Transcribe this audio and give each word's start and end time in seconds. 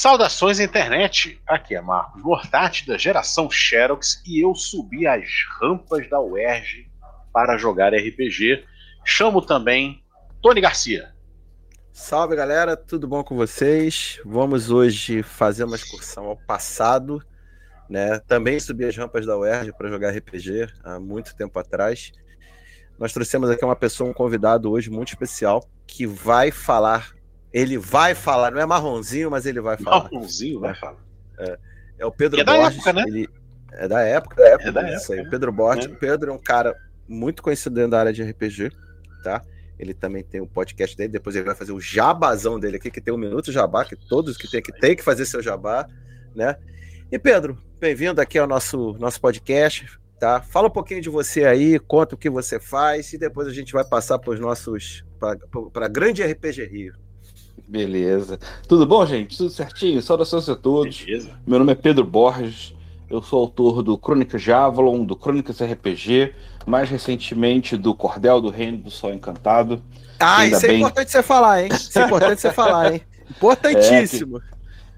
Saudações 0.00 0.58
internet! 0.60 1.38
Aqui 1.46 1.74
é 1.74 1.80
Marcos 1.82 2.22
Mortati 2.22 2.86
da 2.86 2.96
geração 2.96 3.50
Xerox 3.50 4.22
e 4.26 4.42
eu 4.42 4.54
subi 4.54 5.06
as 5.06 5.28
rampas 5.60 6.08
da 6.08 6.18
UERJ 6.18 6.90
para 7.30 7.58
jogar 7.58 7.92
RPG. 7.92 8.64
Chamo 9.04 9.42
também 9.42 10.02
Tony 10.40 10.58
Garcia. 10.58 11.14
Salve 11.92 12.34
galera, 12.34 12.78
tudo 12.78 13.06
bom 13.06 13.22
com 13.22 13.36
vocês? 13.36 14.18
Vamos 14.24 14.70
hoje 14.70 15.22
fazer 15.22 15.64
uma 15.64 15.76
excursão 15.76 16.24
ao 16.28 16.36
passado, 16.46 17.22
né? 17.86 18.20
Também 18.20 18.58
subi 18.58 18.86
as 18.86 18.96
rampas 18.96 19.26
da 19.26 19.36
UERJ 19.36 19.70
para 19.76 19.90
jogar 19.90 20.16
RPG 20.16 20.66
há 20.82 20.98
muito 20.98 21.36
tempo 21.36 21.58
atrás. 21.58 22.10
Nós 22.98 23.12
trouxemos 23.12 23.50
aqui 23.50 23.62
uma 23.62 23.76
pessoa, 23.76 24.08
um 24.08 24.14
convidado 24.14 24.70
hoje 24.70 24.88
muito 24.88 25.08
especial 25.08 25.62
que 25.86 26.06
vai 26.06 26.50
falar 26.50 27.19
ele 27.52 27.76
vai 27.78 28.14
falar, 28.14 28.50
não 28.50 28.60
é 28.60 28.66
marronzinho, 28.66 29.30
mas 29.30 29.46
ele 29.46 29.60
vai 29.60 29.76
falar. 29.76 30.04
Marronzinho 30.04 30.60
vai 30.60 30.74
falar. 30.74 30.98
É, 31.38 31.58
é 31.98 32.06
o 32.06 32.12
Pedro 32.12 32.40
é 32.40 32.44
Borges. 32.44 32.62
Da 32.62 32.90
época, 32.90 32.92
né? 32.92 33.04
Ele 33.06 33.28
é 33.72 33.88
da 33.88 34.00
época, 34.00 34.36
da 34.36 34.48
época. 34.48 34.68
É 34.68 34.72
da 34.72 34.88
época, 34.88 35.14
aí. 35.14 35.20
O 35.20 35.30
Pedro 35.30 35.52
Borges. 35.52 35.86
É. 35.86 35.88
O 35.88 35.96
Pedro 35.96 36.30
é 36.30 36.34
um 36.34 36.38
cara 36.38 36.76
muito 37.08 37.42
conhecido 37.42 37.74
dentro 37.74 37.90
da 37.92 38.00
área 38.00 38.12
de 38.12 38.22
RPG, 38.22 38.70
tá? 39.22 39.42
Ele 39.78 39.94
também 39.94 40.22
tem 40.22 40.40
o 40.40 40.46
podcast 40.46 40.96
dele, 40.96 41.12
depois 41.12 41.34
ele 41.34 41.46
vai 41.46 41.54
fazer 41.54 41.72
o 41.72 41.80
jabazão 41.80 42.60
dele 42.60 42.76
aqui, 42.76 42.90
que 42.90 43.00
tem 43.00 43.12
um 43.12 43.18
minuto 43.18 43.50
jabá, 43.50 43.84
que 43.84 43.96
todos 43.96 44.36
que 44.36 44.48
tem 44.48 44.62
que, 44.62 44.72
tem 44.72 44.94
que 44.94 45.02
fazer 45.02 45.24
seu 45.24 45.42
jabá, 45.42 45.86
né? 46.34 46.56
E 47.10 47.18
Pedro, 47.18 47.58
bem-vindo 47.80 48.20
aqui 48.20 48.38
ao 48.38 48.46
nosso, 48.46 48.92
nosso 48.98 49.20
podcast, 49.20 49.86
tá? 50.20 50.40
Fala 50.40 50.68
um 50.68 50.70
pouquinho 50.70 51.00
de 51.00 51.08
você 51.08 51.44
aí, 51.44 51.78
conta 51.78 52.14
o 52.14 52.18
que 52.18 52.30
você 52.30 52.60
faz, 52.60 53.12
e 53.12 53.18
depois 53.18 53.48
a 53.48 53.52
gente 53.52 53.72
vai 53.72 53.84
passar 53.84 54.18
para 54.18 54.32
os 54.32 54.38
nossos. 54.38 55.04
para 55.18 55.86
a 55.86 55.88
grande 55.88 56.22
RPG 56.22 56.66
Rio. 56.66 57.09
Beleza. 57.70 58.36
Tudo 58.66 58.84
bom, 58.84 59.06
gente? 59.06 59.36
Tudo 59.36 59.48
certinho? 59.50 60.02
Saudações 60.02 60.48
a 60.48 60.56
todos. 60.56 61.02
Beleza. 61.04 61.30
Meu 61.46 61.60
nome 61.60 61.70
é 61.70 61.76
Pedro 61.76 62.04
Borges. 62.04 62.74
Eu 63.08 63.22
sou 63.22 63.40
autor 63.40 63.80
do 63.82 63.96
Crônicas 63.96 64.42
Javelon, 64.42 65.04
do 65.04 65.14
Crônicas 65.14 65.60
RPG, 65.62 66.32
mais 66.66 66.90
recentemente 66.90 67.76
do 67.76 67.94
Cordel 67.94 68.40
do 68.40 68.50
Reino 68.50 68.78
do 68.78 68.90
Sol 68.90 69.12
Encantado. 69.14 69.80
Ah, 70.18 70.38
Ainda 70.38 70.56
isso 70.56 70.66
é 70.66 70.68
bem. 70.68 70.78
importante 70.78 71.10
você 71.12 71.22
falar, 71.22 71.62
hein? 71.62 71.68
Isso 71.72 71.96
é 71.98 72.04
importante 72.04 72.40
você 72.40 72.52
falar, 72.52 72.92
hein? 72.94 73.02
Importantíssimo. 73.30 74.40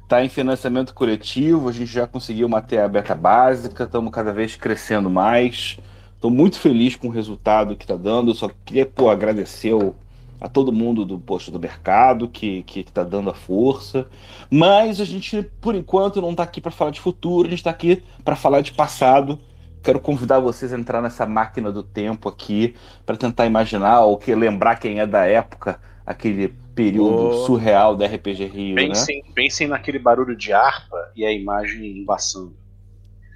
Está 0.02 0.24
em 0.24 0.28
financiamento 0.30 0.94
coletivo, 0.94 1.68
a 1.68 1.72
gente 1.72 1.90
já 1.92 2.06
conseguiu 2.06 2.48
manter 2.48 2.78
a 2.78 2.88
beta 2.88 3.14
básica, 3.14 3.84
estamos 3.84 4.10
cada 4.12 4.32
vez 4.32 4.56
crescendo 4.56 5.08
mais. 5.10 5.78
Estou 6.14 6.30
muito 6.30 6.58
feliz 6.58 6.96
com 6.96 7.08
o 7.08 7.10
resultado 7.10 7.76
que 7.76 7.84
está 7.84 7.96
dando. 7.96 8.34
Só 8.34 8.50
queria 8.64 8.84
pô, 8.86 9.10
agradecer 9.10 9.72
o- 9.74 9.94
a 10.42 10.48
todo 10.48 10.72
mundo 10.72 11.04
do 11.04 11.20
posto 11.20 11.52
do 11.52 11.60
mercado 11.60 12.28
que 12.28 12.64
que 12.64 12.80
está 12.80 13.04
dando 13.04 13.30
a 13.30 13.34
força. 13.34 14.08
Mas 14.50 15.00
a 15.00 15.04
gente, 15.04 15.40
por 15.60 15.74
enquanto, 15.76 16.20
não 16.20 16.32
está 16.32 16.42
aqui 16.42 16.60
para 16.60 16.72
falar 16.72 16.90
de 16.90 17.00
futuro, 17.00 17.46
a 17.46 17.50
gente 17.50 17.60
está 17.60 17.70
aqui 17.70 18.02
para 18.24 18.34
falar 18.34 18.60
de 18.60 18.72
passado. 18.72 19.38
Quero 19.82 20.00
convidar 20.00 20.40
vocês 20.40 20.72
a 20.72 20.78
entrar 20.78 21.00
nessa 21.00 21.26
máquina 21.26 21.70
do 21.70 21.82
tempo 21.82 22.28
aqui 22.28 22.74
para 23.06 23.16
tentar 23.16 23.46
imaginar 23.46 24.00
ou 24.00 24.16
que 24.18 24.34
lembrar 24.34 24.76
quem 24.76 24.98
é 25.00 25.06
da 25.06 25.24
época, 25.26 25.80
aquele 26.04 26.48
período 26.74 27.28
Oh. 27.28 27.46
surreal 27.46 27.96
da 27.96 28.06
RPG 28.06 28.46
Rio, 28.46 28.82
né? 28.86 28.88
Pensem, 28.88 29.22
pensem 29.34 29.68
naquele 29.68 29.98
barulho 29.98 30.34
de 30.36 30.52
harpa 30.52 31.10
e 31.14 31.24
a 31.24 31.32
imagem 31.32 31.98
embaçando. 31.98 32.54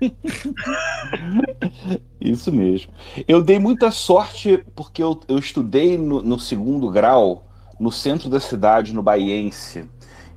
Isso 2.21 2.53
mesmo. 2.53 2.93
Eu 3.27 3.43
dei 3.43 3.59
muita 3.59 3.91
sorte 3.91 4.63
porque 4.75 5.03
eu, 5.03 5.21
eu 5.29 5.39
estudei 5.39 5.97
no, 5.97 6.23
no 6.23 6.39
segundo 6.39 6.91
grau, 6.91 7.47
no 7.79 7.93
centro 7.93 8.29
da 8.29 8.41
cidade, 8.41 8.95
no 8.95 9.03
Baiense, 9.03 9.85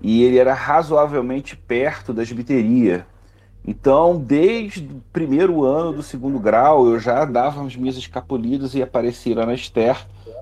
e 0.01 0.23
ele 0.23 0.37
era 0.37 0.53
razoavelmente 0.53 1.55
perto 1.55 2.13
da 2.13 2.23
gibiteria. 2.23 3.05
Então, 3.65 4.17
desde 4.17 4.85
o 4.85 5.03
primeiro 5.11 5.63
ano 5.65 5.93
do 5.93 6.03
segundo 6.03 6.39
grau, 6.39 6.87
eu 6.87 6.99
já 6.99 7.25
dava 7.25 7.65
as 7.65 7.75
minhas 7.75 7.97
escapulidas 7.97 8.73
e 8.73 8.81
aparecia 8.81 9.35
lá 9.35 9.45
na 9.45 9.53
Esther 9.53 9.97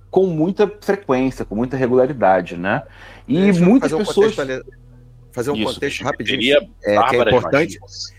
com 0.10 0.28
muita 0.28 0.72
frequência, 0.82 1.44
com 1.44 1.56
muita 1.56 1.76
regularidade, 1.76 2.56
né? 2.56 2.84
E 3.28 3.42
Deixa 3.42 3.66
muitas 3.66 3.92
fazer 3.92 4.02
um 4.02 4.06
pessoas. 4.06 4.36
contexto, 4.36 4.52
ali- 4.52 4.64
fazer 5.32 5.52
um 5.52 5.56
Isso, 5.56 5.74
contexto 5.74 6.04
rapidinho. 6.04 6.70
É, 6.84 7.04
que 7.10 7.16
é 7.16 7.22
importante. 7.22 7.80
Magias. 7.80 8.17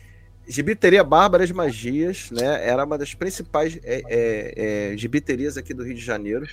Gibiteria 0.48 1.04
Bárbaras 1.04 1.50
Magias, 1.50 2.30
né? 2.30 2.66
Era 2.66 2.84
uma 2.84 2.96
das 2.96 3.14
principais 3.14 3.78
é, 3.84 4.02
é, 4.08 4.90
é, 4.92 4.96
gibiterias 4.96 5.56
aqui 5.56 5.74
do 5.74 5.84
Rio 5.84 5.94
de 5.94 6.00
Janeiro. 6.04 6.46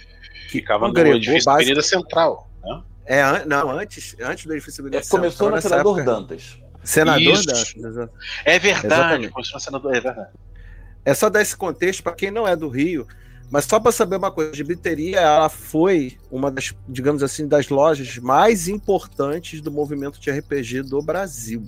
Que 0.48 0.60
Ficava 0.60 0.88
no 0.88 0.98
edifício 1.00 1.46
base- 1.46 1.62
Avenida 1.64 1.82
Central. 1.82 2.50
Né? 2.64 2.84
É, 3.06 3.22
an- 3.22 3.46
não, 3.46 3.70
antes, 3.72 4.16
antes 4.20 4.46
do 4.46 4.54
edifício 4.54 4.82
Avenida 4.82 5.02
É, 5.02 5.08
começou 5.10 5.32
Central, 5.32 5.50
no 5.50 5.56
nessa 5.56 5.70
Senador 5.70 6.00
época- 6.00 6.14
Dantas. 6.16 6.60
Senador 6.84 7.22
Isso. 7.34 7.46
Dantas, 7.48 7.76
exato. 7.78 8.14
É 8.44 8.60
verdade. 8.60 8.86
Exatamente. 8.88 9.32
Começou 9.32 9.54
no 9.56 9.60
senador, 9.60 9.96
é 9.96 10.00
verdade. 10.02 10.30
É 11.04 11.14
só 11.14 11.30
dar 11.30 11.42
esse 11.42 11.56
contexto 11.56 12.04
para 12.04 12.14
quem 12.14 12.30
não 12.32 12.48
é 12.48 12.56
do 12.56 12.68
Rio, 12.70 13.08
mas 13.50 13.66
só 13.66 13.80
para 13.80 13.92
saber 13.92 14.18
uma 14.18 14.30
coisa, 14.32 14.52
a 14.52 14.56
Gibiteria 14.56 15.20
ela 15.20 15.50
foi 15.50 16.18
uma 16.30 16.52
das, 16.52 16.74
digamos 16.88 17.24
assim, 17.24 17.48
das 17.48 17.70
lojas 17.70 18.18
mais 18.18 18.68
importantes 18.68 19.62
do 19.62 19.72
movimento 19.72 20.20
de 20.20 20.30
RPG 20.32 20.82
do 20.84 21.02
Brasil. 21.02 21.64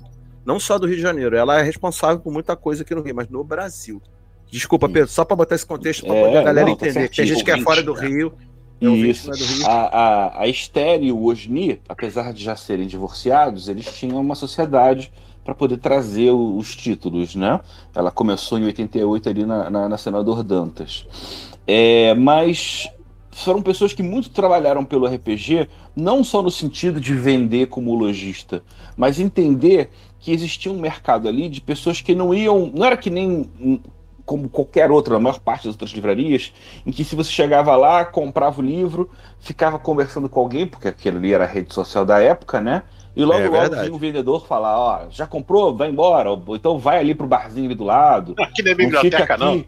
Não 0.48 0.60
só 0.62 0.80
do 0.80 0.88
Rio 0.88 0.96
de 0.96 1.02
Janeiro, 1.02 1.36
ela 1.36 1.60
é 1.60 1.62
responsável 1.62 2.20
por 2.20 2.32
muita 2.32 2.56
coisa 2.56 2.82
aqui 2.84 2.96
no 2.96 3.02
Rio, 3.02 3.14
mas 3.14 3.28
no 3.28 3.44
Brasil. 3.44 4.02
Desculpa. 4.50 4.86
Entender, 4.86 5.08
só 5.10 5.26
para 5.26 5.36
botar 5.36 5.56
esse 5.56 5.66
contexto 5.66 6.06
para 6.08 6.16
É, 6.16 6.38
a 6.40 6.44
galera 6.44 6.68
não, 6.70 6.76
tá 6.78 6.88
entender. 6.88 7.10
Tem 7.10 7.26
gente 7.26 7.44
que 7.44 7.52
é 7.52 7.56
certinho. 7.56 7.66
fora 7.66 7.84
do 7.84 7.92
Rio, 7.92 8.32
é 8.80 8.88
ouvinte, 8.88 9.10
Isso. 9.10 9.30
é 9.30 9.36
do 9.36 9.44
Rio. 9.44 9.68
A, 9.68 9.72
a, 9.88 10.42
a 10.44 10.48
Esther 10.48 11.04
e 11.04 11.12
o 11.12 11.26
Osni, 11.26 11.82
apesar 11.90 12.32
de 12.32 12.42
já 12.46 12.56
serem 12.56 12.88
divorciados, 12.88 13.68
eles 13.68 13.86
tinham 13.94 14.22
uma 14.22 14.36
sociedade 14.36 15.12
para 15.44 15.54
poder 15.54 15.78
trazer 15.80 16.32
o- 16.32 16.56
os 16.58 16.74
títulos, 16.76 17.36
né? 17.36 17.60
Ela 17.94 18.10
começou 18.10 18.58
em 18.58 18.64
88 18.64 19.28
ali 19.28 19.46
na, 19.46 19.70
na, 19.70 19.90
na 19.90 19.98
Senador 19.98 20.44
Dantas. 20.44 21.06
É, 21.68 22.14
mas 22.14 22.90
foram 23.32 23.62
pessoas 23.62 23.94
que 23.94 24.02
muito 24.02 24.30
trabalharam 24.30 24.84
pelo 24.86 25.06
RPG, 25.06 25.68
não 25.96 26.24
só 26.24 26.42
no 26.42 26.50
sentido 26.50 27.00
de 27.00 27.14
vender 27.14 27.68
como 27.68 27.94
lojista, 27.96 28.64
mas 28.96 29.20
entender 29.20 29.90
que 30.20 30.32
existia 30.32 30.72
um 30.72 30.80
mercado 30.80 31.28
ali 31.28 31.50
de 31.50 31.62
pessoas 31.62 32.02
que 32.02 32.16
não 32.16 32.34
iam. 32.34 32.72
Não 32.74 32.86
era 32.86 32.98
que 32.98 33.10
nem 33.10 33.50
hum, 33.60 33.80
como 34.26 34.50
qualquer 34.50 34.92
outra, 34.92 35.16
a 35.16 35.20
maior 35.20 35.40
parte 35.40 35.66
das 35.66 35.74
outras 35.76 35.92
livrarias, 35.92 36.54
em 36.86 36.92
que 36.92 37.04
se 37.06 37.16
você 37.16 37.32
chegava 37.32 37.76
lá, 37.78 38.04
comprava 38.04 38.60
o 38.60 38.64
livro, 38.64 39.10
ficava 39.40 39.80
conversando 39.80 40.28
com 40.28 40.42
alguém, 40.42 40.68
porque 40.68 40.88
aquilo 40.90 41.18
ali 41.18 41.34
era 41.34 41.46
a 41.46 41.48
rede 41.48 41.74
social 41.74 42.06
da 42.06 42.20
época, 42.20 42.60
né? 42.60 42.84
E 43.16 43.24
logo, 43.24 43.40
É 43.40 43.48
logo 43.48 43.76
vinha 43.78 43.94
o 43.94 43.98
vendedor 43.98 44.46
falar, 44.46 44.78
ó, 44.78 45.10
já 45.10 45.26
comprou? 45.26 45.76
Vai 45.76 45.90
embora, 45.90 46.30
ou 46.32 46.56
então 46.56 46.78
vai 46.78 47.00
ali 47.00 47.16
pro 47.16 47.26
barzinho 47.26 47.66
ali 47.68 47.76
do 47.76 47.84
lado. 47.86 48.36
Aqui 48.38 48.62
não 48.62 48.72
é 48.72 48.76
Não 48.82 48.94
fica 48.94 49.24
biblioteca, 49.24 49.34
aqui. 49.34 49.40
não. 49.44 49.66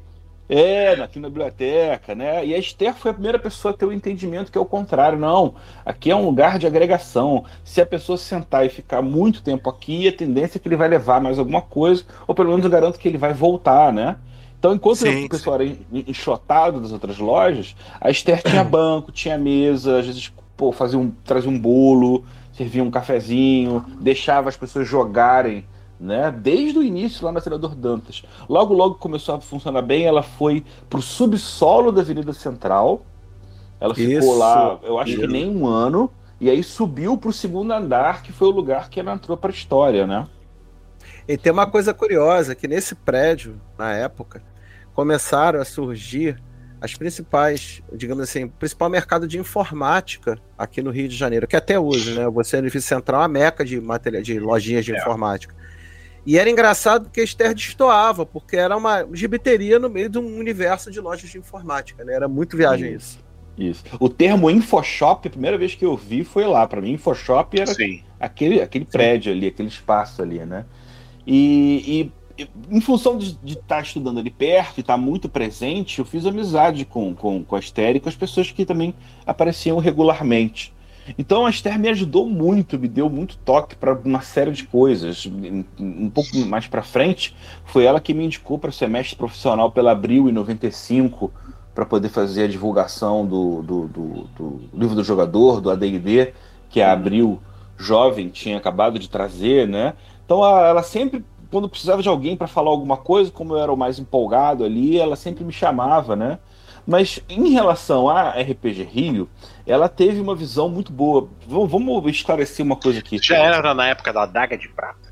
É, 0.52 0.94
aqui 0.94 1.20
na 1.20 1.30
biblioteca, 1.30 2.16
né? 2.16 2.44
E 2.44 2.56
a 2.56 2.58
Esther 2.58 2.96
foi 2.96 3.12
a 3.12 3.14
primeira 3.14 3.38
pessoa 3.38 3.72
a 3.72 3.78
ter 3.78 3.86
o 3.86 3.94
entendimento 3.94 4.52
que 4.52 4.58
é 4.58 4.62
o 4.62 4.66
contrário. 4.66 5.18
Não, 5.20 5.54
aqui 5.86 6.10
é 6.10 6.16
um 6.16 6.26
lugar 6.26 6.58
de 6.58 6.66
agregação. 6.66 7.46
Se 7.64 7.80
a 7.80 7.86
pessoa 7.86 8.18
sentar 8.18 8.66
e 8.66 8.70
ficar 8.70 9.04
muito 9.04 9.44
tempo 9.44 9.70
aqui, 9.70 10.08
a 10.08 10.12
tendência 10.12 10.58
é 10.58 10.60
que 10.60 10.68
ele 10.68 10.76
vai 10.76 10.88
levar 10.88 11.22
mais 11.22 11.38
alguma 11.38 11.62
coisa, 11.62 12.04
ou 12.28 12.34
pelo 12.34 12.50
menos 12.50 12.66
eu 12.66 12.72
garanto 12.72 12.98
que 12.98 13.08
ele 13.08 13.18
vai 13.18 13.32
voltar, 13.32 13.94
né? 13.94 14.16
Então, 14.58 14.74
enquanto 14.74 14.98
Sim, 14.98 15.26
o 15.26 15.30
pessoal 15.30 15.56
era 15.58 15.66
en- 15.66 15.78
enxotado 16.08 16.82
das 16.82 16.92
outras 16.92 17.20
lojas, 17.20 17.76
a 18.02 18.10
Esther 18.10 18.42
tinha 18.42 18.64
banco, 18.66 19.12
tinha 19.12 19.38
mesa, 19.38 20.00
às 20.00 20.08
vezes 20.08 20.34
pô, 20.58 20.72
fazia 20.72 20.98
um, 21.00 21.12
trazia 21.24 21.50
um 21.50 21.58
bolo, 21.60 22.26
servia 22.54 22.84
um 22.84 22.92
cafezinho, 22.92 23.86
deixava 24.02 24.50
as 24.50 24.58
pessoas 24.58 24.88
jogarem, 24.88 25.64
né? 26.00 26.32
Desde 26.32 26.80
o 26.80 26.84
início 26.84 27.26
lá 27.26 27.32
na 27.32 27.42
Senador 27.42 27.76
Dantas. 27.76 28.24
Logo, 28.48 28.74
logo 28.74 28.96
começou 28.96 29.36
a 29.36 29.42
funcionar 29.42 29.82
bem, 29.82 30.06
ela 30.06 30.24
foi 30.24 30.64
pro 30.90 31.02
subsolo 31.02 31.92
da 31.92 32.02
Avenida 32.02 32.34
Central. 32.34 33.06
Ela 33.80 33.94
ficou 33.94 34.18
Isso, 34.20 34.38
lá, 34.38 34.80
eu 34.84 35.00
acho 35.00 35.14
que 35.16 35.22
isso. 35.22 35.32
nem 35.32 35.50
um 35.50 35.66
ano, 35.66 36.12
e 36.40 36.50
aí 36.50 36.64
subiu 36.64 37.18
pro 37.18 37.32
segundo 37.34 37.72
andar, 37.72 38.24
que 38.24 38.32
foi 38.32 38.48
o 38.48 38.52
lugar 38.52 38.90
que 38.90 39.00
ela 39.00 39.14
entrou 39.14 39.38
pra 39.38 39.52
história, 39.52 40.06
né? 40.08 40.28
E 41.28 41.38
tem 41.38 41.52
uma 41.52 41.68
coisa 41.68 41.94
curiosa, 41.94 42.56
que 42.56 42.68
nesse 42.68 42.96
prédio, 42.96 43.60
na 43.78 43.94
época, 43.94 44.42
começaram 44.94 45.62
a 45.62 45.66
surgir 45.66 46.42
as 46.82 46.96
principais, 46.96 47.82
digamos 47.94 48.24
assim, 48.24 48.46
o 48.46 48.50
principal 48.50 48.90
mercado 48.90 49.28
de 49.28 49.38
informática 49.38 50.38
aqui 50.58 50.82
no 50.82 50.92
Rio 50.92 51.08
de 51.10 51.16
Janeiro, 51.16 51.48
que 51.48 51.56
até 51.56 51.78
hoje, 51.80 52.18
né? 52.18 52.28
Você 52.30 52.58
é 52.58 52.62
no 52.62 52.68
edifício 52.68 52.88
central, 52.90 53.22
a 53.22 53.28
meca 53.28 53.64
de 53.66 53.80
material, 53.80 54.22
de 54.24 54.40
lojinhas 54.40 54.86
de 54.86 54.94
É. 54.94 54.98
informática. 55.00 55.54
E 56.30 56.38
era 56.38 56.48
engraçado 56.48 57.06
porque 57.06 57.22
a 57.22 57.24
Esther 57.24 57.56
destoava, 57.56 58.24
porque 58.24 58.56
era 58.56 58.78
uma 58.78 59.04
gibiteria 59.14 59.80
no 59.80 59.90
meio 59.90 60.08
de 60.08 60.20
um 60.20 60.38
universo 60.38 60.92
de 60.92 61.00
lojas 61.02 61.28
de 61.28 61.40
informática, 61.40 62.04
né? 62.04 62.14
Era 62.14 62.28
muito 62.28 62.56
viagem 62.56 62.94
isso. 62.94 63.18
Isso. 63.58 63.84
O 64.00 64.08
termo 64.08 64.48
InfoShop, 64.48 65.28
a 65.28 65.32
primeira 65.32 65.58
vez 65.58 65.74
que 65.74 65.84
eu 65.84 65.98
vi 65.98 66.24
foi 66.24 66.46
lá. 66.46 66.68
Pra 66.68 66.82
mim, 66.82 66.92
InfoShop 66.92 67.60
era 67.60 67.74
Sim. 67.74 68.04
aquele, 68.20 68.62
aquele 68.62 68.86
prédio 68.86 69.32
ali, 69.32 69.48
aquele 69.48 69.70
espaço 69.70 70.22
ali, 70.22 70.46
né? 70.46 70.66
E, 71.26 72.12
e- 72.38 72.44
e 72.44 72.50
em 72.70 72.80
função 72.80 73.18
de 73.18 73.36
estar 73.44 73.82
estudando 73.82 74.20
ali 74.20 74.30
perto 74.30 74.78
e 74.78 74.82
estar 74.82 74.98
muito 74.98 75.28
presente, 75.28 75.98
eu 75.98 76.06
fiz 76.06 76.28
amizade 76.28 76.86
com, 76.86 77.16
com, 77.16 77.44
com 77.44 77.56
a 77.56 77.60
Esther 77.60 77.96
e 77.96 78.00
com 78.00 78.08
as 78.08 78.16
pessoas 78.16 78.52
que 78.52 78.68
também 78.68 78.94
apareciam 79.26 79.80
regularmente. 79.80 80.72
Então 81.18 81.46
a 81.46 81.50
Esther 81.50 81.80
me 81.80 81.90
ajudou 81.90 82.28
muito, 82.28 82.78
me 82.78 82.88
deu 82.88 83.10
muito 83.10 83.38
toque 83.38 83.76
para 83.76 83.94
uma 83.94 84.22
série 84.22 84.52
de 84.52 84.64
coisas. 84.66 85.26
Um 85.80 86.10
pouco 86.10 86.38
mais 86.46 86.68
para 86.68 86.84
frente, 86.84 87.36
foi 87.66 87.86
ela 87.86 88.00
que 88.00 88.14
me 88.14 88.26
indicou 88.26 88.58
para 88.58 88.70
o 88.70 88.74
semestre 88.74 89.16
profissional 89.16 89.72
pela 89.72 89.92
Abril 89.92 90.30
em 90.30 90.32
95 90.32 91.32
para 91.74 91.86
poder 91.86 92.10
fazer 92.10 92.44
a 92.44 92.48
divulgação 92.48 93.26
do, 93.26 93.62
do, 93.62 93.88
do, 93.88 94.28
do, 94.36 94.62
livro 94.74 94.96
do 94.96 95.04
jogador, 95.04 95.62
do 95.62 95.70
AD&D, 95.70 96.34
que 96.70 96.82
a 96.82 96.92
Abril 96.92 97.40
jovem 97.78 98.28
tinha 98.28 98.58
acabado 98.58 99.00
de 99.00 99.10
trazer, 99.10 99.68
né? 99.68 99.94
Então 100.26 100.46
ela 100.46 100.84
sempre, 100.84 101.24
quando 101.50 101.70
precisava 101.70 102.02
de 102.02 102.10
alguém 102.10 102.36
para 102.36 102.48
falar 102.48 102.70
alguma 102.70 102.98
coisa, 102.98 103.32
como 103.32 103.54
eu 103.54 103.60
era 103.60 103.72
o 103.72 103.78
mais 103.78 103.98
empolgado 103.98 104.64
ali, 104.64 105.00
ela 105.00 105.16
sempre 105.16 105.44
me 105.44 105.54
chamava, 105.54 106.16
né? 106.16 106.40
Mas 106.86 107.20
em 107.30 107.50
relação 107.50 108.10
a 108.10 108.32
RPG 108.32 108.84
Rio, 108.84 109.30
ela 109.66 109.88
teve 109.88 110.20
uma 110.20 110.36
visão 110.36 110.70
muito 110.70 110.92
boa. 110.92 111.30
Vamos 111.48 112.06
esclarecer 112.12 112.66
uma 112.66 112.76
coisa 112.76 113.00
aqui. 113.00 113.20
Já 113.22 113.38
era 113.38 113.74
na 113.74 113.88
época 113.88 114.12
da 114.12 114.24
Adaga 114.24 114.58
de 114.58 114.68
Prata. 114.70 115.10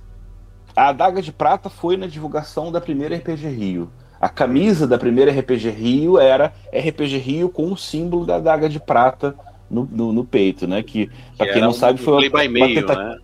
A 0.75 0.89
Adaga 0.89 1.21
de 1.21 1.31
Prata 1.31 1.69
foi 1.69 1.97
na 1.97 2.07
divulgação 2.07 2.71
da 2.71 2.79
primeira 2.79 3.15
RPG 3.15 3.47
Rio. 3.49 3.91
A 4.19 4.29
camisa 4.29 4.87
da 4.87 4.97
primeira 4.97 5.31
RPG 5.31 5.69
Rio 5.69 6.19
era 6.19 6.53
RPG 6.73 7.17
Rio 7.17 7.49
com 7.49 7.71
o 7.71 7.77
símbolo 7.77 8.25
da 8.25 8.35
Adaga 8.35 8.67
de 8.67 8.79
Prata 8.79 9.35
no, 9.69 9.87
no, 9.91 10.13
no 10.13 10.23
peito, 10.25 10.67
né? 10.67 10.81
Que, 10.81 11.09
para 11.37 11.53
quem 11.53 11.61
não 11.61 11.69
um 11.69 11.73
sabe, 11.73 11.99
foi 11.99 12.13
uma, 12.13 12.41
by 12.41 12.47
mail, 12.47 12.75
tenta... 12.75 12.95
né? 12.95 13.17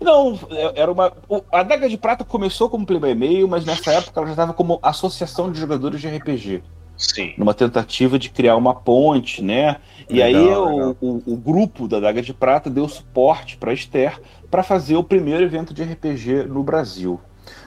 Não, 0.00 0.38
é, 0.50 0.80
era 0.80 0.92
uma. 0.92 1.12
A 1.52 1.60
Adaga 1.60 1.88
de 1.88 1.96
Prata 1.96 2.24
começou 2.24 2.68
como 2.68 2.84
Play 2.84 3.00
by 3.00 3.14
Mail, 3.14 3.48
mas 3.48 3.64
nessa 3.64 3.92
época 3.92 4.18
ela 4.18 4.26
já 4.26 4.32
estava 4.32 4.52
como 4.52 4.78
Associação 4.82 5.50
de 5.50 5.60
Jogadores 5.60 6.00
de 6.00 6.08
RPG. 6.08 6.62
Sim. 6.96 7.34
Numa 7.36 7.52
tentativa 7.52 8.18
de 8.18 8.30
criar 8.30 8.56
uma 8.56 8.74
ponte, 8.74 9.42
né? 9.42 9.76
E 10.08 10.14
legal, 10.14 10.68
aí 10.68 10.80
o, 10.80 10.96
o, 11.00 11.22
o, 11.26 11.36
grupo 11.36 11.86
da 11.86 12.00
Daga 12.00 12.22
de 12.22 12.32
Prata 12.32 12.70
deu 12.70 12.88
suporte 12.88 13.56
para 13.56 13.72
Esther 13.72 14.20
para 14.50 14.62
fazer 14.62 14.96
o 14.96 15.04
primeiro 15.04 15.44
evento 15.44 15.74
de 15.74 15.82
RPG 15.82 16.44
no 16.48 16.62
Brasil. 16.62 17.20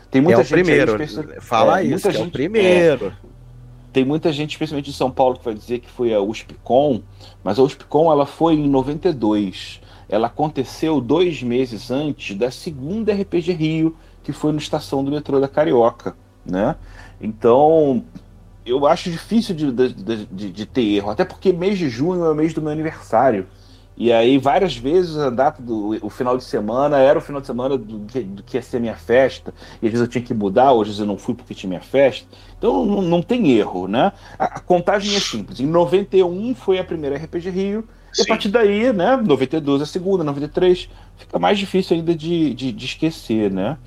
Tem 0.09 0.21
muita 0.21 0.41
é 0.41 0.43
gente 0.43 0.53
primeiro. 0.53 0.95
Aí, 0.95 1.41
Fala 1.41 1.79
é, 1.79 1.83
isso, 1.83 1.91
muita 1.91 2.11
gente, 2.11 2.23
é 2.23 2.27
o 2.27 2.31
primeiro. 2.31 3.07
É, 3.07 3.29
tem 3.91 4.05
muita 4.05 4.31
gente, 4.31 4.51
especialmente 4.51 4.85
de 4.85 4.95
São 4.95 5.11
Paulo, 5.11 5.37
que 5.37 5.45
vai 5.45 5.53
dizer 5.53 5.79
que 5.79 5.89
foi 5.89 6.13
a 6.13 6.21
USPCOM, 6.21 7.01
mas 7.43 7.59
a 7.59 7.63
USPCOM 7.63 8.11
ela 8.11 8.25
foi 8.25 8.53
em 8.53 8.67
92. 8.67 9.81
Ela 10.07 10.27
aconteceu 10.27 10.99
dois 11.01 11.43
meses 11.43 11.91
antes 11.91 12.35
da 12.35 12.49
segunda 12.49 13.13
RPG 13.13 13.51
Rio, 13.51 13.95
que 14.23 14.31
foi 14.31 14.51
no 14.51 14.57
estação 14.59 15.03
do 15.03 15.11
metrô 15.11 15.39
da 15.39 15.47
Carioca, 15.47 16.15
né? 16.45 16.75
Então, 17.21 18.03
eu 18.65 18.85
acho 18.85 19.09
difícil 19.09 19.55
de, 19.55 19.71
de, 19.71 20.25
de, 20.25 20.51
de, 20.51 20.65
ter 20.65 20.81
erro, 20.81 21.09
até 21.09 21.25
porque 21.25 21.51
mês 21.51 21.77
de 21.77 21.89
junho 21.89 22.23
é 22.23 22.31
o 22.31 22.35
mês 22.35 22.53
do 22.53 22.61
meu 22.61 22.71
aniversário. 22.71 23.47
E 23.99 24.13
aí, 24.13 24.37
várias 24.37 24.77
vezes, 24.77 25.17
a 25.17 25.29
data 25.29 25.61
do 25.61 25.97
o 26.01 26.09
final 26.09 26.37
de 26.37 26.43
semana 26.45 26.97
era 26.99 27.19
o 27.19 27.21
final 27.21 27.41
de 27.41 27.47
semana 27.47 27.77
do, 27.77 27.97
do, 27.97 28.43
que 28.43 28.55
ia 28.55 28.61
ser 28.61 28.79
minha 28.79 28.95
festa, 28.95 29.53
e 29.81 29.87
às 29.87 29.91
vezes 29.91 29.99
eu 29.99 30.07
tinha 30.07 30.23
que 30.23 30.33
mudar, 30.33 30.71
hoje 30.71 30.97
eu 30.97 31.05
não 31.05 31.17
fui 31.17 31.35
porque 31.35 31.53
tinha 31.53 31.67
minha 31.67 31.81
festa. 31.81 32.25
Então 32.57 32.85
não, 32.85 33.01
não 33.01 33.21
tem 33.21 33.51
erro, 33.51 33.89
né? 33.89 34.13
A, 34.37 34.45
a, 34.45 34.59
contagem 34.61 35.13
é 35.17 35.19
simples. 35.19 35.59
Em 35.59 35.65
91 35.65 36.55
foi 36.55 36.79
a 36.79 36.83
primeira 36.83 37.17
RPG 37.17 37.49
Rio, 37.49 37.87
Sim. 38.13 38.21
e 38.21 38.23
a 38.23 38.27
partir 38.27 38.47
daí, 38.47 38.93
né? 38.93 39.17
92 39.17 39.81
a 39.81 39.85
segunda, 39.85 40.23
93, 40.23 40.89
fica 41.17 41.37
mais 41.37 41.59
difícil 41.59 41.97
ainda 41.97 42.15
de, 42.15 42.53
de, 42.53 42.71
de 42.71 42.85
esquecer, 42.85 43.51
né? 43.51 43.77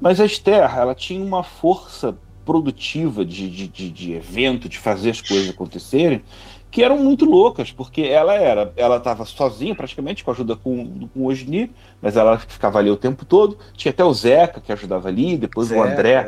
Mas 0.00 0.20
a 0.20 0.24
Esther, 0.26 0.78
ela 0.78 0.94
tinha 0.94 1.24
uma 1.24 1.42
força 1.42 2.16
produtiva 2.46 3.24
de, 3.24 3.50
de, 3.50 3.66
de, 3.66 3.90
de 3.90 4.12
evento, 4.12 4.68
de 4.68 4.78
fazer 4.78 5.10
as 5.10 5.20
coisas 5.20 5.50
acontecerem, 5.50 6.22
que 6.70 6.82
eram 6.82 6.98
muito 6.98 7.24
loucas, 7.24 7.72
porque 7.72 8.02
ela 8.02 8.34
era, 8.34 8.72
ela 8.76 8.98
estava 8.98 9.24
sozinha 9.24 9.74
praticamente, 9.74 10.22
com 10.22 10.30
a 10.30 10.34
ajuda 10.34 10.54
com, 10.56 11.08
com 11.08 11.20
o 11.20 11.26
Osni, 11.26 11.70
mas 12.00 12.16
ela 12.16 12.38
ficava 12.38 12.78
ali 12.78 12.90
o 12.90 12.96
tempo 12.96 13.24
todo. 13.24 13.58
Tinha 13.74 13.90
até 13.90 14.04
o 14.04 14.12
Zeca 14.12 14.60
que 14.60 14.72
ajudava 14.72 15.08
ali, 15.08 15.36
depois 15.36 15.68
Zeca, 15.68 15.80
o 15.80 15.84
André, 15.84 16.26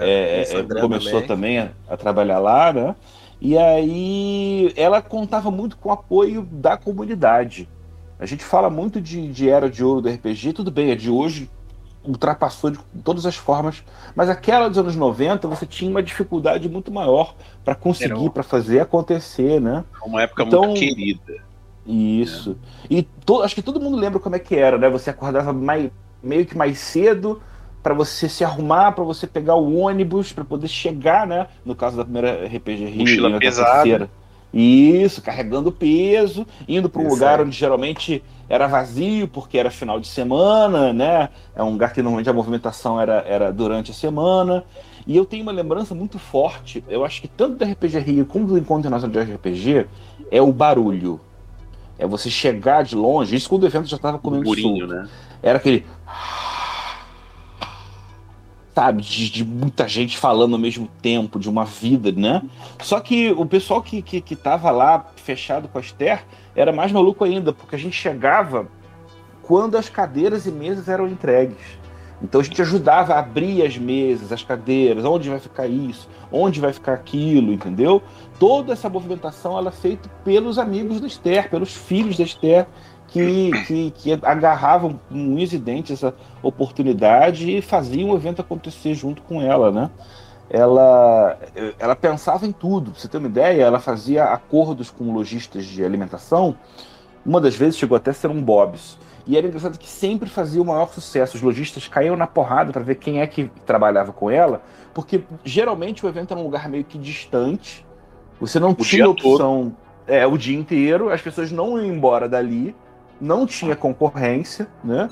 é, 0.00 0.46
é, 0.50 0.56
André 0.56 0.80
começou 0.80 1.22
também, 1.22 1.26
também 1.26 1.58
a, 1.58 1.70
a, 1.88 1.96
trabalhar 1.96 2.38
lá, 2.38 2.72
né? 2.72 2.96
E 3.40 3.56
aí 3.56 4.72
ela 4.76 5.00
contava 5.00 5.50
muito 5.50 5.76
com 5.76 5.88
o 5.88 5.92
apoio 5.92 6.42
da 6.50 6.76
comunidade. 6.76 7.68
A 8.18 8.26
gente 8.26 8.44
fala 8.44 8.68
muito 8.68 9.00
de, 9.00 9.28
de 9.28 9.48
era 9.48 9.70
de 9.70 9.84
ouro 9.84 10.02
do 10.02 10.10
RPG, 10.10 10.52
tudo 10.52 10.70
bem, 10.70 10.90
é 10.90 10.94
de 10.94 11.10
hoje 11.10 11.48
ultrapassou 12.04 12.70
de 12.70 12.78
todas 13.04 13.26
as 13.26 13.36
formas, 13.36 13.82
mas 14.14 14.28
aquela 14.28 14.68
dos 14.68 14.78
anos 14.78 14.96
90 14.96 15.46
você 15.46 15.66
tinha 15.66 15.90
uma 15.90 16.02
dificuldade 16.02 16.68
muito 16.68 16.90
maior 16.90 17.34
para 17.64 17.74
conseguir, 17.74 18.14
um... 18.14 18.30
para 18.30 18.42
fazer 18.42 18.80
acontecer, 18.80 19.60
né? 19.60 19.84
Uma 20.04 20.22
época 20.22 20.44
então, 20.44 20.64
muito 20.64 20.78
querida. 20.78 21.42
Isso. 21.86 22.56
É. 22.84 22.94
E 22.94 23.02
to, 23.02 23.42
acho 23.42 23.54
que 23.54 23.62
todo 23.62 23.80
mundo 23.80 23.96
lembra 23.96 24.18
como 24.18 24.36
é 24.36 24.38
que 24.38 24.54
era, 24.54 24.78
né? 24.78 24.88
Você 24.88 25.10
acordava 25.10 25.52
mais, 25.52 25.90
meio 26.22 26.46
que 26.46 26.56
mais 26.56 26.78
cedo 26.78 27.42
para 27.82 27.94
você 27.94 28.28
se 28.28 28.44
arrumar, 28.44 28.92
para 28.92 29.04
você 29.04 29.26
pegar 29.26 29.54
o 29.54 29.78
ônibus, 29.78 30.32
para 30.32 30.44
poder 30.44 30.68
chegar, 30.68 31.26
né? 31.26 31.46
No 31.64 31.74
caso 31.74 31.96
da 31.96 32.04
primeira 32.04 32.46
RPG 32.46 32.84
Rio, 32.86 33.00
Mochila 33.00 33.38
pesada. 33.38 34.10
Isso, 34.52 35.22
carregando 35.22 35.70
peso, 35.70 36.46
indo 36.66 36.88
para 36.88 37.02
um 37.02 37.08
lugar 37.08 37.40
onde 37.40 37.56
geralmente 37.56 38.22
era 38.50 38.66
vazio, 38.66 39.28
porque 39.28 39.56
era 39.56 39.70
final 39.70 40.00
de 40.00 40.08
semana, 40.08 40.92
né? 40.92 41.28
É 41.54 41.62
um 41.62 41.70
lugar 41.70 41.92
que 41.92 42.02
normalmente 42.02 42.28
a 42.28 42.32
movimentação 42.32 43.00
era, 43.00 43.24
era 43.24 43.52
durante 43.52 43.92
a 43.92 43.94
semana. 43.94 44.64
E 45.06 45.16
eu 45.16 45.24
tenho 45.24 45.44
uma 45.44 45.52
lembrança 45.52 45.94
muito 45.94 46.18
forte, 46.18 46.84
eu 46.88 47.04
acho 47.04 47.22
que 47.22 47.28
tanto 47.28 47.56
da 47.56 47.64
RPG 47.64 48.00
Rio 48.00 48.26
como 48.26 48.46
do 48.46 48.58
Encontro 48.58 48.80
Internacional 48.80 49.24
de 49.24 49.34
RPG, 49.34 49.86
é 50.32 50.42
o 50.42 50.52
barulho. 50.52 51.20
É 51.96 52.06
você 52.06 52.28
chegar 52.28 52.82
de 52.82 52.96
longe, 52.96 53.36
isso 53.36 53.48
quando 53.48 53.62
o 53.62 53.66
evento 53.66 53.86
já 53.86 53.96
estava 53.96 54.18
comendo 54.18 54.44
Burinho, 54.44 54.86
né? 54.86 55.08
Era 55.40 55.58
aquele 55.58 55.86
sabe, 58.74 59.02
de, 59.02 59.30
de, 59.30 59.44
muita 59.44 59.86
gente 59.86 60.16
falando 60.16 60.54
ao 60.54 60.58
mesmo 60.58 60.88
tempo, 61.02 61.38
de 61.38 61.48
uma 61.48 61.64
vida, 61.64 62.10
né? 62.12 62.42
Só 62.82 62.98
que 62.98 63.30
o 63.30 63.44
pessoal 63.44 63.82
que, 63.82 64.00
que, 64.00 64.20
que 64.20 64.34
tava 64.34 64.70
lá 64.70 65.06
fechado 65.16 65.68
com 65.68 65.78
a 65.78 65.80
Esther 65.80 66.24
era 66.54 66.72
mais 66.72 66.92
maluco 66.92 67.24
ainda, 67.24 67.52
porque 67.52 67.76
a 67.76 67.78
gente 67.78 67.96
chegava 67.96 68.66
quando 69.42 69.76
as 69.76 69.88
cadeiras 69.88 70.46
e 70.46 70.52
mesas 70.52 70.88
eram 70.88 71.08
entregues. 71.08 71.80
Então 72.22 72.40
a 72.40 72.44
gente 72.44 72.60
ajudava 72.60 73.14
a 73.14 73.18
abrir 73.18 73.64
as 73.64 73.78
mesas, 73.78 74.30
as 74.30 74.42
cadeiras, 74.42 75.04
onde 75.04 75.30
vai 75.30 75.40
ficar 75.40 75.66
isso, 75.66 76.08
onde 76.30 76.60
vai 76.60 76.72
ficar 76.72 76.92
aquilo, 76.92 77.52
entendeu? 77.52 78.02
Toda 78.38 78.72
essa 78.72 78.88
movimentação 78.88 79.56
ela 79.56 79.70
é 79.70 79.72
feita 79.72 80.08
pelos 80.22 80.58
amigos 80.58 81.00
da 81.00 81.06
Esther, 81.06 81.48
pelos 81.48 81.74
filhos 81.74 82.18
da 82.18 82.24
Esther, 82.24 82.66
que, 83.08 83.50
que, 83.66 83.90
que 83.90 84.12
agarravam 84.22 85.00
com 85.08 85.14
unhas 85.14 85.52
e 85.52 85.58
dentes 85.58 85.92
essa 85.92 86.14
oportunidade 86.42 87.50
e 87.50 87.60
faziam 87.62 88.10
o 88.10 88.14
evento 88.14 88.40
acontecer 88.40 88.94
junto 88.94 89.22
com 89.22 89.42
ela, 89.42 89.72
né? 89.72 89.90
Ela, 90.50 91.38
ela 91.78 91.94
pensava 91.94 92.44
em 92.44 92.52
tudo. 92.52 92.90
Pra 92.90 93.00
você 93.00 93.08
ter 93.08 93.18
uma 93.18 93.28
ideia, 93.28 93.62
ela 93.62 93.78
fazia 93.78 94.24
acordos 94.24 94.90
com 94.90 95.12
lojistas 95.12 95.64
de 95.64 95.84
alimentação. 95.84 96.56
Uma 97.24 97.40
das 97.40 97.54
vezes 97.54 97.78
chegou 97.78 97.96
até 97.96 98.10
a 98.10 98.14
ser 98.14 98.28
um 98.28 98.42
Bob's. 98.42 98.98
E 99.26 99.36
era 99.36 99.46
engraçado 99.46 99.78
que 99.78 99.88
sempre 99.88 100.28
fazia 100.28 100.60
o 100.60 100.64
maior 100.64 100.88
sucesso. 100.88 101.36
Os 101.36 101.42
lojistas 101.42 101.86
caíam 101.86 102.16
na 102.16 102.26
porrada 102.26 102.72
para 102.72 102.82
ver 102.82 102.96
quem 102.96 103.20
é 103.20 103.26
que 103.26 103.48
trabalhava 103.64 104.12
com 104.12 104.28
ela, 104.30 104.60
porque 104.92 105.22
geralmente 105.44 106.04
o 106.04 106.08
evento 106.08 106.32
era 106.32 106.40
um 106.40 106.44
lugar 106.44 106.68
meio 106.68 106.82
que 106.82 106.98
distante. 106.98 107.86
Você 108.40 108.58
não 108.58 108.70
o 108.70 108.74
tinha 108.74 109.08
opção 109.08 109.76
é, 110.06 110.26
o 110.26 110.36
dia 110.36 110.58
inteiro, 110.58 111.10
as 111.10 111.20
pessoas 111.20 111.52
não 111.52 111.78
iam 111.78 111.94
embora 111.94 112.28
dali 112.28 112.74
não 113.20 113.46
tinha 113.46 113.76
concorrência, 113.76 114.66
né? 114.82 115.08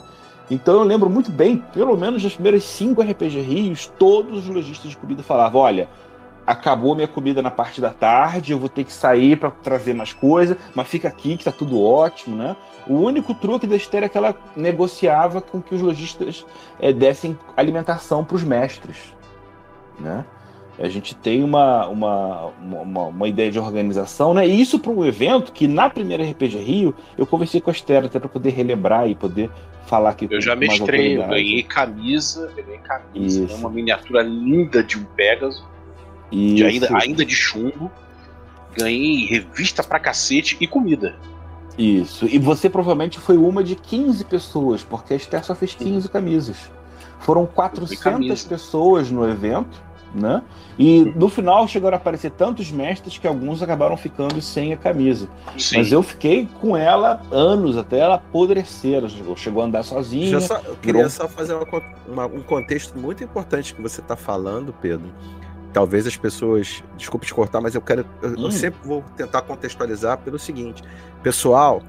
Então 0.50 0.74
eu 0.74 0.82
lembro 0.82 1.10
muito 1.10 1.30
bem, 1.30 1.58
pelo 1.72 1.96
menos 1.96 2.22
nas 2.22 2.34
primeiras 2.34 2.64
cinco 2.64 3.02
RPG 3.02 3.40
Rios, 3.40 3.86
todos 3.98 4.48
os 4.48 4.54
lojistas 4.54 4.90
de 4.90 4.96
comida 4.96 5.22
falavam: 5.22 5.60
olha, 5.60 5.88
acabou 6.46 6.94
minha 6.94 7.06
comida 7.06 7.42
na 7.42 7.50
parte 7.50 7.78
da 7.78 7.90
tarde, 7.90 8.52
eu 8.52 8.58
vou 8.58 8.70
ter 8.70 8.84
que 8.84 8.92
sair 8.92 9.38
para 9.38 9.50
trazer 9.50 9.92
mais 9.92 10.14
coisa, 10.14 10.56
mas 10.74 10.88
fica 10.88 11.06
aqui 11.06 11.36
que 11.36 11.44
tá 11.44 11.52
tudo 11.52 11.82
ótimo, 11.82 12.34
né? 12.34 12.56
O 12.86 12.94
único 12.94 13.34
truque 13.34 13.66
da 13.66 13.76
Esther 13.76 14.04
é 14.04 14.08
que 14.08 14.16
ela 14.16 14.34
negociava 14.56 15.42
com 15.42 15.60
que 15.60 15.74
os 15.74 15.82
lojistas 15.82 16.46
é, 16.80 16.90
dessem 16.90 17.38
alimentação 17.54 18.24
para 18.24 18.36
os 18.36 18.42
mestres, 18.42 18.96
né? 20.00 20.24
A 20.78 20.88
gente 20.88 21.14
tem 21.14 21.42
uma, 21.42 21.88
uma, 21.88 22.52
uma, 22.60 23.06
uma 23.06 23.28
ideia 23.28 23.50
de 23.50 23.58
organização, 23.58 24.32
né? 24.32 24.46
E 24.46 24.60
isso 24.60 24.78
para 24.78 24.92
um 24.92 25.04
evento 25.04 25.50
que 25.50 25.66
na 25.66 25.90
primeira 25.90 26.22
RPG 26.22 26.56
Rio 26.58 26.94
eu 27.16 27.26
conversei 27.26 27.60
com 27.60 27.68
a 27.68 27.72
Esther 27.72 28.04
até 28.04 28.20
para 28.20 28.28
poder 28.28 28.50
relembrar 28.50 29.08
e 29.08 29.14
poder 29.14 29.50
falar 29.86 30.10
aqui. 30.10 30.28
Eu 30.30 30.40
já 30.40 30.54
mestrei, 30.54 31.18
eu 31.18 31.26
ganhei 31.26 31.64
camisa, 31.64 32.52
ganhei 32.54 32.78
camisa, 32.78 33.46
né? 33.46 33.54
uma 33.54 33.70
miniatura 33.70 34.22
linda 34.22 34.82
de 34.84 34.96
um 34.98 35.04
Pegasus, 35.04 35.64
de 36.30 36.64
ainda, 36.64 36.88
ainda 36.96 37.24
de 37.24 37.34
chumbo. 37.34 37.90
Ganhei 38.76 39.26
revista 39.26 39.82
pra 39.82 39.98
cacete 39.98 40.56
e 40.60 40.66
comida. 40.68 41.16
Isso. 41.76 42.26
E 42.26 42.38
você 42.38 42.70
provavelmente 42.70 43.18
foi 43.18 43.36
uma 43.36 43.64
de 43.64 43.74
15 43.74 44.24
pessoas, 44.26 44.84
porque 44.84 45.14
a 45.14 45.16
Esther 45.16 45.44
só 45.44 45.56
fez 45.56 45.74
15 45.74 46.08
camisas. 46.08 46.70
Foram 47.18 47.46
400 47.46 48.44
pessoas 48.44 49.10
no 49.10 49.28
evento 49.28 49.87
né? 50.14 50.42
E 50.78 51.04
no 51.16 51.28
final 51.28 51.66
chegaram 51.66 51.96
a 51.96 51.98
aparecer 51.98 52.30
tantos 52.30 52.70
mestres 52.70 53.18
que 53.18 53.26
alguns 53.26 53.62
acabaram 53.62 53.96
ficando 53.96 54.40
sem 54.40 54.72
a 54.72 54.76
camisa. 54.76 55.28
Sim. 55.58 55.78
Mas 55.78 55.92
eu 55.92 56.02
fiquei 56.02 56.48
com 56.60 56.76
ela 56.76 57.20
anos 57.30 57.76
até 57.76 57.98
ela 57.98 58.16
apodrecer. 58.16 59.02
Chegou 59.36 59.62
a 59.62 59.66
andar 59.66 59.82
sozinha. 59.82 60.40
Só, 60.40 60.56
eu 60.56 60.76
queria 60.76 60.94
virou... 60.94 61.10
só 61.10 61.28
fazer 61.28 61.54
uma, 61.54 61.66
uma, 62.06 62.26
um 62.26 62.42
contexto 62.42 62.98
muito 62.98 63.22
importante 63.22 63.74
que 63.74 63.82
você 63.82 64.00
está 64.00 64.16
falando, 64.16 64.72
Pedro. 64.80 65.12
Talvez 65.72 66.06
as 66.06 66.16
pessoas. 66.16 66.82
Desculpe 66.96 67.26
te 67.26 67.34
cortar, 67.34 67.60
mas 67.60 67.74
eu 67.74 67.80
quero. 67.80 68.04
Eu, 68.22 68.30
hum. 68.30 68.44
eu 68.44 68.50
sempre 68.50 68.78
vou 68.84 69.04
tentar 69.16 69.42
contextualizar 69.42 70.18
pelo 70.18 70.38
seguinte: 70.38 70.82
pessoal, 71.22 71.82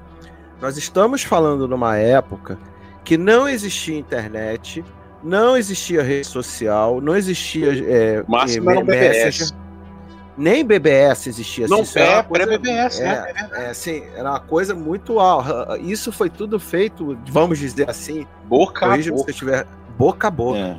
nós 0.60 0.76
estamos 0.76 1.22
falando 1.22 1.66
numa 1.66 1.96
época 1.96 2.58
que 3.04 3.16
não 3.16 3.48
existia 3.48 3.98
internet, 3.98 4.84
não 5.22 5.56
existia 5.56 6.02
rede 6.02 6.26
social, 6.26 7.00
não 7.00 7.16
existia. 7.16 7.72
É, 7.86 8.24
Máximo 8.26 8.70
era 8.70 8.80
BBS. 8.80 9.54
Nem 10.36 10.64
BBS 10.64 11.26
existia. 11.26 11.68
Não, 11.68 11.80
assim, 11.80 11.98
é, 11.98 12.22
pré-BBS, 12.22 13.00
né? 13.00 13.32
É, 13.52 13.64
é, 13.64 13.66
assim, 13.70 14.02
era 14.16 14.30
uma 14.30 14.40
coisa 14.40 14.74
muito 14.74 15.18
alta. 15.18 15.78
Isso 15.78 16.10
foi 16.10 16.30
tudo 16.30 16.58
feito, 16.58 17.18
vamos 17.26 17.58
dizer 17.58 17.90
assim. 17.90 18.26
Boca 18.44 18.86
a 18.86 18.96
boca. 18.96 19.32
Se 19.32 19.38
tiver, 19.38 19.66
boca 19.98 20.28
a 20.28 20.30
boca. 20.30 20.58
É. 20.58 20.78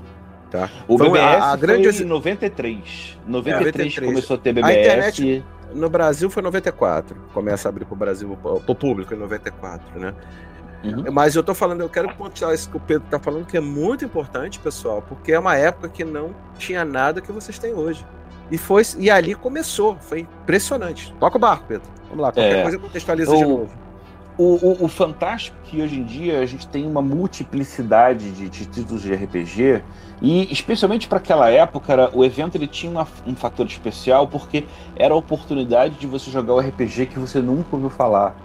Tá. 0.49 0.69
O 0.87 0.95
então, 0.95 1.11
BBS 1.11 1.43
a, 1.43 1.51
a 1.51 1.55
grande... 1.55 1.93
foi 1.93 2.03
em 2.03 2.07
93. 2.07 3.19
93, 3.27 3.95
93 3.95 3.99
começou 3.99 4.35
a 4.35 4.39
ter 4.39 4.53
BBS. 4.53 4.75
A 4.75 4.81
internet 4.81 5.45
no 5.73 5.89
Brasil 5.89 6.29
foi 6.29 6.41
94. 6.41 7.15
Começa 7.33 7.67
a 7.67 7.69
abrir 7.69 7.85
para 7.85 7.93
o 7.93 7.97
Brasil, 7.97 8.37
para 8.41 8.51
o 8.53 8.75
público 8.75 9.13
em 9.13 9.17
94, 9.17 9.99
né? 9.99 10.13
Uhum. 10.83 11.11
Mas 11.11 11.35
eu 11.35 11.43
tô 11.43 11.53
falando, 11.53 11.81
eu 11.81 11.89
quero 11.89 12.13
pontuar 12.15 12.53
isso 12.53 12.69
que 12.69 12.77
o 12.77 12.79
Pedro 12.79 13.07
tá 13.09 13.19
falando, 13.19 13.45
que 13.45 13.55
é 13.55 13.61
muito 13.61 14.03
importante, 14.03 14.59
pessoal, 14.59 15.03
porque 15.07 15.31
é 15.31 15.39
uma 15.39 15.55
época 15.55 15.89
que 15.89 16.03
não 16.03 16.33
tinha 16.57 16.83
nada 16.83 17.21
que 17.21 17.31
vocês 17.31 17.59
têm 17.59 17.73
hoje. 17.73 18.05
E 18.49 18.57
foi 18.57 18.83
e 18.97 19.09
ali 19.09 19.33
começou, 19.33 19.97
foi 19.99 20.21
impressionante. 20.21 21.13
Toca 21.19 21.37
o 21.37 21.39
barco, 21.39 21.65
Pedro. 21.67 21.87
Vamos 22.09 22.23
lá, 22.23 22.31
qualquer 22.31 22.57
é, 22.57 22.61
coisa 22.63 22.79
contextualiza 22.79 23.31
o, 23.31 23.37
de 23.37 23.45
novo. 23.45 23.69
O, 24.37 24.43
o, 24.43 24.85
o, 24.85 24.87
fantástico 24.87 25.55
é 25.63 25.69
que 25.69 25.81
hoje 25.81 25.99
em 25.99 26.03
dia 26.03 26.39
a 26.39 26.45
gente 26.45 26.67
tem 26.67 26.85
uma 26.85 27.01
multiplicidade 27.01 28.31
de, 28.31 28.49
de 28.49 28.65
títulos 28.65 29.01
de 29.01 29.13
RPG 29.13 29.83
e 30.21 30.51
especialmente 30.51 31.07
para 31.07 31.17
aquela 31.17 31.49
época 31.49 31.93
era, 31.93 32.09
o 32.13 32.25
evento 32.25 32.55
ele 32.55 32.67
tinha 32.67 32.91
uma, 32.91 33.07
um 33.25 33.35
fator 33.35 33.65
especial 33.65 34.27
porque 34.27 34.65
era 34.95 35.13
a 35.13 35.17
oportunidade 35.17 35.95
de 35.95 36.07
você 36.07 36.31
jogar 36.31 36.53
o 36.53 36.59
RPG 36.59 37.07
que 37.07 37.19
você 37.19 37.39
nunca 37.39 37.75
ouviu 37.75 37.89
falar, 37.89 38.35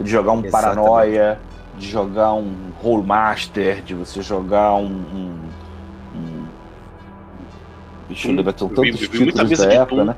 de 0.00 0.10
jogar 0.10 0.32
um 0.32 0.44
Exatamente. 0.44 0.76
Paranoia, 0.76 1.40
de 1.78 1.88
jogar 1.88 2.32
um 2.34 2.52
Rollmaster, 2.82 3.82
de 3.82 3.94
você 3.94 4.22
jogar 4.22 4.74
um. 4.74 4.86
um, 4.86 5.38
um... 6.14 6.44
Deixa 8.08 8.28
eu 8.28 8.34
lembrar, 8.34 8.54
são 8.56 8.68
tantos 8.68 9.00
vi, 9.00 9.06
vi 9.06 9.26
títulos 9.26 9.58
da 9.58 9.72
época, 9.72 10.04
né? 10.04 10.16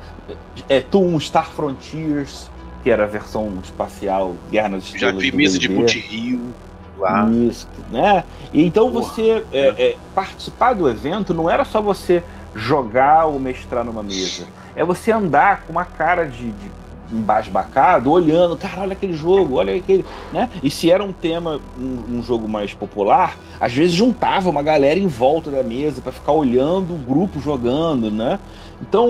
É 0.68 0.80
Toon, 0.80 1.18
Star 1.18 1.50
Frontiers, 1.50 2.50
que 2.82 2.90
era 2.90 3.04
a 3.04 3.06
versão 3.06 3.52
espacial 3.62 4.36
Guerra 4.50 4.68
nas 4.68 4.88
Já 4.88 5.10
vi 5.10 5.32
mesa 5.32 5.58
de 5.58 5.68
Multi-Rio 5.68 6.52
lá. 6.98 7.28
Isso, 7.30 7.66
né? 7.90 8.24
E 8.52 8.64
então 8.64 8.90
Porra, 8.90 9.04
você 9.04 9.44
é, 9.52 9.68
é, 9.78 9.96
participar 10.14 10.74
do 10.74 10.88
evento 10.88 11.32
não 11.32 11.48
era 11.48 11.64
só 11.64 11.80
você 11.80 12.22
jogar 12.54 13.26
ou 13.26 13.38
mestrar 13.38 13.84
numa 13.84 14.02
mesa. 14.02 14.46
É 14.74 14.84
você 14.84 15.10
andar 15.10 15.62
com 15.62 15.72
uma 15.72 15.84
cara 15.84 16.24
de, 16.24 16.50
de 16.50 16.70
embasbacado, 17.12 18.10
olhando, 18.10 18.56
cara, 18.56 18.82
olha 18.82 18.92
aquele 18.92 19.14
jogo, 19.14 19.56
olha 19.56 19.74
aquele, 19.74 20.04
né? 20.32 20.48
E 20.62 20.70
se 20.70 20.90
era 20.90 21.02
um 21.02 21.12
tema, 21.12 21.60
um, 21.78 22.18
um 22.18 22.22
jogo 22.22 22.48
mais 22.48 22.74
popular, 22.74 23.36
às 23.60 23.72
vezes 23.72 23.94
juntava 23.94 24.50
uma 24.50 24.62
galera 24.62 24.98
em 24.98 25.06
volta 25.06 25.50
da 25.50 25.62
mesa 25.62 26.00
para 26.00 26.12
ficar 26.12 26.32
olhando 26.32 26.94
o 26.94 26.98
grupo 26.98 27.40
jogando, 27.40 28.10
né? 28.10 28.38
Então 28.80 29.08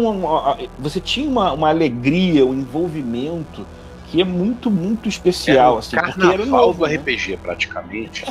você 0.78 1.00
tinha 1.00 1.28
uma, 1.28 1.52
uma 1.52 1.68
alegria, 1.68 2.46
um 2.46 2.54
envolvimento 2.54 3.66
que 4.10 4.22
é 4.22 4.24
muito, 4.24 4.70
muito 4.70 5.08
especial. 5.08 5.72
Era 5.72 5.78
assim, 5.80 5.96
carnaval 5.96 6.14
porque 6.14 6.34
era 6.34 6.46
novo, 6.46 6.86
do 6.86 6.90
né? 6.90 6.96
RPG, 6.96 7.36
praticamente. 7.42 8.24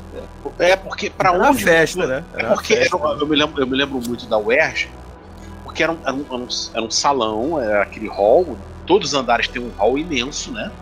é 0.58 0.76
porque 0.76 1.10
para 1.10 1.32
onde... 1.32 1.62
festa, 1.62 2.06
né? 2.06 2.24
É 2.34 2.44
porque 2.44 2.76
festa, 2.76 2.96
eu, 2.96 3.20
eu, 3.20 3.26
me 3.26 3.36
lembro, 3.36 3.60
eu 3.60 3.66
me 3.66 3.76
lembro 3.76 4.00
muito 4.00 4.26
da 4.26 4.38
UERJ, 4.38 4.88
porque 5.64 5.82
era 5.82 5.92
um, 5.92 5.98
era 6.02 6.14
um, 6.14 6.48
era 6.72 6.82
um 6.82 6.90
salão, 6.90 7.60
era 7.60 7.82
aquele 7.82 8.08
hall 8.08 8.56
todos 8.88 9.08
os 9.08 9.14
andares 9.14 9.46
têm 9.46 9.62
um 9.62 9.70
hall 9.76 9.98
imenso, 9.98 10.50
né? 10.50 10.72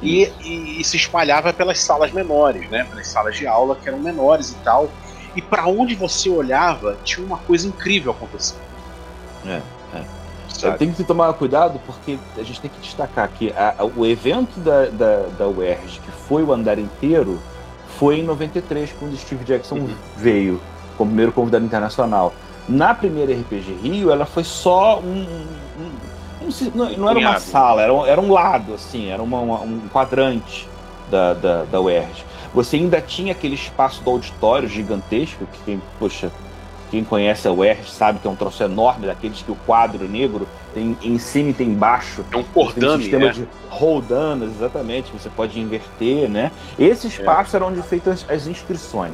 E, 0.00 0.30
e, 0.44 0.80
e, 0.80 0.84
se 0.84 0.96
espalhava 0.96 1.52
pelas 1.52 1.80
salas 1.80 2.12
menores, 2.12 2.68
né? 2.70 2.84
Pelas 2.84 3.08
salas 3.08 3.36
de 3.36 3.48
aula 3.48 3.74
que 3.74 3.88
eram 3.88 3.98
menores 3.98 4.52
e 4.52 4.54
tal. 4.56 4.88
E 5.34 5.42
para 5.42 5.66
onde 5.66 5.96
você 5.96 6.28
olhava, 6.28 6.96
tinha 7.02 7.26
uma 7.26 7.38
coisa 7.38 7.66
incrível 7.66 8.12
acontecendo. 8.12 8.60
É, 9.44 9.60
é. 9.94 10.70
Tem 10.72 10.92
que 10.92 11.02
tomar 11.02 11.32
cuidado 11.32 11.80
porque 11.84 12.18
a 12.36 12.42
gente 12.42 12.60
tem 12.60 12.70
que 12.70 12.80
destacar 12.80 13.28
que 13.28 13.52
a, 13.52 13.74
a, 13.78 13.84
o 13.84 14.06
evento 14.06 14.60
da, 14.60 14.86
da, 14.86 15.22
da 15.38 15.48
UERJ, 15.48 16.00
que 16.00 16.10
foi 16.28 16.42
o 16.42 16.52
andar 16.52 16.78
inteiro, 16.78 17.40
foi 17.98 18.20
em 18.20 18.22
93, 18.22 18.92
quando 18.98 19.16
Steve 19.16 19.44
Jackson 19.44 19.76
uhum. 19.76 19.94
veio 20.16 20.60
como 20.96 21.10
primeiro 21.10 21.32
convidado 21.32 21.64
internacional. 21.64 22.32
Na 22.68 22.94
primeira 22.94 23.32
RPG 23.32 23.78
Rio, 23.82 24.10
ela 24.10 24.26
foi 24.26 24.44
só 24.44 25.00
um, 25.00 25.46
um 26.48 26.70
não, 26.74 26.90
não 26.90 27.10
era 27.10 27.18
uma 27.18 27.40
sala, 27.40 27.82
era 27.82 27.92
um, 27.92 28.06
era 28.06 28.20
um 28.20 28.32
lado, 28.32 28.74
assim, 28.74 29.08
era 29.08 29.22
uma, 29.22 29.38
uma, 29.38 29.60
um 29.60 29.88
quadrante 29.92 30.68
da, 31.10 31.34
da, 31.34 31.64
da 31.64 31.80
UERJ. 31.80 32.24
Você 32.54 32.76
ainda 32.76 33.00
tinha 33.00 33.32
aquele 33.32 33.54
espaço 33.54 34.02
do 34.02 34.10
auditório 34.10 34.68
gigantesco, 34.68 35.46
que 35.46 35.58
quem, 35.64 35.82
poxa, 35.98 36.30
quem 36.90 37.04
conhece 37.04 37.46
a 37.46 37.52
UERJ 37.52 37.90
sabe 37.90 38.18
que 38.18 38.26
é 38.26 38.30
um 38.30 38.36
troço 38.36 38.62
enorme, 38.62 39.06
daqueles 39.06 39.42
que 39.42 39.52
o 39.52 39.56
quadro 39.66 40.08
negro 40.08 40.48
tem 40.72 40.96
em 41.02 41.18
cima 41.18 41.50
e 41.50 41.52
tem 41.52 41.68
embaixo. 41.68 42.24
É 42.32 42.36
um 42.36 42.42
cordame, 42.42 42.94
um 42.94 43.00
sistema 43.00 43.26
né? 43.26 43.32
de 43.32 43.48
roldanas, 43.68 44.50
exatamente, 44.50 45.12
você 45.12 45.28
pode 45.28 45.60
inverter, 45.60 46.28
né? 46.28 46.50
Esse 46.78 47.06
é. 47.06 47.10
espaço 47.10 47.54
é. 47.54 47.58
era 47.58 47.66
onde 47.66 47.82
feitas 47.82 48.24
as 48.28 48.46
inscrições. 48.46 49.12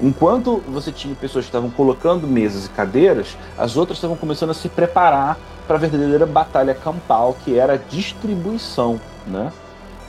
Enquanto 0.00 0.62
você 0.68 0.92
tinha 0.92 1.14
pessoas 1.14 1.46
que 1.46 1.48
estavam 1.48 1.70
colocando 1.70 2.26
mesas 2.26 2.66
e 2.66 2.70
cadeiras, 2.70 3.36
as 3.56 3.76
outras 3.76 3.96
estavam 3.96 4.16
começando 4.16 4.50
a 4.50 4.54
se 4.54 4.68
preparar 4.68 5.38
para 5.66 5.76
a 5.76 5.78
verdadeira 5.78 6.26
batalha 6.26 6.74
campal, 6.74 7.36
que 7.44 7.58
era 7.58 7.74
a 7.74 7.76
distribuição, 7.76 9.00
né? 9.26 9.52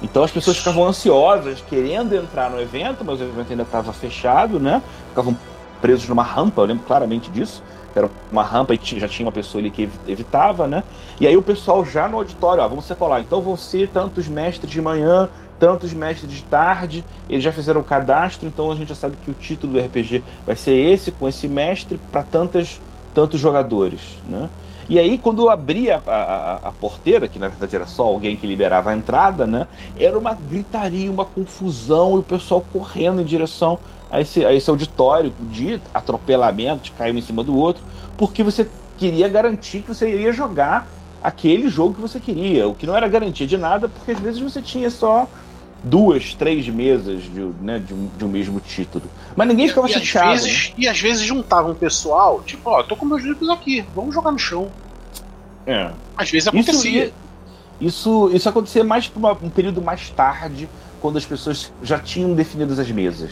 Então 0.02 0.24
as 0.24 0.32
pessoas 0.32 0.58
ficavam 0.58 0.86
ansiosas, 0.86 1.64
querendo 1.68 2.16
entrar 2.16 2.52
no 2.52 2.62
evento, 2.62 3.04
mas 3.04 3.20
o 3.20 3.24
evento 3.24 3.52
ainda 3.52 3.64
estava 3.64 3.92
fechado, 3.92 4.60
né? 4.60 4.82
Ficavam 5.10 5.36
presos 5.82 6.08
numa 6.08 6.24
rampa, 6.24 6.62
eu 6.62 6.66
lembro 6.66 6.86
claramente 6.86 7.32
disso. 7.32 7.64
Era 7.96 8.08
uma 8.32 8.44
rampa 8.44 8.76
e 8.76 8.80
já 9.00 9.08
tinha 9.08 9.26
uma 9.26 9.32
pessoa 9.32 9.60
ali 9.60 9.72
que 9.72 9.90
evitava, 10.08 10.68
né? 10.68 10.84
E 11.20 11.26
aí 11.26 11.36
o 11.36 11.42
pessoal 11.42 11.84
já 11.84 12.08
no 12.08 12.18
auditório, 12.18 12.62
ó, 12.62 12.68
vamos 12.68 12.86
separar. 12.86 13.22
Então 13.22 13.42
vão 13.42 13.58
ser 13.58 13.90
tantos 13.90 14.28
mestres 14.28 14.70
de 14.70 14.80
manhã, 14.80 15.28
tantos 15.60 15.92
mestres 15.94 16.32
de 16.32 16.44
tarde, 16.44 17.04
eles 17.28 17.44
já 17.44 17.52
fizeram 17.52 17.82
o 17.82 17.84
cadastro, 17.84 18.48
então 18.48 18.72
a 18.72 18.76
gente 18.76 18.90
já 18.90 18.96
sabe 18.96 19.18
que 19.26 19.32
o 19.32 19.34
título 19.34 19.74
do 19.74 19.80
RPG 19.80 20.24
vai 20.46 20.56
ser 20.56 20.76
esse, 20.76 21.12
com 21.12 21.28
esse 21.28 21.48
mestre, 21.48 22.00
para 22.12 22.22
tantos 22.22 22.80
jogadores, 23.34 24.00
né? 24.30 24.48
E 24.90 24.98
aí, 24.98 25.18
quando 25.18 25.42
eu 25.42 25.50
abri 25.50 25.92
a, 25.92 26.02
a, 26.08 26.54
a, 26.70 26.72
porteira, 26.72 27.28
que 27.28 27.38
na 27.38 27.50
verdade 27.50 27.76
era 27.76 27.86
só 27.86 28.04
alguém 28.04 28.38
que 28.38 28.48
liberava 28.48 28.92
a 28.92 28.96
entrada, 28.96 29.46
né? 29.46 29.68
Era 30.00 30.18
uma 30.18 30.34
gritaria, 30.34 31.12
uma 31.12 31.26
confusão, 31.26 32.16
e 32.16 32.20
o 32.20 32.24
pessoal 32.24 32.64
correndo 32.72 33.22
em 33.22 33.26
direção 33.26 33.78
a 34.10 34.22
esse, 34.22 34.46
a 34.46 34.54
esse 34.54 34.70
auditório 34.70 35.34
de 35.52 35.82
atropelamento, 35.94 36.84
de 36.84 36.92
cair 36.92 37.14
um 37.14 37.18
em 37.18 37.22
cima 37.22 37.44
do 37.44 37.58
outro, 37.58 37.84
porque 38.18 38.44
você 38.44 38.70
queria 38.98 39.28
garantir 39.28 39.82
que 39.82 39.90
você 39.90 40.10
iria 40.10 40.32
jogar 40.32 40.88
aquele 41.22 41.68
jogo 41.68 41.96
que 41.96 42.02
você 42.02 42.20
queria, 42.20 42.68
o 42.68 42.74
que 42.74 42.86
não 42.86 42.96
era 42.96 43.08
garantia 43.08 43.46
de 43.46 43.58
nada, 43.58 43.90
porque 43.90 44.12
às 44.12 44.20
vezes 44.20 44.40
você 44.40 44.62
tinha 44.62 44.90
só 44.90 45.28
duas, 45.84 46.34
três 46.34 46.68
mesas 46.68 47.24
de, 47.24 47.42
né, 47.62 47.80
de, 47.80 47.94
um, 47.94 48.10
de 48.18 48.26
um 48.26 48.28
mesmo 48.28 48.60
título. 48.60 49.06
Mas 49.36 49.48
ninguém 49.48 49.68
ficava 49.68 49.88
e, 49.88 49.94
chateado. 49.94 50.34
Às 50.34 50.44
vezes, 50.44 50.70
né? 50.70 50.76
E 50.78 50.88
às 50.88 51.00
vezes 51.00 51.24
juntavam 51.24 51.72
um 51.72 51.76
pessoal, 51.76 52.42
tipo, 52.46 52.70
ó, 52.70 52.84
tô 52.84 52.96
com 52.96 53.06
meus 53.06 53.24
livros 53.24 53.50
aqui, 53.50 53.86
vamos 53.96 54.14
jogar 54.14 54.32
no 54.32 54.40
chão. 54.40 54.70
É. 55.66 55.92
Às 56.16 56.30
vezes 56.32 56.48
acontecia. 56.48 57.06
Isso, 57.06 57.14
isso, 57.80 58.30
isso 58.34 58.50
acontecia 58.50 58.84
mais 58.84 59.08
por 59.08 59.20
uma, 59.20 59.32
um 59.34 59.50
período 59.50 59.82
mais 59.82 60.10
tarde, 60.10 60.68
quando 61.02 61.18
as 61.18 61.26
pessoas 61.26 61.72
já 61.84 62.00
tinham 62.00 62.34
definidas 62.34 62.80
as 62.80 62.90
mesas. 62.90 63.32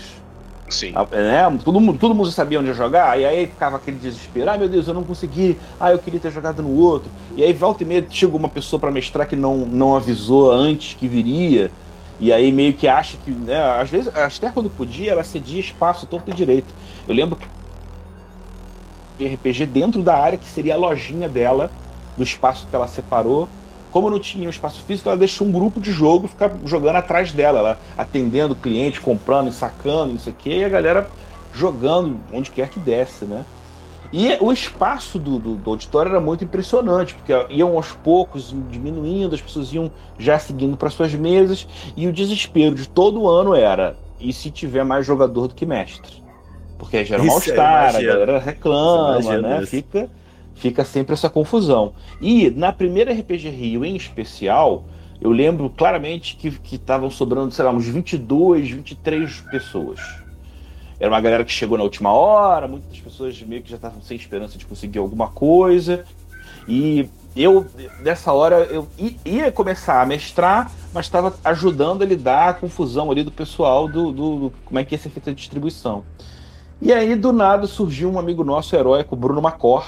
Sim. 0.69 0.93
Né? 1.11 1.59
Todo, 1.63 1.79
mundo, 1.79 1.99
todo 1.99 2.15
mundo 2.15 2.31
sabia 2.31 2.59
onde 2.59 2.69
ia 2.69 2.73
jogar, 2.73 3.19
e 3.19 3.25
aí 3.25 3.47
ficava 3.47 3.77
aquele 3.77 3.97
desespero: 3.97 4.49
ai 4.49 4.57
meu 4.57 4.67
Deus, 4.67 4.87
eu 4.87 4.93
não 4.93 5.03
consegui, 5.03 5.57
ah, 5.79 5.91
eu 5.91 5.99
queria 5.99 6.19
ter 6.19 6.31
jogado 6.31 6.61
no 6.63 6.75
outro. 6.75 7.09
E 7.35 7.43
aí, 7.43 7.53
volta 7.53 7.83
e 7.83 7.85
meia, 7.85 8.05
chega 8.09 8.35
uma 8.35 8.49
pessoa 8.49 8.79
para 8.79 8.91
mestrar 8.91 9.27
que 9.27 9.35
não, 9.35 9.57
não 9.57 9.95
avisou 9.95 10.51
antes 10.51 10.95
que 10.95 11.07
viria. 11.07 11.71
E 12.19 12.31
aí 12.31 12.51
meio 12.51 12.73
que 12.73 12.87
acha 12.87 13.17
que, 13.23 13.31
né, 13.31 13.61
às 13.79 13.89
vezes, 13.89 14.07
até 14.15 14.49
quando 14.49 14.69
podia, 14.69 15.11
ela 15.11 15.23
cedia 15.23 15.59
espaço 15.59 16.05
todo 16.05 16.23
e 16.27 16.33
direito. 16.33 16.73
Eu 17.07 17.13
lembro 17.13 17.37
de 19.17 19.27
RPG 19.27 19.65
dentro 19.65 20.01
da 20.01 20.17
área 20.17 20.37
que 20.37 20.45
seria 20.45 20.75
a 20.75 20.77
lojinha 20.77 21.27
dela, 21.27 21.69
do 22.17 22.23
espaço 22.23 22.67
que 22.69 22.75
ela 22.75 22.87
separou. 22.87 23.49
Como 23.91 24.09
não 24.09 24.19
tinha 24.19 24.47
um 24.47 24.49
espaço 24.49 24.81
físico, 24.83 25.09
ela 25.09 25.17
deixou 25.17 25.47
um 25.47 25.51
grupo 25.51 25.79
de 25.79 25.91
jogo 25.91 26.27
ficar 26.27 26.51
jogando 26.65 26.97
atrás 26.97 27.31
dela, 27.31 27.59
ela 27.59 27.79
atendendo 27.97 28.55
cliente, 28.55 28.99
comprando 28.99 29.51
sacando, 29.51 30.13
não 30.13 30.19
sei 30.19 30.33
o 30.33 30.35
quê, 30.35 30.57
e 30.57 30.65
a 30.65 30.69
galera 30.69 31.09
jogando 31.53 32.19
onde 32.33 32.51
quer 32.51 32.69
que 32.69 32.79
desse, 32.79 33.23
né? 33.23 33.45
E 34.11 34.37
o 34.39 34.51
espaço 34.51 35.19
do, 35.19 35.39
do, 35.39 35.55
do, 35.55 35.69
auditório 35.71 36.09
era 36.09 36.21
muito 36.21 36.43
impressionante, 36.43 37.13
porque 37.15 37.33
iam 37.49 37.75
aos 37.75 37.91
poucos 37.91 38.55
diminuindo, 38.69 39.35
as 39.35 39.41
pessoas 39.41 39.73
iam 39.73 39.91
já 40.17 40.37
seguindo 40.39 40.77
para 40.77 40.89
suas 40.89 41.13
mesas, 41.13 41.67
e 41.95 42.07
o 42.07 42.13
desespero 42.13 42.75
de 42.75 42.87
todo 42.87 43.27
ano 43.27 43.53
era: 43.53 43.95
e 44.19 44.31
se 44.31 44.51
tiver 44.51 44.83
mais 44.83 45.05
jogador 45.05 45.47
do 45.47 45.55
que 45.55 45.65
mestre? 45.65 46.23
Porque 46.77 47.03
gera 47.03 47.21
um 47.21 47.25
mal-estar, 47.25 47.95
a 47.95 48.01
galera 48.01 48.39
reclama, 48.39 49.37
né? 49.39 49.65
Fica, 49.65 50.09
fica 50.53 50.83
sempre 50.83 51.13
essa 51.13 51.29
confusão. 51.29 51.93
E 52.21 52.49
na 52.51 52.71
primeira 52.71 53.13
RPG 53.13 53.49
Rio 53.49 53.85
em 53.85 53.95
especial, 53.95 54.83
eu 55.21 55.31
lembro 55.31 55.69
claramente 55.69 56.35
que 56.35 56.75
estavam 56.75 57.09
sobrando, 57.09 57.51
sei 57.51 57.63
lá, 57.65 57.71
uns 57.71 57.87
22, 57.87 58.69
23 58.69 59.41
pessoas 59.49 60.24
era 60.99 61.09
uma 61.09 61.19
galera 61.19 61.43
que 61.43 61.51
chegou 61.51 61.77
na 61.77 61.83
última 61.83 62.11
hora, 62.11 62.67
muitas 62.67 62.99
pessoas 62.99 63.41
meio 63.41 63.61
que 63.61 63.69
já 63.69 63.75
estavam 63.75 64.01
sem 64.01 64.15
esperança 64.15 64.57
de 64.57 64.65
conseguir 64.65 64.99
alguma 64.99 65.27
coisa. 65.27 66.05
E 66.67 67.07
eu, 67.35 67.65
nessa 67.99 68.31
hora, 68.31 68.63
eu 68.63 68.87
ia 69.25 69.51
começar 69.51 70.01
a 70.01 70.05
mestrar, 70.05 70.71
mas 70.93 71.05
estava 71.05 71.35
ajudando 71.43 72.01
a 72.01 72.05
lidar 72.05 72.49
a 72.49 72.53
confusão 72.53 73.11
ali 73.11 73.23
do 73.23 73.31
pessoal 73.31 73.87
do, 73.87 74.11
do, 74.11 74.39
do, 74.39 74.53
como 74.63 74.79
é 74.79 74.85
que 74.85 74.95
ia 74.95 74.99
ser 74.99 75.09
feita 75.09 75.31
a 75.31 75.33
distribuição. 75.33 76.05
E 76.81 76.93
aí, 76.93 77.15
do 77.15 77.33
nada, 77.33 77.67
surgiu 77.67 78.09
um 78.09 78.17
amigo 78.17 78.43
nosso 78.43 78.75
heróico, 78.75 79.15
Bruno 79.15 79.41
Macor, 79.41 79.85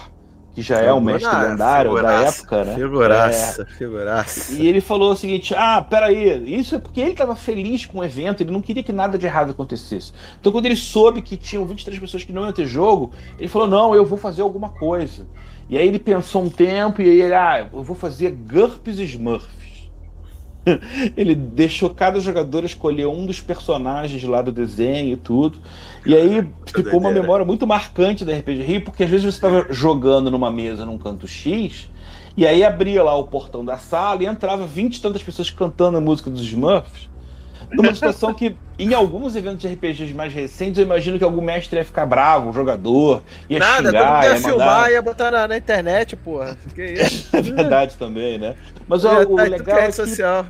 que 0.57 0.63
já 0.63 0.79
é 0.79 0.91
o 0.91 0.99
mestre 0.99 1.29
lendário 1.29 1.91
figuraça, 1.91 2.23
da 2.23 2.29
época, 2.29 2.65
né? 2.65 2.73
Figuraça, 2.73 3.61
é. 3.61 3.65
figuraça. 3.75 4.53
E 4.55 4.65
ele 4.65 4.81
falou 4.81 5.11
o 5.11 5.15
seguinte: 5.15 5.53
ah, 5.53 5.85
peraí, 5.87 6.51
isso 6.51 6.73
é 6.73 6.79
porque 6.79 6.99
ele 6.99 7.11
estava 7.11 7.35
feliz 7.35 7.85
com 7.85 7.99
o 7.99 8.03
evento, 8.03 8.41
ele 8.41 8.49
não 8.49 8.59
queria 8.59 8.81
que 8.81 8.91
nada 8.91 9.19
de 9.19 9.27
errado 9.27 9.51
acontecesse. 9.51 10.11
Então, 10.41 10.51
quando 10.51 10.65
ele 10.65 10.75
soube 10.75 11.21
que 11.21 11.37
tinham 11.37 11.63
23 11.63 11.99
pessoas 11.99 12.23
que 12.23 12.33
não 12.33 12.41
iam 12.41 12.51
ter 12.51 12.65
jogo, 12.65 13.11
ele 13.37 13.47
falou: 13.47 13.67
não, 13.67 13.93
eu 13.93 14.03
vou 14.03 14.17
fazer 14.17 14.41
alguma 14.41 14.69
coisa. 14.69 15.27
E 15.69 15.77
aí 15.77 15.87
ele 15.87 15.99
pensou 15.99 16.41
um 16.41 16.49
tempo 16.49 17.03
e 17.03 17.07
ele, 17.07 17.35
ah, 17.35 17.67
eu 17.71 17.83
vou 17.83 17.95
fazer 17.95 18.31
GURPS 18.31 18.97
Smurfs. 18.97 19.66
ele 21.15 21.35
deixou 21.35 21.89
cada 21.89 22.19
jogador 22.19 22.63
escolher 22.63 23.07
um 23.07 23.25
dos 23.25 23.39
personagens 23.39 24.23
lá 24.23 24.41
do 24.41 24.51
desenho 24.51 25.13
e 25.13 25.17
tudo. 25.17 25.57
E 26.05 26.15
aí 26.15 26.47
ficou 26.65 26.99
uma 26.99 27.11
memória 27.11 27.45
muito 27.45 27.67
marcante 27.67 28.23
da 28.23 28.33
RPG 28.33 28.61
Rio, 28.63 28.81
porque 28.81 29.03
às 29.03 29.09
vezes 29.09 29.25
você 29.25 29.37
estava 29.37 29.73
jogando 29.73 30.31
numa 30.31 30.49
mesa 30.49 30.85
num 30.85 30.97
canto 30.97 31.27
X, 31.27 31.89
e 32.35 32.45
aí 32.45 32.63
abria 32.63 33.03
lá 33.03 33.15
o 33.15 33.25
portão 33.25 33.65
da 33.65 33.77
sala 33.77 34.23
e 34.23 34.25
entrava 34.25 34.65
20 34.65 34.95
e 34.95 35.01
tantas 35.01 35.23
pessoas 35.23 35.49
cantando 35.49 35.97
a 35.97 36.01
música 36.01 36.29
dos 36.29 36.41
Smurfs. 36.41 37.09
Numa 37.71 37.93
situação 37.93 38.33
que, 38.33 38.55
em 38.79 38.93
alguns 38.93 39.35
eventos 39.35 39.59
de 39.59 39.67
RPGs 39.67 40.13
mais 40.13 40.33
recentes, 40.33 40.77
eu 40.77 40.85
imagino 40.85 41.17
que 41.17 41.23
algum 41.23 41.41
mestre 41.41 41.79
ia 41.79 41.85
ficar 41.85 42.05
bravo, 42.05 42.49
o 42.49 42.53
jogador, 42.53 43.21
ia 43.49 43.59
Nada, 43.59 43.89
xingar, 43.89 44.21
todo 44.21 44.23
ia, 44.23 44.29
ia 44.29 44.41
filmar, 44.41 44.67
mandar... 44.67 44.91
ia 44.91 45.01
botar 45.01 45.31
na, 45.31 45.47
na, 45.47 45.57
internet, 45.57 46.15
porra. 46.15 46.57
Que 46.73 46.83
isso? 46.93 47.35
é 47.35 47.41
verdade 47.41 47.95
também, 47.97 48.37
né? 48.37 48.55
Mas 48.87 49.03
ó, 49.03 49.23
o, 49.23 49.33
o 49.33 49.35
legal 49.35 49.77
é 49.77 49.87
que... 49.87 49.91
social 49.91 50.45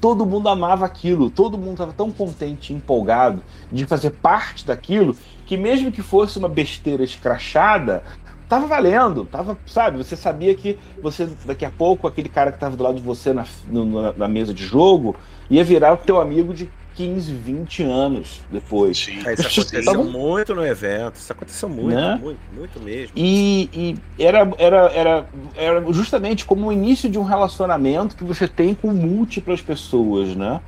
todo 0.00 0.24
mundo 0.24 0.48
amava 0.48 0.86
aquilo, 0.86 1.30
todo 1.30 1.58
mundo 1.58 1.72
estava 1.72 1.92
tão 1.92 2.10
contente, 2.10 2.72
empolgado 2.72 3.42
de 3.70 3.84
fazer 3.84 4.10
parte 4.10 4.66
daquilo, 4.66 5.14
que 5.44 5.56
mesmo 5.56 5.92
que 5.92 6.00
fosse 6.00 6.38
uma 6.38 6.48
besteira 6.48 7.04
escrachada, 7.04 8.02
tava 8.50 8.66
valendo, 8.66 9.24
tava, 9.26 9.56
sabe, 9.64 9.96
você 9.96 10.16
sabia 10.16 10.52
que 10.56 10.76
você 11.00 11.28
daqui 11.44 11.64
a 11.64 11.70
pouco 11.70 12.08
aquele 12.08 12.28
cara 12.28 12.50
que 12.50 12.56
estava 12.56 12.76
do 12.76 12.82
lado 12.82 12.96
de 12.96 13.02
você 13.02 13.32
na, 13.32 13.46
no, 13.68 14.12
na 14.12 14.26
mesa 14.26 14.52
de 14.52 14.66
jogo 14.66 15.14
ia 15.48 15.62
virar 15.62 15.92
o 15.92 15.96
teu 15.96 16.20
amigo 16.20 16.52
de 16.52 16.68
15, 16.96 17.32
20 17.32 17.82
anos 17.84 18.40
depois. 18.50 18.98
Sim. 18.98 19.22
É, 19.24 19.34
isso 19.34 19.46
aconteceu 19.46 19.84
tava... 19.84 20.02
muito 20.02 20.52
no 20.52 20.66
evento, 20.66 21.14
isso 21.14 21.32
aconteceu 21.32 21.68
muito, 21.68 21.94
né? 21.94 22.18
muito, 22.20 22.40
muito 22.52 22.80
mesmo. 22.80 23.12
E, 23.14 23.70
e, 23.72 24.22
era, 24.22 24.52
era, 24.58 24.78
era, 24.92 25.26
era 25.54 25.92
justamente 25.92 26.44
como 26.44 26.66
o 26.66 26.72
início 26.72 27.08
de 27.08 27.20
um 27.20 27.24
relacionamento 27.24 28.16
que 28.16 28.24
você 28.24 28.48
tem 28.48 28.74
com 28.74 28.88
múltiplas 28.88 29.62
pessoas, 29.62 30.34
né? 30.34 30.60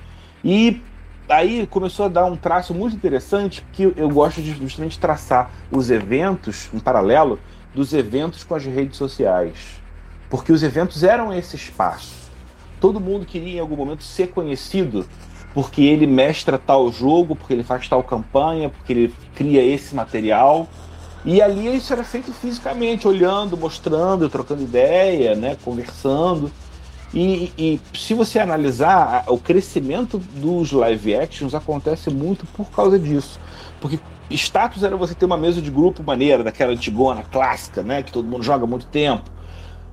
E 0.44 0.80
aí 1.28 1.66
começou 1.66 2.06
a 2.06 2.08
dar 2.08 2.26
um 2.26 2.36
traço 2.36 2.72
muito 2.72 2.94
interessante 2.94 3.64
que 3.72 3.92
eu 3.96 4.08
gosto 4.08 4.40
de 4.40 4.52
justamente 4.52 5.00
traçar 5.00 5.50
os 5.68 5.90
eventos 5.90 6.68
em 6.72 6.78
paralelo 6.78 7.40
dos 7.74 7.92
eventos 7.92 8.44
com 8.44 8.54
as 8.54 8.64
redes 8.64 8.96
sociais. 8.96 9.80
Porque 10.28 10.52
os 10.52 10.62
eventos 10.62 11.02
eram 11.02 11.32
esse 11.32 11.56
espaço. 11.56 12.14
Todo 12.80 13.00
mundo 13.00 13.26
queria 13.26 13.58
em 13.58 13.60
algum 13.60 13.76
momento 13.76 14.02
ser 14.02 14.28
conhecido 14.28 15.06
porque 15.54 15.82
ele 15.82 16.06
mestra 16.06 16.58
tal 16.58 16.90
jogo, 16.90 17.36
porque 17.36 17.52
ele 17.52 17.62
faz 17.62 17.88
tal 17.88 18.02
campanha, 18.02 18.70
porque 18.70 18.92
ele 18.92 19.14
cria 19.34 19.62
esse 19.62 19.94
material. 19.94 20.66
E 21.24 21.40
ali 21.40 21.76
isso 21.76 21.92
era 21.92 22.02
feito 22.02 22.32
fisicamente, 22.32 23.06
olhando, 23.06 23.56
mostrando, 23.56 24.28
trocando 24.28 24.62
ideia, 24.62 25.34
né, 25.34 25.56
conversando. 25.62 26.50
E, 27.14 27.52
e, 27.58 27.80
se 27.96 28.14
você 28.14 28.38
analisar, 28.38 29.24
o 29.28 29.38
crescimento 29.38 30.18
dos 30.18 30.72
live 30.72 31.14
actions 31.14 31.54
acontece 31.54 32.08
muito 32.08 32.46
por 32.46 32.70
causa 32.70 32.98
disso. 32.98 33.38
Porque 33.80 34.00
status 34.34 34.82
era 34.82 34.96
você 34.96 35.14
ter 35.14 35.24
uma 35.24 35.36
mesa 35.36 35.60
de 35.60 35.70
grupo 35.70 36.02
maneira, 36.02 36.42
daquela 36.42 36.72
antigona, 36.72 37.22
clássica, 37.22 37.82
né, 37.82 38.02
que 38.02 38.12
todo 38.12 38.26
mundo 38.26 38.42
joga 38.42 38.64
há 38.64 38.66
muito 38.66 38.86
tempo. 38.86 39.30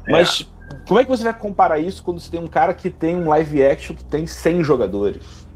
É. 0.07 0.11
Mas 0.11 0.47
como 0.87 0.99
é 0.99 1.03
que 1.03 1.09
você 1.09 1.23
vai 1.23 1.33
comparar 1.33 1.79
isso 1.79 2.03
quando 2.03 2.19
você 2.19 2.29
tem 2.29 2.39
um 2.39 2.47
cara 2.47 2.73
que 2.73 2.89
tem 2.89 3.15
um 3.15 3.29
live 3.29 3.63
action 3.63 3.95
que 3.95 4.03
tem 4.03 4.25
100 4.27 4.63
jogadores? 4.63 5.49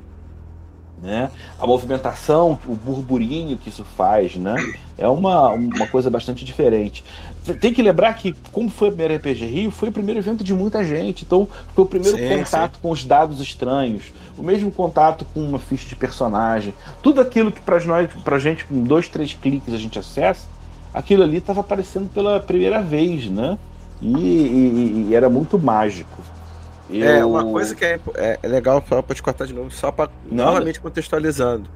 né? 1.04 1.30
A 1.60 1.68
movimentação, 1.68 2.58
o 2.66 2.74
burburinho 2.74 3.58
que 3.58 3.68
isso 3.68 3.84
faz, 3.84 4.38
né? 4.38 4.56
É 4.98 5.08
uma, 5.08 5.50
uma 5.50 5.86
coisa 5.88 6.10
bastante 6.10 6.46
diferente. 6.46 7.04
Tem 7.60 7.74
que 7.74 7.82
lembrar 7.82 8.14
que, 8.14 8.34
como 8.52 8.70
foi 8.70 8.88
o 8.88 8.92
primeiro 8.92 9.16
RPG 9.16 9.46
Rio, 9.46 9.72
foi 9.72 9.90
o 9.90 9.92
primeiro 9.92 10.20
evento 10.20 10.44
de 10.44 10.54
muita 10.54 10.84
gente. 10.84 11.26
Então, 11.26 11.48
foi 11.76 11.84
o 11.84 11.88
primeiro 11.88 12.18
sim, 12.18 12.30
contato 12.30 12.76
sim. 12.76 12.80
com 12.82 12.90
os 12.90 13.04
dados 13.04 13.42
estranhos, 13.42 14.14
o 14.38 14.44
mesmo 14.44 14.72
contato 14.72 15.26
com 15.34 15.42
uma 15.42 15.60
ficha 15.60 15.88
de 15.88 15.96
personagem. 15.96 16.74
Tudo 17.02 17.20
aquilo 17.20 17.52
que 17.52 17.60
para 17.60 17.84
nós, 17.84 18.10
pra 18.24 18.40
gente, 18.40 18.64
com 18.66 18.82
dois, 18.84 19.10
três 19.10 19.34
cliques 19.34 19.74
a 19.74 19.78
gente 19.78 20.00
acessa, 20.00 20.48
aquilo 20.94 21.24
ali 21.24 21.38
estava 21.38 21.60
aparecendo 21.60 22.10
pela 22.10 22.40
primeira 22.40 22.82
vez, 22.82 23.30
né? 23.30 23.58
E, 24.02 24.08
e, 24.08 25.08
e 25.10 25.16
era 25.16 25.30
muito 25.30 25.60
mágico. 25.60 26.22
Eu... 26.90 27.04
É, 27.04 27.26
uma 27.26 27.44
coisa 27.46 27.74
que 27.76 27.84
é, 27.84 28.00
é, 28.16 28.40
é 28.42 28.48
legal 28.48 28.82
para 28.82 29.02
te 29.16 29.24
cortar 29.24 29.46
de 29.46 29.54
novo, 29.54 29.72
só 29.72 29.92
para 29.92 30.10
novamente 30.30 30.80
contextualizando. 30.80 31.70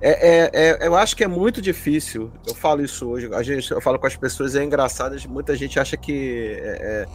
É, 0.00 0.10
é, 0.10 0.50
é, 0.52 0.86
eu 0.86 0.96
acho 0.96 1.14
que 1.14 1.22
é 1.22 1.28
muito 1.28 1.60
difícil. 1.60 2.30
Eu 2.46 2.54
falo 2.54 2.82
isso 2.82 3.06
hoje. 3.06 3.28
A 3.34 3.42
gente, 3.42 3.70
eu 3.70 3.80
falo 3.80 3.98
com 3.98 4.06
as 4.06 4.16
pessoas, 4.16 4.54
é 4.54 4.64
engraçado. 4.64 5.16
Muita 5.28 5.54
gente 5.54 5.78
acha 5.78 5.96
que. 5.96 6.58
É, 6.58 7.06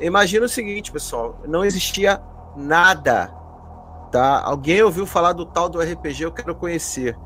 é, 0.00 0.04
imagina 0.06 0.46
o 0.46 0.48
seguinte, 0.48 0.90
pessoal: 0.90 1.40
não 1.46 1.64
existia 1.64 2.20
nada. 2.56 3.32
Tá? 4.10 4.42
Alguém 4.42 4.82
ouviu 4.82 5.06
falar 5.06 5.32
do 5.32 5.44
tal 5.44 5.68
do 5.68 5.80
RPG? 5.80 6.24
Eu 6.24 6.32
quero 6.32 6.54
conhecer. 6.54 7.16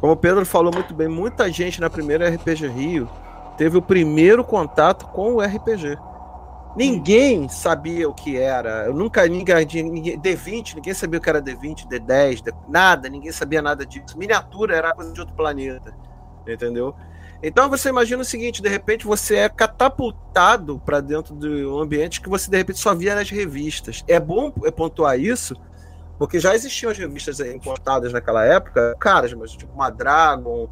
Como 0.00 0.12
o 0.12 0.16
Pedro 0.16 0.44
falou 0.44 0.72
muito 0.72 0.94
bem, 0.94 1.08
muita 1.08 1.50
gente 1.50 1.80
na 1.80 1.88
primeira 1.88 2.28
RPG 2.28 2.68
Rio 2.68 3.08
teve 3.56 3.76
o 3.76 3.82
primeiro 3.82 4.44
contato 4.44 5.06
com 5.06 5.34
o 5.34 5.40
RPG. 5.40 5.98
Ninguém 6.76 7.48
sabia 7.48 8.08
o 8.08 8.14
que 8.14 8.36
era. 8.36 8.86
Eu 8.86 8.94
nunca 8.94 9.26
ninguém, 9.26 9.66
ninguém 9.84 10.20
D20, 10.20 10.76
ninguém 10.76 10.94
sabia 10.94 11.18
o 11.18 11.22
que 11.22 11.28
era 11.28 11.42
D20, 11.42 11.88
D10, 11.88 12.42
D, 12.42 12.52
nada, 12.68 13.08
ninguém 13.08 13.32
sabia 13.32 13.60
nada 13.60 13.84
disso. 13.84 14.16
Miniatura 14.16 14.76
era 14.76 14.94
coisa 14.94 15.12
de 15.12 15.20
outro 15.20 15.34
planeta. 15.34 15.94
Entendeu? 16.46 16.94
Então 17.42 17.68
você 17.68 17.88
imagina 17.88 18.22
o 18.22 18.24
seguinte, 18.24 18.60
de 18.60 18.68
repente 18.68 19.06
você 19.06 19.36
é 19.36 19.48
catapultado 19.48 20.80
para 20.80 21.00
dentro 21.00 21.36
de 21.36 21.64
um 21.66 21.78
ambiente 21.78 22.20
que 22.20 22.28
você 22.28 22.50
de 22.50 22.56
repente 22.56 22.80
só 22.80 22.94
via 22.94 23.14
nas 23.14 23.30
revistas. 23.30 24.04
É 24.08 24.18
bom 24.18 24.50
pontuar 24.50 25.18
isso, 25.18 25.54
porque 26.18 26.40
já 26.40 26.54
existiam 26.54 26.90
as 26.90 26.98
revistas 26.98 27.38
importadas 27.38 28.12
naquela 28.12 28.44
época, 28.44 28.96
caras, 28.98 29.32
mas 29.34 29.52
tipo 29.52 29.72
uma 29.72 29.88
Dragon, 29.88 30.68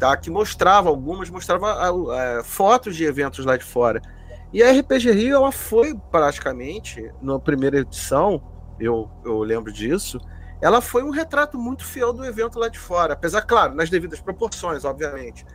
tá, 0.00 0.16
que 0.16 0.30
mostrava 0.30 0.88
algumas, 0.88 1.30
mostrava 1.30 1.92
uh, 1.92 2.42
fotos 2.42 2.96
de 2.96 3.04
eventos 3.04 3.44
lá 3.44 3.56
de 3.56 3.64
fora. 3.64 4.02
E 4.52 4.62
a 4.62 4.72
RPG 4.72 5.12
Rio, 5.12 5.36
ela 5.36 5.52
foi 5.52 5.94
praticamente, 6.10 7.10
na 7.22 7.38
primeira 7.38 7.78
edição, 7.78 8.42
eu, 8.80 9.08
eu 9.24 9.40
lembro 9.40 9.72
disso, 9.72 10.18
ela 10.60 10.80
foi 10.80 11.02
um 11.02 11.10
retrato 11.10 11.56
muito 11.56 11.84
fiel 11.84 12.12
do 12.12 12.24
evento 12.24 12.58
lá 12.58 12.68
de 12.68 12.78
fora. 12.78 13.14
Apesar, 13.14 13.42
claro, 13.42 13.74
nas 13.74 13.88
devidas 13.88 14.20
proporções, 14.20 14.84
obviamente. 14.84 15.46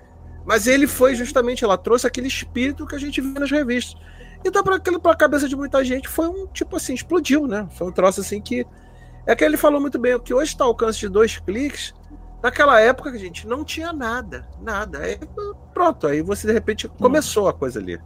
Mas 0.45 0.67
ele 0.67 0.87
foi 0.87 1.15
justamente, 1.15 1.63
ela 1.63 1.77
trouxe 1.77 2.07
aquele 2.07 2.27
espírito 2.27 2.85
que 2.85 2.95
a 2.95 2.99
gente 2.99 3.19
vê 3.19 3.39
nas 3.39 3.51
revistas. 3.51 3.99
Então, 4.43 4.63
para 4.63 5.11
a 5.11 5.15
cabeça 5.15 5.49
de 5.49 5.55
muita 5.55 5.83
gente, 5.83 6.07
foi 6.07 6.27
um 6.27 6.47
tipo 6.47 6.75
assim, 6.75 6.93
explodiu, 6.93 7.47
né? 7.47 7.67
Foi 7.71 7.87
um 7.87 7.91
troço 7.91 8.21
assim 8.21 8.39
que. 8.39 8.65
É 9.25 9.35
que 9.35 9.43
ele 9.43 9.57
falou 9.57 9.81
muito 9.81 9.97
bem, 9.97 10.19
que 10.19 10.33
hoje 10.33 10.51
está 10.51 10.63
ao 10.63 10.69
alcance 10.69 10.99
de 10.99 11.09
dois 11.09 11.39
cliques. 11.39 11.95
Naquela 12.43 12.79
época, 12.79 13.09
a 13.09 13.17
gente 13.17 13.47
não 13.47 13.63
tinha 13.65 13.91
nada, 13.91 14.47
nada. 14.61 14.99
Aí, 14.99 15.19
pronto, 15.73 16.05
aí 16.05 16.21
você 16.21 16.45
de 16.45 16.53
repente 16.53 16.87
começou 16.87 17.47
a 17.47 17.53
coisa 17.53 17.79
ali. 17.79 17.99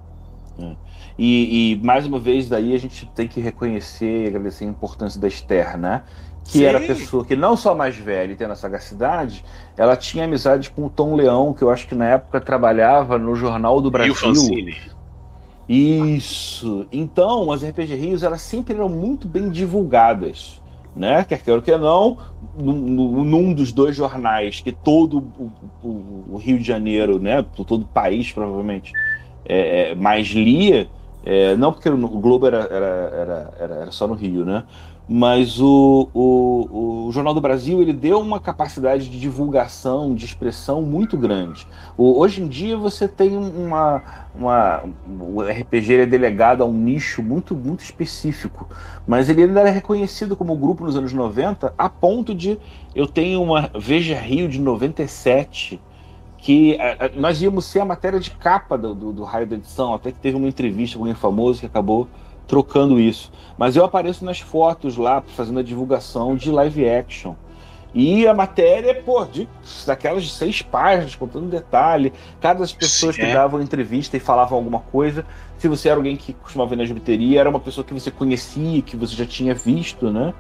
É. 0.60 0.76
E, 1.18 1.74
e, 1.74 1.86
mais 1.86 2.06
uma 2.06 2.20
vez 2.20 2.48
daí 2.48 2.74
a 2.74 2.80
gente 2.80 3.06
tem 3.14 3.28
que 3.28 3.42
reconhecer 3.42 4.26
e 4.26 4.28
agradecer 4.28 4.66
a 4.66 4.68
importância 4.68 5.20
da 5.20 5.28
Esther, 5.28 5.78
né? 5.78 6.04
que 6.50 6.60
Sim. 6.60 6.64
era 6.64 6.80
a 6.80 6.82
pessoa 6.82 7.24
que 7.24 7.36
não 7.36 7.56
só 7.56 7.76
mais 7.76 7.96
velha 7.96 8.34
e 8.34 8.36
tendo 8.36 8.52
a 8.52 8.56
sagacidade, 8.56 9.46
ela 9.78 9.96
tinha 9.96 10.26
amizade 10.26 10.72
com 10.72 10.86
o 10.86 10.90
Tom 10.90 11.16
Leão, 11.16 11.54
que 11.54 11.62
eu 11.62 11.70
acho 11.70 11.88
que 11.88 11.94
na 11.94 12.06
época 12.06 12.42
trabalhava 12.42 13.20
no 13.20 13.36
Jornal 13.36 13.80
do 13.80 13.92
Brasil. 13.92 14.16
Isso. 15.68 16.88
Então, 16.92 17.52
as 17.52 17.64
RPG 17.64 17.94
Rios 17.94 18.24
elas 18.24 18.42
sempre 18.42 18.74
eram 18.74 18.90
muito 18.90 19.28
bem 19.28 19.52
divulgadas, 19.52 20.60
né? 20.96 21.24
Quer 21.24 21.44
queira 21.44 21.60
ou 21.60 21.64
quer 21.64 21.78
não, 21.78 22.18
num, 22.58 23.24
num 23.24 23.54
dos 23.54 23.72
dois 23.72 23.96
jornais 23.96 24.60
que 24.60 24.72
todo 24.72 25.20
o, 25.38 25.52
o, 25.84 26.26
o, 26.32 26.38
Rio 26.38 26.58
de 26.58 26.64
Janeiro, 26.64 27.20
né, 27.20 27.46
todo 27.68 27.84
o 27.84 27.88
país 27.88 28.32
provavelmente 28.32 28.92
é, 29.50 29.92
é 29.92 29.96
mais 29.96 30.28
lia, 30.28 30.88
é, 31.26 31.56
não 31.58 31.74
porque 31.74 31.90
o 31.90 31.98
Globo 31.98 32.48
era, 32.48 32.60
era, 32.60 33.52
era, 33.58 33.74
era, 33.82 33.92
só 33.92 34.08
no 34.08 34.14
Rio, 34.14 34.46
né? 34.46 34.64
mas 35.12 35.60
o, 35.60 36.08
o, 36.14 37.08
o, 37.08 37.12
Jornal 37.12 37.34
do 37.34 37.42
Brasil 37.42 37.82
ele 37.82 37.92
deu 37.92 38.20
uma 38.20 38.40
capacidade 38.40 39.10
de 39.10 39.20
divulgação, 39.20 40.14
de 40.14 40.24
expressão 40.24 40.84
muito 40.84 41.18
grande. 41.18 41.66
O, 41.98 42.20
hoje 42.20 42.44
em 42.44 42.48
dia 42.48 42.78
você 42.78 43.08
tem 43.08 43.36
uma, 43.36 44.04
uma 44.36 44.84
o 45.20 45.42
RPG 45.42 46.02
é 46.02 46.06
delegado 46.06 46.62
a 46.62 46.66
um 46.68 46.74
nicho 46.74 47.24
muito 47.24 47.56
muito 47.56 47.84
específico, 47.84 48.70
mas 49.08 49.30
ele 49.30 49.42
ainda 49.42 49.62
era 49.62 49.72
reconhecido 49.72 50.36
como 50.36 50.56
grupo 50.56 50.86
nos 50.86 50.96
anos 50.96 51.12
90 51.12 51.74
a 51.76 51.90
ponto 51.90 52.36
de 52.36 52.60
eu 52.94 53.08
tenho 53.08 53.42
uma 53.42 53.72
Veja 53.80 54.20
Rio 54.20 54.48
de 54.48 54.60
97 54.60 55.82
que 56.42 56.80
a, 56.80 57.06
a, 57.06 57.10
nós 57.16 57.42
íamos 57.42 57.66
ser 57.66 57.82
a 57.82 57.86
matéria 57.86 58.20
de 58.20 58.32
capa 58.32 58.78
do, 58.78 58.94
do, 58.94 59.12
do 59.12 59.24
raio 59.24 59.48
da 59.48 59.56
edição, 59.56 59.94
até 59.94 60.12
que 60.12 60.20
teve 60.20 60.38
uma 60.38 60.48
entrevista 60.48 60.98
com 60.98 61.04
alguém 61.04 61.16
famoso 61.16 61.60
que 61.60 61.66
acabou 61.66 62.08
trocando 62.48 63.00
isso. 63.00 63.32
Mas 63.58 63.76
eu 63.76 63.86
apareço 63.86 64.26
nas 64.26 64.40
fotos 64.40 64.98
lá, 64.98 65.22
fazendo 65.36 65.60
a 65.60 65.64
divulgação 65.64 66.36
de 66.36 66.52
live 66.52 66.90
action. 66.90 67.36
E 67.94 68.28
a 68.28 68.34
matéria, 68.34 69.02
pô, 69.04 69.26
de, 69.26 69.50
daquelas 69.86 70.24
de 70.24 70.32
seis 70.32 70.62
páginas, 70.62 71.16
contando 71.16 71.48
detalhe. 71.48 72.14
Cada 72.40 72.60
das 72.60 72.72
pessoas 72.72 73.16
Sim, 73.16 73.22
que 73.22 73.28
é. 73.28 73.34
davam 73.34 73.62
entrevista 73.62 74.16
e 74.16 74.20
falavam 74.20 74.58
alguma 74.58 74.80
coisa, 74.80 75.26
se 75.58 75.68
você 75.68 75.90
era 75.90 75.98
alguém 75.98 76.16
que 76.16 76.34
costumava 76.34 76.70
ver 76.70 76.76
na 76.76 76.86
jubilteria, 76.86 77.40
era 77.40 77.50
uma 77.50 77.60
pessoa 77.60 77.84
que 77.84 77.94
você 77.94 78.12
conhecia, 78.12 78.82
que 78.82 78.96
você 78.96 79.16
já 79.16 79.26
tinha 79.26 79.56
visto, 79.56 80.12
né? 80.12 80.34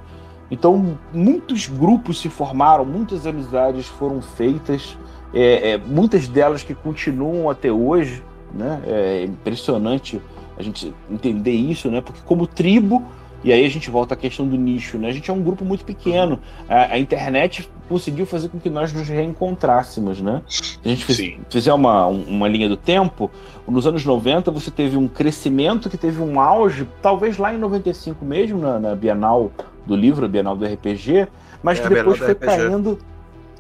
Então, 0.52 0.98
muitos 1.14 1.68
grupos 1.68 2.20
se 2.20 2.30
formaram, 2.30 2.86
muitas 2.86 3.26
amizades 3.28 3.86
foram 3.86 4.22
feitas, 4.22 4.98
é, 5.34 5.72
é, 5.72 5.78
muitas 5.78 6.28
delas 6.28 6.64
que 6.64 6.74
continuam 6.74 7.50
até 7.50 7.72
hoje, 7.72 8.24
né? 8.54 8.82
É 8.86 9.24
impressionante 9.24 10.22
a 10.58 10.64
gente 10.64 10.94
entender 11.10 11.52
isso, 11.52 11.90
né? 11.90 12.02
Porque 12.02 12.20
como 12.26 12.48
tribo, 12.48 13.06
e 13.44 13.54
aí 13.54 13.66
a 13.66 13.70
gente 13.70 13.90
volta 13.90 14.14
à 14.16 14.18
questão 14.18 14.48
do 14.48 14.58
nicho, 14.58 14.98
né? 14.98 15.08
A 15.08 15.12
gente 15.12 15.30
é 15.30 15.34
um 15.34 15.42
grupo 15.42 15.64
muito 15.64 15.86
pequeno. 15.86 16.40
A, 16.68 16.94
a 16.94 17.00
internet 17.00 17.70
conseguiu 17.88 18.26
fazer 18.26 18.50
com 18.50 18.60
que 18.60 18.70
nós 18.70 18.92
nos 18.92 19.08
reencontrássemos, 19.08 20.20
né? 20.20 20.42
Se 20.48 20.80
a 20.84 20.90
gente 20.90 21.06
fiz, 21.06 21.38
fizer 21.50 21.74
uma, 21.74 22.08
uma 22.08 22.48
linha 22.48 22.68
do 22.68 22.76
tempo, 22.76 23.32
nos 23.68 23.88
anos 23.88 24.04
90 24.04 24.52
você 24.52 24.70
teve 24.70 24.98
um 24.98 25.08
crescimento 25.08 25.90
que 25.90 25.98
teve 25.98 26.22
um 26.22 26.40
auge, 26.40 26.88
talvez 27.02 27.38
lá 27.38 27.54
em 27.54 27.58
95 27.58 28.26
mesmo, 28.26 28.60
na, 28.60 28.80
na 28.80 28.96
Bienal 28.96 29.52
do 29.86 29.96
livro, 29.96 30.26
a 30.26 30.28
Bienal 30.28 30.58
do 30.58 30.66
RPG, 30.66 31.28
mas 31.64 31.80
é, 31.80 31.84
que 31.84 31.90
depois 31.90 32.18
foi 32.18 32.36
caindo 32.36 33.00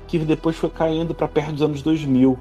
que 0.09 0.17
depois 0.17 0.55
foi 0.55 0.69
caindo 0.69 1.13
para 1.13 1.27
perto 1.27 1.51
dos 1.53 1.61
anos 1.61 1.81
2000. 1.81 2.37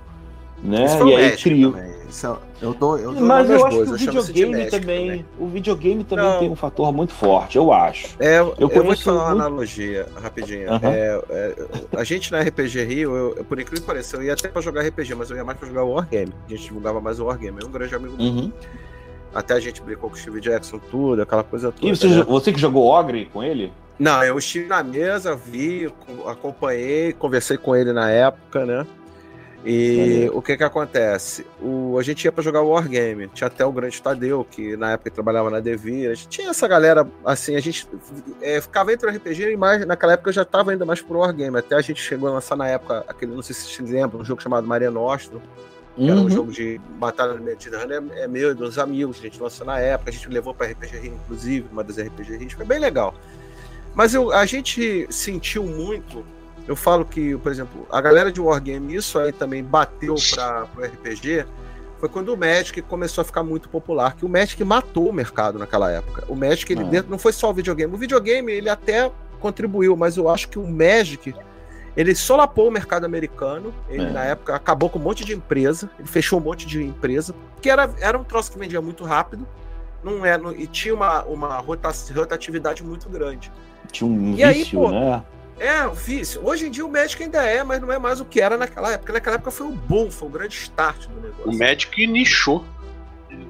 Né? 0.61 0.87
e 1.07 1.15
aí 1.15 1.37
criou. 1.37 1.77
Isso, 2.09 2.37
eu 2.61 2.75
dou, 2.75 2.99
eu 2.99 3.13
dou 3.13 3.23
Mas 3.23 3.49
eu 3.49 3.65
acho 3.65 3.77
que 3.77 3.91
o 3.91 3.97
videogame 3.97 4.67
também, 4.67 4.71
também, 4.71 5.27
O 5.39 5.47
videogame 5.47 6.03
também 6.03 6.25
não. 6.25 6.39
tem 6.41 6.51
um 6.51 6.57
fator 6.57 6.93
muito 6.93 7.13
forte, 7.13 7.57
eu 7.57 7.73
acho. 7.73 8.17
É, 8.19 8.41
eu, 8.41 8.57
eu 8.59 8.83
vou 8.83 8.97
te 8.97 9.05
falar 9.05 9.25
uma 9.25 9.33
analogia 9.33 10.09
rapidinho. 10.21 10.73
Uhum. 10.73 10.81
É, 10.83 11.23
é, 11.31 11.67
a 11.97 12.03
gente 12.03 12.33
na 12.33 12.41
RPG 12.41 12.85
Rio, 12.85 13.15
eu, 13.15 13.45
por 13.45 13.61
incrível 13.61 13.83
que 13.83 13.87
pareça, 13.87 14.17
eu 14.17 14.23
ia 14.25 14.33
até 14.33 14.49
pra 14.49 14.61
jogar 14.61 14.83
RPG, 14.83 15.15
mas 15.15 15.31
eu 15.31 15.37
ia 15.37 15.45
mais 15.45 15.59
pra 15.59 15.69
jogar 15.69 15.85
Wargame. 15.85 16.33
A 16.47 16.51
gente 16.51 16.65
divulgava 16.65 17.01
mais 17.01 17.21
o 17.21 17.27
Wargame. 17.27 17.59
É 17.63 17.67
um 17.67 17.71
grande 17.71 17.95
amigo 17.95 18.17
uhum. 18.19 18.35
meu. 18.35 18.53
Até 19.33 19.55
a 19.55 19.61
gente 19.61 19.81
brincou 19.83 20.11
com 20.11 20.17
o 20.17 20.19
Steve 20.19 20.41
Jackson, 20.41 20.81
tudo, 20.91 21.23
aquela 21.23 21.45
coisa 21.45 21.71
toda. 21.71 21.87
E 21.87 21.95
você, 21.95 22.09
né? 22.09 22.25
você 22.27 22.53
que 22.53 22.59
jogou 22.59 22.87
Ogre 22.87 23.27
com 23.27 23.45
ele? 23.45 23.71
Não, 23.99 24.23
eu 24.23 24.39
estive 24.39 24.67
na 24.67 24.83
mesa, 24.83 25.35
vi, 25.35 25.93
acompanhei, 26.27 27.13
conversei 27.13 27.57
com 27.57 27.75
ele 27.75 27.93
na 27.93 28.11
época, 28.11 28.65
né? 28.65 28.87
E 29.65 30.31
o 30.33 30.41
que 30.41 30.57
que 30.57 30.63
acontece? 30.63 31.45
O, 31.61 31.99
a 31.99 32.03
gente 32.03 32.25
ia 32.25 32.31
para 32.31 32.45
jogar 32.45 32.63
Wargame, 32.63 33.27
tinha 33.29 33.49
até 33.49 33.67
o 33.67 33.73
grande 33.73 34.01
Tadeu, 34.01 34.47
que 34.49 34.77
na 34.77 34.93
época 34.93 35.11
trabalhava 35.11 35.51
na 35.51 35.59
Devir, 35.59 36.11
a 36.11 36.15
gente 36.15 36.29
tinha 36.29 36.51
essa 36.51 36.69
galera, 36.69 37.07
assim, 37.25 37.57
a 37.57 37.61
gente 37.61 37.89
é, 38.41 38.61
ficava 38.61 38.93
entre 38.93 39.11
o 39.11 39.13
RPG 39.13 39.53
e 39.53 39.57
mais, 39.57 39.85
naquela 39.85 40.13
época 40.13 40.31
eu 40.31 40.35
já 40.35 40.43
estava 40.43 40.71
ainda 40.71 40.85
mais 40.85 41.03
pro 41.03 41.19
Wargame, 41.19 41.59
até 41.59 41.75
a 41.75 41.81
gente 41.81 42.01
chegou 42.01 42.29
a 42.29 42.35
lançar 42.35 42.57
na 42.57 42.69
época, 42.69 43.05
aquele, 43.09 43.35
não 43.35 43.43
sei 43.43 43.55
se 43.55 43.69
vocês 43.69 43.91
lembram, 43.91 44.21
um 44.21 44.25
jogo 44.25 44.41
chamado 44.41 44.67
Maria 44.67 44.93
Nostro, 44.93 45.43
que 45.97 46.03
uhum. 46.03 46.09
era 46.09 46.21
um 46.21 46.23
uhum. 46.23 46.31
jogo 46.31 46.53
de 46.53 46.81
batalha 46.97 47.35
no 47.35 47.43
Mediterrâneo, 47.43 48.13
é, 48.15 48.21
é 48.23 48.29
meu 48.29 48.53
e 48.53 48.55
dos 48.55 48.79
amigos, 48.79 49.19
a 49.19 49.23
gente 49.23 49.43
lançou 49.43 49.67
na 49.67 49.81
época, 49.81 50.11
a 50.11 50.13
gente 50.13 50.29
levou 50.29 50.55
para 50.55 50.69
RPG 50.69 50.99
Rio, 50.99 51.15
inclusive, 51.25 51.67
uma 51.73 51.83
das 51.83 51.99
RPG 51.99 52.37
Rio, 52.37 52.51
foi 52.57 52.65
bem 52.65 52.79
legal. 52.79 53.13
Mas 53.99 54.15
eu, 54.15 54.33
a 54.33 54.47
gente 54.47 55.07
sentiu 55.11 55.65
muito 55.65 56.25
eu 56.69 56.77
falo 56.77 57.03
que, 57.07 57.35
por 57.39 57.51
exemplo, 57.51 57.87
a 57.91 57.99
galera 57.99 58.31
de 58.31 58.39
Wargame, 58.43 58.95
isso 58.95 59.19
aí 59.19 59.33
também 59.33 59.65
bateu 59.65 60.15
para 60.31 60.69
o 60.77 60.83
RPG, 60.83 61.47
foi 61.99 62.11
quando 62.11 62.29
o 62.29 62.37
Magic 62.37 62.83
começou 62.83 63.23
a 63.23 63.25
ficar 63.25 63.43
muito 63.43 63.71
popular, 63.71 64.15
que 64.15 64.25
o 64.25 64.29
Magic 64.29 64.63
matou 64.63 65.09
o 65.09 65.13
mercado 65.13 65.59
naquela 65.59 65.91
época. 65.91 66.25
O 66.29 66.37
Magic, 66.37 66.71
ele 66.71 66.83
é. 66.83 66.85
dentro, 66.85 67.11
não 67.11 67.19
foi 67.19 67.33
só 67.33 67.51
o 67.51 67.55
videogame. 67.55 67.93
O 67.95 67.97
videogame, 67.97 68.53
ele 68.53 68.69
até 68.69 69.11
contribuiu, 69.41 69.97
mas 69.97 70.19
eu 70.19 70.29
acho 70.29 70.49
que 70.51 70.59
o 70.59 70.67
Magic, 70.69 71.35
ele 71.97 72.15
solapou 72.15 72.69
o 72.69 72.71
mercado 72.71 73.07
americano. 73.07 73.75
Ele, 73.89 74.05
é. 74.05 74.11
na 74.11 74.25
época, 74.25 74.55
acabou 74.55 74.91
com 74.91 74.99
um 74.99 75.03
monte 75.03 75.25
de 75.25 75.35
empresa. 75.35 75.91
Ele 75.99 76.07
fechou 76.07 76.39
um 76.39 76.43
monte 76.43 76.67
de 76.67 76.85
empresa. 76.85 77.35
Que 77.63 77.71
era, 77.71 77.91
era 77.99 78.19
um 78.19 78.25
troço 78.25 78.53
que 78.53 78.59
vendia 78.59 78.83
muito 78.83 79.05
rápido. 79.05 79.49
Não 80.05 80.25
é, 80.25 80.37
não, 80.37 80.53
e 80.53 80.67
tinha 80.67 80.95
uma, 80.95 81.25
uma 81.25 81.57
rotatividade 81.57 82.85
muito 82.85 83.09
grande. 83.09 83.51
Tinha 83.91 84.09
um 84.09 84.33
e 84.33 84.45
vício, 84.45 84.47
aí, 84.47 84.65
pô, 84.67 84.91
né? 84.91 85.23
É, 85.59 85.87
o 85.87 85.93
vício. 85.93 86.41
Hoje 86.45 86.67
em 86.67 86.71
dia 86.71 86.87
o 86.87 86.91
Magic 86.91 87.23
ainda 87.23 87.43
é, 87.43 87.65
mas 87.65 87.81
não 87.81 87.91
é 87.91 87.99
mais 87.99 88.21
o 88.21 88.25
que 88.25 88.41
era 88.41 88.57
naquela 88.57 88.93
época. 88.93 89.13
Naquela 89.13 89.37
época 89.37 89.51
foi 89.51 89.67
o 89.67 89.73
boom, 89.73 90.11
foi 90.11 90.29
o 90.29 90.31
grande 90.31 90.55
start 90.55 91.07
do 91.09 91.21
negócio. 91.21 91.51
O 91.51 91.59
Magic 91.59 92.07
nichou. 92.07 92.65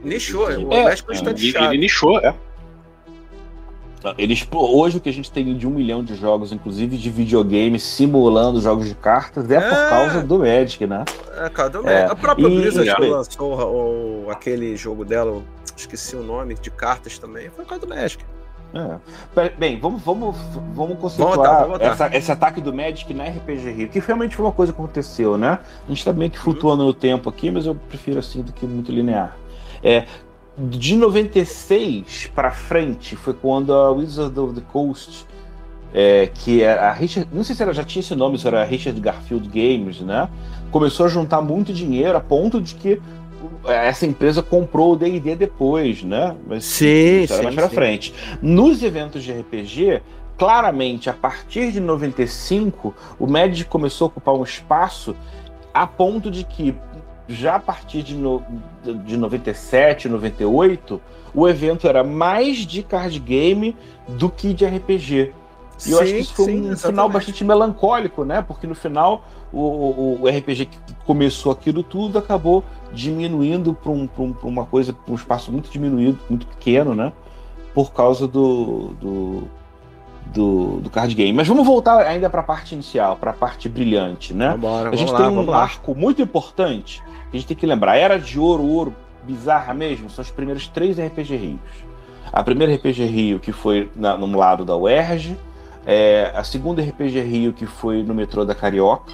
Nichou, 0.03 0.51
é, 0.51 0.57
o 0.57 0.73
é, 0.73 0.85
Magic 0.85 1.11
é, 1.11 1.31
ele, 1.31 1.57
ele 1.57 1.79
nichou, 1.79 2.19
é. 2.21 2.35
Eles, 4.17 4.47
hoje 4.53 4.99
o 4.99 5.01
que 5.01 5.09
a 5.09 5.13
gente 5.13 5.31
tem 5.31 5.57
de 5.57 5.67
um 5.67 5.71
milhão 5.71 6.05
de 6.05 6.15
jogos, 6.15 6.53
inclusive 6.53 6.97
de 6.97 7.11
videogame, 7.11 7.81
simulando 7.81 8.61
jogos 8.61 8.87
de 8.87 8.95
cartas, 8.95 9.51
é, 9.51 9.57
é. 9.57 9.61
por 9.61 9.89
causa 9.89 10.23
do 10.23 10.39
Magic, 10.39 10.87
né? 10.87 11.05
É, 11.37 11.49
cara, 11.49 11.69
do 11.69 11.89
é. 11.89 12.05
A 12.05 12.15
própria 12.15 12.49
Blizzard 12.49 12.89
e... 12.89 13.09
lançou 13.09 13.55
o, 13.55 14.27
o, 14.27 14.31
aquele 14.31 14.77
jogo 14.77 15.05
dela, 15.05 15.43
esqueci 15.77 16.15
o 16.15 16.23
nome, 16.23 16.55
de 16.55 16.71
cartas 16.71 17.19
também, 17.19 17.51
foi 17.51 17.65
por 17.65 17.71
causa 17.71 17.87
do 17.87 17.93
Magic. 17.93 18.25
É. 18.75 19.51
Bem, 19.59 19.79
vamos, 19.79 20.03
vamos, 20.03 20.37
vamos 20.75 20.99
conceituar 20.99 21.67
vamos 21.67 21.81
essa, 21.81 22.15
esse 22.15 22.31
ataque 22.31 22.61
do 22.61 22.73
Magic 22.73 23.13
na 23.15 23.25
RPG 23.25 23.71
Rio, 23.71 23.89
que 23.89 23.99
realmente 23.99 24.37
foi 24.37 24.45
uma 24.45 24.53
coisa 24.53 24.73
que 24.73 24.79
aconteceu, 24.79 25.39
né? 25.39 25.59
A 25.87 25.89
gente 25.89 26.05
tá 26.05 26.13
meio 26.13 26.31
que 26.31 26.39
flutuando 26.39 26.83
uhum. 26.83 26.89
no 26.89 26.95
tempo 26.95 27.31
aqui, 27.31 27.51
mas 27.51 27.65
eu 27.65 27.75
prefiro 27.75 28.19
assim 28.19 28.43
do 28.43 28.53
que 28.53 28.67
muito 28.67 28.93
linear. 28.93 29.37
É, 29.83 30.05
de 30.59 30.97
96 30.97 32.31
para 32.35 32.51
frente 32.51 33.17
foi 33.17 33.33
quando 33.33 33.73
a 33.73 33.91
Wizard 33.91 34.39
of 34.39 34.55
the 34.55 34.67
Coast, 34.73 35.27
é, 35.95 36.27
que 36.27 36.63
é 36.63 36.79
a 36.79 36.93
Richard, 36.93 37.29
não 37.33 37.43
sei 37.43 37.57
se 37.57 37.63
ela 37.63 37.73
já 37.73 37.85
tinha 37.85 38.01
esse 38.01 38.15
nome, 38.15 38.39
se 38.39 38.47
era 38.47 38.61
a 38.61 38.65
Richard 38.65 39.01
Garfield 39.01 39.49
Games, 39.49 40.01
né? 40.01 40.29
Começou 40.71 41.07
a 41.07 41.09
juntar 41.09 41.41
muito 41.41 41.73
dinheiro 41.73 42.19
a 42.19 42.21
ponto 42.21 42.61
de 42.61 42.75
que 42.75 43.01
essa 43.67 44.07
empresa 44.07 44.43
comprou 44.43 44.93
o 44.93 44.97
D&D 44.97 45.37
depois, 45.37 46.03
né? 46.03 46.35
Mas 46.47 46.65
sim, 46.65 47.27
sim, 47.27 47.43
mais 47.43 47.55
para 47.55 47.69
frente. 47.69 48.15
Nos 48.41 48.83
eventos 48.83 49.23
de 49.23 49.33
RPG, 49.33 50.03
claramente 50.37 51.11
a 51.11 51.13
partir 51.13 51.73
de 51.73 51.81
95, 51.81 52.95
o 53.19 53.27
Magic 53.27 53.69
começou 53.69 54.07
a 54.07 54.09
ocupar 54.09 54.35
um 54.35 54.43
espaço 54.43 55.17
a 55.73 55.87
ponto 55.87 56.31
de 56.31 56.45
que 56.45 56.75
já 57.29 57.57
a 57.57 57.61
partir 57.61 58.03
de, 58.03 58.15
no, 58.15 58.43
de 59.05 59.17
97, 59.17 60.09
98, 60.09 61.01
o 61.35 61.47
evento 61.47 61.87
era 61.87 62.03
mais 62.03 62.59
de 62.59 62.83
card 62.83 63.19
game 63.21 63.77
do 64.09 64.31
que 64.31 64.55
de 64.55 64.65
RPG. 64.65 65.33
E 65.79 65.83
sim, 65.83 65.93
eu 65.93 66.01
acho 66.01 66.13
que 66.13 66.19
isso 66.19 66.35
foi 66.35 66.45
sim, 66.47 66.53
um 66.53 66.73
exatamente. 66.73 66.87
final 66.87 67.09
bastante 67.09 67.45
melancólico, 67.45 68.25
né? 68.25 68.43
Porque 68.43 68.67
no 68.67 68.75
final 68.75 69.25
o, 69.53 69.61
o, 69.61 70.19
o 70.23 70.29
RPG 70.29 70.67
que 70.67 70.79
começou 71.07 71.53
aquilo 71.53 71.83
tudo 71.83 72.19
acabou 72.19 72.65
diminuindo 72.93 73.73
para 73.75 73.91
um, 73.93 74.09
um, 74.19 74.35
uma 74.43 74.67
coisa, 74.67 74.93
para 74.93 75.13
um 75.13 75.15
espaço 75.15 75.53
muito 75.53 75.71
diminuído, 75.71 76.19
muito 76.29 76.47
pequeno, 76.47 76.95
né? 76.95 77.13
Por 77.75 77.93
causa 77.93 78.27
do, 78.27 78.95
do, 79.01 79.43
do, 80.27 80.81
do 80.81 80.91
card 80.91 81.15
game. 81.15 81.33
Mas 81.33 81.47
vamos 81.47 81.67
voltar 81.67 82.05
ainda 82.07 82.29
para 82.29 82.41
a 82.41 82.45
parte 82.45 82.75
inicial, 82.75 83.17
para 83.17 83.31
a 83.31 83.35
parte 83.35 83.69
brilhante, 83.69 84.35
né? 84.35 84.51
Vambora, 84.51 84.91
a 84.91 84.97
gente 84.97 85.15
tem 85.15 85.21
lá, 85.21 85.29
um 85.29 85.47
marco 85.47 85.95
muito 85.95 86.21
importante 86.21 87.03
que 87.31 87.37
a 87.37 87.41
gente 87.41 87.49
tem 87.49 87.57
que 87.57 87.67
lembrar. 87.67 87.97
Era 87.97 88.19
de 88.19 88.39
ouro, 88.39 88.65
ouro, 88.65 88.95
bizarra 89.23 89.75
mesmo, 89.75 90.11
são 90.11 90.23
os 90.23 90.31
primeiros 90.31 90.67
três 90.69 90.99
RPG 90.99 91.37
Rios. 91.37 91.89
A 92.33 92.43
primeira 92.43 92.75
RPG 92.75 93.05
Rio, 93.07 93.41
que 93.41 93.53
foi 93.53 93.91
na, 93.97 94.17
no 94.17 94.37
lado 94.37 94.65
da 94.65 94.77
UERJ, 94.77 95.37
É, 95.91 96.31
a 96.35 96.45
segunda 96.45 96.83
RPG 96.83 97.19
Rio, 97.23 97.53
que 97.55 97.65
foi 97.65 98.03
no 98.03 98.15
metrô 98.15 98.45
da 98.45 98.55
Carioca. 98.55 99.11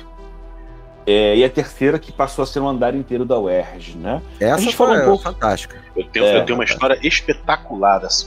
É, 1.07 1.37
e 1.37 1.45
a 1.45 1.49
terceira 1.49 2.01
que 2.01 2.11
passou 2.11 2.43
a 2.43 2.47
ser 2.47 2.59
um 2.59 2.69
andar 2.69 2.97
inteiro 2.97 3.25
da 3.25 3.39
UERJ, 3.39 3.97
né? 3.97 4.21
Essa 4.41 4.55
a 4.55 4.59
gente 4.59 4.75
foi 4.75 4.89
falou 4.89 5.03
um 5.03 5.07
pouco 5.07 5.23
fantástica. 5.23 5.77
Eu 5.95 6.05
tenho, 6.09 6.25
É, 6.25 6.39
eu 6.39 6.45
tenho 6.45 6.59
uma 6.59 6.65
história 6.65 6.99
espetacular 7.01 8.01
dessa. 8.01 8.27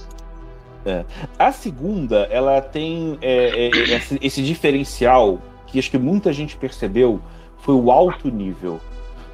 A 1.37 1.51
segunda, 1.51 2.29
ela 2.31 2.61
tem 2.61 3.17
é, 3.21 3.65
é, 3.65 3.69
esse, 3.95 4.17
esse 4.21 4.41
diferencial 4.41 5.41
que 5.65 5.77
acho 5.77 5.91
que 5.91 5.97
muita 5.97 6.31
gente 6.31 6.55
percebeu 6.55 7.19
foi 7.57 7.75
o 7.75 7.91
alto 7.91 8.29
nível. 8.29 8.79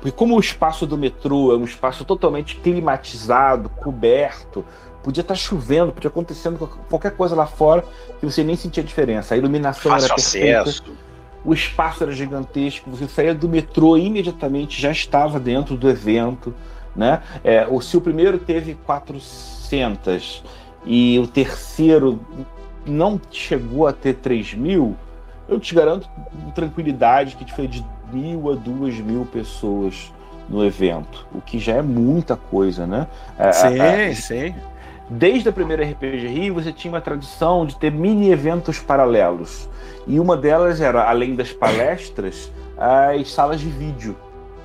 Porque 0.02 0.18
como 0.18 0.36
o 0.36 0.40
espaço 0.40 0.88
do 0.88 0.98
metrô 0.98 1.54
é 1.54 1.56
um 1.56 1.64
espaço 1.64 2.04
totalmente 2.04 2.56
climatizado, 2.56 3.70
coberto, 3.70 4.66
podia 5.04 5.22
estar 5.22 5.36
chovendo, 5.36 5.92
podia 5.92 6.10
acontecendo 6.10 6.58
qualquer 6.90 7.12
coisa 7.12 7.36
lá 7.36 7.46
fora 7.46 7.84
que 8.20 8.26
você 8.26 8.44
nem 8.44 8.56
sentia 8.56 8.82
diferença. 8.82 9.36
A 9.36 9.38
iluminação 9.38 9.92
Fácil 9.92 10.06
era 10.06 10.16
perfeita, 10.16 10.62
acesso. 10.62 10.84
o 11.44 11.54
espaço 11.54 12.04
era 12.04 12.12
gigantesco, 12.14 12.90
você 12.90 13.08
saía 13.08 13.36
do 13.36 13.50
metrô 13.50 13.98
e 13.98 14.06
imediatamente 14.06 14.82
já 14.82 14.92
estava 14.92 15.40
dentro 15.40 15.76
do 15.76 15.90
evento, 15.90 16.54
né? 16.96 17.22
É, 17.44 17.68
o, 17.70 17.82
se 17.82 17.98
o 17.98 18.02
primeiro 18.02 18.38
teve 18.38 18.76
400 18.86 20.44
e 20.86 21.20
o 21.20 21.28
terceiro 21.28 22.20
não 22.86 23.20
chegou 23.32 23.88
a 23.88 23.94
ter 23.94 24.16
3 24.16 24.54
mil, 24.54 24.96
eu 25.48 25.60
te 25.60 25.76
garanto 25.76 26.08
com 26.32 26.52
tranquilidade 26.52 27.36
que 27.36 27.52
foi 27.54 27.68
de 27.68 27.86
mil 28.12 28.52
a 28.52 28.56
duas 28.56 28.96
mil 29.00 29.26
pessoas 29.26 30.14
no 30.50 30.64
evento, 30.64 31.26
o 31.34 31.42
que 31.42 31.58
já 31.58 31.74
é 31.78 31.82
muita 31.82 32.36
coisa, 32.36 32.86
né? 32.86 33.08
A- 33.40 33.50
a- 33.50 33.54
Sim, 33.54 33.80
a- 33.80 34.16
sim. 34.16 34.56
Desde 35.18 35.50
a 35.50 35.52
primeira 35.52 35.84
RPG 35.84 36.28
Rio, 36.28 36.54
você 36.56 36.72
tinha 36.74 36.92
uma 36.94 37.02
tradição 37.02 37.66
de 37.66 37.76
ter 37.78 37.92
mini 37.92 38.32
eventos 38.32 38.80
paralelos. 38.80 39.70
E 40.08 40.20
uma 40.20 40.36
delas 40.36 40.82
era, 40.82 41.08
além 41.10 41.36
das 41.36 41.52
palestras, 41.52 42.52
as 42.78 43.32
salas 43.32 43.60
de 43.60 43.70
vídeo. 43.70 44.16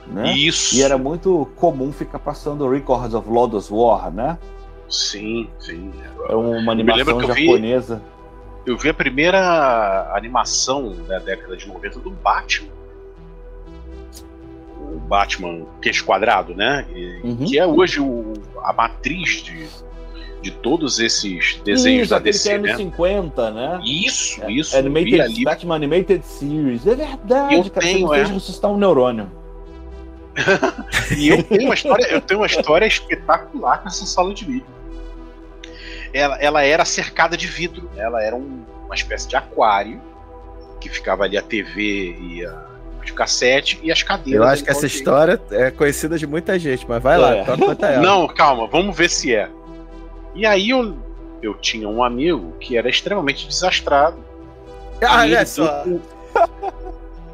Né? 0.06 0.32
Isso. 0.32 0.74
E 0.74 0.82
era 0.82 0.96
muito 0.96 1.46
comum 1.56 1.92
ficar 1.92 2.18
passando 2.18 2.66
Records 2.68 3.12
of 3.14 3.28
Lodoss 3.28 3.70
War, 3.70 4.10
né? 4.10 4.38
Sim, 4.88 5.48
sim. 5.58 5.92
É 6.30 6.34
uma 6.34 6.72
animação 6.72 7.18
vi- 7.18 7.26
japonesa. 7.44 8.00
Eu 8.64 8.76
vi 8.78 8.88
a 8.88 8.94
primeira 8.94 10.10
animação 10.14 10.94
da 11.06 11.18
década 11.18 11.56
de 11.56 11.68
90 11.68 11.98
do 12.00 12.10
Batman. 12.10 12.68
O 14.80 14.98
Batman 14.98 15.66
queixo 15.82 16.04
quadrado, 16.06 16.54
né? 16.54 16.86
E- 16.94 17.20
Uhum. 17.22 17.36
Que 17.46 17.58
é 17.58 17.66
hoje 17.66 18.00
o- 18.00 18.32
a 18.62 18.72
matriz 18.72 19.42
de, 19.42 19.66
de 20.40 20.50
todos 20.52 20.98
esses 21.00 21.60
desenhos 21.64 22.02
Isso, 22.04 22.10
da 22.10 22.18
DC, 22.18 22.52
é 22.52 22.58
né? 22.58 22.76
50, 22.76 23.50
né? 23.50 23.80
Isso, 23.84 24.42
É, 24.44 24.50
isso. 24.52 24.76
Animated, 24.76 25.20
ali. 25.20 25.44
Batman 25.44 25.74
Animated 25.76 26.24
Series. 26.24 26.86
É 26.86 26.94
verdade, 26.94 27.54
Eu 27.54 27.64
cara. 27.70 27.86
tenho, 27.86 28.06
você 28.06 28.20
é. 28.20 28.24
ressuscitar 28.24 28.70
um 28.70 28.76
neurônio. 28.78 29.30
E 31.16 31.28
eu 31.28 31.42
tenho 31.42 31.64
uma 31.64 31.74
história, 31.74 32.04
eu 32.12 32.20
tenho 32.20 32.40
uma 32.40 32.46
história 32.46 32.86
espetacular 32.86 33.82
com 33.82 33.88
essa 33.88 34.06
sala 34.06 34.32
de 34.32 34.44
vídeo. 34.44 34.66
Ela, 36.12 36.36
ela 36.40 36.62
era 36.62 36.84
cercada 36.84 37.36
de 37.36 37.46
vidro, 37.46 37.90
ela 37.96 38.22
era 38.22 38.34
um- 38.36 38.62
uma 38.86 38.94
espécie 38.94 39.28
de 39.28 39.36
aquário 39.36 40.00
que 40.80 40.88
ficava 40.88 41.24
ali 41.24 41.36
a 41.36 41.42
TV 41.42 42.16
e 42.20 42.46
a 42.46 42.68
de 43.04 43.12
cassete 43.14 43.80
e 43.82 43.90
as 43.90 44.02
cadeiras. 44.02 44.42
Eu 44.42 44.48
acho 44.52 44.62
que 44.64 44.70
essa 44.70 44.86
história 44.86 45.40
é 45.50 45.70
conhecida 45.70 46.18
de 46.18 46.26
muita 46.26 46.58
gente, 46.58 46.84
mas 46.86 47.02
vai 47.02 47.14
É. 47.14 47.18
lá, 47.18 47.44
toca 47.44 47.56
conta 47.66 47.86
ela. 47.86 48.02
Não, 48.02 48.28
calma, 48.28 48.66
vamos 48.66 48.94
ver 48.96 49.08
se 49.08 49.34
é. 49.34 49.48
E 50.38 50.46
aí 50.46 50.70
eu, 50.70 50.96
eu 51.42 51.52
tinha 51.54 51.88
um 51.88 52.02
amigo 52.02 52.52
que 52.60 52.76
era 52.76 52.88
extremamente 52.88 53.46
desastrado. 53.48 54.16
Ah, 55.02 55.26
e 55.26 55.30
ele 55.30 55.36
olha 55.36 55.46
só. 55.46 55.82
deu 55.82 56.00
com- 56.32 56.70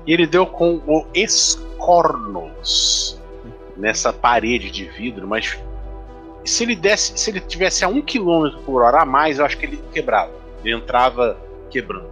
e 0.06 0.12
ele 0.14 0.26
deu 0.26 0.46
com 0.46 0.80
o 0.86 1.04
escornos 1.14 3.20
nessa 3.76 4.10
parede 4.10 4.70
de 4.70 4.86
vidro, 4.86 5.28
mas 5.28 5.58
se 6.46 6.64
ele 6.64 6.74
desse, 6.74 7.18
se 7.18 7.30
ele 7.30 7.40
tivesse 7.40 7.84
a 7.84 7.88
um 7.88 8.00
quilômetro 8.00 8.58
por 8.60 8.82
hora 8.82 9.02
a 9.02 9.04
mais, 9.04 9.38
eu 9.38 9.44
acho 9.44 9.58
que 9.58 9.66
ele 9.66 9.78
quebrava. 9.92 10.32
Ele 10.64 10.74
entrava 10.74 11.36
quebrando. 11.70 12.08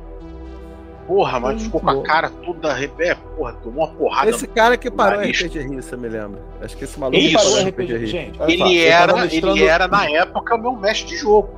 Porra, 1.07 1.41
mas 1.41 1.53
Muito 1.55 1.65
ficou 1.65 1.81
com 1.81 1.91
a 1.91 2.03
cara 2.03 2.31
toda. 2.31 2.69
É, 3.01 3.15
porra, 3.15 3.53
tomou 3.55 3.85
uma 3.87 3.93
porrada. 3.95 4.31
Esse 4.31 4.47
cara 4.47 4.77
que 4.77 4.91
parou 4.91 5.19
Nariz. 5.19 5.41
RPG 5.43 5.59
Rio, 5.61 5.83
você 5.83 5.97
me 5.97 6.09
lembra. 6.09 6.41
Acho 6.61 6.77
que 6.77 6.85
esse 6.85 6.99
maluco 6.99 7.17
Ele 7.19 7.35
Isso. 7.35 7.37
parou 7.53 7.69
RPG, 7.69 8.07
gente. 8.07 8.41
olha 8.41 8.59
só, 8.59 8.65
Ele 8.67 8.79
era, 8.85 9.17
mestrando- 9.17 9.57
ele 9.57 9.65
era 9.67 9.89
na 9.89 10.09
época 10.11 10.55
o 10.55 10.59
meu 10.59 10.73
mestre 10.77 11.09
de 11.09 11.17
jogo. 11.17 11.51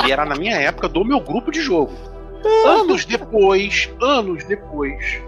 Ele 0.00 0.12
era 0.12 0.24
na 0.24 0.36
minha 0.36 0.54
época 0.56 0.88
do 0.88 1.04
meu 1.04 1.18
grupo 1.20 1.50
de 1.50 1.60
jogo. 1.60 1.92
Anos 2.66 3.04
depois, 3.04 3.90
anos 4.00 4.44
depois, 4.44 5.20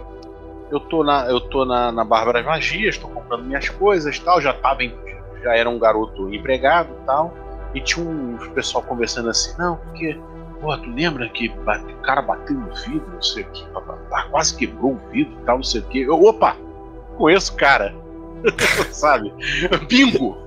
eu 0.71 0.79
tô 0.79 1.03
na, 1.03 1.25
eu 1.29 1.41
tô 1.41 1.65
na, 1.65 1.91
na 1.91 2.05
Bárbaras 2.05 2.45
Magias, 2.45 2.97
tô 2.97 3.09
comprando 3.09 3.43
minhas 3.43 3.67
coisas, 3.67 4.17
tal, 4.19 4.39
já 4.39 4.53
tava 4.53 4.83
em- 4.85 4.95
já 5.43 5.53
era 5.55 5.69
um 5.69 5.77
garoto 5.77 6.33
empregado, 6.33 6.89
tal, 7.05 7.33
e 7.75 7.81
tinha 7.81 8.05
um 8.07 8.37
pessoal 8.53 8.81
conversando 8.83 9.29
assim, 9.29 9.53
não, 9.59 9.75
porque 9.75 10.17
Pô, 10.61 10.77
tu 10.77 10.89
lembra 10.91 11.27
que 11.29 11.49
bate- 11.49 11.91
o 11.91 11.97
cara 12.03 12.21
bateu 12.21 12.55
no 12.55 12.73
vidro, 12.75 13.03
não 13.13 13.21
sei 13.21 13.43
o 13.43 13.47
que, 13.51 13.65
papapá, 13.69 14.27
quase 14.29 14.55
quebrou 14.55 14.93
o 14.93 15.09
vidro 15.11 15.33
e 15.41 15.45
tal, 15.45 15.55
não 15.57 15.63
sei 15.63 15.81
o 15.81 15.83
que. 15.85 16.01
Eu, 16.01 16.23
opa, 16.23 16.55
conheço 17.17 17.53
o 17.53 17.57
cara. 17.57 17.93
Sabe? 18.91 19.33
Bingo! 19.87 20.37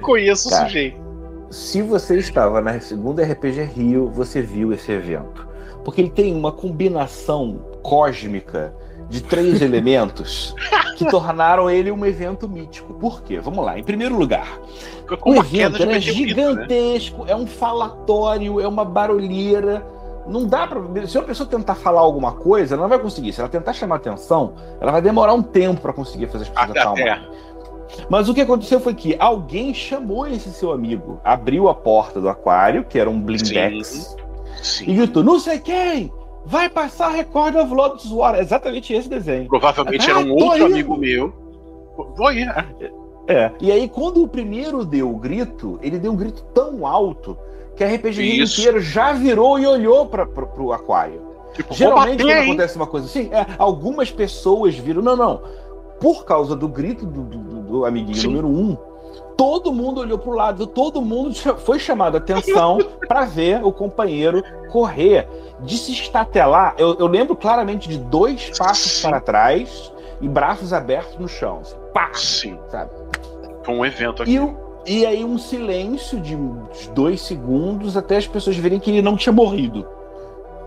Conheço 0.00 0.48
Cara. 0.50 0.62
o 0.62 0.66
sujeito. 0.66 0.98
se 1.50 1.82
você 1.82 2.18
estava 2.18 2.60
na 2.60 2.78
segunda 2.80 3.22
RPG 3.24 3.62
Rio, 3.64 4.08
você 4.08 4.40
viu 4.42 4.72
esse 4.72 4.90
evento. 4.92 5.46
Porque 5.84 6.00
ele 6.00 6.10
tem 6.10 6.34
uma 6.34 6.50
combinação 6.52 7.58
cósmica 7.82 8.74
de 9.08 9.22
três 9.22 9.60
elementos 9.62 10.54
que 10.96 11.04
tornaram 11.10 11.70
ele 11.70 11.90
um 11.90 12.04
evento 12.04 12.48
mítico. 12.48 12.94
Por 12.94 13.22
quê? 13.22 13.38
Vamos 13.40 13.64
lá. 13.64 13.78
Em 13.78 13.82
primeiro 13.82 14.16
lugar, 14.16 14.58
o 15.24 15.34
evento 15.34 15.82
era 15.82 15.92
meteorito, 15.92 15.96
né? 15.96 16.00
gigantesco, 16.00 17.24
é 17.26 17.36
um 17.36 17.46
falatório, 17.46 18.60
é 18.60 18.68
uma 18.68 18.84
barulheira. 18.84 19.86
Não 20.26 20.46
dá 20.46 20.66
pra. 20.66 21.06
Se 21.06 21.18
uma 21.18 21.24
pessoa 21.24 21.48
tentar 21.48 21.74
falar 21.74 22.00
alguma 22.00 22.32
coisa, 22.32 22.74
ela 22.74 22.82
não 22.82 22.88
vai 22.88 22.98
conseguir. 22.98 23.32
Se 23.32 23.40
ela 23.40 23.48
tentar 23.48 23.74
chamar 23.74 23.96
atenção, 23.96 24.54
ela 24.80 24.90
vai 24.90 25.02
demorar 25.02 25.34
um 25.34 25.42
tempo 25.42 25.80
para 25.80 25.92
conseguir 25.92 26.28
fazer 26.28 26.44
as 26.44 26.48
pessoas 26.48 27.00
Até. 27.00 27.20
Mas 28.08 28.28
o 28.28 28.34
que 28.34 28.40
aconteceu 28.40 28.80
foi 28.80 28.94
que 28.94 29.14
alguém 29.18 29.72
chamou 29.72 30.26
esse 30.26 30.50
seu 30.50 30.72
amigo, 30.72 31.20
abriu 31.22 31.68
a 31.68 31.74
porta 31.74 32.20
do 32.20 32.28
aquário, 32.28 32.84
que 32.84 32.98
era 32.98 33.08
um 33.08 33.20
blindex, 33.20 34.16
e 34.60 34.64
Sim. 34.64 34.96
gritou: 34.96 35.22
Não 35.22 35.38
sei 35.38 35.58
quem! 35.58 36.10
Vai 36.46 36.68
passar 36.68 37.08
Record 37.10 37.56
of 37.56 37.72
Lotus 37.72 38.10
War. 38.12 38.34
É 38.34 38.40
exatamente 38.40 38.92
esse 38.92 39.08
desenho. 39.08 39.48
Provavelmente 39.48 40.06
Ah, 40.06 40.10
era 40.10 40.18
um 40.20 40.36
tô 40.36 40.44
outro 40.44 40.56
indo. 40.58 40.66
amigo 40.66 40.96
meu. 40.96 41.32
Vou 42.16 42.32
ir, 42.32 42.44
né? 42.46 42.66
É. 43.26 43.50
E 43.60 43.72
aí, 43.72 43.88
quando 43.88 44.22
o 44.22 44.28
primeiro 44.28 44.84
deu 44.84 45.10
o 45.10 45.16
grito, 45.16 45.78
ele 45.82 45.98
deu 45.98 46.12
um 46.12 46.16
grito 46.16 46.42
tão 46.52 46.86
alto 46.86 47.38
que 47.76 47.82
a 47.82 47.88
RPG 47.94 48.42
inteiro 48.42 48.80
já 48.80 49.12
virou 49.12 49.58
e 49.58 49.66
olhou 49.66 50.06
para 50.06 50.26
pro 50.26 50.72
aquário. 50.72 51.22
Tipo, 51.54 51.72
Geralmente, 51.72 52.18
bater 52.18 52.24
quando 52.24 52.30
aí. 52.38 52.44
acontece 52.48 52.76
uma 52.76 52.86
coisa 52.86 53.06
assim, 53.06 53.30
é, 53.32 53.46
algumas 53.58 54.10
pessoas 54.10 54.74
viram, 54.76 55.00
não, 55.00 55.16
não. 55.16 55.40
Por 56.00 56.24
causa 56.24 56.54
do 56.56 56.68
grito 56.68 57.06
do, 57.06 57.22
do- 57.22 57.62
do 57.62 57.84
amiguinho 57.86 58.16
Sim. 58.16 58.26
número 58.28 58.48
um, 58.48 58.76
todo 59.36 59.72
mundo 59.72 60.00
olhou 60.00 60.18
pro 60.18 60.32
lado, 60.32 60.66
todo 60.66 61.00
mundo 61.02 61.34
foi 61.58 61.78
chamado 61.78 62.16
a 62.16 62.18
atenção 62.18 62.78
para 63.08 63.24
ver 63.24 63.64
o 63.64 63.72
companheiro 63.72 64.42
correr. 64.70 65.28
De 65.60 65.78
se 65.78 65.92
estatelar, 65.92 66.74
eu, 66.78 66.96
eu 66.98 67.06
lembro 67.06 67.34
claramente 67.36 67.88
de 67.88 67.96
dois 67.98 68.50
passos 68.58 69.00
para 69.00 69.20
trás 69.20 69.92
e 70.20 70.28
braços 70.28 70.72
abertos 70.72 71.16
no 71.18 71.28
chão. 71.28 71.60
Assim, 71.62 71.76
pá, 71.92 72.10
Sim. 72.12 72.58
sabe? 72.68 72.90
Foi 73.62 73.74
um 73.74 73.84
evento 73.84 74.22
aqui. 74.22 74.32
E, 74.32 74.40
o- 74.40 74.56
e 74.86 75.06
aí 75.06 75.24
um 75.24 75.38
silêncio 75.38 76.20
de 76.20 76.36
dois 76.92 77.22
segundos 77.22 77.96
até 77.96 78.16
as 78.16 78.26
pessoas 78.26 78.56
verem 78.56 78.78
que 78.80 78.90
ele 78.90 79.00
não 79.00 79.16
tinha 79.16 79.32
morrido. 79.32 79.86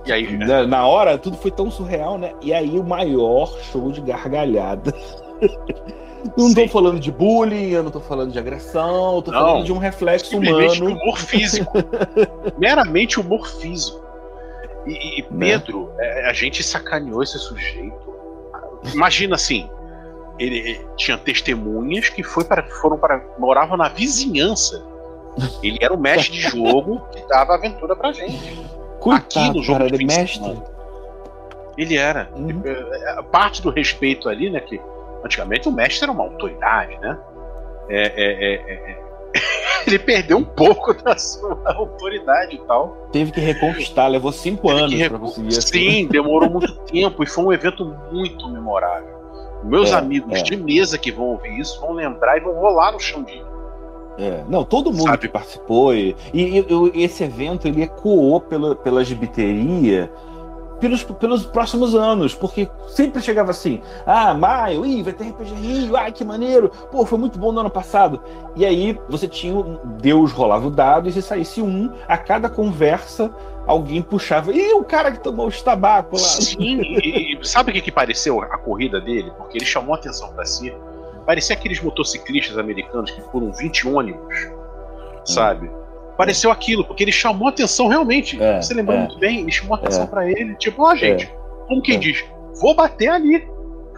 E 0.05 0.11
aí, 0.11 0.37
Na, 0.37 0.65
na 0.65 0.87
hora, 0.87 1.17
tudo 1.17 1.35
foi 1.37 1.51
tão 1.51 1.69
surreal, 1.69 2.17
né? 2.17 2.31
E 2.41 2.53
aí 2.53 2.79
o 2.79 2.83
maior 2.83 3.51
show 3.71 3.91
de 3.91 3.99
gargalhada. 4.01 4.93
Não 6.37 6.53
tô 6.53 6.61
Sim. 6.61 6.67
falando 6.67 6.99
de 6.99 7.11
bullying, 7.11 7.69
eu 7.69 7.83
não 7.83 7.91
tô 7.91 7.99
falando 7.99 8.31
de 8.31 8.39
agressão, 8.39 9.15
eu 9.15 9.21
tô 9.21 9.31
Não. 9.31 9.39
falando 9.39 9.65
de 9.65 9.71
um 9.71 9.77
reflexo 9.77 10.29
simplesmente 10.29 10.81
humano. 10.81 10.99
humor 10.99 11.17
físico. 11.17 11.73
Meramente 12.57 13.19
humor 13.19 13.47
físico. 13.47 14.03
E, 14.85 15.19
e 15.19 15.21
Né? 15.31 15.51
Pedro, 15.57 15.91
é, 15.99 16.29
a 16.29 16.33
gente 16.33 16.63
sacaneou 16.63 17.21
esse 17.21 17.37
sujeito. 17.37 18.15
Imagina 18.93 19.35
assim, 19.35 19.69
ele 20.39 20.57
ele 20.57 20.87
tinha 20.95 21.17
testemunhas 21.17 22.09
que 22.09 22.23
foi 22.23 22.43
para, 22.43 22.63
foram 22.63 22.97
para 22.97 23.21
moravam 23.37 23.77
na 23.77 23.89
vizinhança. 23.89 24.83
Ele 25.61 25.77
era 25.81 25.93
o 25.93 25.99
mestre 25.99 26.31
de 26.33 26.41
jogo 26.41 27.01
que 27.11 27.21
dava 27.27 27.53
aventura 27.55 27.95
pra 27.95 28.11
gente. 28.11 28.65
Coitado, 28.99 29.53
no 29.57 29.63
jogo 29.63 29.79
cara, 29.79 29.89
de 29.89 29.95
ele 29.95 30.05
de 30.05 30.15
mestre. 30.17 30.57
Ele 31.77 31.95
era. 31.95 32.29
Uhum. 32.35 32.61
É, 32.65 33.21
Parte 33.31 33.61
do 33.61 33.69
respeito 33.69 34.27
ali, 34.29 34.49
né? 34.49 34.59
Que 34.59 34.81
antigamente 35.27 35.69
o 35.69 35.71
mestre 35.71 36.03
era 36.05 36.11
uma 36.11 36.23
autoridade, 36.23 36.97
né? 36.99 37.17
É, 37.89 38.01
é, 38.01 38.53
é, 38.53 38.91
é, 38.91 39.07
ele 39.87 39.99
perdeu 39.99 40.37
um 40.37 40.43
pouco 40.43 40.93
da 41.03 41.17
sua 41.17 41.57
autoridade 41.65 42.55
e 42.55 42.59
tal. 42.59 43.07
Teve 43.11 43.31
que 43.31 43.39
reconquistar, 43.39 44.07
levou 44.07 44.31
cinco 44.31 44.67
Teve 44.67 44.79
anos 44.81 45.07
para 45.07 45.19
conseguir. 45.19 45.51
Sim, 45.61 46.07
demorou 46.07 46.49
muito 46.49 46.73
tempo 46.91 47.23
e 47.23 47.27
foi 47.27 47.43
um 47.45 47.53
evento 47.53 47.85
muito 48.11 48.49
memorável. 48.49 49.15
Meus 49.63 49.91
É, 49.91 49.95
amigos 49.95 50.39
é. 50.39 50.43
de 50.43 50.55
mesa 50.55 50.97
que 50.97 51.11
vão 51.11 51.25
ouvir 51.25 51.57
isso 51.59 51.79
vão 51.81 51.93
lembrar 51.93 52.37
e 52.37 52.41
vão 52.41 52.53
rolar 52.53 52.91
no 52.91 52.99
chão 52.99 53.23
de. 53.23 53.41
É, 54.19 54.43
não, 54.49 54.63
todo 54.63 54.91
mundo 54.91 55.03
Sabe? 55.03 55.19
que 55.19 55.27
participou 55.27 55.93
e, 55.93 56.15
e- 56.33 56.65
e 56.95 57.03
esse 57.03 57.23
evento 57.23 57.67
ele 57.67 57.83
ecoou 57.83 58.41
pela, 58.41 58.75
pela 58.75 59.03
gibiteria 59.03 60.11
pelos, 60.79 61.03
pelos 61.03 61.45
próximos 61.45 61.95
anos, 61.95 62.33
porque 62.33 62.69
sempre 62.87 63.21
chegava 63.21 63.51
assim, 63.51 63.81
ah, 64.05 64.33
maio, 64.33 64.85
ih, 64.85 65.03
vai 65.03 65.13
ter 65.13 65.25
RPG 65.25 65.53
Rio, 65.55 65.97
ai, 65.97 66.11
que 66.11 66.23
maneiro, 66.23 66.69
pô, 66.91 67.05
foi 67.05 67.17
muito 67.17 67.37
bom 67.37 67.51
no 67.51 67.59
ano 67.59 67.69
passado. 67.69 68.21
E 68.55 68.65
aí 68.65 68.99
você 69.09 69.27
tinha, 69.27 69.63
Deus 70.01 70.31
rolava 70.31 70.67
o 70.67 70.71
dado 70.71 71.09
e 71.09 71.11
se 71.11 71.21
saísse 71.21 71.61
um, 71.61 71.91
a 72.07 72.17
cada 72.17 72.49
conversa 72.49 73.31
alguém 73.67 74.01
puxava, 74.01 74.53
ih, 74.53 74.73
o 74.73 74.83
cara 74.83 75.11
que 75.11 75.19
tomou 75.19 75.47
os 75.47 75.61
tabaco 75.61 76.15
lá. 76.15 76.21
Sim, 76.21 76.79
e, 76.81 77.37
e 77.37 77.47
sabe 77.47 77.71
o 77.71 77.73
que, 77.73 77.81
que 77.81 77.91
pareceu 77.91 78.41
a 78.41 78.57
corrida 78.57 79.01
dele? 79.01 79.31
Porque 79.37 79.57
ele 79.57 79.65
chamou 79.65 79.93
a 79.93 79.97
atenção 79.97 80.31
pra 80.33 80.45
si. 80.45 80.73
Parecia 81.25 81.53
aqueles 81.53 81.81
motociclistas 81.81 82.57
americanos 82.57 83.11
que 83.11 83.21
foram 83.23 83.51
20 83.51 83.87
ônibus, 83.89 84.49
sabe? 85.25 85.69
Pareceu 86.17 86.51
aquilo, 86.51 86.83
porque 86.83 87.03
ele 87.03 87.11
chamou 87.11 87.47
atenção 87.47 87.87
realmente. 87.87 88.41
É, 88.41 88.61
Você 88.61 88.73
lembrou 88.73 88.97
é. 88.97 89.01
muito 89.01 89.19
bem, 89.19 89.41
ele 89.41 89.51
chamou 89.51 89.75
a 89.75 89.77
atenção 89.79 90.03
É. 90.03 90.07
pra 90.07 90.29
ele, 90.29 90.55
tipo, 90.55 90.83
ó, 90.83 90.95
gente, 90.95 91.31
como 91.67 91.81
quem 91.81 91.95
É. 91.95 91.99
diz, 91.99 92.25
vou 92.59 92.75
bater 92.75 93.09
ali. 93.09 93.47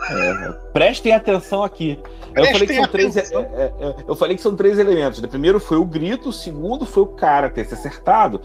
É, 0.10 0.54
prestem 0.74 1.14
atenção 1.14 1.64
aqui. 1.64 2.00
Eu 2.28 2.34
Prestem 2.34 2.54
falei, 2.54 2.68
que 2.68 2.76
são 2.76 2.88
três, 2.88 3.18
é, 3.18 3.22
é, 3.22 3.74
é, 3.80 3.96
eu 4.08 4.16
falei 4.16 4.36
que 4.36 4.42
são 4.42 4.56
três 4.56 4.78
elementos. 4.78 5.20
O 5.20 5.28
primeiro 5.28 5.60
foi 5.60 5.78
o 5.78 5.84
grito, 5.86 6.30
o 6.30 6.34
segundo 6.34 6.86
foi 6.86 7.04
o 7.04 7.08
cara 7.08 7.50
ter 7.50 7.66
se 7.66 7.74
acertado. 7.74 8.40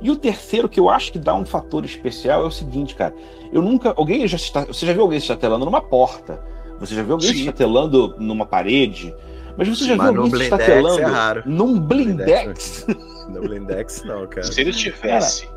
E 0.00 0.10
o 0.10 0.16
terceiro, 0.16 0.68
que 0.68 0.78
eu 0.80 0.88
acho 0.90 1.12
que 1.12 1.18
dá 1.18 1.34
um 1.34 1.44
fator 1.44 1.84
especial, 1.84 2.42
é 2.42 2.46
o 2.46 2.50
seguinte, 2.50 2.94
cara. 2.94 3.14
Eu 3.52 3.62
nunca. 3.62 3.92
Alguém 3.96 4.26
já 4.26 4.36
está. 4.36 4.64
Você 4.64 4.86
já 4.86 4.92
viu 4.92 5.02
alguém 5.02 5.18
se 5.18 5.24
estatelando 5.24 5.64
numa 5.64 5.80
porta? 5.80 6.42
Você 6.78 6.94
já 6.94 7.02
viu 7.02 7.12
alguém 7.12 7.28
se 7.28 7.34
Sim. 7.34 7.40
estatelando 7.40 8.14
numa 8.18 8.46
parede? 8.46 9.14
Mas 9.56 9.68
você 9.68 9.84
já 9.84 9.96
Mas 9.96 10.12
viu 10.12 10.22
alguém 10.22 10.42
estatelando 10.42 11.00
é 11.00 11.04
raro. 11.04 11.42
num 11.46 11.78
blindex? 11.80 12.86
No 13.28 13.40
Blindex, 13.42 14.02
não, 14.04 14.26
cara. 14.26 14.42
Se 14.44 14.60
ele 14.60 14.72
tivesse 14.72 15.48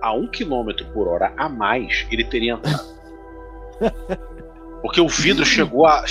a 0.00 0.12
um 0.12 0.26
quilômetro 0.28 0.86
por 0.94 1.08
hora 1.08 1.32
a 1.36 1.48
mais, 1.48 2.06
ele 2.10 2.24
teria 2.24 2.52
entrado. 2.54 2.84
Porque 4.82 5.00
o 5.00 5.08
vidro 5.08 5.44
chegou 5.44 5.86
a. 5.86 6.04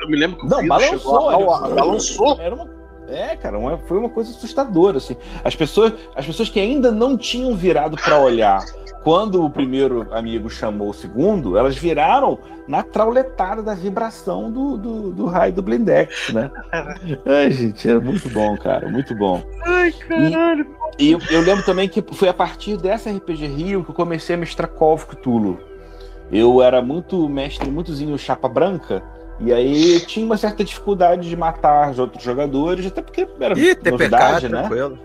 Eu 0.00 0.08
me 0.08 0.16
lembro 0.16 0.38
que 0.38 0.46
o 0.46 0.48
Não, 0.48 0.60
vidro 0.60 0.80
chegou 0.80 1.12
balançou. 1.30 1.54
a, 1.54 1.66
ele- 1.66 1.74
balançou. 1.74 2.40
Era 2.40 2.54
uma, 2.54 2.70
é, 3.08 3.36
cara, 3.36 3.58
uma- 3.58 3.78
foi 3.78 3.98
uma 3.98 4.08
coisa 4.08 4.30
assustadora. 4.30 4.96
Assim. 4.98 5.16
As, 5.44 5.54
pessoas, 5.54 5.92
as 6.16 6.24
pessoas 6.26 6.48
que 6.48 6.58
ainda 6.58 6.90
não 6.90 7.16
tinham 7.16 7.54
virado 7.54 7.96
para 7.96 8.18
olhar 8.18 8.64
quando 9.04 9.44
o 9.44 9.50
primeiro 9.50 10.06
amigo 10.14 10.48
chamou 10.48 10.88
o 10.90 10.94
segundo, 10.94 11.56
elas 11.58 11.76
viraram 11.76 12.38
na 12.66 12.82
trauletada 12.82 13.62
da 13.62 13.74
vibração 13.74 14.50
do, 14.50 14.76
do, 14.76 15.10
do 15.12 15.26
raio 15.26 15.52
do 15.52 15.62
Blindex, 15.62 16.32
né? 16.32 16.50
Ai, 17.26 17.50
gente, 17.50 17.88
é 17.88 17.98
muito 17.98 18.28
bom, 18.28 18.56
cara, 18.56 18.88
muito 18.88 19.14
bom. 19.14 19.42
Ai, 19.64 19.92
caralho. 19.92 20.66
E 20.98 21.12
eu, 21.12 21.18
eu 21.30 21.40
lembro 21.40 21.64
também 21.64 21.88
que 21.88 22.02
foi 22.12 22.28
a 22.28 22.34
partir 22.34 22.76
dessa 22.76 23.10
RPG 23.10 23.46
Rio 23.46 23.84
que 23.84 23.90
eu 23.90 23.94
comecei 23.94 24.34
a 24.34 24.38
mestrar 24.38 24.68
Call 24.68 24.94
of 24.94 25.06
Cthulhu. 25.06 25.58
Eu 26.30 26.62
era 26.62 26.80
muito 26.80 27.28
mestre, 27.28 27.70
muitozinho 27.70 28.16
chapa 28.16 28.48
branca, 28.48 29.02
e 29.40 29.52
aí 29.52 29.94
eu 29.94 30.06
tinha 30.06 30.24
uma 30.24 30.36
certa 30.36 30.62
dificuldade 30.64 31.28
de 31.28 31.36
matar 31.36 31.90
os 31.90 31.98
outros 31.98 32.22
jogadores, 32.22 32.86
até 32.86 33.02
porque 33.02 33.26
era 33.40 33.58
Ih, 33.58 33.74
TPK, 33.74 33.90
novidade, 33.90 34.48
né? 34.48 34.60
tranquilo. 34.60 34.98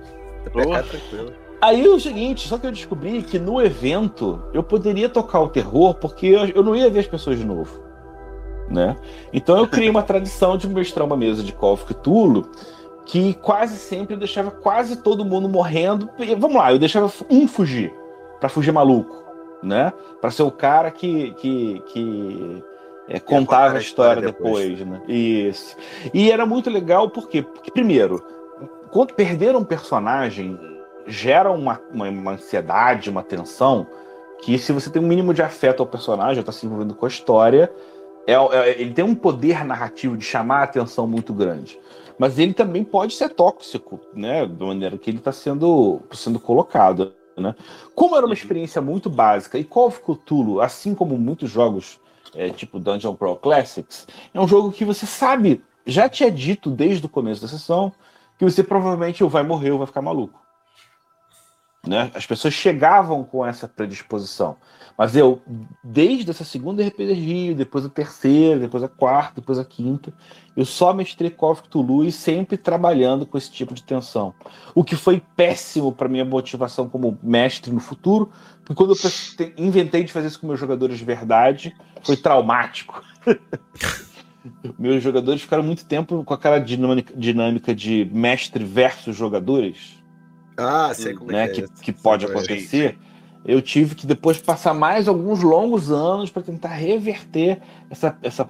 TPK, 0.43 0.83
tranquilo. 0.83 1.46
Aí 1.59 1.85
é 1.85 1.89
o 1.89 1.99
seguinte, 1.99 2.47
só 2.47 2.57
que 2.57 2.67
eu 2.67 2.71
descobri 2.71 3.23
que 3.23 3.39
no 3.39 3.59
evento 3.61 4.43
eu 4.53 4.61
poderia 4.61 5.09
tocar 5.09 5.39
o 5.39 5.49
terror 5.49 5.95
porque 5.95 6.27
eu, 6.27 6.45
eu 6.47 6.63
não 6.63 6.75
ia 6.75 6.89
ver 6.89 6.99
as 6.99 7.07
pessoas 7.07 7.39
de 7.39 7.45
novo. 7.45 7.81
Né? 8.69 8.95
Então 9.33 9.57
eu 9.57 9.67
criei 9.67 9.89
uma 9.89 10.03
tradição 10.03 10.57
de 10.57 10.67
mestrar 10.67 11.05
uma 11.05 11.17
mesa 11.17 11.41
de 11.41 11.51
Call 11.53 11.73
of 11.73 11.85
Cthulhu 11.85 12.49
que 13.05 13.33
quase 13.35 13.77
sempre 13.77 14.13
eu 14.13 14.19
deixava 14.19 14.51
quase 14.51 14.97
todo 14.97 15.25
mundo 15.25 15.49
morrendo. 15.49 16.09
E, 16.19 16.35
Vamos 16.35 16.57
lá, 16.57 16.71
eu 16.71 16.77
deixava 16.77 17.11
um 17.29 17.47
fugir, 17.47 17.93
pra 18.39 18.49
fugir 18.49 18.71
maluco, 18.71 19.23
né? 19.63 19.91
Para 20.21 20.29
ser 20.29 20.43
o 20.43 20.51
cara 20.51 20.91
que, 20.91 21.31
que, 21.35 21.81
que 21.87 22.63
é, 23.07 23.19
contava 23.19 23.77
a 23.77 23.79
história 23.79 24.21
depois, 24.21 24.85
né? 24.85 25.01
Isso. 25.07 25.75
E 26.13 26.29
era 26.29 26.45
muito 26.45 26.69
legal 26.69 27.09
por 27.09 27.29
quê? 27.29 27.41
Porque, 27.41 27.71
primeiro, 27.71 28.21
quando 28.91 29.13
perder 29.13 29.55
um 29.55 29.63
personagem 29.63 30.59
gera 31.07 31.51
uma, 31.51 31.81
uma, 31.91 32.09
uma 32.09 32.31
ansiedade, 32.33 33.09
uma 33.09 33.23
tensão, 33.23 33.87
que 34.41 34.57
se 34.57 34.71
você 34.71 34.89
tem 34.89 35.01
um 35.01 35.07
mínimo 35.07 35.33
de 35.33 35.41
afeto 35.41 35.81
ao 35.81 35.87
personagem, 35.87 36.39
está 36.39 36.51
se 36.51 36.65
envolvendo 36.65 36.93
com 36.93 37.05
a 37.05 37.09
história, 37.09 37.71
é, 38.27 38.33
é- 38.33 38.81
ele 38.81 38.93
tem 38.93 39.05
um 39.05 39.15
poder 39.15 39.63
narrativo 39.65 40.17
de 40.17 40.25
chamar 40.25 40.59
a 40.59 40.63
atenção 40.63 41.07
muito 41.07 41.33
grande. 41.33 41.79
Mas 42.19 42.37
ele 42.39 42.53
também 42.53 42.83
pode 42.83 43.13
ser 43.13 43.29
tóxico, 43.29 43.99
né? 44.13 44.45
Da 44.45 44.65
maneira 44.65 44.97
que 44.97 45.09
ele 45.09 45.19
está 45.19 45.31
sendo, 45.31 46.01
sendo 46.13 46.39
colocado. 46.39 47.13
Né? 47.37 47.55
Como 47.93 48.15
era 48.15 48.25
uma 48.25 48.33
experiência 48.33 48.81
muito 48.81 49.09
básica, 49.09 49.59
e 49.59 49.63
Call 49.63 49.87
of 49.87 50.01
Cthulhu, 50.01 50.59
assim 50.59 50.95
como 50.95 51.17
muitos 51.17 51.51
jogos 51.51 51.99
é, 52.35 52.49
tipo 52.49 52.79
Dungeon 52.79 53.15
Pro 53.15 53.35
Classics, 53.35 54.07
é 54.33 54.39
um 54.39 54.47
jogo 54.47 54.71
que 54.71 54.83
você 54.83 55.05
sabe, 55.05 55.63
já 55.85 56.09
te 56.09 56.23
é 56.23 56.29
dito 56.29 56.69
desde 56.69 57.05
o 57.05 57.09
começo 57.09 57.41
da 57.41 57.47
sessão, 57.47 57.91
que 58.37 58.45
você 58.45 58.63
provavelmente 58.63 59.23
ou 59.23 59.29
vai 59.29 59.43
morrer 59.43 59.71
ou 59.71 59.77
vai 59.77 59.87
ficar 59.87 60.01
maluco. 60.01 60.46
Né? 61.87 62.11
As 62.13 62.25
pessoas 62.25 62.53
chegavam 62.53 63.23
com 63.23 63.45
essa 63.45 63.67
predisposição. 63.67 64.57
Mas 64.97 65.15
eu, 65.15 65.41
desde 65.83 66.31
essa 66.31 66.43
segunda 66.43 66.85
RPG 66.85 67.13
Rio, 67.13 67.55
depois 67.55 67.85
a 67.85 67.89
terceira, 67.89 68.59
depois 68.59 68.83
a 68.83 68.87
quarta, 68.87 69.39
depois 69.39 69.59
a 69.59 69.63
quinta, 69.63 70.11
eu 70.55 70.65
só 70.65 70.91
mestrei 70.91 71.29
Call 71.29 71.51
of 71.51 71.61
Cthulhu 71.63 72.11
sempre 72.11 72.57
trabalhando 72.57 73.23
com 73.23 73.37
esse 73.37 73.51
tipo 73.51 73.75
de 73.75 73.83
tensão. 73.83 74.33
O 74.73 74.83
que 74.83 74.95
foi 74.95 75.21
péssimo 75.35 75.91
para 75.91 76.09
minha 76.09 76.25
motivação 76.25 76.89
como 76.89 77.17
mestre 77.21 77.71
no 77.71 77.79
futuro, 77.79 78.31
porque 78.65 78.73
quando 78.73 78.95
eu 78.95 79.53
inventei 79.55 80.03
de 80.03 80.11
fazer 80.11 80.27
isso 80.27 80.39
com 80.39 80.47
meus 80.47 80.59
jogadores 80.59 80.97
de 80.97 81.05
verdade, 81.05 81.75
foi 82.03 82.17
traumático. 82.17 83.03
meus 84.79 85.03
jogadores 85.03 85.41
ficaram 85.41 85.63
muito 85.63 85.85
tempo 85.85 86.23
com 86.23 86.33
aquela 86.33 86.57
dinâmica 86.59 87.75
de 87.75 88.05
mestre 88.11 88.63
versus 88.63 89.15
jogadores 89.15 89.96
Ah, 90.57 90.91
sei 90.93 91.13
como 91.13 91.31
né, 91.31 91.45
é 91.45 91.47
que, 91.47 91.67
que 91.81 91.91
é. 91.91 91.93
pode 91.93 92.25
Sei 92.25 92.33
é. 92.33 92.37
acontecer, 92.37 92.97
eu 93.45 93.61
tive 93.61 93.95
que 93.95 94.05
depois 94.05 94.37
passar 94.39 94.73
mais 94.73 95.07
alguns 95.07 95.41
longos 95.41 95.91
anos 95.91 96.29
para 96.29 96.41
tentar 96.41 96.73
reverter 96.73 97.61
essa, 97.89 98.17
essa 98.21 98.49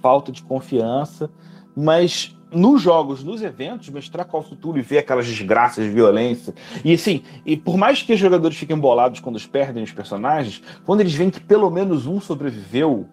falta 0.00 0.30
de 0.30 0.42
confiança. 0.42 1.30
Mas 1.74 2.36
nos 2.52 2.80
jogos, 2.80 3.24
nos 3.24 3.42
eventos, 3.42 3.88
mestrar 3.88 4.24
Call 4.26 4.40
of 4.40 4.50
Cthulhu 4.50 4.78
e 4.78 4.82
ver 4.82 4.98
aquelas 4.98 5.26
desgraças 5.26 5.84
de 5.84 5.90
violência. 5.90 6.54
E 6.84 6.94
assim, 6.94 7.22
e 7.44 7.56
por 7.56 7.76
mais 7.76 8.02
que 8.02 8.12
os 8.12 8.20
jogadores 8.20 8.56
fiquem 8.56 8.78
bolados 8.78 9.20
quando 9.20 9.36
eles 9.36 9.46
perdem 9.46 9.82
os 9.82 9.92
personagens, 9.92 10.62
quando 10.84 11.00
eles 11.00 11.12
veem 11.12 11.30
que 11.30 11.40
pelo 11.40 11.70
menos 11.70 12.06
um 12.06 12.20
sobreviveu, 12.20 13.08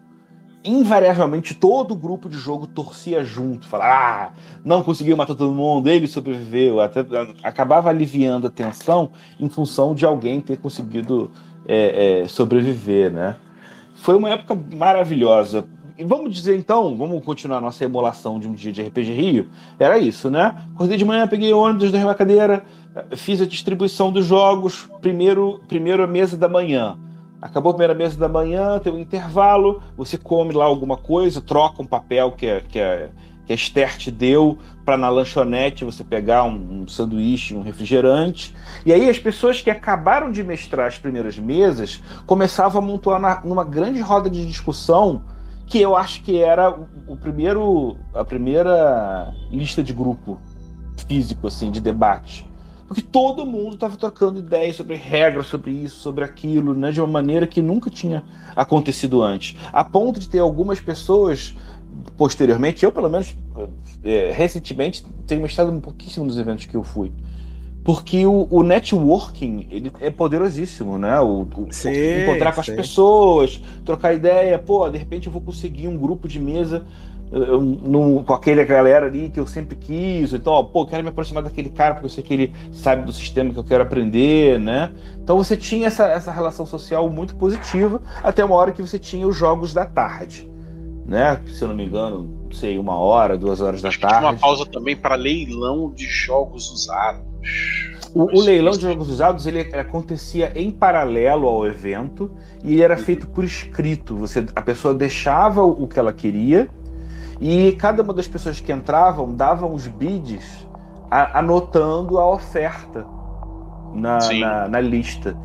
invariavelmente 0.63 1.53
todo 1.53 1.91
o 1.91 1.95
grupo 1.95 2.29
de 2.29 2.37
jogo 2.37 2.65
torcia 2.65 3.23
junto, 3.23 3.67
falar, 3.67 3.85
ah, 3.85 4.31
não 4.63 4.81
conseguiu 4.81 5.17
matar 5.17 5.35
todo 5.35 5.53
mundo, 5.53 5.89
ele 5.89 6.07
sobreviveu, 6.07 6.79
até 6.79 7.05
acabava 7.43 7.89
aliviando 7.89 8.47
a 8.47 8.49
tensão 8.49 9.11
em 9.39 9.49
função 9.49 9.93
de 9.93 10.05
alguém 10.05 10.39
ter 10.39 10.57
conseguido 10.57 11.29
é, 11.67 12.21
é, 12.21 12.27
sobreviver, 12.27 13.11
né? 13.11 13.35
Foi 13.95 14.15
uma 14.15 14.29
época 14.29 14.57
maravilhosa. 14.75 15.65
E 15.97 16.03
vamos 16.03 16.33
dizer 16.33 16.57
então, 16.57 16.95
vamos 16.97 17.23
continuar 17.23 17.61
nossa 17.61 17.85
emulação 17.85 18.39
de 18.39 18.47
um 18.47 18.53
dia 18.53 18.71
de 18.71 18.81
RPG 18.81 19.13
Rio. 19.13 19.49
Era 19.79 19.97
isso, 19.97 20.29
né? 20.29 20.55
Acordei 20.73 20.97
de 20.97 21.05
manhã, 21.05 21.27
peguei 21.27 21.53
o 21.53 21.59
ônibus 21.59 21.91
da 21.91 21.99
Rebacadeira, 21.99 22.65
fiz 23.15 23.39
a 23.41 23.45
distribuição 23.45 24.11
dos 24.11 24.25
jogos, 24.25 24.89
primeiro, 25.01 25.61
primeiro 25.67 26.03
a 26.03 26.07
mesa 26.07 26.35
da 26.35 26.49
manhã. 26.49 26.97
Acabou 27.43 27.71
a 27.71 27.73
primeira 27.73 27.93
mesa 27.93 28.17
da 28.17 28.29
manhã, 28.29 28.79
tem 28.79 28.93
um 28.93 28.97
intervalo, 28.97 29.83
você 29.97 30.17
come 30.17 30.53
lá 30.53 30.63
alguma 30.63 30.95
coisa, 30.95 31.41
troca 31.41 31.81
um 31.81 31.85
papel 31.85 32.31
que 32.31 32.49
a, 32.49 32.61
que 32.61 32.79
a, 32.79 33.09
que 33.45 33.51
a 33.51 33.55
Esther 33.55 33.97
te 33.97 34.09
deu 34.09 34.57
para 34.85 34.95
na 34.95 35.09
lanchonete 35.09 35.83
você 35.83 36.05
pegar 36.05 36.45
um, 36.45 36.83
um 36.83 36.87
sanduíche, 36.87 37.53
um 37.53 37.61
refrigerante. 37.61 38.55
E 38.85 38.93
aí 38.93 39.09
as 39.09 39.19
pessoas 39.19 39.61
que 39.61 39.69
acabaram 39.69 40.31
de 40.31 40.41
mestrar 40.41 40.87
as 40.87 40.97
primeiras 40.97 41.37
mesas 41.37 42.01
começavam 42.25 42.81
a 42.81 42.85
montar 42.85 43.19
na, 43.19 43.41
numa 43.43 43.65
grande 43.65 43.99
roda 43.99 44.29
de 44.29 44.45
discussão 44.45 45.23
que 45.67 45.81
eu 45.81 45.97
acho 45.97 46.23
que 46.23 46.41
era 46.41 46.71
o, 46.71 46.87
o 47.07 47.17
primeiro 47.17 47.97
a 48.13 48.23
primeira 48.23 49.33
lista 49.51 49.83
de 49.83 49.91
grupo 49.91 50.39
físico 51.09 51.47
assim 51.47 51.69
de 51.69 51.81
debate. 51.81 52.52
Porque 52.93 53.01
todo 53.01 53.43
mundo 53.43 53.73
estava 53.73 53.97
trocando 53.97 54.37
ideias 54.37 54.75
sobre 54.75 54.95
regras, 54.95 55.47
sobre 55.47 55.71
isso, 55.71 55.99
sobre 55.99 56.23
aquilo, 56.23 56.75
né, 56.75 56.91
de 56.91 57.01
uma 57.01 57.07
maneira 57.07 57.47
que 57.47 57.59
nunca 57.59 57.89
tinha 57.89 58.23
acontecido 58.55 59.23
antes. 59.23 59.57
A 59.71 59.83
ponto 59.83 60.19
de 60.19 60.29
ter 60.29 60.37
algumas 60.37 60.79
pessoas 60.79 61.55
posteriormente, 62.15 62.85
eu 62.85 62.91
pelo 62.91 63.09
menos 63.09 63.35
é, 64.03 64.31
recentemente 64.31 65.03
tenho 65.25 65.43
estado 65.47 65.71
um 65.71 65.81
pouquíssimo 65.81 66.23
nos 66.23 66.37
eventos 66.37 66.67
que 66.67 66.75
eu 66.75 66.83
fui. 66.83 67.11
Porque 67.83 68.27
o, 68.27 68.47
o 68.51 68.61
networking 68.61 69.67
ele 69.71 69.91
é 69.99 70.11
poderosíssimo, 70.11 70.99
né? 70.99 71.19
O, 71.19 71.47
o 71.57 71.67
sim, 71.71 71.89
encontrar 72.21 72.53
com 72.53 72.61
sim. 72.61 72.71
as 72.71 72.77
pessoas, 72.77 73.59
trocar 73.83 74.13
ideia, 74.13 74.59
pô, 74.59 74.87
de 74.87 74.99
repente 74.99 75.25
eu 75.25 75.33
vou 75.33 75.41
conseguir 75.41 75.87
um 75.87 75.97
grupo 75.97 76.27
de 76.27 76.39
mesa 76.39 76.85
eu, 77.33 77.61
no, 77.61 78.23
com 78.23 78.33
aquele 78.33 78.63
galera 78.63 79.07
ali 79.07 79.29
que 79.29 79.39
eu 79.39 79.47
sempre 79.47 79.75
quis, 79.75 80.33
então, 80.33 80.53
ó, 80.53 80.63
pô, 80.63 80.85
quero 80.85 81.03
me 81.03 81.09
aproximar 81.09 81.43
daquele 81.43 81.69
cara 81.69 81.95
porque 81.95 82.05
eu 82.05 82.09
sei 82.09 82.23
que 82.23 82.33
ele 82.33 82.53
sabe 82.71 83.03
do 83.03 83.11
sistema 83.11 83.51
que 83.51 83.59
eu 83.59 83.63
quero 83.63 83.83
aprender, 83.83 84.59
né? 84.59 84.91
Então 85.21 85.37
você 85.37 85.57
tinha 85.57 85.87
essa, 85.87 86.05
essa 86.07 86.31
relação 86.31 86.65
social 86.65 87.09
muito 87.09 87.35
positiva, 87.35 88.01
até 88.23 88.45
uma 88.45 88.55
hora 88.55 88.71
que 88.71 88.81
você 88.81 88.99
tinha 88.99 89.27
os 89.27 89.35
jogos 89.35 89.73
da 89.73 89.85
tarde 89.85 90.53
né? 91.05 91.39
Se 91.47 91.61
eu 91.61 91.67
não 91.67 91.75
me 91.75 91.85
engano, 91.85 92.29
não 92.45 92.51
sei, 92.51 92.77
uma 92.77 92.95
hora, 92.95 93.37
duas 93.37 93.61
horas 93.61 93.83
Acho 93.83 93.99
da 93.99 94.07
tarde. 94.07 94.19
Tinha 94.19 94.31
uma 94.31 94.39
pausa 94.39 94.65
também 94.65 94.95
para 94.95 95.15
leilão 95.15 95.91
de 95.91 96.05
jogos 96.05 96.71
usados. 96.71 97.21
O, 98.13 98.23
o, 98.23 98.41
leilão 98.41 98.73
de 98.73 98.81
jogos 98.81 99.09
usados 99.09 99.47
ele 99.47 99.61
acontecia 99.75 100.51
em 100.55 100.69
paralelo 100.71 101.47
ao 101.47 101.65
evento 101.65 102.31
e 102.63 102.73
ele 102.73 102.83
era 102.83 102.95
feito 102.95 103.27
por 103.27 103.43
escrito. 103.43 104.15
Você, 104.17 104.45
a 104.55 104.61
pessoa 104.61 104.93
deixava 104.93 105.63
o 105.63 105.87
que 105.87 105.99
ela 105.99 106.13
queria 106.13 106.69
e 107.43 107.73
cada 107.73 108.01
uma 108.01 108.13
das 108.13 108.25
pessoas 108.25 108.61
que 108.61 108.71
entravam 108.71 109.35
davam 109.35 109.73
os 109.73 109.85
bids 109.85 110.65
a, 111.11 111.39
anotando 111.39 112.17
a 112.17 112.25
oferta 112.25 113.05
na, 113.93 114.17
na, 114.31 114.67
na 114.69 114.79
lista. 114.79 115.35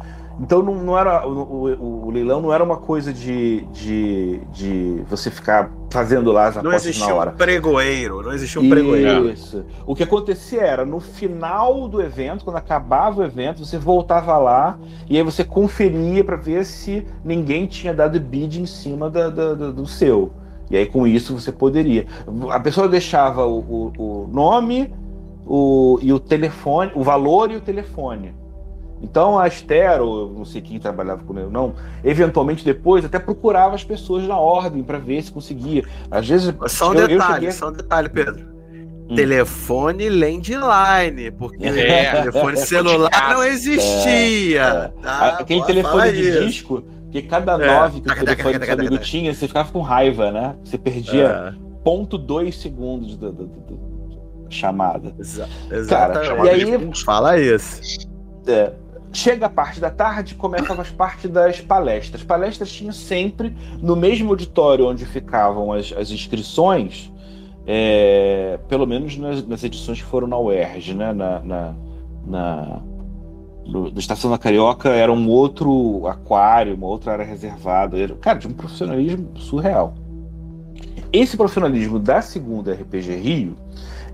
Então 0.41 0.63
não, 0.63 0.77
não 0.77 0.97
era 0.97 1.27
o, 1.27 1.33
o, 1.43 2.07
o, 2.07 2.11
leilão 2.13 2.41
não 2.41 2.55
era 2.55 2.63
uma 2.63 2.77
coisa 2.77 3.13
de, 3.13 3.63
de, 3.73 4.41
de 4.53 5.03
você 5.09 5.29
ficar 5.29 5.73
fazendo 5.91 6.31
lá 6.31 6.47
as 6.47 6.57
apostas 6.59 6.65
não 6.65 6.73
existia 6.73 7.09
na 7.09 7.15
hora. 7.15 7.31
Um 7.31 7.35
pregoeiro, 7.37 8.23
não 8.23 8.33
existia 8.33 8.63
um 8.63 8.69
pregoeiro. 8.69 9.31
Isso. 9.31 9.67
O 9.85 9.97
que 9.97 10.05
acontecia 10.05 10.63
era 10.63 10.87
no 10.87 11.01
final 11.01 11.89
do 11.89 12.01
evento, 12.01 12.45
quando 12.45 12.59
acabava 12.59 13.23
o 13.23 13.25
evento, 13.25 13.67
você 13.67 13.77
voltava 13.77 14.39
lá 14.39 14.79
e 15.11 15.17
aí 15.17 15.23
você 15.25 15.43
conferia 15.43 16.23
para 16.23 16.37
ver 16.37 16.65
se 16.65 17.05
ninguém 17.25 17.67
tinha 17.67 17.93
dado 17.93 18.21
bid 18.21 18.63
em 18.63 18.67
cima 18.67 19.11
da, 19.11 19.29
da, 19.29 19.55
da, 19.55 19.71
do 19.73 19.85
seu. 19.85 20.33
E 20.71 20.77
aí 20.77 20.87
com 20.87 21.07
isso 21.07 21.39
você 21.39 21.51
poderia. 21.53 22.07
A 22.51 22.61
pessoa 22.61 22.89
deixava 22.89 23.47
o, 23.47 23.93
o 23.97 24.29
nome 24.31 24.93
o, 25.47 25.99
e 26.03 26.13
o 26.13 26.21
telefone, 26.21 26.93
o 26.95 27.03
valor 27.03 27.51
e 27.51 27.57
o 27.57 27.61
telefone. 27.61 28.35
Então 29.01 29.39
a 29.39 29.47
Estero, 29.47 30.33
não 30.37 30.45
sei 30.45 30.61
quem 30.61 30.79
trabalhava 30.79 31.23
com 31.25 31.39
ele, 31.39 31.49
não, 31.51 31.75
eventualmente 32.05 32.65
depois 32.65 33.05
até 33.05 33.19
procurava 33.19 33.75
as 33.75 33.85
pessoas 33.85 34.27
na 34.27 34.37
ordem 34.37 34.83
para 34.83 34.99
ver 34.99 35.23
se 35.23 35.31
conseguia. 35.31 35.85
Às 36.11 36.29
vezes. 36.29 36.55
Só 36.67 36.91
um 36.91 36.95
eu, 36.95 37.09
detalhe, 37.09 37.47
eu 37.47 37.53
só 37.53 37.69
um 37.69 37.73
detalhe, 37.73 38.09
Pedro. 38.09 38.47
Hum. 39.09 39.15
Telefone 39.15 40.09
landline, 40.11 41.31
porque 41.31 41.65
é. 41.65 42.23
telefone 42.23 42.57
celular 42.61 43.35
não 43.35 43.45
existia. 43.45 44.63
É. 44.63 45.03
Tá? 45.03 45.29
Aquele 45.41 45.63
telefone 45.63 46.13
de 46.13 46.45
disco, 46.45 46.85
que 47.11 47.23
cada 47.23 47.55
é. 47.55 47.67
nove 47.67 48.01
que 48.01 48.11
o 48.11 48.15
telefone 48.15 48.59
do 48.59 48.65
seu 48.65 48.75
amigo 48.75 48.99
tinha, 48.99 49.35
você 49.35 49.47
ficava 49.47 49.71
com 49.71 49.81
raiva, 49.81 50.31
né? 50.31 50.57
Você 50.65 50.77
perdia 50.77 51.55
é. 51.55 51.83
ponto 51.83 52.19
dois 52.19 52.57
segundos 52.57 53.17
da, 53.17 53.31
chamada. 54.51 55.15
Exa 55.19 55.49
Cara, 55.89 56.47
e 56.47 56.49
aí, 56.49 56.95
fala 57.05 57.39
isso. 57.39 58.07
É, 58.47 58.73
Chega 59.13 59.47
a 59.47 59.49
parte 59.49 59.81
da 59.81 59.91
tarde, 59.91 60.35
começam 60.35 60.79
as 60.79 60.91
partes 60.91 61.31
das 61.31 61.61
palestras. 61.61 62.23
Palestras 62.23 62.71
tinham 62.71 62.93
sempre 62.93 63.57
no 63.81 63.97
mesmo 63.97 64.31
auditório 64.31 64.87
onde 64.87 65.07
ficavam 65.07 65.73
as, 65.73 65.93
as 65.93 66.11
inscrições, 66.11 67.11
é, 67.67 68.59
pelo 68.69 68.87
menos 68.87 69.17
nas, 69.17 69.47
nas, 69.47 69.65
edições 69.65 70.01
que 70.03 70.07
foram 70.07 70.29
na 70.29 70.39
UERJ, 70.39 70.95
né? 70.95 71.13
na, 71.15 71.41
na, 71.41 71.75
na 72.27 72.83
na 73.69 73.99
Estação 73.99 74.31
da 74.31 74.39
Carioca 74.39 74.89
era 74.89 75.13
um 75.13 75.29
outro 75.29 76.07
aquário, 76.07 76.75
uma 76.75 76.87
outra 76.87 77.13
área 77.13 77.25
reservada. 77.25 77.99
Era, 77.99 78.15
cara, 78.17 78.39
de 78.39 78.49
um 78.49 78.53
profissionalismo 78.53 79.37
surreal. 79.37 79.95
Esse 81.13 81.37
profissionalismo 81.37 81.99
da 81.99 82.23
segunda 82.23 82.73
RPG 82.73 83.15
Rio 83.17 83.57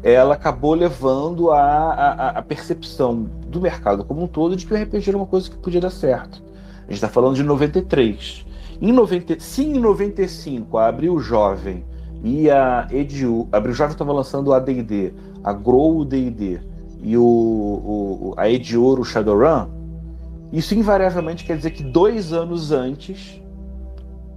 ela 0.03 0.35
acabou 0.35 0.75
levando 0.75 1.51
a, 1.51 1.63
a, 1.63 2.29
a, 2.31 2.43
percepção 2.43 3.23
do 3.47 3.59
mercado 3.59 4.05
como 4.05 4.23
um 4.23 4.27
todo 4.27 4.55
de 4.55 4.67
que 4.67 4.75
o 4.75 4.77
RPG 4.77 5.09
era 5.09 5.17
uma 5.17 5.25
coisa 5.25 5.49
que 5.49 5.57
podia 5.57 5.81
dar 5.81 5.91
certo. 5.91 6.43
A 6.81 6.83
gente 6.83 6.97
está 6.97 7.09
falando 7.09 7.37
de 7.37 7.43
93. 7.43 8.45
Em 8.83 8.93
90, 8.93 9.41
se 9.41 9.65
em 9.65 9.81
95 9.81 10.77
a 10.77 10.89
Abril 10.89 11.19
Jovem 11.21 11.85
e 12.23 12.51
a 12.51 12.87
Edu, 12.91 13.49
a 13.51 13.57
Abril 13.57 13.73
Jovem 13.73 13.93
estava 13.93 14.13
lançando 14.13 14.49
o 14.49 14.53
AD&D, 14.53 15.15
a 15.43 15.55
Grow 15.55 16.01
o 16.01 16.05
D&D 16.05 16.61
e 17.05 17.19
o, 17.19 17.23
o, 17.23 18.35
a 18.37 18.49
Edior 18.49 18.99
o 18.99 19.05
Shadowrun, 19.05 19.69
isso 20.51 20.75
invariavelmente 20.75 21.45
quer 21.45 21.57
dizer 21.59 21.71
que 21.71 21.83
dois 21.83 22.33
anos 22.33 22.73
antes 22.73 23.41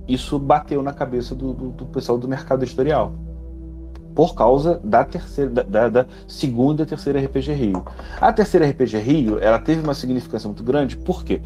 isso 0.07 0.37
bateu 0.37 0.83
na 0.83 0.91
cabeça 0.91 1.33
do, 1.33 1.53
do, 1.53 1.69
do 1.69 1.85
pessoal 1.85 2.17
do 2.17 2.27
mercado 2.27 2.63
editorial 2.63 3.13
por 4.13 4.33
causa 4.33 4.81
da 4.83 5.05
terceira, 5.05 5.51
da, 5.51 5.89
da, 5.89 6.05
segunda 6.27 6.81
e 6.81 6.85
terceira 6.87 7.19
RPG 7.21 7.53
Rio. 7.53 7.85
A 8.19 8.33
terceira 8.33 8.67
RPG 8.67 8.97
Rio, 8.97 9.37
ela 9.37 9.59
teve 9.59 9.81
uma 9.81 9.93
significância 9.93 10.47
muito 10.47 10.63
grande, 10.63 10.97
por 10.97 11.23
quê? 11.23 11.39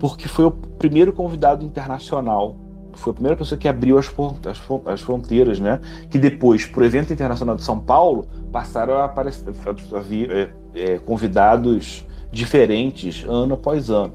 Porque 0.00 0.26
foi 0.26 0.46
o 0.46 0.50
primeiro 0.50 1.12
convidado 1.12 1.62
internacional, 1.62 2.56
foi 2.94 3.10
a 3.10 3.14
primeira 3.14 3.36
pessoa 3.36 3.58
que 3.58 3.68
abriu 3.68 3.98
as, 3.98 4.10
as, 4.46 4.62
as 4.86 5.00
fronteiras, 5.02 5.60
né? 5.60 5.78
Que 6.08 6.18
depois, 6.18 6.64
para 6.64 6.80
o 6.80 6.84
evento 6.86 7.12
internacional 7.12 7.54
de 7.54 7.62
São 7.62 7.78
Paulo, 7.78 8.26
passaram 8.56 8.94
a 8.94 9.04
aparecer 9.04 9.44
a, 9.92 10.00
vir 10.00 10.30
é, 10.30 10.48
é, 10.74 10.98
convidados 10.98 12.06
diferentes 12.32 13.22
ano 13.28 13.52
após 13.52 13.90
ano. 13.90 14.14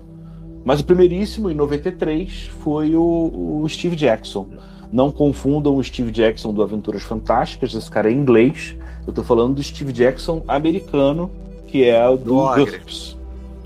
Mas 0.66 0.80
o 0.80 0.84
primeiríssimo, 0.84 1.52
em 1.52 1.54
93, 1.54 2.50
foi 2.64 2.96
o, 2.96 3.62
o 3.62 3.70
Steve 3.70 3.96
Jackson 3.96 4.48
não 4.92 5.12
confundam 5.12 5.76
o 5.76 5.84
Steve 5.84 6.12
Jackson 6.12 6.52
do 6.52 6.64
Aventuras 6.64 7.04
Fantásticas, 7.04 7.74
esse 7.76 7.90
cara 7.90 8.10
é 8.10 8.12
inglês. 8.12 8.76
Eu 9.06 9.14
tô 9.14 9.24
falando 9.24 9.56
do 9.56 9.64
Steve 9.64 9.94
Jackson 9.94 10.44
americano, 10.48 11.30
que 11.68 11.86
é 11.86 12.08
o 12.10 12.18
do, 12.18 12.24
do 12.24 12.66
GURPS. 12.66 13.18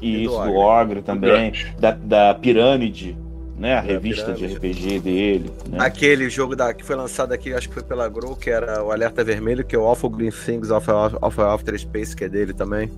Isso, 0.01 0.29
do 0.29 0.35
Ogre, 0.35 0.51
do 0.51 0.59
Ogre 0.59 1.01
também, 1.01 1.53
da, 1.79 1.91
da 1.91 2.35
Pirâmide, 2.35 3.17
né? 3.57 3.75
A 3.75 3.77
é, 3.77 3.81
revista 3.81 4.33
de 4.33 4.45
RPG 4.45 4.99
dele. 4.99 5.51
Né? 5.69 5.77
Aquele 5.79 6.29
jogo 6.29 6.55
da, 6.55 6.73
que 6.73 6.83
foi 6.83 6.95
lançado 6.95 7.31
aqui, 7.31 7.53
acho 7.53 7.67
que 7.67 7.73
foi 7.73 7.83
pela 7.83 8.07
Grow, 8.09 8.35
que 8.35 8.49
era 8.49 8.83
o 8.83 8.91
Alerta 8.91 9.23
Vermelho, 9.23 9.63
que 9.63 9.75
é 9.75 9.79
o 9.79 9.85
Awful 9.85 10.09
Green 10.09 10.31
Things 10.31 10.69
of, 10.71 10.87
of 11.21 11.41
After 11.41 11.77
Space, 11.79 12.15
que 12.15 12.25
é 12.25 12.29
dele 12.29 12.53
também. 12.53 12.91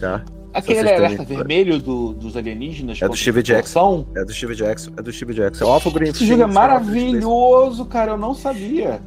Tá? 0.00 0.24
Aquele 0.56 0.90
alerta 0.90 1.22
vermelho 1.22 1.78
do, 1.78 2.14
dos 2.14 2.34
alienígenas? 2.34 3.00
É 3.02 3.06
do 3.06 3.14
Steve 3.14 3.42
Jackson. 3.42 4.06
É 4.16 4.24
do 4.24 4.32
Steve 4.32 4.54
Jackson. 4.54 4.90
É 4.96 5.02
do 5.02 5.12
Steve 5.12 5.34
Jackson. 5.34 5.64
É 5.64 5.66
o 5.66 5.70
Alpha 5.70 5.90
Green 5.90 6.08
Esse 6.08 6.26
jogo 6.26 6.42
é 6.42 6.46
maravilhoso, 6.46 7.84
cara. 7.84 8.12
Eu 8.12 8.16
não 8.16 8.32
sabia. 8.32 9.00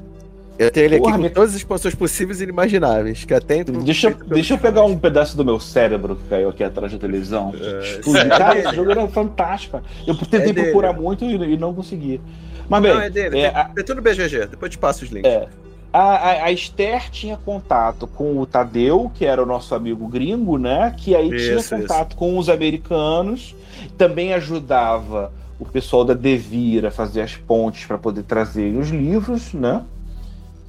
Eu 0.60 0.70
tenho 0.70 0.88
ele 0.88 0.98
Porra, 0.98 1.16
aqui 1.16 1.24
com 1.24 1.30
todas 1.30 1.52
as 1.52 1.56
expansões 1.56 1.96
possíveis 1.96 2.42
e 2.42 2.44
inimagináveis. 2.44 3.24
Que 3.24 3.34
até 3.34 3.64
deixa, 3.64 4.14
deixa 4.28 4.56
eu 4.56 4.58
pegar 4.58 4.84
um 4.84 5.00
pedaço 5.00 5.38
do 5.38 5.46
meu 5.46 5.58
cérebro 5.58 6.18
que 6.18 6.28
caiu 6.28 6.50
aqui 6.50 6.66
atrás 6.66 6.92
da 6.92 7.00
televisão. 7.00 7.54
É, 7.56 8.26
cara, 8.26 8.60
esse 8.60 8.76
jogo 8.76 8.92
era 8.92 9.08
fantástico. 9.08 9.82
Eu 10.06 10.18
tentei 10.18 10.50
é 10.50 10.54
procurar 10.54 10.92
muito 10.92 11.24
e, 11.24 11.54
e, 11.54 11.58
não 11.58 11.74
consegui. 11.74 12.20
Mas 12.68 12.84
bem. 12.84 12.94
Não, 12.94 13.02
é 13.02 13.10
dele. 13.10 13.40
É, 13.40 13.68
é 13.78 13.84
tudo 13.84 14.02
BGG. 14.02 14.48
Depois 14.48 14.70
te 14.70 14.78
passo 14.78 15.06
os 15.06 15.12
links. 15.12 15.32
É. 15.32 15.48
A, 15.94 16.02
a, 16.02 16.44
a, 16.44 16.52
Esther 16.52 17.10
tinha 17.10 17.38
contato 17.38 18.06
com 18.06 18.38
o 18.38 18.46
Tadeu, 18.46 19.10
que 19.16 19.26
era 19.26 19.42
o 19.42 19.46
nosso 19.46 19.74
amigo 19.74 20.10
gringo, 20.10 20.58
né? 20.58 20.94
Que 20.98 21.16
aí 21.16 21.34
isso, 21.34 21.70
tinha 21.70 21.80
contato 21.82 22.10
isso. 22.10 22.18
com 22.18 22.38
os 22.38 22.50
americanos, 22.50 23.56
também 23.98 24.34
ajudava 24.34 25.32
o 25.58 25.66
pessoal 25.66 26.04
da 26.04 26.14
Devir 26.14 26.86
a 26.86 26.92
fazer 26.92 27.22
as 27.22 27.38
pontes 27.38 27.86
para 27.86 27.98
poder 27.98 28.24
trazer 28.24 28.76
os 28.76 28.90
livros, 28.90 29.54
né? 29.54 29.84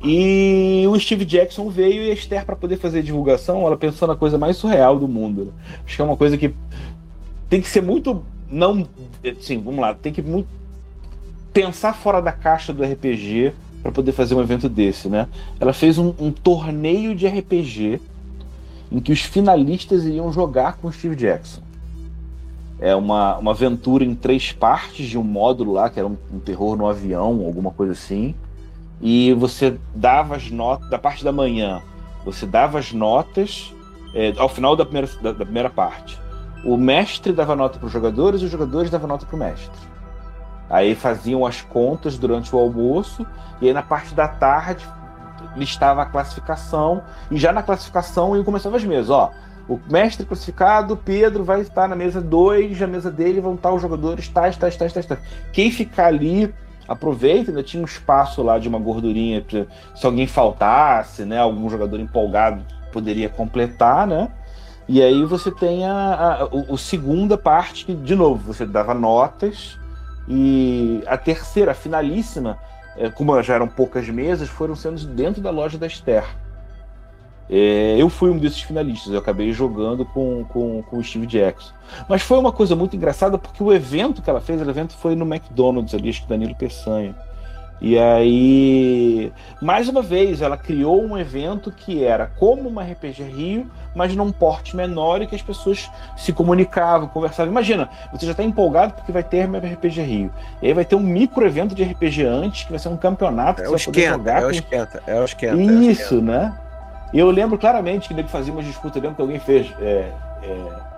E 0.03 0.85
o 0.89 0.99
Steve 0.99 1.27
Jackson 1.27 1.69
veio 1.69 2.03
e 2.03 2.11
a 2.11 2.15
Esther, 2.15 2.47
para 2.47 2.57
poder 2.57 2.79
fazer 2.79 3.03
divulgação, 3.03 3.67
ela 3.67 3.77
pensou 3.77 4.09
na 4.09 4.17
coisa 4.17 4.39
mais 4.39 4.57
surreal 4.57 4.99
do 4.99 5.07
mundo. 5.07 5.53
Acho 5.85 5.97
que 5.97 6.03
é 6.03 6.05
uma 6.05 6.17
coisa 6.17 6.39
que 6.39 6.55
tem 7.51 7.61
que 7.61 7.69
ser 7.69 7.83
muito. 7.83 8.25
Não. 8.51 8.87
Sim, 9.41 9.61
vamos 9.61 9.81
lá, 9.81 9.95
tem 9.95 10.13
que 10.13 10.23
muito 10.23 10.49
pensar 11.53 11.95
fora 11.95 12.21
da 12.23 12.33
caixa 12.33 12.73
do 12.73 12.83
RPG 12.83 13.53
para 13.83 13.93
poder 13.93 14.13
fazer 14.13 14.35
um 14.35 14.41
evento 14.41 14.69
desse, 14.69 15.09
né? 15.09 15.29
Ela 15.59 15.73
fez 15.73 15.99
um, 15.99 16.15
um, 16.19 16.31
torneio 16.31 17.15
de 17.15 17.27
RPG 17.27 18.01
em 18.91 19.01
que 19.01 19.13
os 19.13 19.21
finalistas 19.21 20.05
iriam 20.05 20.33
jogar 20.33 20.77
com 20.77 20.89
o 20.89 20.93
Steve 20.93 21.17
Jackson. 21.17 21.61
É 22.79 22.95
uma, 22.95 23.37
uma 23.37 23.51
aventura 23.51 24.05
em 24.05 24.15
três 24.15 24.53
partes 24.53 25.07
de 25.07 25.19
um 25.19 25.23
módulo 25.23 25.73
lá, 25.73 25.91
que 25.91 25.99
era 25.99 26.09
um, 26.09 26.17
um 26.33 26.39
terror 26.39 26.77
no 26.77 26.89
avião, 26.89 27.45
alguma 27.45 27.71
coisa 27.71 27.93
assim. 27.93 28.35
E 29.01 29.33
você 29.35 29.79
dava 29.95 30.37
as 30.37 30.51
notas, 30.51 30.91
da 30.91 30.99
parte 30.99 31.25
da 31.25 31.33
manhã, 31.33 31.83
você 32.25 32.45
dava 32.45 32.79
as 32.79 32.93
notas 32.93 33.73
é, 34.15 34.33
ao 34.37 34.49
final 34.49 34.77
da 34.77 34.85
primeira, 34.85 35.09
da, 35.23 35.33
da 35.33 35.45
primeira 35.45 35.71
parte. 35.71 36.21
O 36.65 36.77
mestre 36.77 37.33
dava 37.33 37.57
nota 37.57 37.79
para 37.79 37.87
os 37.87 37.93
jogadores 37.93 38.43
e 38.43 38.45
os 38.45 38.51
jogadores 38.51 38.91
davam 38.91 39.09
nota 39.09 39.25
para 39.25 39.37
o 39.37 39.39
mestre. 39.39 39.91
Aí 40.69 40.95
faziam 40.95 41.47
as 41.47 41.63
contas 41.63 42.19
durante 42.19 42.55
o 42.55 42.59
almoço, 42.59 43.27
e 43.61 43.67
aí 43.67 43.73
na 43.73 43.83
parte 43.83 44.15
da 44.15 44.29
tarde 44.29 44.87
listava 45.57 46.03
a 46.03 46.07
classificação, 46.07 47.03
e 47.31 47.39
já 47.39 47.53
na 47.53 47.63
classificação 47.63 48.37
iam 48.37 48.45
começando 48.45 48.77
as 48.77 48.85
mesas. 48.85 49.11
Ó, 49.11 49.33
o 49.69 49.81
mestre 49.91 50.27
classificado, 50.27 50.97
Pedro, 50.97 51.43
vai 51.43 51.61
estar 51.61 51.89
na 51.89 51.97
mesa 51.97 52.21
2, 52.21 52.79
na 52.79 52.87
mesa 52.87 53.11
dele 53.11 53.41
vão 53.41 53.55
estar 53.55 53.73
os 53.73 53.81
jogadores 53.81 54.29
tais, 54.29 54.57
tais, 54.57 54.77
tais, 54.77 54.93
tais, 54.93 55.07
tais. 55.07 55.21
Quem 55.53 55.73
ficar 55.73 56.07
ali, 56.07 56.53
aproveita, 56.91 57.53
ainda 57.53 57.63
tinha 57.63 57.81
um 57.81 57.87
espaço 57.87 58.43
lá 58.43 58.59
de 58.59 58.69
uma 58.69 58.81
gordurinha, 58.81 59.45
se 59.95 60.05
alguém 60.05 60.27
faltasse, 60.27 61.25
né, 61.25 61.39
algum 61.39 61.71
jogador 61.71 62.01
empolgado 62.01 62.65
poderia 62.93 63.29
completar, 63.29 64.09
né? 64.09 64.29
E 64.89 65.01
aí 65.01 65.25
você 65.25 65.53
tem 65.53 65.87
a, 65.87 65.93
a, 65.93 66.75
a 66.75 66.77
segunda 66.77 67.39
parte, 67.39 67.85
que, 67.85 67.95
de 67.95 68.17
novo, 68.17 68.53
você 68.53 68.67
dava 68.67 68.93
notas, 68.93 69.79
e 70.29 71.01
a 71.07 71.17
terceira, 71.17 71.71
a 71.71 71.75
finalíssima, 71.75 72.59
é, 72.97 73.09
como 73.09 73.41
já 73.41 73.55
eram 73.55 73.69
poucas 73.69 74.09
mesas, 74.09 74.49
foram 74.49 74.75
sendo 74.75 74.99
dentro 75.07 75.41
da 75.41 75.51
loja 75.51 75.79
da 75.79 75.87
Esther. 75.87 76.25
É, 77.53 77.97
eu 77.99 78.09
fui 78.09 78.31
um 78.31 78.39
desses 78.39 78.63
finalistas, 78.63 79.13
eu 79.13 79.19
acabei 79.19 79.53
jogando 79.53 80.05
com, 80.05 80.45
com, 80.45 80.83
com 80.83 80.99
o 80.99 81.03
Steve 81.03 81.27
Jackson. 81.27 81.73
Mas 82.09 82.23
foi 82.23 82.39
uma 82.39 82.53
coisa 82.53 82.77
muito 82.77 82.95
engraçada 82.95 83.37
porque 83.37 83.61
o 83.61 83.73
evento 83.73 84.23
que 84.23 84.31
ela 84.31 84.41
fez, 84.41 84.63
o 84.63 84.71
evento 84.71 84.95
foi 84.97 85.17
no 85.17 85.27
McDonald's 85.27 85.93
ali, 85.93 86.11
acho 86.11 86.23
que 86.23 86.29
Danilo 86.29 86.55
Peçanha. 86.55 87.13
E 87.81 87.99
aí, 87.99 89.33
mais 89.61 89.89
uma 89.89 90.03
vez, 90.03 90.43
ela 90.43 90.57
criou 90.57 91.03
um 91.03 91.17
evento 91.19 91.73
que 91.73 92.05
era 92.05 92.27
como 92.27 92.69
uma 92.69 92.85
RPG 92.85 93.23
Rio, 93.23 93.71
mas 93.97 94.15
num 94.15 94.31
porte 94.31 94.77
menor 94.77 95.23
e 95.23 95.27
que 95.27 95.35
as 95.35 95.41
pessoas 95.41 95.91
se 96.15 96.31
comunicavam, 96.31 97.09
conversavam. 97.09 97.51
Imagina, 97.51 97.89
você 98.13 98.27
já 98.27 98.33
está 98.33 98.45
empolgado 98.45 98.93
porque 98.93 99.11
vai 99.11 99.25
ter 99.25 99.47
RPG 99.47 100.03
Rio. 100.03 100.31
E 100.63 100.67
aí 100.69 100.75
vai 100.75 100.85
ter 100.85 100.95
um 100.95 101.01
micro 101.01 101.45
evento 101.45 101.75
de 101.75 101.83
RPG 101.83 102.23
antes, 102.23 102.65
que 102.65 102.71
vai 102.71 102.79
ser 102.79 102.91
um 102.91 102.99
campeonato. 102.99 103.63
É 103.63 103.69
o 103.69 103.75
esquenta, 103.75 104.31
é 104.31 104.45
o 104.45 104.51
esquenta, 104.51 105.03
é 105.07 105.21
o 105.21 105.25
esquenta. 105.25 105.63
Isso, 105.63 105.73
é 105.73 105.89
o 105.89 105.91
esquenta. 105.91 106.21
né? 106.21 106.70
E 107.13 107.19
eu 107.19 107.31
lembro 107.31 107.59
claramente 107.59 108.09
que 108.09 108.15
ele 108.15 108.23
fazia 108.25 108.53
uma 108.53 108.63
disputa, 108.63 108.99
eu 108.99 109.03
lembro 109.03 109.17
que 109.17 109.23
alguém 109.23 109.39
fez. 109.39 109.73
É, 109.81 110.13
é, 110.43 110.91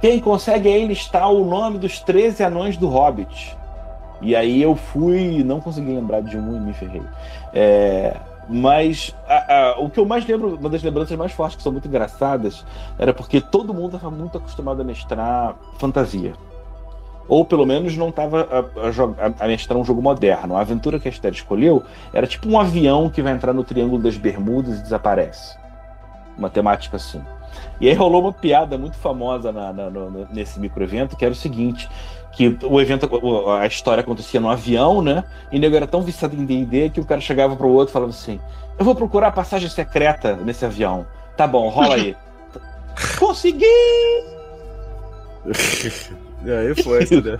quem 0.00 0.20
consegue 0.20 0.68
aí 0.68 0.86
listar 0.86 1.30
o 1.30 1.44
nome 1.44 1.78
dos 1.78 2.00
13 2.00 2.44
anões 2.44 2.76
do 2.76 2.88
Hobbit? 2.88 3.56
E 4.20 4.34
aí 4.34 4.62
eu 4.62 4.74
fui, 4.76 5.42
não 5.44 5.60
consegui 5.60 5.94
lembrar 5.94 6.22
de 6.22 6.38
um 6.38 6.56
e 6.56 6.60
me 6.60 6.72
ferrei. 6.72 7.02
É, 7.52 8.16
mas 8.48 9.14
a, 9.28 9.54
a, 9.54 9.80
o 9.80 9.90
que 9.90 9.98
eu 9.98 10.06
mais 10.06 10.26
lembro, 10.26 10.56
uma 10.56 10.68
das 10.68 10.82
lembranças 10.82 11.16
mais 11.16 11.32
fortes, 11.32 11.56
que 11.56 11.62
são 11.62 11.72
muito 11.72 11.88
engraçadas, 11.88 12.64
era 12.98 13.12
porque 13.12 13.40
todo 13.40 13.74
mundo 13.74 13.96
estava 13.96 14.14
muito 14.14 14.38
acostumado 14.38 14.80
a 14.80 14.84
mestrar 14.84 15.56
fantasia. 15.78 16.34
Ou 17.28 17.44
pelo 17.44 17.66
menos 17.66 17.96
não 17.96 18.10
estava 18.10 18.48
a, 18.50 19.44
a, 19.44 19.48
mestrar 19.48 19.78
um 19.78 19.84
jogo 19.84 20.00
moderno. 20.00 20.56
A 20.56 20.60
aventura 20.60 20.98
que 21.00 21.08
a 21.08 21.10
Esther 21.10 21.32
escolheu 21.32 21.82
era 22.12 22.26
tipo 22.26 22.48
um 22.48 22.58
avião 22.58 23.10
que 23.10 23.20
vai 23.22 23.32
entrar 23.32 23.52
no 23.52 23.64
Triângulo 23.64 24.00
das 24.00 24.16
Bermudas 24.16 24.78
e 24.78 24.82
desaparece. 24.82 25.56
Uma 26.38 26.48
temática 26.50 26.96
assim. 26.96 27.20
E 27.80 27.88
aí 27.88 27.94
rolou 27.94 28.22
uma 28.22 28.32
piada 28.32 28.78
muito 28.78 28.96
famosa 28.96 29.50
na, 29.52 29.72
na, 29.72 29.90
no, 29.90 30.28
nesse 30.32 30.60
microevento, 30.60 31.16
que 31.16 31.24
era 31.24 31.32
o 31.32 31.36
seguinte: 31.36 31.88
que 32.32 32.56
o 32.62 32.80
evento, 32.80 33.08
a 33.58 33.66
história 33.66 34.02
acontecia 34.02 34.40
no 34.40 34.48
avião, 34.48 35.02
né? 35.02 35.24
E 35.50 35.56
o 35.56 35.60
nego 35.60 35.74
era 35.76 35.86
tão 35.86 36.02
viciado 36.02 36.36
em 36.36 36.44
D&D 36.44 36.90
que 36.90 37.00
o 37.00 37.04
cara 37.04 37.20
chegava 37.20 37.56
pro 37.56 37.68
outro 37.68 37.90
e 37.90 37.94
falava 37.94 38.10
assim: 38.10 38.38
"Eu 38.78 38.84
vou 38.84 38.94
procurar 38.94 39.28
a 39.28 39.32
passagem 39.32 39.68
secreta 39.68 40.36
nesse 40.36 40.64
avião. 40.64 41.06
Tá 41.36 41.46
bom, 41.46 41.68
rola 41.68 41.94
aí." 41.94 42.14
Consegui! 43.18 43.66
e 46.46 46.52
aí 46.52 46.82
foi, 46.82 47.00
né? 47.20 47.36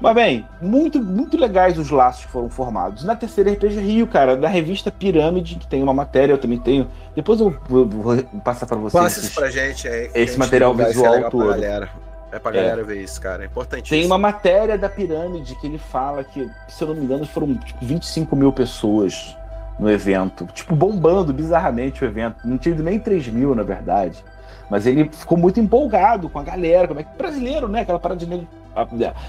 Mas 0.00 0.14
bem, 0.14 0.46
muito, 0.60 1.02
muito 1.02 1.38
legais 1.38 1.78
os 1.78 1.90
laços 1.90 2.24
que 2.24 2.30
foram 2.30 2.50
formados. 2.50 3.04
Na 3.04 3.16
terceira 3.16 3.52
RPG 3.52 3.80
Rio, 3.80 4.06
cara, 4.06 4.36
da 4.36 4.48
revista 4.48 4.90
Pirâmide, 4.90 5.56
que 5.56 5.66
tem 5.66 5.82
uma 5.82 5.94
matéria, 5.94 6.32
eu 6.32 6.38
também 6.38 6.58
tenho. 6.58 6.88
Depois 7.14 7.40
eu 7.40 7.56
vou, 7.68 7.86
vou 7.86 8.22
passar 8.44 8.66
para 8.66 8.76
vocês. 8.76 9.02
Passa 9.02 9.20
isso 9.20 9.34
pra 9.34 9.48
gente 9.50 9.88
aí. 9.88 10.10
Esse 10.14 10.38
material 10.38 10.74
visual 10.74 11.30
todo. 11.30 11.48
Galera. 11.48 11.88
É 12.32 12.38
pra 12.38 12.50
galera 12.50 12.80
é. 12.80 12.84
ver 12.84 13.02
isso, 13.02 13.20
cara. 13.20 13.42
É 13.42 13.46
importante. 13.46 13.90
Tem 13.90 14.06
uma 14.06 14.16
matéria 14.16 14.78
da 14.78 14.88
pirâmide 14.88 15.54
que 15.56 15.66
ele 15.66 15.78
fala 15.78 16.24
que, 16.24 16.50
se 16.66 16.82
eu 16.82 16.88
não 16.88 16.94
me 16.94 17.04
engano, 17.04 17.26
foram 17.26 17.54
tipo, 17.54 17.84
25 17.84 18.34
mil 18.34 18.52
pessoas 18.52 19.36
no 19.78 19.90
evento. 19.90 20.46
Tipo, 20.54 20.74
bombando 20.74 21.32
bizarramente 21.32 22.02
o 22.02 22.06
evento. 22.06 22.36
Não 22.44 22.56
tinha 22.56 22.74
nem 22.76 22.98
3 22.98 23.28
mil, 23.28 23.54
na 23.54 23.62
verdade. 23.62 24.24
Mas 24.72 24.86
ele 24.86 25.10
ficou 25.12 25.36
muito 25.36 25.60
empolgado 25.60 26.30
com 26.30 26.38
a 26.38 26.42
galera, 26.42 26.88
como 26.88 26.98
é 26.98 27.02
que 27.02 27.14
brasileiro, 27.14 27.68
né? 27.68 27.82
Aquela 27.82 27.98
parada 27.98 28.24
de 28.24 28.48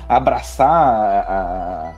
abraçar, 0.08 0.70
a, 0.70 1.94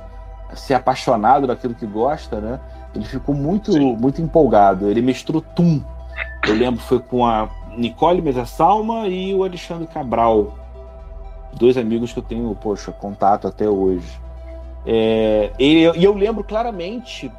a, 0.52 0.56
ser 0.56 0.74
apaixonado 0.74 1.46
daquilo 1.46 1.76
que 1.76 1.86
gosta, 1.86 2.42
né? 2.42 2.60
Ele 2.96 3.06
ficou 3.06 3.36
muito, 3.36 3.72
muito 3.98 4.20
empolgado. 4.20 4.90
Ele 4.90 5.00
mestrou 5.00 5.42
Tum. 5.42 5.80
Eu 6.48 6.56
lembro 6.56 6.82
foi 6.82 6.98
com 6.98 7.24
a 7.24 7.48
Nicole 7.78 8.20
Mesa 8.20 8.48
Salma 8.48 9.08
e 9.08 9.32
o 9.36 9.44
Alexandre 9.44 9.86
Cabral 9.86 10.56
dois 11.54 11.78
amigos 11.78 12.12
que 12.12 12.18
eu 12.18 12.24
tenho, 12.24 12.58
poxa, 12.60 12.92
contato 12.92 13.48
até 13.48 13.70
hoje. 13.70 14.20
É, 14.88 15.52
e 15.60 15.84
eu 15.84 16.16
lembro 16.16 16.44
claramente 16.44 17.32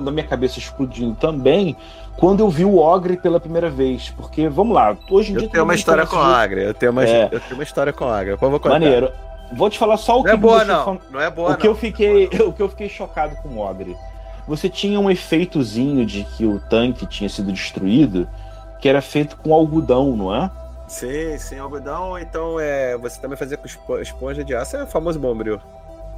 da 0.00 0.12
minha 0.12 0.26
cabeça 0.26 0.60
explodindo 0.60 1.16
também 1.16 1.76
quando 2.16 2.40
eu 2.40 2.48
vi 2.48 2.64
o 2.64 2.78
Ogre 2.78 3.16
pela 3.16 3.40
primeira 3.40 3.68
vez. 3.68 4.10
Porque, 4.10 4.48
vamos 4.48 4.74
lá, 4.74 4.96
hoje 5.10 5.32
em 5.32 5.34
eu 5.34 5.40
dia. 5.40 5.50
Tenho 5.50 5.64
uma 5.64 5.74
história 5.74 6.06
com 6.06 6.16
o 6.16 6.42
Ogre. 6.42 6.62
Eu 6.62 6.74
tenho 6.74 6.92
uma, 6.92 7.04
é. 7.04 7.28
eu 7.30 7.40
tenho 7.40 7.54
uma 7.54 7.62
história 7.62 7.92
com 7.92 8.04
o 8.04 8.08
Ogre. 8.08 8.36
Vou 8.36 8.50
contar. 8.52 8.70
Maneiro. 8.70 9.12
Vou 9.52 9.68
te 9.68 9.78
falar 9.78 9.96
só 9.96 10.14
o 10.14 10.16
não 10.18 10.24
que. 10.24 10.30
É 10.30 10.36
boa, 10.36 10.64
não. 10.64 11.00
não 11.10 11.20
é 11.20 11.30
boa, 11.30 11.52
o 11.52 11.56
que 11.56 11.64
não. 11.64 11.72
eu 11.72 11.76
fiquei 11.76 12.26
O 12.46 12.52
que 12.52 12.62
eu 12.62 12.68
fiquei 12.68 12.88
chocado 12.88 13.36
com 13.36 13.48
o 13.50 13.58
Ogre. 13.58 13.96
Você 14.46 14.68
tinha 14.68 15.00
um 15.00 15.10
efeitozinho 15.10 16.04
de 16.04 16.24
que 16.24 16.44
o 16.44 16.60
tanque 16.60 17.06
tinha 17.06 17.28
sido 17.30 17.50
destruído, 17.50 18.28
que 18.78 18.88
era 18.88 19.00
feito 19.00 19.36
com 19.36 19.54
algodão, 19.54 20.14
não 20.14 20.34
é? 20.34 20.50
Sim, 20.86 21.38
sim, 21.38 21.58
algodão. 21.58 22.18
Então 22.18 22.60
é, 22.60 22.96
você 22.98 23.18
também 23.20 23.36
fazia 23.36 23.56
com 23.56 23.66
esponja 23.98 24.44
de 24.44 24.54
aço, 24.54 24.76
é 24.76 24.84
o 24.84 24.86
famoso 24.86 25.18
bombril. 25.18 25.58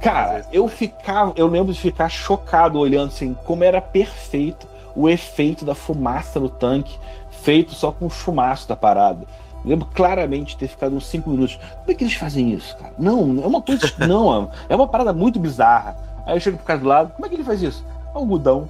Cara, 0.01 0.45
eu 0.51 0.67
ficava, 0.67 1.33
eu 1.35 1.47
lembro 1.47 1.73
de 1.73 1.79
ficar 1.79 2.09
chocado 2.09 2.77
olhando 2.77 3.07
assim 3.07 3.33
como 3.45 3.63
era 3.63 3.81
perfeito 3.81 4.67
o 4.97 5.07
efeito 5.07 5.63
da 5.63 5.75
fumaça 5.75 6.39
no 6.39 6.49
tanque, 6.49 6.97
feito 7.29 7.75
só 7.75 7.91
com 7.91 8.07
o 8.07 8.09
chumaço 8.09 8.67
da 8.67 8.75
parada. 8.75 9.27
Eu 9.63 9.69
lembro 9.69 9.87
claramente 9.93 10.49
de 10.49 10.57
ter 10.57 10.67
ficado 10.67 10.95
uns 10.95 11.05
5 11.05 11.29
minutos. 11.29 11.55
Como 11.55 11.91
é 11.91 11.93
que 11.93 12.03
eles 12.03 12.15
fazem 12.15 12.51
isso, 12.51 12.75
cara? 12.77 12.93
Não, 12.97 13.19
é 13.43 13.45
uma 13.45 13.61
coisa. 13.61 13.93
não, 14.07 14.51
é 14.67 14.75
uma 14.75 14.87
parada 14.87 15.13
muito 15.13 15.39
bizarra. 15.39 15.95
Aí 16.25 16.35
eu 16.35 16.39
chego 16.39 16.57
pro 16.57 16.65
cara 16.65 16.79
do 16.79 16.87
lado, 16.87 17.13
como 17.13 17.27
é 17.27 17.29
que 17.29 17.35
ele 17.35 17.43
faz 17.43 17.61
isso? 17.61 17.85
Algodão. 18.11 18.67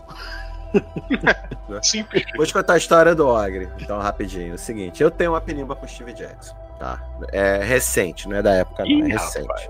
Simples. 1.82 2.26
Vou 2.36 2.46
te 2.46 2.52
contar 2.52 2.74
a 2.74 2.78
história 2.78 3.16
do 3.16 3.26
Ogre, 3.26 3.70
então, 3.80 3.98
rapidinho. 4.00 4.56
O 4.56 4.58
seguinte, 4.58 5.02
eu 5.02 5.10
tenho 5.10 5.32
uma 5.32 5.40
penimba 5.40 5.78
com 5.78 5.86
o 5.86 5.90
Steve 5.90 6.12
Jackson, 6.12 6.54
tá? 6.78 7.02
É 7.32 7.64
recente, 7.64 8.28
não 8.28 8.36
é 8.36 8.42
da 8.42 8.54
época, 8.54 8.84
não, 8.84 9.06
é 9.06 9.14
recente. 9.14 9.48
Rapaz. 9.48 9.70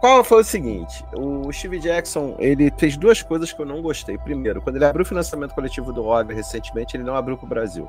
Qual 0.00 0.22
foi 0.22 0.42
o 0.42 0.44
seguinte? 0.44 1.04
O 1.12 1.52
Steve 1.52 1.80
Jackson, 1.80 2.36
ele 2.38 2.72
fez 2.76 2.96
duas 2.96 3.20
coisas 3.20 3.52
que 3.52 3.60
eu 3.60 3.66
não 3.66 3.82
gostei. 3.82 4.16
Primeiro, 4.16 4.62
quando 4.62 4.76
ele 4.76 4.84
abriu 4.84 5.02
o 5.02 5.06
financiamento 5.06 5.54
coletivo 5.54 5.92
do 5.92 6.06
Ogre 6.06 6.36
recentemente, 6.36 6.96
ele 6.96 7.02
não 7.02 7.16
abriu 7.16 7.36
para 7.36 7.46
o 7.46 7.48
Brasil. 7.48 7.88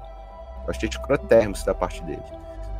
Eu 0.65 0.69
achei 0.69 0.89
escrotérrimo 0.89 1.55
da 1.63 1.73
parte 1.73 2.03
dele. 2.03 2.23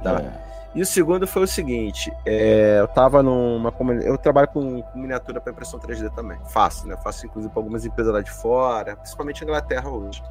Tá? 0.04 0.20
É. 0.20 0.50
E 0.74 0.82
o 0.82 0.86
segundo 0.86 1.28
foi 1.28 1.44
o 1.44 1.48
seguinte: 1.48 2.12
é, 2.26 2.78
eu 2.80 2.88
tava 2.88 3.22
numa 3.22 3.74
Eu 4.04 4.18
trabalho 4.18 4.48
com, 4.48 4.82
com 4.82 5.00
miniatura 5.00 5.40
para 5.42 5.52
impressão 5.52 5.80
3D 5.80 6.14
também. 6.14 6.40
Faço, 6.50 6.88
né? 6.88 6.98
Faço 7.04 7.26
inclusive 7.26 7.52
para 7.52 7.60
algumas 7.60 7.86
empresas 7.86 8.14
lá 8.14 8.22
de 8.22 8.32
fora, 8.32 8.96
principalmente 8.96 9.42
na 9.42 9.48
Inglaterra 9.48 9.90
hoje. 9.90 10.24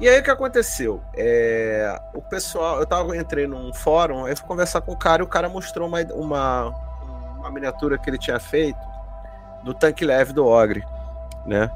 E 0.00 0.08
aí 0.08 0.20
o 0.20 0.22
que 0.22 0.30
aconteceu? 0.30 1.00
É, 1.14 2.00
o 2.14 2.22
pessoal, 2.22 2.80
eu 2.80 2.86
tava, 2.86 3.16
entrei 3.16 3.46
num 3.46 3.72
fórum, 3.72 4.24
aí 4.24 4.34
fui 4.34 4.46
conversar 4.46 4.80
com 4.80 4.92
o 4.92 4.96
cara 4.96 5.22
e 5.22 5.24
o 5.24 5.28
cara 5.28 5.48
mostrou 5.48 5.86
uma, 5.86 6.00
uma, 6.14 6.74
uma 7.42 7.50
miniatura 7.50 7.98
que 7.98 8.08
ele 8.08 8.18
tinha 8.18 8.38
feito 8.40 8.80
do 9.62 9.74
tanque 9.74 10.04
leve 10.04 10.32
do 10.32 10.46
Ogre, 10.46 10.84
né? 11.46 11.70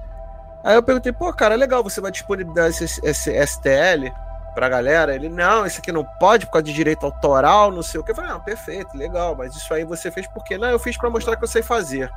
Aí 0.65 0.75
eu 0.75 0.83
perguntei, 0.83 1.13
pô, 1.13 1.33
cara, 1.33 1.55
legal, 1.55 1.83
você 1.83 2.01
vai 2.01 2.11
disponibilizar 2.11 2.69
esse, 2.69 3.01
esse 3.05 3.47
STL 3.47 4.11
pra 4.55 4.69
galera. 4.69 5.15
Ele, 5.15 5.29
não, 5.29 5.65
isso 5.65 5.79
aqui 5.79 5.93
não 5.93 6.05
pode 6.19 6.47
por 6.47 6.53
causa 6.53 6.65
de 6.65 6.73
direito 6.73 7.07
autoral, 7.07 7.71
não 7.71 7.83
sei 7.83 8.01
o 8.01 8.03
que. 8.03 8.11
Eu 8.11 8.17
falei, 8.17 8.31
não, 8.31 8.41
perfeito, 8.41 8.97
legal, 8.97 9.37
mas 9.37 9.55
isso 9.55 9.73
aí 9.73 9.85
você 9.85 10.11
fez 10.11 10.27
por 10.27 10.43
quê? 10.43 10.59
Não, 10.59 10.69
eu 10.69 10.79
fiz 10.79 10.97
para 10.97 11.11
mostrar 11.11 11.37
que 11.37 11.45
eu 11.45 11.49
sei 11.49 11.63
fazer. 11.63 12.11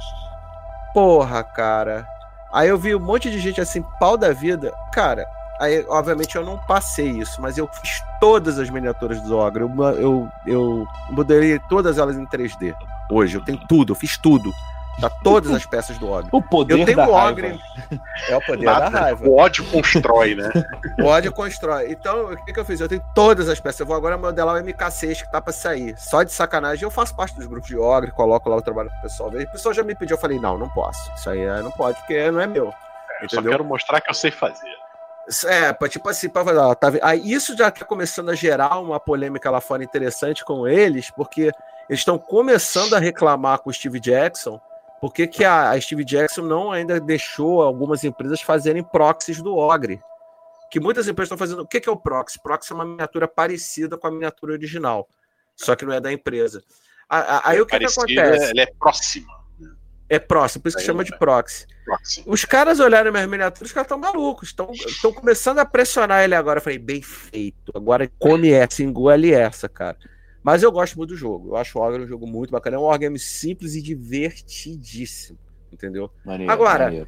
Porra, 0.94 1.44
cara. 1.44 2.08
Aí 2.52 2.70
eu 2.70 2.78
vi 2.78 2.96
um 2.96 3.00
monte 3.00 3.30
de 3.30 3.40
gente 3.40 3.62
assim, 3.62 3.84
pau 4.00 4.18
da 4.18 4.34
vida. 4.34 4.74
Cara, 4.92 5.28
aí 5.60 5.86
obviamente 5.88 6.36
eu 6.36 6.44
não 6.44 6.58
passei 6.58 7.10
isso, 7.10 7.40
mas 7.42 7.58
eu 7.58 7.68
fiz 7.68 8.02
todas 8.20 8.58
as 8.58 8.70
miniaturas 8.70 9.22
do 9.22 9.38
Ogre. 9.38 9.64
Eu, 9.64 9.70
eu, 10.00 10.28
eu 10.48 10.88
modelei 11.12 11.60
todas 11.70 12.00
elas 12.00 12.18
em 12.18 12.26
3D. 12.26 12.76
Hoje, 13.10 13.38
eu 13.38 13.44
tenho 13.44 13.60
tudo, 13.68 13.92
eu 13.92 13.96
fiz 13.96 14.18
tudo. 14.18 14.52
Tá 15.00 15.10
todas 15.10 15.52
as 15.52 15.66
peças 15.66 15.98
do 15.98 16.10
Ogre. 16.12 16.30
O 16.32 16.42
poder 16.42 16.78
Eu 16.78 16.86
tenho 16.86 16.98
da 16.98 17.08
o 17.08 17.14
raiva. 17.14 17.30
Ogre. 17.30 17.60
É 18.28 18.36
o 18.36 18.42
poder 18.46 18.66
Nada. 18.66 18.90
da 18.90 19.00
raiva. 19.00 19.26
O 19.26 19.38
ódio 19.38 19.66
constrói, 19.72 20.36
né? 20.36 20.52
O 21.00 21.06
ódio 21.06 21.32
constrói. 21.32 21.92
Então, 21.92 22.34
o 22.34 22.46
que, 22.46 22.52
que 22.52 22.60
eu 22.60 22.66
fiz? 22.66 22.82
Eu 22.82 22.90
tenho 22.90 23.02
todas 23.16 23.48
as 23.48 23.62
peças. 23.62 23.80
Eu 23.80 23.86
vou 23.86 23.96
agora 23.96 24.18
modelar 24.18 24.56
o 24.56 24.60
MK6 24.60 25.24
que 25.24 25.32
tá 25.32 25.42
pra 25.42 25.54
sair. 25.54 25.96
Só 25.98 26.22
de 26.24 26.34
sacanagem. 26.34 26.84
Eu 26.84 26.92
faço 26.92 27.16
parte 27.16 27.36
dos 27.38 27.48
grupos 27.48 27.70
de 27.70 27.78
Ogre, 27.78 28.12
coloco 28.12 28.50
lá 28.50 28.58
o 28.58 28.62
trabalho 28.62 28.90
pro 28.90 29.02
pessoal 29.04 29.32
ver. 29.32 29.46
O 29.48 29.52
pessoal 29.52 29.74
já 29.74 29.84
me 29.84 29.96
pediu, 29.96 30.16
eu 30.16 30.22
falei, 30.22 30.38
não, 30.38 30.58
não 30.58 30.70
posso. 30.70 31.10
Isso 31.16 31.30
aí 31.30 31.40
é, 31.40 31.62
não 31.62 31.72
pode, 31.72 31.98
porque 32.00 32.30
não 32.30 32.42
é 32.42 32.48
meu. 32.48 32.74
Eu 33.22 33.30
só 33.30 33.42
quero 33.42 33.64
mostrar 33.64 34.02
que 34.02 34.10
eu 34.10 34.14
sei 34.14 34.32
fazer. 34.32 34.68
É, 35.46 35.72
pra, 35.72 35.88
tipo 35.88 36.10
assim, 36.10 36.28
pra 36.28 36.44
falar, 36.44 36.70
ó, 36.70 36.76
tá, 36.76 36.90
vendo? 36.90 37.04
aí 37.04 37.32
isso 37.32 37.56
já 37.56 37.70
tá 37.70 37.86
começando 37.86 38.30
a 38.30 38.36
gerar 38.36 38.80
uma 38.80 39.00
polêmica 39.00 39.50
lá 39.52 39.62
fora 39.62 39.84
interessante 39.84 40.44
com 40.44 40.68
eles, 40.68 41.12
porque 41.12 41.52
eles 41.90 42.02
estão 42.02 42.20
começando 42.20 42.94
a 42.94 43.00
reclamar 43.00 43.60
com 43.60 43.72
o 43.72 43.74
Steve 43.74 44.00
Jackson, 44.00 44.62
porque 45.02 45.26
que 45.26 45.44
a, 45.44 45.72
a 45.72 45.82
Steve 45.82 46.06
Jackson 46.06 46.44
não 46.44 46.72
ainda 46.72 47.00
deixou 47.00 47.62
algumas 47.64 48.04
empresas 48.04 48.42
fazerem 48.42 48.84
proxies 48.84 49.42
do 49.42 49.56
Ogre. 49.58 50.00
Que 50.70 50.80
muitas 50.80 51.08
empresas 51.08 51.28
estão 51.28 51.38
fazendo. 51.38 51.64
O 51.64 51.68
que, 51.68 51.80
que 51.82 51.90
é 51.90 51.92
o 51.92 51.98
proxy? 51.98 52.40
Proxy 52.44 52.72
é 52.72 52.76
uma 52.76 52.86
miniatura 52.86 53.28
parecida 53.28 53.98
com 53.98 54.06
a 54.06 54.12
miniatura 54.12 54.54
original, 54.54 55.10
só 55.56 55.76
que 55.76 55.84
não 55.84 55.94
é 55.94 56.00
da 56.00 56.14
empresa. 56.14 56.62
Aí 57.10 57.60
o 57.60 57.66
que, 57.66 57.80
que 57.80 57.86
acontece? 57.86 58.52
Ela 58.52 58.62
é 58.62 58.68
próxima. 58.68 59.40
É 60.08 60.20
próximo, 60.20 60.64
por 60.64 60.70
isso 60.70 60.78
que 60.78 60.82
Aí 60.82 60.88
chama 60.88 61.04
de 61.04 61.14
é. 61.14 61.18
proxy. 61.18 61.66
Próxima. 61.86 62.26
Os 62.28 62.46
caras 62.46 62.80
olharam 62.80 63.12
minhas 63.12 63.28
miniaturas, 63.28 63.70
os 63.70 63.74
caras 63.74 63.86
estão 63.86 63.98
malucos. 63.98 64.50
Estão 64.50 65.14
começando 65.14 65.58
a 65.58 65.66
pressionar 65.66 66.24
ele 66.24 66.36
agora. 66.36 66.60
Eu 66.60 66.64
falei, 66.64 66.78
bem 66.78 67.02
feito. 67.02 67.72
Agora 67.76 68.10
come 68.20 68.52
essa, 68.52 68.84
engole 68.84 69.34
essa, 69.34 69.68
cara. 69.68 69.98
Mas 70.44 70.64
eu 70.64 70.72
gosto 70.72 70.96
muito 70.98 71.10
do 71.10 71.18
jogo. 71.18 71.50
Eu 71.50 71.56
acho 71.58 71.78
o 71.78 71.82
Ogre 71.82 72.04
um 72.04 72.08
jogo 72.08 72.26
muito 72.26 72.52
bacana. 72.52 72.78
É 72.78 72.80
um 72.80 72.84
wargame 72.84 73.20
simples 73.20 73.76
e 73.76 73.82
divertidíssimo. 73.82 75.38
Entendeu? 75.72 76.10
Maneiro, 76.26 76.52
Agora, 76.52 76.86
maneiro. 76.86 77.08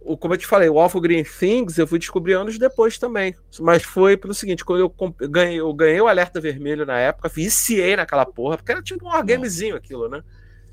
O, 0.00 0.16
como 0.16 0.34
eu 0.34 0.38
te 0.38 0.46
falei, 0.46 0.68
o 0.68 0.78
Awful 0.78 1.00
Green 1.00 1.24
Things 1.24 1.78
eu 1.78 1.86
fui 1.86 1.98
descobrir 1.98 2.34
anos 2.34 2.58
depois 2.58 2.96
também. 2.96 3.34
Mas 3.58 3.82
foi 3.82 4.16
pelo 4.16 4.34
seguinte: 4.34 4.64
quando 4.64 4.80
eu 4.80 5.28
ganhei, 5.28 5.58
eu 5.58 5.72
ganhei 5.74 6.00
o 6.00 6.06
alerta 6.06 6.40
vermelho 6.40 6.86
na 6.86 6.98
época, 6.98 7.28
viciei 7.28 7.96
naquela 7.96 8.24
porra, 8.24 8.56
porque 8.56 8.70
era 8.70 8.82
tipo 8.82 9.04
um 9.04 9.08
wargamezinho 9.08 9.74
aquilo, 9.74 10.08
né? 10.08 10.22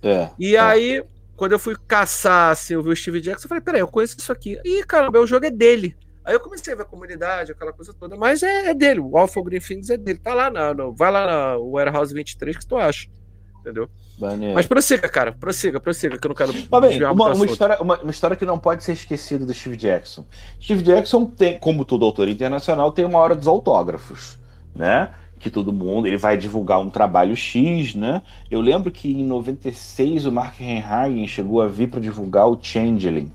É, 0.03 0.29
E 0.37 0.55
é. 0.55 0.59
aí, 0.59 1.03
quando 1.35 1.53
eu 1.53 1.59
fui 1.59 1.75
caçar, 1.87 2.51
assim, 2.51 2.75
eu 2.75 2.83
vi 2.83 2.89
o 2.89 2.95
Steve 2.95 3.21
Jackson, 3.21 3.45
eu 3.45 3.49
falei, 3.49 3.63
peraí, 3.63 3.81
eu 3.81 3.87
conheço 3.87 4.15
isso 4.19 4.31
aqui. 4.31 4.59
Ih, 4.63 4.83
caramba, 4.83 5.19
o 5.19 5.25
jogo 5.27 5.45
é 5.45 5.51
dele. 5.51 5.95
Aí 6.25 6.33
eu 6.33 6.39
comecei 6.39 6.73
a 6.73 6.77
ver 6.77 6.83
a 6.83 6.85
comunidade, 6.85 7.51
aquela 7.51 7.73
coisa 7.73 7.93
toda, 7.93 8.15
mas 8.15 8.41
é, 8.43 8.69
é 8.69 8.73
dele, 8.73 8.99
o 8.99 9.17
Alpha 9.17 9.41
Green 9.43 9.59
Things 9.59 9.89
é 9.89 9.97
dele. 9.97 10.19
Tá 10.19 10.33
lá, 10.33 10.49
na, 10.49 10.73
no- 10.73 10.93
vai 10.93 11.11
lá 11.11 11.25
na 11.25 11.57
Warehouse 11.57 12.13
23 12.13 12.57
que 12.57 12.65
tu 12.65 12.77
acha. 12.77 13.07
Entendeu? 13.59 13.89
maneiro. 14.19 14.53
Mas 14.55 14.67
prossiga, 14.67 15.07
cara, 15.09 15.31
prossiga, 15.31 15.79
prossiga, 15.79 16.17
que 16.17 16.25
eu 16.25 16.29
não 16.29 16.35
quero. 16.35 16.53
Mas 16.53 16.81
bem, 16.81 17.03
uma, 17.03 17.33
uma 17.33 17.45
história, 17.45 17.81
uma, 17.81 17.99
uma 18.01 18.11
história 18.11 18.35
que 18.37 18.45
não 18.45 18.59
pode 18.59 18.83
ser 18.83 18.93
esquecida 18.93 19.45
do 19.45 19.53
Steve 19.53 19.77
Jackson. 19.77 20.25
Steve 20.61 20.83
Jackson 20.83 21.25
tem, 21.25 21.57
como 21.59 21.85
todo 21.85 22.05
autor 22.05 22.27
internacional, 22.27 22.91
tem 22.91 23.05
uma 23.05 23.19
hora 23.19 23.35
dos 23.35 23.47
autógrafos, 23.47 24.37
né? 24.75 25.13
Que 25.39 25.49
todo 25.49 25.73
mundo, 25.73 26.07
ele 26.07 26.17
vai 26.17 26.37
divulgar 26.37 26.79
um 26.79 26.89
trabalho 26.89 27.35
X, 27.35 27.95
né? 27.95 28.21
Eu 28.49 28.61
lembro 28.61 28.91
que 28.91 29.11
em 29.11 29.25
96 29.25 30.25
o 30.25 30.31
Mark 30.31 30.59
Henhagen 30.59 31.27
chegou 31.27 31.61
a 31.61 31.67
vir 31.67 31.89
para 31.89 31.99
divulgar 31.99 32.47
o 32.47 32.57
Changeling. 32.61 33.31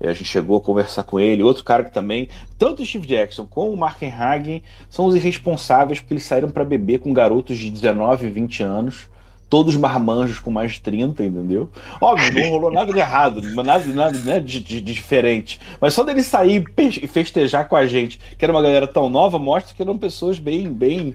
A 0.00 0.12
gente 0.12 0.24
chegou 0.24 0.58
a 0.58 0.60
conversar 0.60 1.02
com 1.04 1.18
ele, 1.18 1.42
outro 1.42 1.64
cara 1.64 1.84
que 1.84 1.92
também, 1.92 2.28
tanto 2.58 2.82
o 2.82 2.86
Steve 2.86 3.06
Jackson 3.06 3.46
como 3.46 3.72
o 3.72 3.76
Mark 3.76 4.00
Henhagen 4.02 4.62
são 4.90 5.06
os 5.06 5.14
irresponsáveis 5.16 6.00
porque 6.00 6.14
eles 6.14 6.24
saíram 6.24 6.50
para 6.50 6.64
beber 6.64 6.98
com 6.98 7.12
garotos 7.12 7.56
de 7.58 7.70
19, 7.70 8.28
20 8.28 8.62
anos 8.62 9.08
todos 9.48 9.76
marmanjos 9.76 10.38
com 10.40 10.50
mais 10.50 10.72
de 10.72 10.80
30, 10.80 11.24
entendeu? 11.24 11.70
Óbvio, 12.00 12.32
não 12.34 12.50
rolou 12.50 12.70
nada 12.70 12.92
de 12.92 12.98
errado, 12.98 13.40
nada, 13.62 13.84
nada 13.86 14.18
né, 14.18 14.40
de, 14.40 14.58
de- 14.60 14.80
de 14.80 14.92
diferente. 14.94 15.60
Mas 15.80 15.94
só 15.94 16.02
dele 16.02 16.22
sair 16.22 16.64
e 16.76 17.06
festejar 17.06 17.68
com 17.68 17.76
a 17.76 17.86
gente, 17.86 18.18
que 18.36 18.44
era 18.44 18.52
uma 18.52 18.60
galera 18.62 18.88
tão 18.88 19.08
nova, 19.08 19.38
mostra 19.38 19.74
que 19.74 19.82
eram 19.82 19.96
pessoas 19.96 20.38
bem, 20.38 20.72
bem, 20.72 21.14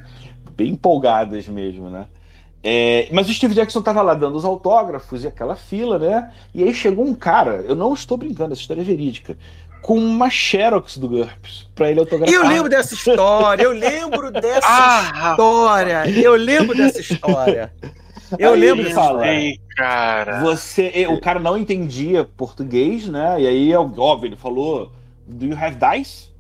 bem 0.56 0.70
empolgadas 0.72 1.46
mesmo, 1.48 1.90
né? 1.90 2.06
É, 2.64 3.08
mas 3.12 3.28
o 3.28 3.34
Steve 3.34 3.56
Jackson 3.56 3.82
tava 3.82 4.02
lá 4.02 4.14
dando 4.14 4.36
os 4.36 4.46
autógrafos 4.46 5.24
e 5.24 5.28
aquela 5.28 5.56
fila, 5.56 5.98
né? 5.98 6.32
E 6.54 6.64
aí 6.64 6.74
chegou 6.74 7.06
um 7.06 7.16
cara, 7.16 7.64
eu 7.68 7.76
não 7.76 7.94
estou 7.94 8.18
brincando, 8.18 8.54
essa 8.54 8.62
história 8.62 8.82
é 8.82 8.84
verídica, 8.84 9.36
com 9.82 9.98
uma 9.98 10.30
Xerox 10.30 10.98
do 10.98 11.10
GURPS 11.10 11.68
pra 11.74 11.90
ele 11.90 12.00
autografar. 12.00 12.34
Eu 12.34 12.48
lembro 12.48 12.70
dessa 12.70 12.94
história, 12.94 13.64
eu 13.64 13.72
lembro 13.72 14.30
dessa 14.32 14.68
Ah, 14.68 15.32
história, 15.32 16.04
eu 16.22 16.36
lembro 16.36 16.78
dessa 16.78 17.02
história. 17.02 17.74
Eu 18.38 18.54
Aí 18.54 18.60
lembro 18.60 18.84
dessa 18.84 18.96
fala, 18.96 19.20
história. 19.26 19.40
Ei, 19.40 19.60
cara. 19.76 20.40
Você, 20.42 21.06
o 21.10 21.20
cara 21.20 21.40
não 21.40 21.58
entendia 21.58 22.24
português, 22.24 23.08
né? 23.08 23.42
E 23.42 23.48
aí, 23.48 23.76
óbvio, 23.76 24.28
ele 24.30 24.38
falou: 24.38 24.92
Do 25.28 25.46
you 25.46 25.58
have 25.58 25.76
dice? 25.76 26.31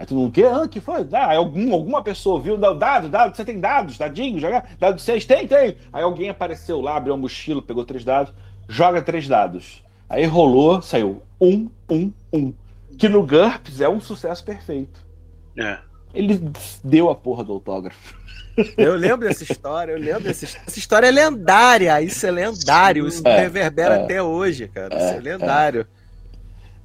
Aí 0.00 0.06
tu 0.06 0.14
não 0.14 0.30
quer? 0.30 0.50
Ah, 0.50 0.66
que 0.66 0.80
foi? 0.80 1.06
Ah, 1.12 1.36
algum, 1.36 1.74
alguma 1.74 2.02
pessoa 2.02 2.40
viu, 2.40 2.56
dado, 2.56 3.06
dado, 3.10 3.36
você 3.36 3.44
tem 3.44 3.60
dados, 3.60 3.98
dadinho, 3.98 4.40
joga, 4.40 4.64
dado 4.78 4.98
seis, 4.98 5.26
tem, 5.26 5.46
tem. 5.46 5.76
Aí 5.92 6.02
alguém 6.02 6.30
apareceu 6.30 6.80
lá, 6.80 6.96
abriu 6.96 7.12
a 7.12 7.18
mochila, 7.18 7.60
pegou 7.60 7.84
três 7.84 8.02
dados, 8.02 8.32
joga 8.66 9.02
três 9.02 9.28
dados. 9.28 9.84
Aí 10.08 10.24
rolou, 10.24 10.80
saiu 10.80 11.22
um, 11.38 11.68
um, 11.90 12.10
um. 12.32 12.54
Que 12.96 13.10
no 13.10 13.22
GURPS 13.26 13.82
é 13.82 13.90
um 13.90 14.00
sucesso 14.00 14.42
perfeito. 14.42 15.04
É. 15.58 15.76
Ele 16.14 16.40
deu 16.82 17.10
a 17.10 17.14
porra 17.14 17.44
do 17.44 17.52
autógrafo. 17.52 18.18
Eu 18.78 18.96
lembro 18.96 19.28
dessa 19.28 19.44
história, 19.44 19.92
eu 19.92 19.98
lembro 19.98 20.22
dessa 20.22 20.46
história. 20.46 20.64
Essa 20.66 20.78
história 20.78 21.06
é 21.08 21.10
lendária, 21.10 22.00
isso 22.00 22.26
é 22.26 22.30
lendário, 22.30 23.06
isso 23.06 23.22
É, 23.28 23.40
reverbera 23.40 23.96
é. 23.96 24.02
até 24.02 24.22
hoje, 24.22 24.66
cara. 24.68 24.96
Isso 24.96 25.04
é, 25.04 25.16
É, 25.16 25.20
lendário. 25.20 25.86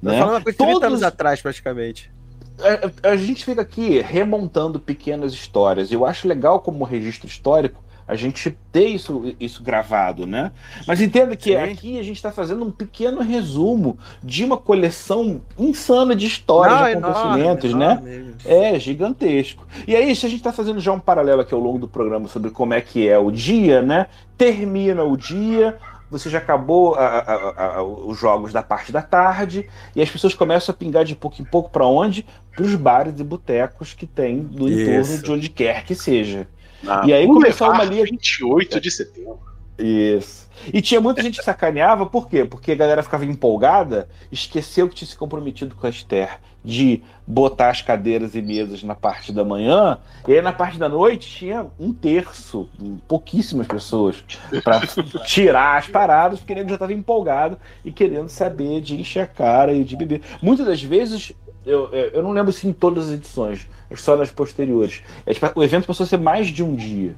Tô 0.02 0.10
Né? 0.10 0.18
falando 0.18 0.34
uma 0.34 0.42
coisa 0.42 0.52
de 0.52 0.58
30 0.58 0.72
Todos- 0.72 0.86
anos 0.88 1.02
atrás, 1.02 1.40
praticamente. 1.40 2.14
A, 2.60 3.10
a 3.10 3.16
gente 3.16 3.44
fica 3.44 3.62
aqui 3.62 4.00
remontando 4.00 4.80
pequenas 4.80 5.32
histórias. 5.32 5.92
Eu 5.92 6.04
acho 6.06 6.26
legal 6.28 6.60
como 6.60 6.84
registro 6.84 7.26
histórico 7.26 7.84
a 8.08 8.14
gente 8.14 8.56
ter 8.70 8.86
isso, 8.86 9.34
isso 9.40 9.62
gravado, 9.62 10.26
né? 10.26 10.52
Mas 10.86 11.00
entenda 11.00 11.34
que 11.34 11.50
Sim. 11.50 11.56
aqui 11.56 11.98
a 11.98 12.02
gente 12.04 12.16
está 12.16 12.30
fazendo 12.30 12.64
um 12.64 12.70
pequeno 12.70 13.20
resumo 13.20 13.98
de 14.22 14.44
uma 14.44 14.56
coleção 14.56 15.40
insana 15.58 16.14
de 16.14 16.26
histórias, 16.26 16.76
de 16.76 17.00
Não, 17.00 17.10
acontecimentos, 17.10 17.70
enorme, 17.72 18.02
né? 18.02 18.16
enorme. 18.16 18.34
É 18.44 18.78
gigantesco. 18.78 19.66
E 19.88 19.96
aí, 19.96 20.14
se 20.14 20.24
a 20.24 20.28
gente 20.28 20.38
está 20.38 20.52
fazendo 20.52 20.78
já 20.78 20.92
um 20.92 21.00
paralelo 21.00 21.40
aqui 21.40 21.52
ao 21.52 21.60
longo 21.60 21.78
do 21.80 21.88
programa 21.88 22.28
sobre 22.28 22.50
como 22.50 22.74
é 22.74 22.80
que 22.80 23.08
é 23.08 23.18
o 23.18 23.30
dia, 23.32 23.82
né? 23.82 24.06
Termina 24.38 25.02
o 25.02 25.16
dia, 25.16 25.76
você 26.10 26.30
já 26.30 26.38
acabou 26.38 26.94
a- 26.94 27.00
a- 27.18 27.76
a- 27.76 27.82
os 27.82 28.18
jogos 28.18 28.52
da 28.52 28.62
parte 28.62 28.92
da 28.92 29.02
tarde, 29.02 29.68
e 29.94 30.00
as 30.02 30.10
pessoas 30.10 30.34
começam 30.34 30.72
a 30.72 30.76
pingar 30.76 31.04
de 31.04 31.14
pouco 31.16 31.40
em 31.40 31.44
pouco 31.44 31.70
para 31.70 31.86
onde? 31.86 32.24
Para 32.54 32.64
os 32.64 32.74
bares 32.74 33.18
e 33.18 33.24
botecos 33.24 33.92
que 33.94 34.06
tem 34.06 34.36
no 34.36 34.68
entorno 34.68 35.00
Isso. 35.00 35.22
de 35.22 35.32
onde 35.32 35.48
quer 35.48 35.84
que 35.84 35.94
seja. 35.94 36.46
Na 36.82 37.04
E 37.06 37.12
aí 37.12 37.26
começou 37.26 37.70
uma 37.70 37.84
linha- 37.84 38.04
28 38.04 38.80
de 38.80 38.90
setembro. 38.90 39.40
Isso. 39.78 40.46
E 40.72 40.80
tinha 40.80 41.00
muita 41.00 41.22
gente 41.22 41.38
que 41.38 41.44
sacaneava, 41.44 42.06
por 42.06 42.28
quê? 42.28 42.44
Porque 42.44 42.72
a 42.72 42.76
galera 42.76 43.02
ficava 43.02 43.24
empolgada, 43.26 44.08
esqueceu 44.32 44.88
que 44.88 44.94
tinha 44.94 45.08
se 45.08 45.16
comprometido 45.16 45.74
com 45.74 45.86
a 45.86 45.90
Esther 45.90 46.38
de 46.66 47.00
botar 47.24 47.70
as 47.70 47.80
cadeiras 47.80 48.34
e 48.34 48.42
mesas 48.42 48.82
na 48.82 48.94
parte 48.94 49.32
da 49.32 49.44
manhã, 49.44 49.98
e 50.26 50.32
aí 50.32 50.42
na 50.42 50.52
parte 50.52 50.78
da 50.78 50.88
noite 50.88 51.28
tinha 51.28 51.66
um 51.78 51.92
terço, 51.92 52.68
pouquíssimas 53.06 53.68
pessoas, 53.68 54.24
para 54.64 54.80
tirar 55.24 55.78
as 55.78 55.86
paradas, 55.86 56.40
porque 56.40 56.52
ele 56.52 56.68
já 56.68 56.74
estava 56.74 56.92
empolgado 56.92 57.56
e 57.84 57.92
querendo 57.92 58.28
saber 58.28 58.80
de 58.80 59.00
encher 59.00 59.20
a 59.20 59.26
cara 59.26 59.72
e 59.72 59.84
de 59.84 59.96
beber. 59.96 60.22
Muitas 60.42 60.66
das 60.66 60.82
vezes, 60.82 61.32
eu, 61.64 61.88
eu 61.92 62.22
não 62.22 62.32
lembro 62.32 62.52
se 62.52 62.66
em 62.66 62.72
todas 62.72 63.06
as 63.06 63.14
edições, 63.14 63.68
só 63.94 64.16
nas 64.16 64.32
posteriores, 64.32 65.02
é, 65.24 65.32
tipo, 65.32 65.46
o 65.54 65.62
evento 65.62 65.86
passou 65.86 66.02
a 66.02 66.06
ser 66.08 66.18
mais 66.18 66.48
de 66.48 66.64
um 66.64 66.74
dia. 66.74 67.14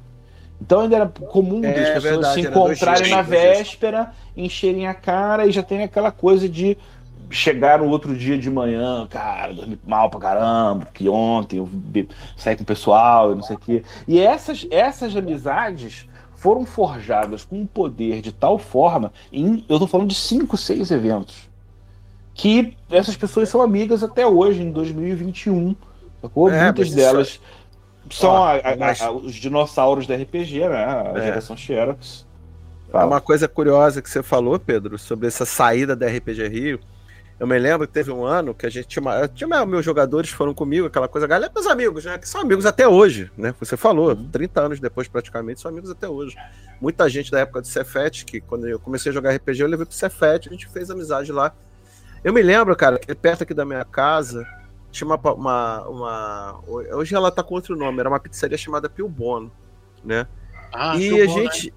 Então 0.61 0.81
ainda 0.81 0.95
era 0.95 1.07
comum 1.07 1.63
É, 1.63 1.71
das 1.71 1.89
pessoas 1.89 2.03
verdade, 2.03 2.33
se 2.33 2.41
encontrarem 2.41 3.03
dias, 3.03 3.15
na 3.15 3.21
véspera, 3.21 4.11
encherem 4.35 4.87
a 4.87 4.93
cara 4.93 5.47
e 5.47 5.51
já 5.51 5.63
tem 5.63 5.83
aquela 5.83 6.11
coisa 6.11 6.49
de 6.49 6.77
chegar 7.29 7.79
no 7.79 7.87
outro 7.89 8.15
dia 8.15 8.37
de 8.37 8.49
manhã, 8.49 9.05
cara, 9.07 9.53
dormi 9.53 9.79
mal 9.85 10.09
pra 10.09 10.19
caramba, 10.19 10.87
que 10.93 11.07
ontem 11.07 11.57
eu 11.57 11.69
saí 12.35 12.55
com 12.55 12.63
o 12.63 12.65
pessoal 12.65 13.31
e 13.31 13.35
não 13.35 13.43
sei 13.43 13.55
o 13.55 13.59
quê. 13.59 13.83
E 14.07 14.19
essas, 14.19 14.65
essas 14.71 15.15
amizades 15.15 16.07
foram 16.35 16.65
forjadas 16.65 17.43
com 17.45 17.59
um 17.61 17.65
poder 17.65 18.21
de 18.21 18.31
tal 18.31 18.57
forma, 18.57 19.11
em, 19.31 19.63
eu 19.69 19.77
tô 19.77 19.85
falando 19.87 20.07
de 20.09 20.15
cinco, 20.15 20.57
seis 20.57 20.89
eventos, 20.89 21.49
que 22.33 22.75
essas 22.89 23.15
pessoas 23.17 23.49
são 23.49 23.61
amigas 23.61 24.01
até 24.03 24.25
hoje, 24.25 24.61
em 24.61 24.71
2021. 24.71 25.75
Sacou? 26.21 26.49
É, 26.49 26.63
Muitas 26.65 26.91
delas 26.91 27.39
são 28.09 28.29
Ó, 28.31 28.45
a- 28.47 28.55
a- 28.71 28.75
mas- 28.77 29.01
a- 29.01 29.11
os 29.11 29.35
dinossauros 29.35 30.07
da 30.07 30.15
RPG, 30.15 30.67
né? 30.69 30.85
A 30.85 31.13
É. 31.17 31.25
geração 31.25 31.55
Xerox. 31.57 32.25
É 32.91 32.97
uma 33.03 33.21
coisa 33.21 33.47
curiosa 33.47 34.01
que 34.01 34.09
você 34.09 34.23
falou, 34.23 34.57
Pedro, 34.59 34.97
sobre 34.97 35.27
essa 35.27 35.45
saída 35.45 35.95
da 35.95 36.07
RPG 36.07 36.47
Rio. 36.47 36.79
Eu 37.39 37.47
me 37.47 37.57
lembro 37.57 37.87
que 37.87 37.93
teve 37.93 38.11
um 38.11 38.25
ano 38.25 38.53
que 38.53 38.65
a 38.65 38.69
gente 38.69 38.87
tinha, 38.89 39.01
uma, 39.01 39.25
tinha 39.29 39.65
meus 39.65 39.85
jogadores 39.85 40.29
foram 40.29 40.53
comigo, 40.53 40.87
aquela 40.87 41.07
coisa, 41.07 41.25
galera, 41.25 41.49
meus 41.55 41.67
amigos, 41.67 42.03
né? 42.03 42.17
Que 42.17 42.27
são 42.27 42.41
amigos 42.41 42.65
até 42.65 42.85
hoje, 42.85 43.31
né? 43.37 43.55
Você 43.61 43.77
falou, 43.77 44.09
uhum. 44.09 44.29
30 44.29 44.61
anos 44.61 44.79
depois 44.81 45.07
praticamente, 45.07 45.61
são 45.61 45.71
amigos 45.71 45.89
até 45.89 46.09
hoje. 46.09 46.35
Muita 46.81 47.07
gente 47.07 47.31
da 47.31 47.39
época 47.39 47.61
do 47.61 47.67
Cefet, 47.67 48.25
que 48.25 48.41
quando 48.41 48.67
eu 48.67 48.77
comecei 48.77 49.09
a 49.09 49.13
jogar 49.13 49.33
RPG, 49.33 49.61
eu 49.61 49.69
levei 49.69 49.85
pro 49.85 49.95
Cefet, 49.95 50.49
a 50.49 50.51
gente 50.51 50.67
fez 50.67 50.91
amizade 50.91 51.31
lá. 51.31 51.53
Eu 52.21 52.33
me 52.33 52.41
lembro, 52.41 52.75
cara, 52.75 52.99
que 52.99 53.15
perto 53.15 53.43
aqui 53.43 53.53
da 53.53 53.63
minha 53.63 53.85
casa 53.85 54.45
tinha 54.91 55.07
uma, 55.07 55.17
uma, 55.31 55.87
uma 55.87 56.59
hoje 56.67 57.15
ela 57.15 57.31
tá 57.31 57.41
com 57.41 57.55
outro 57.55 57.77
nome, 57.77 57.99
era 57.99 58.09
uma 58.09 58.19
pizzaria 58.19 58.57
chamada 58.57 58.89
Pio 58.89 59.07
Bono, 59.07 59.49
né? 60.03 60.27
Ah, 60.73 60.97
e 60.97 61.21
a 61.21 61.25
bom, 61.25 61.33
gente 61.35 61.73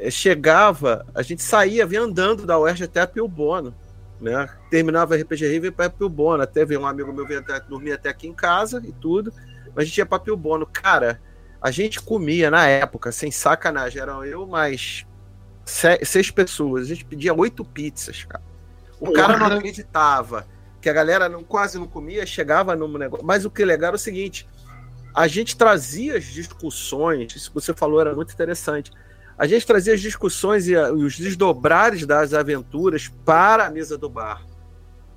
né? 0.00 0.10
chegava, 0.10 1.04
a 1.14 1.20
gente 1.20 1.42
saía, 1.42 1.84
vinha 1.84 2.00
andando 2.00 2.46
da 2.46 2.58
UERJ 2.58 2.84
até 2.84 3.02
a 3.02 3.06
Pio 3.06 3.28
Bono 3.28 3.74
né? 4.24 4.48
Terminava 4.70 5.16
RPG 5.16 5.46
Rio 5.46 5.64
e 5.64 5.66
ia 5.66 5.72
pra 5.72 5.90
Pilbono. 5.90 6.42
Até 6.42 6.64
veio 6.64 6.80
um 6.80 6.86
amigo 6.86 7.12
meu 7.12 7.24
até, 7.38 7.60
dormir 7.60 7.92
até 7.92 8.08
aqui 8.08 8.26
em 8.26 8.32
casa 8.32 8.82
e 8.84 8.92
tudo. 8.92 9.32
Mas 9.74 9.84
a 9.84 9.84
gente 9.84 9.98
ia 9.98 10.06
pra 10.06 10.18
Pilbono. 10.18 10.66
Cara, 10.66 11.20
a 11.60 11.70
gente 11.70 12.00
comia 12.00 12.50
na 12.50 12.66
época, 12.66 13.12
sem 13.12 13.30
sacanagem, 13.30 14.00
eram 14.00 14.24
eu 14.24 14.46
mais 14.46 15.06
seis 16.02 16.30
pessoas. 16.30 16.84
A 16.84 16.88
gente 16.88 17.04
pedia 17.04 17.34
oito 17.34 17.64
pizzas, 17.64 18.24
cara. 18.24 18.42
O 18.98 19.12
cara 19.12 19.36
não 19.36 19.46
acreditava 19.46 20.46
que 20.80 20.88
a 20.88 20.92
galera 20.92 21.28
não, 21.28 21.44
quase 21.44 21.78
não 21.78 21.86
comia, 21.86 22.26
chegava 22.26 22.74
no 22.74 22.88
negócio. 22.98 23.24
Mas 23.24 23.44
o 23.44 23.50
que 23.50 23.62
é 23.62 23.66
legal 23.66 23.88
era 23.88 23.96
o 23.96 23.98
seguinte: 23.98 24.48
a 25.14 25.26
gente 25.26 25.56
trazia 25.56 26.16
as 26.16 26.24
discussões, 26.24 27.34
isso 27.34 27.50
que 27.50 27.54
você 27.54 27.74
falou 27.74 28.00
era 28.00 28.14
muito 28.14 28.32
interessante 28.32 28.90
a 29.36 29.46
gente 29.46 29.66
trazia 29.66 29.94
as 29.94 30.00
discussões 30.00 30.68
e, 30.68 30.76
os 30.76 31.18
desdobrares 31.18 32.06
das 32.06 32.32
aventuras 32.32 33.08
para 33.24 33.66
a 33.66 33.70
mesa 33.70 33.98
do 33.98 34.08
bar, 34.08 34.44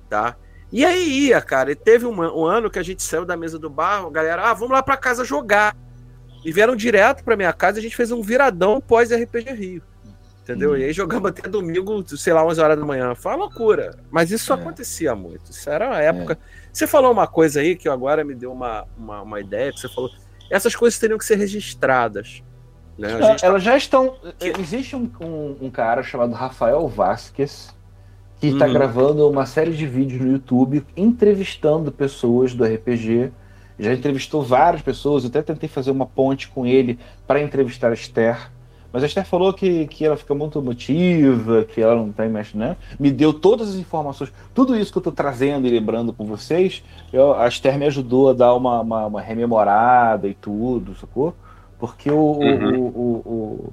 tá? 0.08 0.36
E 0.70 0.84
aí 0.84 1.26
ia, 1.26 1.40
cara. 1.40 1.72
E 1.72 1.74
teve 1.74 2.06
um, 2.06 2.20
um, 2.20 2.44
ano 2.44 2.70
que 2.70 2.78
a 2.78 2.82
gente 2.82 3.02
saiu 3.02 3.24
da 3.24 3.36
mesa 3.36 3.58
do 3.58 3.70
bar, 3.70 4.04
a 4.04 4.10
galera, 4.10 4.50
ah, 4.50 4.54
vamos 4.54 4.72
lá 4.72 4.82
para 4.82 4.96
casa 4.96 5.24
jogar. 5.24 5.76
E 6.44 6.52
vieram 6.52 6.76
direto 6.76 7.24
para 7.24 7.36
minha 7.36 7.52
casa 7.52 7.78
e 7.78 7.80
a 7.80 7.82
gente 7.82 7.96
fez 7.96 8.12
um 8.12 8.22
viradão 8.22 8.80
pós 8.80 9.10
RPG 9.10 9.52
Rio. 9.52 9.82
Entendeu? 10.42 10.72
Hum. 10.72 10.76
E 10.76 10.84
aí 10.84 10.92
jogamos 10.92 11.30
até 11.30 11.48
domingo, 11.48 12.04
sei 12.16 12.32
lá, 12.32 12.44
11 12.44 12.60
horas 12.60 12.78
da 12.78 12.84
manhã. 12.84 13.14
Foi 13.14 13.32
uma 13.32 13.44
loucura. 13.44 13.98
Mas 14.10 14.30
isso 14.30 14.52
é. 14.52 14.56
acontecia 14.56 15.14
muito. 15.14 15.50
Isso 15.50 15.68
era 15.68 15.88
uma 15.88 16.00
época. 16.00 16.34
É. 16.34 16.68
Você 16.72 16.86
falou 16.86 17.12
uma 17.12 17.26
coisa 17.26 17.60
aí 17.60 17.74
que 17.76 17.88
agora 17.88 18.24
me 18.24 18.34
deu 18.34 18.52
uma, 18.52 18.86
uma, 18.96 19.22
uma 19.22 19.40
ideia, 19.40 19.72
que 19.72 19.80
você 19.80 19.88
falou. 19.88 20.10
Essas 20.50 20.74
coisas 20.74 20.98
teriam 20.98 21.18
que 21.18 21.24
ser 21.24 21.36
registradas. 21.36 22.42
Né? 22.98 23.12
Elas 23.12 23.40
tá... 23.40 23.58
já 23.58 23.76
estão. 23.76 24.16
Existe 24.58 24.96
um, 24.96 25.08
um, 25.20 25.56
um, 25.62 25.70
cara 25.70 26.02
chamado 26.02 26.32
Rafael 26.32 26.86
Vasquez 26.88 27.72
que 28.40 28.48
está 28.48 28.66
uhum. 28.66 28.72
gravando 28.72 29.28
uma 29.28 29.46
série 29.46 29.72
de 29.72 29.86
vídeos 29.86 30.20
no 30.20 30.32
YouTube 30.32 30.84
entrevistando 30.96 31.90
pessoas 31.90 32.54
do 32.54 32.64
RPG. 32.64 33.32
Já 33.78 33.92
entrevistou 33.92 34.42
várias 34.42 34.82
pessoas, 34.82 35.22
eu 35.22 35.30
até 35.30 35.42
tentei 35.42 35.68
fazer 35.68 35.90
uma 35.90 36.06
ponte 36.06 36.48
com 36.48 36.66
ele 36.66 36.98
para 37.26 37.40
entrevistar 37.40 37.90
a 37.90 37.94
Esther. 37.94 38.50
Mas 38.92 39.02
a 39.02 39.06
Esther 39.06 39.24
falou 39.26 39.52
que, 39.52 39.86
que 39.86 40.04
ela 40.04 40.16
fica 40.16 40.34
muito 40.34 40.58
emotiva, 40.58 41.64
que 41.64 41.80
ela 41.80 41.94
não 41.94 42.10
tem 42.10 42.28
mais, 42.28 42.54
né? 42.54 42.76
Me 42.98 43.10
deu 43.10 43.32
todas 43.34 43.68
as 43.68 43.74
informações, 43.74 44.32
tudo 44.54 44.76
isso 44.76 44.90
que 44.90 44.98
eu 44.98 45.00
estou 45.00 45.12
trazendo 45.12 45.66
e 45.66 45.70
lembrando 45.70 46.12
com 46.12 46.24
vocês, 46.24 46.82
eu, 47.12 47.34
a 47.34 47.46
Esther 47.46 47.78
me 47.78 47.86
ajudou 47.86 48.30
a 48.30 48.32
dar 48.32 48.54
uma, 48.54 48.80
uma, 48.80 49.06
uma 49.06 49.20
rememorada 49.20 50.26
e 50.26 50.34
tudo, 50.34 50.94
sacou? 50.94 51.34
Porque 51.78 52.10
o, 52.10 52.32
uhum. 52.32 52.78
o, 52.78 52.92
o, 53.26 53.72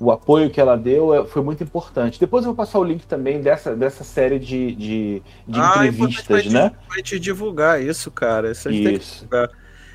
o, 0.00 0.10
apoio 0.12 0.48
que 0.50 0.60
ela 0.60 0.76
deu 0.76 1.12
é, 1.14 1.26
foi 1.26 1.42
muito 1.42 1.62
importante. 1.62 2.20
Depois 2.20 2.44
eu 2.44 2.54
vou 2.54 2.56
passar 2.56 2.78
o 2.78 2.84
link 2.84 3.06
também 3.06 3.40
dessa, 3.40 3.74
dessa 3.74 4.04
série 4.04 4.38
de, 4.38 4.74
de, 4.74 5.22
de 5.46 5.60
ah, 5.60 5.86
entrevistas, 5.86 6.46
né? 6.46 6.72
Vai 6.88 7.02
te 7.02 7.18
divulgar 7.18 7.82
isso, 7.82 8.10
cara. 8.10 8.52
Isso. 8.52 8.70
isso. 8.70 9.28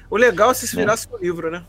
O 0.10 0.18
legal 0.18 0.52
é 0.52 0.54
se 0.54 0.76
virasse 0.76 1.08
é. 1.12 1.16
um 1.16 1.20
livro, 1.20 1.50
né? 1.50 1.64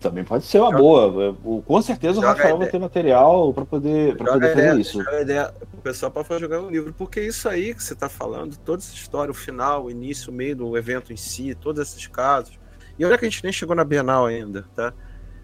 Também 0.00 0.24
pode 0.24 0.46
ser 0.46 0.58
uma 0.58 0.72
boa. 0.72 1.36
Com 1.66 1.82
certeza 1.82 2.18
o 2.18 2.22
Rafael 2.22 2.56
vai 2.56 2.68
ter 2.68 2.78
material 2.78 3.52
para 3.52 3.66
poder, 3.66 4.16
pra 4.16 4.32
poder 4.32 4.48
fazer 4.48 4.62
ideia, 4.62 4.80
isso. 4.80 5.00
Ideia 5.20 5.54
o 5.74 5.76
pessoal 5.76 6.10
para 6.10 6.38
jogar 6.38 6.60
um 6.60 6.70
livro, 6.70 6.94
porque 6.96 7.20
isso 7.20 7.46
aí 7.48 7.74
que 7.74 7.84
você 7.84 7.92
está 7.92 8.08
falando, 8.08 8.56
toda 8.56 8.82
essa 8.82 8.94
história, 8.94 9.30
o 9.30 9.34
final, 9.34 9.84
o 9.84 9.90
início, 9.90 10.32
o 10.32 10.34
meio 10.34 10.56
do 10.56 10.76
evento 10.76 11.12
em 11.12 11.16
si, 11.16 11.54
todos 11.54 11.86
esses 11.86 12.06
casos, 12.06 12.58
e 13.00 13.04
olha 13.06 13.16
que 13.16 13.24
a 13.24 13.28
gente 13.30 13.42
nem 13.42 13.52
chegou 13.52 13.74
na 13.74 13.82
Bienal 13.82 14.26
ainda, 14.26 14.66
tá? 14.76 14.92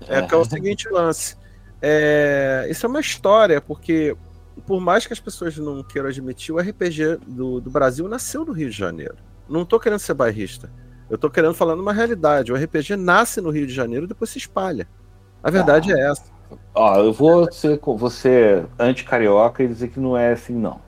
É, 0.06 0.18
é. 0.18 0.28
é 0.30 0.36
o 0.36 0.44
seguinte 0.44 0.86
lance. 0.90 1.34
É, 1.80 2.66
isso 2.68 2.84
é 2.84 2.88
uma 2.88 3.00
história, 3.00 3.62
porque 3.62 4.14
por 4.66 4.78
mais 4.78 5.06
que 5.06 5.14
as 5.14 5.20
pessoas 5.20 5.56
não 5.56 5.82
queiram 5.82 6.10
admitir, 6.10 6.54
o 6.54 6.58
RPG 6.58 7.18
do, 7.26 7.58
do 7.58 7.70
Brasil 7.70 8.06
nasceu 8.08 8.44
no 8.44 8.52
Rio 8.52 8.68
de 8.68 8.76
Janeiro. 8.76 9.16
Não 9.48 9.64
tô 9.64 9.80
querendo 9.80 10.00
ser 10.00 10.12
bairrista. 10.12 10.70
Eu 11.08 11.16
tô 11.16 11.30
querendo 11.30 11.54
falar 11.54 11.74
uma 11.76 11.94
realidade. 11.94 12.52
O 12.52 12.56
RPG 12.56 12.94
nasce 12.94 13.40
no 13.40 13.48
Rio 13.48 13.66
de 13.66 13.72
Janeiro 13.72 14.04
e 14.04 14.08
depois 14.08 14.28
se 14.28 14.36
espalha. 14.36 14.86
A 15.42 15.50
verdade 15.50 15.94
ah. 15.94 15.96
é 15.96 16.10
essa. 16.10 16.24
Ó, 16.74 16.96
eu 16.96 17.12
vou 17.12 17.50
ser 17.50 17.80
você 17.82 18.66
anti-carioca 18.78 19.62
e 19.62 19.68
dizer 19.68 19.88
que 19.88 19.98
não 19.98 20.14
é 20.14 20.32
assim, 20.32 20.54
não. 20.54 20.78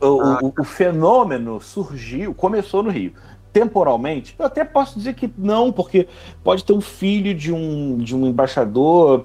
O, 0.00 0.20
ah. 0.20 0.38
o, 0.42 0.52
o, 0.58 0.64
fenômeno 0.64 1.60
surgiu, 1.60 2.34
começou 2.34 2.82
no 2.82 2.90
Rio 2.90 3.14
temporalmente, 3.52 4.34
eu 4.38 4.46
até 4.46 4.64
posso 4.64 4.98
dizer 4.98 5.14
que 5.14 5.32
não, 5.36 5.70
porque 5.70 6.08
pode 6.42 6.64
ter 6.64 6.72
um 6.72 6.80
filho 6.80 7.34
de 7.34 7.52
um, 7.52 7.98
de 7.98 8.16
um 8.16 8.26
embaixador. 8.26 9.22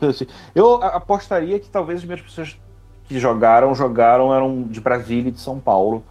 Eu 0.53 0.83
apostaria 0.83 1.59
que 1.59 1.69
talvez 1.69 1.99
as 1.99 2.05
minhas 2.05 2.21
pessoas 2.21 2.57
que 3.05 3.19
jogaram, 3.19 3.73
jogaram 3.73 4.33
eram 4.33 4.63
de 4.63 4.81
Brasília 4.81 5.29
e 5.29 5.31
de 5.31 5.39
São 5.39 5.59
Paulo, 5.59 6.03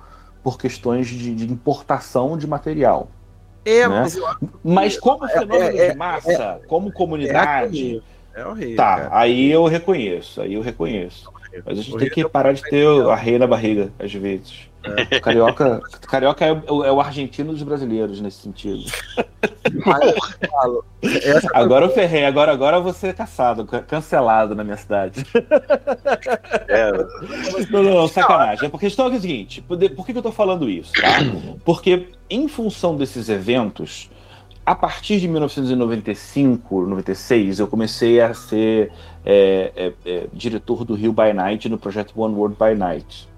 por 0.43 0.59
questões 0.59 1.09
de, 1.09 1.35
de 1.35 1.53
importação 1.53 2.39
de 2.39 2.47
material. 2.47 3.09
É, 3.65 3.87
né? 3.87 4.01
mas, 4.01 4.17
eu... 4.17 4.25
mas 4.63 4.99
como 4.99 5.27
é, 5.27 5.29
fenômeno 5.29 5.77
é, 5.77 5.87
é, 5.87 5.91
de 5.91 5.97
massa, 5.97 6.61
é, 6.63 6.67
como 6.67 6.93
comunidade. 6.93 8.03
É. 8.35 8.75
Tá, 8.75 8.97
cara. 8.97 9.09
aí 9.13 9.51
eu 9.51 9.65
reconheço, 9.65 10.41
aí 10.41 10.55
eu 10.55 10.61
reconheço. 10.61 11.31
Mas 11.65 11.79
a 11.79 11.83
gente 11.83 11.97
tem 11.97 12.11
que 12.11 12.29
parar 12.29 12.53
de 12.53 12.63
ter 12.63 12.87
a 12.87 13.15
rei 13.15 13.39
na 13.39 13.47
barriga, 13.47 13.91
às 13.99 14.13
vezes. 14.13 14.69
É. 15.11 15.21
Carioca, 15.21 15.81
carioca 16.03 16.45
é 16.45 16.53
o, 16.53 16.85
é 16.85 16.93
o, 16.93 17.01
argentino 17.01 17.53
dos 17.53 17.63
brasileiros 17.63 18.21
nesse 18.21 18.43
sentido. 18.43 18.85
agora 21.53 21.87
eu 21.87 21.91
ferrei, 21.91 22.25
agora, 22.25 22.53
agora 22.53 22.77
eu 22.77 22.83
vou 22.83 22.93
ser 22.93 23.15
caçado, 23.15 23.65
cancelado 23.65 24.55
na 24.55 24.63
minha 24.63 24.77
cidade. 24.77 25.25
É. 26.69 26.93
Não, 27.71 27.83
não, 27.83 27.95
não, 27.95 28.09
sacanagem. 28.09 28.67
É 28.67 28.69
porque 28.69 28.87
estou 28.87 29.07
aqui 29.07 29.17
o 29.17 29.21
seguinte: 29.21 29.63
por, 29.63 29.79
que, 29.79 29.89
que 29.89 30.13
eu 30.13 30.19
estou 30.19 30.33
falando 30.33 30.69
isso? 30.69 30.93
Tá? 30.93 31.19
Porque, 31.65 32.09
em 32.29 32.49
função 32.49 32.97
desses 32.97 33.29
eventos, 33.29 34.11
a 34.65 34.75
partir 34.75 35.21
de 35.21 35.29
1995, 35.29 36.87
96, 36.87 37.61
eu 37.61 37.69
comecei 37.69 38.21
a 38.21 38.35
ser 38.35 38.91
é, 39.25 39.73
é, 39.77 39.93
é, 40.05 40.27
diretor 40.33 40.85
do 40.85 40.95
Rio 40.95 41.13
by 41.13 41.33
Night 41.33 41.69
no 41.69 41.79
projeto 41.79 42.13
One 42.21 42.35
World 42.35 42.57
by 42.59 42.75
Night. 42.77 43.29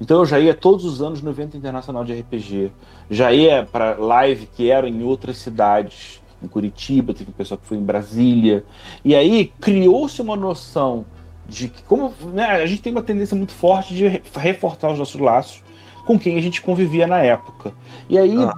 Então 0.00 0.18
eu 0.18 0.26
já 0.26 0.38
ia 0.38 0.54
todos 0.54 0.84
os 0.84 1.00
anos 1.02 1.22
no 1.22 1.30
evento 1.30 1.56
internacional 1.56 2.04
de 2.04 2.12
RPG, 2.12 2.72
já 3.10 3.32
ia 3.32 3.66
para 3.70 3.96
live 3.96 4.46
que 4.46 4.70
era 4.70 4.88
em 4.88 5.02
outras 5.02 5.38
cidades, 5.38 6.20
em 6.42 6.48
Curitiba, 6.48 7.14
teve 7.14 7.30
um 7.30 7.34
pessoal 7.34 7.58
que 7.58 7.66
foi 7.66 7.76
em 7.76 7.84
Brasília. 7.84 8.64
E 9.04 9.14
aí 9.14 9.52
criou-se 9.60 10.20
uma 10.20 10.36
noção 10.36 11.04
de 11.46 11.68
que, 11.68 11.82
como 11.82 12.12
né, 12.32 12.46
a 12.46 12.66
gente 12.66 12.82
tem 12.82 12.92
uma 12.92 13.02
tendência 13.02 13.36
muito 13.36 13.52
forte 13.52 13.94
de 13.94 14.08
reforçar 14.34 14.90
os 14.90 14.98
nossos 14.98 15.20
laços 15.20 15.62
com 16.06 16.18
quem 16.18 16.36
a 16.36 16.40
gente 16.40 16.60
convivia 16.60 17.06
na 17.06 17.18
época. 17.18 17.72
E 18.08 18.18
aí, 18.18 18.36
uhum 18.36 18.50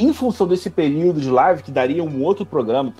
em 0.00 0.12
função 0.12 0.46
desse 0.46 0.70
período 0.70 1.20
de 1.20 1.30
live, 1.30 1.62
que 1.62 1.70
daria 1.70 2.02
um 2.02 2.22
outro 2.22 2.46
programa 2.46 2.92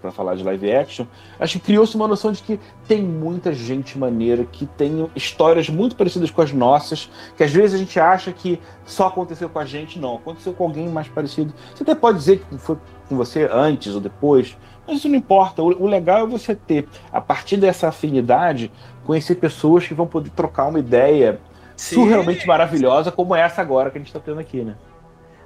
para 0.00 0.10
falar 0.10 0.34
de 0.34 0.42
live 0.42 0.72
action, 0.72 1.06
acho 1.38 1.58
que 1.58 1.66
criou-se 1.66 1.94
uma 1.94 2.08
noção 2.08 2.32
de 2.32 2.42
que 2.42 2.58
tem 2.88 3.02
muita 3.02 3.52
gente 3.52 3.98
maneira 3.98 4.44
que 4.44 4.66
tem 4.66 5.08
histórias 5.14 5.68
muito 5.68 5.94
parecidas 5.94 6.30
com 6.30 6.42
as 6.42 6.52
nossas, 6.52 7.10
que 7.36 7.44
às 7.44 7.52
vezes 7.52 7.74
a 7.74 7.78
gente 7.78 8.00
acha 8.00 8.32
que 8.32 8.60
só 8.84 9.06
aconteceu 9.06 9.48
com 9.48 9.58
a 9.58 9.64
gente, 9.64 9.98
não, 9.98 10.16
aconteceu 10.16 10.52
com 10.52 10.64
alguém 10.64 10.88
mais 10.88 11.08
parecido. 11.08 11.54
Você 11.74 11.82
até 11.82 11.94
pode 11.94 12.18
dizer 12.18 12.40
que 12.40 12.58
foi 12.58 12.76
com 13.08 13.16
você 13.16 13.48
antes 13.50 13.94
ou 13.94 14.00
depois, 14.00 14.56
mas 14.86 14.98
isso 14.98 15.08
não 15.08 15.16
importa. 15.16 15.62
O, 15.62 15.86
legal 15.86 16.24
é 16.24 16.26
você 16.26 16.54
ter, 16.54 16.88
a 17.12 17.20
partir 17.20 17.56
dessa 17.58 17.88
afinidade, 17.88 18.72
conhecer 19.04 19.36
pessoas 19.36 19.86
que 19.86 19.94
vão 19.94 20.06
poder 20.06 20.30
trocar 20.30 20.66
uma 20.66 20.78
ideia 20.78 21.40
Sim. 21.76 21.94
surrealmente 21.94 22.46
maravilhosa, 22.46 23.12
como 23.12 23.34
essa 23.34 23.62
agora 23.62 23.90
que 23.90 23.98
a 23.98 24.00
gente 24.00 24.08
está 24.08 24.20
tendo 24.20 24.40
aqui, 24.40 24.62
né? 24.62 24.74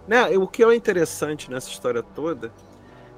Né, 0.06 0.28
o 0.36 0.46
que 0.46 0.62
é 0.62 0.74
interessante 0.74 1.50
nessa 1.50 1.68
história 1.68 2.02
toda 2.02 2.52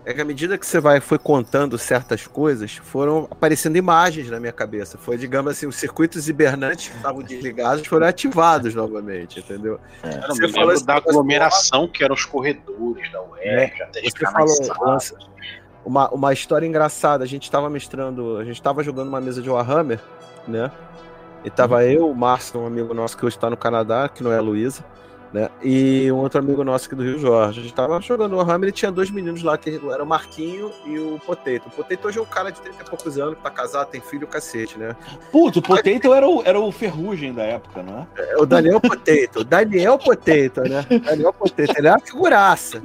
é 0.06 0.14
que 0.14 0.20
à 0.20 0.24
medida 0.24 0.56
que 0.56 0.64
você 0.64 0.78
vai 0.78 1.00
foi 1.00 1.18
contando 1.18 1.76
certas 1.76 2.28
coisas, 2.28 2.76
foram 2.76 3.26
aparecendo 3.28 3.74
imagens 3.74 4.30
na 4.30 4.38
minha 4.38 4.52
cabeça. 4.52 4.96
Foi, 4.96 5.18
digamos 5.18 5.50
assim, 5.50 5.66
os 5.66 5.74
circuitos 5.74 6.28
hibernantes 6.28 6.88
que 6.88 6.96
estavam 6.96 7.22
desligados 7.24 7.84
foram 7.88 8.06
ativados 8.06 8.72
novamente, 8.72 9.40
entendeu? 9.40 9.80
É. 10.04 10.20
Você 10.28 10.48
falou 10.48 10.70
assim, 10.70 10.84
da 10.84 10.94
aglomeração 10.94 11.88
que 11.88 12.04
eram 12.04 12.14
os 12.14 12.24
corredores 12.24 13.10
da 13.10 13.20
UERJ, 13.20 13.82
é, 13.82 14.02
você 14.08 14.24
falou 14.30 15.00
uma, 15.84 16.08
uma 16.10 16.32
história 16.32 16.66
engraçada. 16.66 17.24
A 17.24 17.26
gente 17.26 17.42
estava 17.42 17.68
mestrando, 17.68 18.36
a 18.38 18.44
gente 18.44 18.56
estava 18.56 18.84
jogando 18.84 19.08
uma 19.08 19.20
mesa 19.20 19.42
de 19.42 19.50
Warhammer, 19.50 19.98
né? 20.46 20.70
E 21.44 21.50
tava 21.50 21.84
eu, 21.84 22.08
o 22.08 22.14
Márcio, 22.14 22.60
um 22.60 22.66
amigo 22.66 22.94
nosso 22.94 23.16
que 23.16 23.26
hoje 23.26 23.36
está 23.36 23.50
no 23.50 23.56
Canadá, 23.56 24.08
que 24.08 24.22
não 24.22 24.32
é 24.32 24.38
a 24.38 24.40
Luísa, 24.40 24.84
né? 25.32 25.48
E 25.62 26.10
um 26.10 26.16
outro 26.16 26.38
amigo 26.38 26.62
nosso 26.64 26.86
aqui 26.86 26.94
do 26.94 27.02
Rio 27.02 27.18
Jorge. 27.18 27.60
A 27.60 27.62
gente 27.62 27.74
tava 27.74 28.00
jogando 28.00 28.36
Warhammer 28.36 28.68
e 28.68 28.72
tinha 28.72 28.90
dois 28.90 29.10
meninos 29.10 29.42
lá, 29.42 29.56
que 29.58 29.80
era 29.92 30.02
o 30.02 30.06
Marquinho 30.06 30.70
e 30.84 30.98
o 30.98 31.18
Potato. 31.18 31.66
O 31.66 31.70
Potato 31.70 32.08
hoje 32.08 32.18
é 32.18 32.22
um 32.22 32.26
cara 32.26 32.50
de 32.50 32.60
30 32.60 32.82
e 32.82 32.86
poucos 32.88 33.18
anos, 33.18 33.36
que 33.36 33.42
tá 33.42 33.50
casado, 33.50 33.88
tem 33.88 34.00
filho, 34.00 34.26
cacete, 34.26 34.78
né? 34.78 34.96
Putz, 35.30 35.56
o 35.56 35.62
Potato 35.62 36.14
era 36.14 36.26
o, 36.26 36.42
era 36.44 36.58
o 36.58 36.70
ferrugem 36.72 37.32
da 37.32 37.42
época, 37.42 37.82
não 37.82 38.06
é? 38.16 38.36
o 38.36 38.46
Daniel 38.46 38.80
Potato. 38.80 39.44
Daniel 39.44 39.98
Potato, 39.98 40.60
né? 40.62 40.86
Daniel 41.04 41.32
Potato. 41.32 41.74
Ele 41.76 41.88
é 41.88 41.90
uma 41.90 42.00
figuraça. 42.00 42.82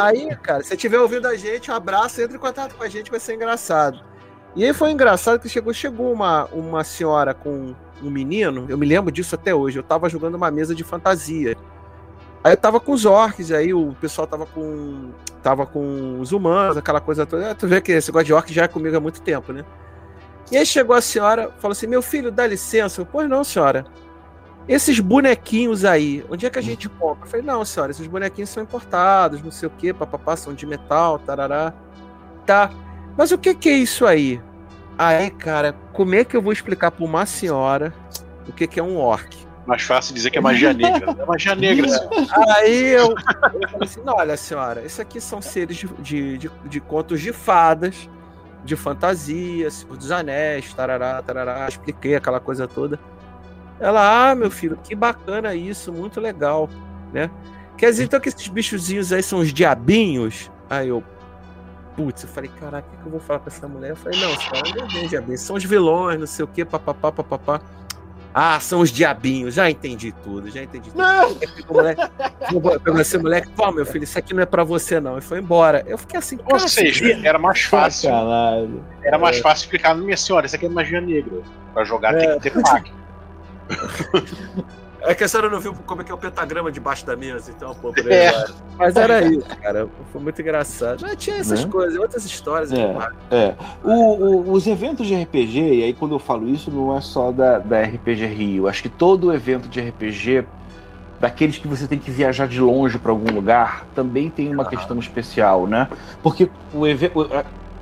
Aí, 0.00 0.34
cara, 0.36 0.62
se 0.62 0.68
você 0.68 0.74
estiver 0.74 0.98
ouvindo 0.98 1.26
a 1.26 1.36
gente, 1.36 1.70
um 1.70 1.74
abraço, 1.74 2.20
entre 2.22 2.36
em 2.36 2.40
contato 2.40 2.74
com 2.74 2.82
a 2.82 2.88
gente, 2.88 3.10
vai 3.10 3.20
ser 3.20 3.34
engraçado. 3.34 4.00
E 4.56 4.64
aí 4.64 4.72
foi 4.72 4.92
engraçado 4.92 5.40
que 5.40 5.48
chegou, 5.48 5.74
chegou 5.74 6.12
uma, 6.12 6.44
uma 6.46 6.84
senhora 6.84 7.34
com 7.34 7.74
um 8.08 8.10
menino, 8.10 8.66
eu 8.68 8.78
me 8.78 8.86
lembro 8.86 9.10
disso 9.12 9.34
até 9.34 9.54
hoje, 9.54 9.78
eu 9.78 9.82
tava 9.82 10.08
jogando 10.08 10.34
uma 10.34 10.50
mesa 10.50 10.74
de 10.74 10.84
fantasia. 10.84 11.56
Aí 12.42 12.52
eu 12.52 12.56
tava 12.56 12.78
com 12.78 12.92
os 12.92 13.06
orcs, 13.06 13.50
aí 13.50 13.72
o 13.72 13.96
pessoal 14.00 14.26
tava 14.26 14.44
com. 14.44 15.10
tava 15.42 15.64
com 15.64 16.20
os 16.20 16.30
humanos, 16.30 16.76
aquela 16.76 17.00
coisa 17.00 17.24
toda. 17.24 17.46
É, 17.46 17.54
tu 17.54 17.66
vê 17.66 17.80
que 17.80 17.92
esse 17.92 18.10
negócio 18.10 18.26
de 18.26 18.32
orc 18.34 18.52
já 18.52 18.64
é 18.64 18.68
comigo 18.68 18.94
há 18.94 19.00
muito 19.00 19.22
tempo, 19.22 19.50
né? 19.52 19.64
E 20.52 20.56
aí 20.58 20.66
chegou 20.66 20.94
a 20.94 21.00
senhora, 21.00 21.50
falou 21.58 21.72
assim: 21.72 21.86
meu 21.86 22.02
filho, 22.02 22.30
dá 22.30 22.46
licença. 22.46 23.00
Eu, 23.00 23.06
pois 23.06 23.28
não, 23.30 23.42
senhora. 23.42 23.86
Esses 24.68 24.98
bonequinhos 24.98 25.84
aí, 25.84 26.24
onde 26.30 26.46
é 26.46 26.50
que 26.50 26.58
a 26.58 26.62
gente 26.62 26.88
compra? 26.88 27.26
Eu 27.26 27.30
falei, 27.30 27.44
não, 27.44 27.64
senhora, 27.66 27.92
esses 27.92 28.06
bonequinhos 28.06 28.48
são 28.48 28.62
importados, 28.62 29.42
não 29.42 29.50
sei 29.50 29.68
o 29.68 29.70
que, 29.70 29.92
papapá, 29.92 30.36
são 30.36 30.54
de 30.54 30.64
metal, 30.64 31.18
tarará. 31.18 31.74
Tá. 32.46 32.70
Mas 33.16 33.30
o 33.30 33.36
que, 33.36 33.54
que 33.54 33.68
é 33.68 33.76
isso 33.76 34.06
aí? 34.06 34.40
Aí, 34.98 35.30
cara, 35.30 35.72
como 35.92 36.14
é 36.14 36.24
que 36.24 36.36
eu 36.36 36.42
vou 36.42 36.52
explicar 36.52 36.90
para 36.90 37.04
uma 37.04 37.26
senhora 37.26 37.92
o 38.48 38.52
que, 38.52 38.66
que 38.66 38.78
é 38.78 38.82
um 38.82 38.96
orc? 38.96 39.36
Mais 39.66 39.82
fácil 39.82 40.14
dizer 40.14 40.30
que 40.30 40.38
é 40.38 40.40
magia 40.40 40.72
negra. 40.72 41.16
É 41.18 41.24
magia 41.24 41.54
negra, 41.54 41.88
senhora. 41.88 42.54
Aí 42.56 42.86
eu, 42.88 43.10
eu 43.10 43.68
falei 43.68 43.88
assim: 43.88 44.02
não, 44.04 44.14
olha, 44.14 44.36
senhora, 44.36 44.82
isso 44.82 45.00
aqui 45.00 45.20
são 45.20 45.40
seres 45.40 45.76
de, 45.76 45.86
de, 45.98 46.38
de, 46.38 46.50
de 46.66 46.80
contos 46.80 47.20
de 47.20 47.32
fadas, 47.32 48.08
de 48.62 48.76
fantasia, 48.76 49.70
Senhor 49.70 49.96
dos 49.96 50.10
Anéis, 50.10 50.72
tarará, 50.74 51.22
tarará. 51.22 51.66
Expliquei 51.66 52.14
aquela 52.14 52.40
coisa 52.40 52.68
toda. 52.68 53.00
Ela, 53.80 54.30
ah, 54.30 54.34
meu 54.34 54.50
filho, 54.50 54.78
que 54.82 54.94
bacana 54.94 55.54
isso, 55.54 55.92
muito 55.92 56.20
legal, 56.20 56.68
né? 57.12 57.30
Quer 57.76 57.90
dizer, 57.90 58.04
então 58.04 58.20
que 58.20 58.28
esses 58.28 58.48
bichozinhos 58.48 59.12
aí 59.12 59.22
são 59.22 59.40
os 59.40 59.52
diabinhos? 59.52 60.50
Aí 60.70 60.88
eu, 60.88 61.02
putz, 61.96 62.22
eu 62.22 62.28
falei, 62.28 62.50
caraca, 62.60 62.86
o 62.92 63.02
que 63.02 63.06
eu 63.06 63.10
vou 63.10 63.20
falar 63.20 63.40
pra 63.40 63.52
essa 63.52 63.66
mulher? 63.66 63.90
Eu 63.90 63.96
falei, 63.96 64.20
não, 64.20 64.36
cara, 64.36 64.62
não 64.92 65.00
é 65.00 65.06
diabinhos, 65.06 65.40
são 65.40 65.56
os 65.56 65.64
vilões, 65.64 66.18
não 66.18 66.26
sei 66.26 66.44
o 66.44 66.48
que, 66.48 66.64
papapá, 66.64 67.12
papapá. 67.12 67.60
Ah, 68.36 68.58
são 68.58 68.80
os 68.80 68.90
diabinhos, 68.90 69.54
já 69.54 69.70
entendi 69.70 70.12
tudo, 70.24 70.50
já 70.50 70.60
entendi 70.60 70.90
tudo. 70.90 70.98
Não. 70.98 71.36
Pegou 72.80 73.00
esse 73.00 73.16
moleque, 73.16 73.48
pô, 73.50 73.70
meu 73.70 73.86
filho, 73.86 74.02
isso 74.02 74.18
aqui 74.18 74.34
não 74.34 74.42
é 74.42 74.46
pra 74.46 74.64
você, 74.64 74.98
não. 74.98 75.16
E 75.16 75.20
foi 75.20 75.38
embora. 75.38 75.84
Eu 75.86 75.96
fiquei 75.96 76.18
assim, 76.18 76.36
Ou 76.50 76.58
seja, 76.58 77.16
era 77.22 77.38
mais 77.38 77.62
fácil. 77.62 78.10
Caralho. 78.10 78.84
Era 79.04 79.18
mais 79.18 79.38
fácil 79.38 79.66
explicar, 79.66 79.94
minha 79.94 80.16
senhora, 80.16 80.46
isso 80.46 80.56
aqui 80.56 80.66
é 80.66 80.68
magia 80.68 81.00
negra. 81.00 81.42
Pra 81.72 81.84
jogar 81.84 82.14
é. 82.14 82.18
tem 82.18 82.40
que 82.40 82.50
ter 82.50 82.62
pack. 82.62 82.92
É 85.06 85.14
que 85.14 85.22
a 85.22 85.28
senhora 85.28 85.50
não 85.50 85.60
viu 85.60 85.74
como 85.86 86.00
é 86.00 86.04
que 86.04 86.10
é 86.10 86.14
o 86.14 86.18
pentagrama 86.18 86.72
debaixo 86.72 87.04
da 87.04 87.14
mesa, 87.14 87.52
então, 87.54 87.74
pô, 87.74 87.92
por 87.92 88.10
aí, 88.10 88.12
é. 88.12 88.46
Mas 88.78 88.96
era 88.96 89.22
isso, 89.22 89.46
cara. 89.60 89.86
Foi 90.10 90.20
muito 90.20 90.40
engraçado. 90.40 91.00
Mas 91.02 91.16
tinha 91.16 91.36
essas 91.36 91.64
né? 91.64 91.70
coisas, 91.70 91.98
outras 91.98 92.24
histórias. 92.24 92.72
É, 92.72 92.96
é. 93.30 93.54
O, 93.84 93.92
o, 93.92 94.52
os 94.52 94.66
eventos 94.66 95.06
de 95.06 95.14
RPG, 95.14 95.60
e 95.60 95.84
aí 95.84 95.92
quando 95.92 96.14
eu 96.14 96.18
falo 96.18 96.48
isso, 96.48 96.70
não 96.70 96.96
é 96.96 97.02
só 97.02 97.30
da, 97.30 97.58
da 97.58 97.82
RPG 97.82 98.26
Rio. 98.26 98.66
Acho 98.66 98.82
que 98.82 98.88
todo 98.88 99.32
evento 99.32 99.68
de 99.68 99.78
RPG, 99.78 100.46
daqueles 101.20 101.58
que 101.58 101.68
você 101.68 101.86
tem 101.86 101.98
que 101.98 102.10
viajar 102.10 102.48
de 102.48 102.58
longe 102.58 102.98
para 102.98 103.12
algum 103.12 103.30
lugar, 103.30 103.86
também 103.94 104.30
tem 104.30 104.52
uma 104.52 104.62
ah. 104.62 104.68
questão 104.68 104.98
especial, 104.98 105.66
né? 105.66 105.86
Porque 106.22 106.48
o 106.72 106.86
evento. 106.86 107.28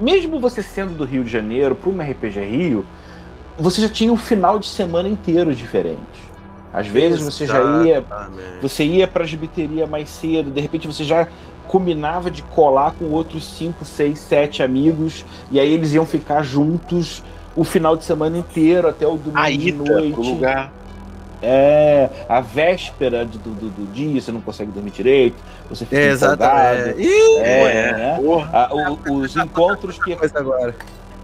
Mesmo 0.01 0.41
você 0.41 0.61
sendo 0.61 0.95
do 0.95 1.05
Rio 1.05 1.23
de 1.23 1.31
Janeiro, 1.31 1.77
para 1.77 1.89
uma 1.89 2.03
RPG 2.03 2.41
Rio, 2.41 2.85
você 3.57 3.81
já 3.81 3.89
tinha 3.89 4.13
um 4.13 4.17
final 4.17 4.59
de 4.59 4.67
semana 4.67 5.09
inteiro 5.09 5.55
diferente. 5.55 6.32
Às 6.73 6.87
vezes 6.87 7.21
você 7.21 7.47
já 7.47 7.63
ia, 7.85 8.03
você 8.61 8.85
ia 8.85 9.07
para 9.07 9.25
a 9.25 9.27
gibiteria 9.27 9.87
mais 9.87 10.09
cedo, 10.09 10.51
de 10.51 10.61
repente 10.61 10.87
você 10.87 11.05
já 11.05 11.29
combinava 11.69 12.31
de 12.31 12.43
colar 12.43 12.93
com 12.93 13.07
outros 13.07 13.45
5, 13.57 13.85
6, 13.85 14.19
7 14.19 14.63
amigos, 14.63 15.25
e 15.51 15.61
aí 15.61 15.73
eles 15.73 15.93
iam 15.93 16.07
ficar 16.07 16.43
juntos 16.43 17.23
o 17.55 17.65
final 17.65 17.97
de 17.97 18.05
semana 18.05 18.39
inteiro 18.39 18.89
até 18.89 19.07
o 19.07 19.17
domingo 19.17 19.39
a 19.39 19.51
de 19.51 19.73
noite. 19.73 20.17
lugar. 20.17 20.73
É, 21.45 22.09
a 22.29 22.41
véspera 22.41 23.25
do, 23.25 23.37
do, 23.37 23.69
do, 23.69 23.93
dia, 23.93 24.21
você 24.21 24.31
não 24.31 24.41
consegue 24.41 24.71
dormir 24.71 24.93
direito, 24.93 25.37
você 25.69 25.85
fica 25.85 26.01
é, 26.01 26.09
Exatamente. 26.09 27.03
Ih, 27.03 27.39
é, 27.39 27.93
né? 27.93 28.21
a, 28.53 28.73
o, 28.73 29.17
os 29.17 29.37
encontros 29.37 29.99
que 29.99 30.17
agora. 30.35 30.75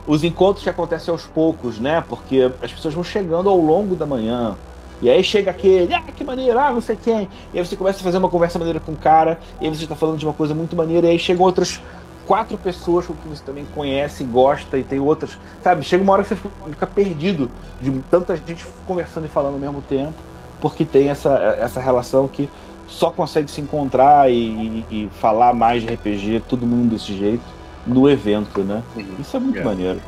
Os 0.06 0.24
encontros 0.24 0.64
que 0.64 0.70
acontecem 0.70 1.12
aos 1.12 1.24
poucos, 1.24 1.78
né? 1.78 2.02
Porque 2.08 2.50
as 2.60 2.72
pessoas 2.72 2.94
vão 2.94 3.04
chegando 3.04 3.48
ao 3.48 3.58
longo 3.58 3.94
da 3.94 4.06
manhã. 4.06 4.56
E 5.00 5.08
aí 5.08 5.22
chega 5.22 5.50
aquele, 5.50 5.94
ah, 5.94 6.02
que 6.02 6.24
maneiro, 6.24 6.58
ah, 6.58 6.72
não 6.72 6.80
sei 6.80 6.96
quem. 6.96 7.28
E 7.54 7.58
aí 7.58 7.64
você 7.64 7.76
começa 7.76 8.00
a 8.00 8.02
fazer 8.02 8.18
uma 8.18 8.28
conversa 8.28 8.58
maneira 8.58 8.80
com 8.80 8.92
o 8.92 8.96
cara, 8.96 9.38
e 9.60 9.66
aí 9.66 9.74
você 9.74 9.84
está 9.84 9.94
falando 9.94 10.18
de 10.18 10.26
uma 10.26 10.34
coisa 10.34 10.54
muito 10.54 10.74
maneira, 10.74 11.06
e 11.06 11.10
aí 11.10 11.18
chegam 11.18 11.44
outras 11.44 11.80
quatro 12.26 12.58
pessoas 12.58 13.06
com 13.06 13.14
que 13.14 13.26
você 13.26 13.42
também 13.42 13.64
conhece, 13.74 14.22
gosta, 14.24 14.76
e 14.76 14.82
tem 14.82 15.00
outras. 15.00 15.38
Sabe, 15.62 15.82
chega 15.82 16.02
uma 16.02 16.12
hora 16.12 16.22
que 16.22 16.28
você 16.28 16.36
fica 16.70 16.86
perdido 16.86 17.50
de 17.80 17.90
tanta 18.10 18.36
gente 18.36 18.66
conversando 18.86 19.24
e 19.24 19.28
falando 19.28 19.54
ao 19.54 19.60
mesmo 19.60 19.80
tempo, 19.80 20.14
porque 20.60 20.84
tem 20.84 21.08
essa, 21.08 21.34
essa 21.58 21.80
relação 21.80 22.28
que 22.28 22.50
só 22.88 23.10
consegue 23.10 23.50
se 23.50 23.60
encontrar 23.60 24.30
e, 24.30 24.84
e, 24.90 25.10
falar 25.20 25.54
mais 25.54 25.82
de 25.82 25.94
RPG, 25.94 26.42
todo 26.48 26.66
mundo 26.66 26.90
desse 26.90 27.16
jeito, 27.16 27.44
no 27.86 28.08
evento, 28.08 28.60
né? 28.62 28.82
Uhum. 28.96 29.04
Isso 29.20 29.36
é 29.36 29.40
muito 29.40 29.58
é. 29.58 29.64
maneiro. 29.64 30.00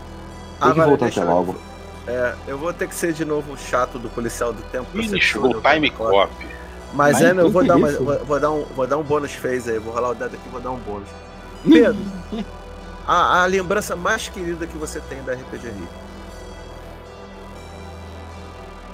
Tem 0.60 0.70
ah, 0.70 0.74
que 0.74 0.80
voltar 0.80 1.06
até 1.06 1.24
logo. 1.24 1.56
É, 2.10 2.34
eu 2.48 2.58
vou 2.58 2.72
ter 2.72 2.88
que 2.88 2.94
ser 2.94 3.12
de 3.12 3.24
novo 3.24 3.52
o 3.52 3.56
chato 3.56 3.98
do 3.98 4.08
policial 4.10 4.52
do 4.52 4.62
tempo. 4.62 4.88
Ixi, 4.98 5.38
o 5.38 5.60
time 5.60 5.90
cop. 5.90 6.28
Mas, 6.92 7.20
é, 7.20 7.30
eu 7.30 7.48
vou 7.48 7.64
dar, 7.64 7.76
uma, 7.76 7.88
vou, 7.92 8.18
vou, 8.24 8.40
dar 8.40 8.50
um, 8.50 8.64
vou 8.64 8.86
dar 8.86 8.98
um 8.98 9.02
bônus 9.04 9.32
phase 9.32 9.70
aí, 9.70 9.78
vou 9.78 9.94
rolar 9.94 10.10
o 10.10 10.14
dado 10.14 10.34
aqui 10.34 10.42
e 10.44 10.50
vou 10.50 10.60
dar 10.60 10.72
um 10.72 10.78
bônus. 10.78 11.08
Pedro, 11.62 11.96
a, 13.06 13.42
a, 13.42 13.46
lembrança 13.46 13.94
mais 13.94 14.28
querida 14.28 14.66
que 14.66 14.76
você 14.76 15.00
tem 15.00 15.22
da 15.22 15.34
RPG 15.34 15.68
Rio. 15.68 15.88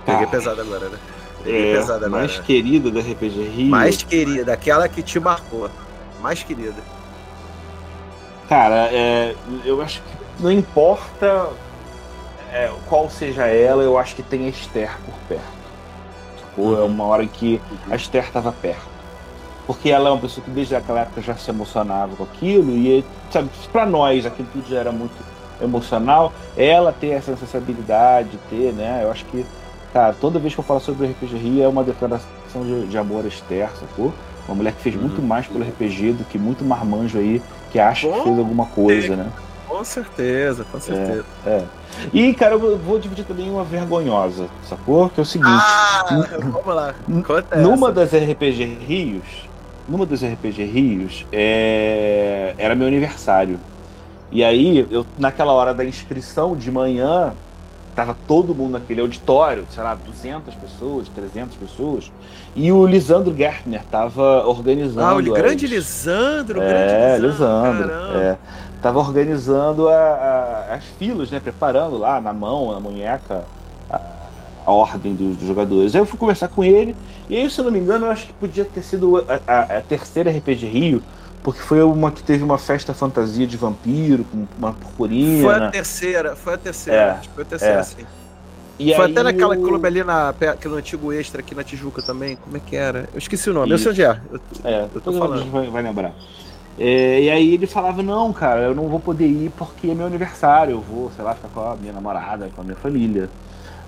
Peguei 0.04 0.24
ah, 0.24 0.28
pesado 0.28 0.60
agora, 0.60 0.88
né? 0.90 0.98
Peguei 1.42 1.72
é, 1.72 1.76
pesado 1.76 2.04
agora. 2.04 2.20
Mais 2.22 2.36
né? 2.36 2.44
querida 2.44 2.90
da 2.90 3.00
RPG 3.00 3.42
Rio. 3.48 3.70
Mais 3.70 4.02
querida, 4.02 4.52
aquela 4.52 4.88
que 4.90 5.02
te 5.02 5.18
marcou. 5.18 5.70
Mais 6.20 6.42
querida. 6.42 6.82
Cara, 8.46 8.88
é, 8.92 9.34
eu 9.64 9.80
acho 9.80 10.02
que 10.02 10.42
não 10.42 10.52
importa 10.52 11.48
é, 12.56 12.72
qual 12.88 13.10
seja 13.10 13.46
ela, 13.46 13.82
eu 13.82 13.98
acho 13.98 14.16
que 14.16 14.22
tem 14.22 14.46
a 14.46 14.48
Esther 14.48 14.90
por 15.04 15.14
perto. 15.28 15.56
Ou 16.56 16.74
é 16.74 16.80
uhum. 16.80 16.86
uma 16.86 17.04
hora 17.04 17.22
em 17.22 17.28
que 17.28 17.60
a 17.90 17.96
Esther 17.96 18.24
estava 18.24 18.50
perto. 18.50 18.96
Porque 19.66 19.90
ela 19.90 20.08
é 20.08 20.12
uma 20.12 20.20
pessoa 20.20 20.42
que 20.42 20.50
desde 20.50 20.74
aquela 20.74 21.00
época 21.00 21.20
já 21.20 21.34
se 21.34 21.50
emocionava 21.50 22.16
com 22.16 22.24
aquilo, 22.24 22.70
e 22.70 23.04
sabe, 23.30 23.50
para 23.70 23.84
nós 23.84 24.24
aquilo 24.24 24.48
tudo 24.52 24.68
já 24.70 24.78
era 24.78 24.90
muito 24.90 25.14
emocional. 25.60 26.32
Ela 26.56 26.92
ter 26.92 27.08
essa 27.08 27.36
sensibilidade, 27.36 28.38
ter, 28.48 28.72
né? 28.72 29.00
Eu 29.02 29.10
acho 29.10 29.26
que, 29.26 29.44
cara, 29.92 30.14
toda 30.18 30.38
vez 30.38 30.54
que 30.54 30.60
eu 30.60 30.64
falo 30.64 30.80
sobre 30.80 31.06
o 31.06 31.10
RPG 31.10 31.60
é 31.60 31.68
uma 31.68 31.84
declaração 31.84 32.62
de, 32.62 32.86
de 32.86 32.96
amor 32.96 33.24
a 33.26 33.28
Esther, 33.28 33.68
sacou? 33.78 34.14
Uma 34.48 34.54
mulher 34.54 34.72
que 34.72 34.80
fez 34.80 34.94
uhum. 34.94 35.02
muito 35.02 35.20
mais 35.20 35.46
pelo 35.46 35.62
RPG 35.62 36.12
do 36.12 36.24
que 36.24 36.38
muito 36.38 36.64
marmanjo 36.64 37.18
aí 37.18 37.42
que 37.70 37.78
acha 37.78 38.08
que 38.08 38.22
fez 38.22 38.38
alguma 38.38 38.64
coisa, 38.66 39.14
né? 39.14 39.30
Com 39.76 39.84
certeza, 39.84 40.64
com 40.72 40.80
certeza. 40.80 41.24
É, 41.44 41.50
é. 41.50 41.64
E, 42.10 42.32
cara, 42.32 42.54
eu 42.54 42.78
vou 42.78 42.98
dividir 42.98 43.26
também 43.26 43.50
uma 43.50 43.62
vergonhosa, 43.62 44.48
sacou? 44.66 45.10
Que 45.10 45.20
é 45.20 45.22
o 45.22 45.26
seguinte. 45.26 45.50
Ah, 45.50 46.02
vamos 46.38 46.74
lá. 46.74 46.94
Conta 47.26 47.56
numa 47.56 47.92
das 47.92 48.10
RPG 48.10 48.64
Rios, 48.86 49.46
numa 49.86 50.06
das 50.06 50.22
RPG 50.22 50.64
Rios, 50.64 51.26
é... 51.30 52.54
era 52.56 52.74
meu 52.74 52.86
aniversário. 52.86 53.60
E 54.32 54.42
aí, 54.42 54.86
eu, 54.90 55.04
naquela 55.18 55.52
hora 55.52 55.74
da 55.74 55.84
inscrição 55.84 56.56
de 56.56 56.72
manhã, 56.72 57.34
tava 57.96 58.16
todo 58.28 58.54
mundo 58.54 58.72
naquele 58.72 59.00
auditório, 59.00 59.66
sei 59.70 59.82
lá, 59.82 59.94
200 59.94 60.54
pessoas, 60.54 61.08
300 61.08 61.56
pessoas, 61.56 62.12
e 62.54 62.70
o 62.70 62.86
Lisandro 62.86 63.34
Gertner 63.34 63.82
tava 63.90 64.46
organizando. 64.46 65.00
Ah, 65.00 65.16
o 65.16 65.34
grande 65.34 65.64
as... 65.64 65.72
Lisandro, 65.72 66.60
é, 66.60 67.16
grande 67.16 67.26
Lisandro. 67.26 67.82
Lisandro 67.82 68.18
é 68.18 68.38
estava 68.86 68.98
organizando 69.00 69.88
a, 69.88 69.94
a, 69.94 70.74
as 70.74 70.84
filas, 70.98 71.30
né? 71.30 71.40
Preparando 71.40 71.98
lá 71.98 72.20
na 72.20 72.32
mão, 72.32 72.72
na 72.72 72.78
munheca, 72.78 73.44
a, 73.90 74.00
a 74.64 74.70
ordem 74.70 75.14
dos, 75.14 75.36
dos, 75.36 75.46
jogadores. 75.46 75.94
Aí 75.94 76.00
eu 76.00 76.06
fui 76.06 76.18
conversar 76.18 76.48
com 76.48 76.62
ele, 76.62 76.94
e 77.28 77.36
aí, 77.36 77.50
se 77.50 77.60
eu 77.60 77.64
não 77.64 77.72
me 77.72 77.78
engano, 77.78 78.06
eu 78.06 78.10
acho 78.10 78.26
que 78.26 78.32
podia 78.34 78.64
ter 78.64 78.82
sido 78.82 79.24
a, 79.46 79.80
terceira 79.80 80.30
RPG 80.30 80.66
Rio, 80.66 81.02
porque 81.46 81.60
foi 81.60 81.80
uma 81.80 82.10
que 82.10 82.24
teve 82.24 82.42
uma 82.42 82.58
festa 82.58 82.92
fantasia 82.92 83.46
de 83.46 83.56
vampiro, 83.56 84.24
com 84.24 84.48
uma 84.58 84.72
purpurina. 84.72 85.44
Foi 85.44 85.54
a 85.54 85.70
terceira, 85.70 86.34
foi 86.34 86.54
a 86.54 86.58
terceira, 86.58 87.20
é, 87.22 87.28
foi 87.32 87.44
a 87.44 87.46
terceira, 87.46 87.78
é. 87.78 87.82
sim. 87.84 88.06
E 88.80 88.92
Foi 88.92 89.04
até 89.08 89.22
naquela 89.22 89.54
eu... 89.54 89.62
clube 89.62 89.86
ali 89.86 90.02
na, 90.02 90.34
no 90.64 90.74
antigo 90.74 91.12
extra 91.12 91.40
aqui 91.40 91.54
na 91.54 91.62
Tijuca 91.62 92.02
também. 92.02 92.34
Como 92.34 92.56
é 92.56 92.60
que 92.60 92.74
era? 92.74 93.08
Eu 93.12 93.18
esqueci 93.18 93.48
o 93.48 93.54
nome. 93.54 93.72
Isso. 93.72 93.88
Eu 93.88 93.94
sei 93.94 94.06
onde 94.06 94.18
é. 94.18 94.20
Eu, 94.32 94.40
é, 94.64 94.88
eu 94.92 95.00
tô 95.00 95.12
falando. 95.12 95.48
Vai, 95.52 95.70
vai 95.70 95.82
lembrar. 95.84 96.12
É, 96.76 97.20
e 97.20 97.30
aí 97.30 97.54
ele 97.54 97.68
falava, 97.68 98.02
não, 98.02 98.32
cara, 98.32 98.62
eu 98.62 98.74
não 98.74 98.88
vou 98.88 98.98
poder 98.98 99.28
ir 99.28 99.52
porque 99.56 99.88
é 99.88 99.94
meu 99.94 100.06
aniversário, 100.06 100.72
eu 100.72 100.80
vou, 100.80 101.12
sei 101.14 101.24
lá, 101.24 101.32
ficar 101.32 101.48
com 101.48 101.60
a 101.60 101.76
minha 101.76 101.92
namorada, 101.92 102.50
com 102.56 102.60
a 102.60 102.64
minha 102.64 102.76
família. 102.76 103.30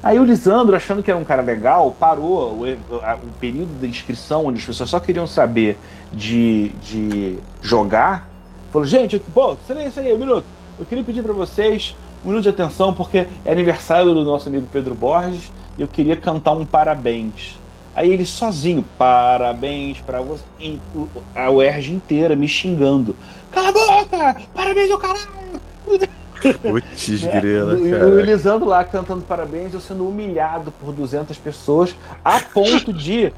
Aí 0.01 0.21
o 0.21 0.25
Lisandro, 0.25 0.77
achando 0.77 1.03
que 1.03 1.11
era 1.11 1.19
um 1.19 1.25
cara 1.25 1.43
legal, 1.43 1.91
parou 1.99 2.53
o, 2.53 2.65
o 2.65 3.33
período 3.41 3.81
de 3.81 3.89
inscrição, 3.89 4.47
onde 4.47 4.61
as 4.61 4.65
pessoas 4.65 4.89
só 4.89 5.01
queriam 5.01 5.27
saber 5.27 5.77
de, 6.13 6.69
de 6.83 7.39
jogar. 7.63 8.29
Falou, 8.73 8.87
gente, 8.87 9.19
pô, 9.33 9.57
silêncio 9.67 10.03
aí, 10.03 10.13
um 10.13 10.19
minuto. 10.19 10.45
Eu 10.79 10.87
queria 10.87 11.03
pedir 11.03 11.23
para 11.23 11.33
vocês 11.33 11.97
um 12.25 12.29
minuto 12.29 12.43
de 12.43 12.49
atenção, 12.51 12.93
porque 12.93 13.27
é 13.45 13.53
aniversário 13.53 14.13
do 14.15 14.25
nosso 14.25 14.49
amigo 14.49 14.67
Pedro 14.73 14.95
Borges 14.95 15.51
e 15.77 15.83
eu 15.83 15.89
queria 15.89 16.17
cantar 16.17 16.53
um 16.53 16.67
parabéns. 16.67 17.59
Aí 17.95 18.13
ele 18.13 18.25
sozinho, 18.25 18.85
parabéns 18.97 20.01
para 20.01 20.21
você. 20.21 20.45
A 21.35 21.51
UERJ 21.51 21.95
inteira 21.95 22.37
me 22.37 22.47
xingando. 22.47 23.17
Cala 23.51 23.69
a 23.69 23.73
boca! 23.73 24.37
Parabéns 24.55 24.91
ao 24.91 24.99
caralho! 24.99 25.29
Putz, 26.63 27.25
grila, 27.41 27.75
é, 27.75 28.05
O 28.05 28.21
Elisandro 28.21 28.69
lá 28.69 28.85
cantando 28.85 29.23
parabéns, 29.23 29.75
eu 29.75 29.81
sendo 29.81 30.09
humilhado 30.09 30.71
por 30.73 30.93
200 30.93 31.37
pessoas, 31.39 31.95
a 32.25 32.39
ponto 32.41 32.93
de, 32.93 33.33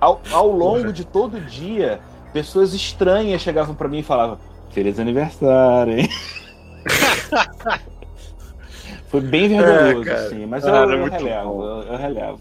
ao, 0.00 0.20
ao 0.30 0.50
longo 0.50 0.92
de 0.92 1.04
todo 1.04 1.36
o 1.36 1.40
dia, 1.40 2.00
pessoas 2.32 2.74
estranhas 2.74 3.40
chegavam 3.40 3.74
para 3.74 3.88
mim 3.88 3.98
e 3.98 4.02
falavam: 4.02 4.38
Feliz 4.70 4.98
aniversário, 4.98 5.98
hein? 5.98 6.08
Foi 9.08 9.20
bem 9.20 9.48
vergonhoso, 9.48 10.08
é, 10.08 10.12
assim, 10.14 10.46
mas 10.46 10.64
eu, 10.64 10.74
eu, 10.74 10.90
eu 10.90 11.08
relevo, 11.08 11.62
eu, 11.62 11.82
eu 11.82 11.96
relevo. 11.96 12.40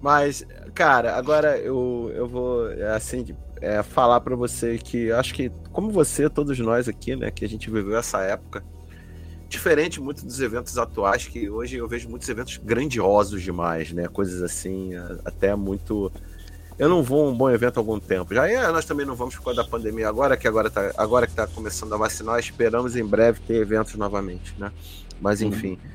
Mas, 0.00 0.46
cara, 0.74 1.16
agora 1.16 1.58
eu, 1.58 2.10
eu 2.14 2.26
vou, 2.26 2.66
assim, 2.94 3.36
é, 3.60 3.82
falar 3.82 4.20
para 4.20 4.34
você 4.34 4.78
que 4.78 5.12
acho 5.12 5.34
que, 5.34 5.50
como 5.72 5.90
você, 5.90 6.30
todos 6.30 6.58
nós 6.58 6.88
aqui, 6.88 7.14
né, 7.14 7.30
que 7.30 7.44
a 7.44 7.48
gente 7.48 7.70
viveu 7.70 7.96
essa 7.96 8.20
época, 8.22 8.64
diferente 9.48 10.00
muito 10.00 10.24
dos 10.24 10.40
eventos 10.40 10.76
atuais, 10.78 11.26
que 11.26 11.48
hoje 11.48 11.76
eu 11.76 11.86
vejo 11.88 12.08
muitos 12.08 12.28
eventos 12.28 12.56
grandiosos 12.58 13.42
demais, 13.42 13.92
né, 13.92 14.08
coisas 14.08 14.42
assim, 14.42 14.90
até 15.24 15.54
muito. 15.54 16.10
Eu 16.78 16.88
não 16.88 17.02
vou 17.02 17.26
a 17.26 17.30
um 17.30 17.36
bom 17.36 17.48
evento 17.50 17.76
há 17.76 17.80
algum 17.80 18.00
tempo. 18.00 18.34
Já 18.34 18.48
é, 18.48 18.66
nós 18.72 18.84
também 18.84 19.06
não 19.06 19.14
vamos 19.14 19.36
por 19.36 19.44
causa 19.44 19.62
da 19.62 19.68
pandemia 19.68 20.08
agora, 20.08 20.36
que 20.36 20.48
agora, 20.48 20.68
tá, 20.68 20.92
agora 20.96 21.26
que 21.26 21.32
está 21.32 21.46
começando 21.46 21.92
a 21.94 21.96
vacinar, 21.96 22.38
esperamos 22.40 22.96
em 22.96 23.04
breve 23.04 23.40
ter 23.46 23.56
eventos 23.56 23.94
novamente, 23.94 24.54
né? 24.58 24.72
Mas 25.20 25.40
enfim. 25.40 25.72
Uhum. 25.72 25.90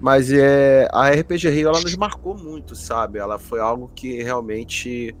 Mas 0.00 0.32
é, 0.32 0.88
a 0.92 1.10
RPG 1.10 1.48
Rio 1.50 1.68
ela 1.68 1.80
nos 1.80 1.96
marcou 1.96 2.36
muito, 2.36 2.74
sabe? 2.74 3.18
Ela 3.18 3.38
foi 3.38 3.60
algo 3.60 3.90
que 3.94 4.22
realmente 4.22 5.14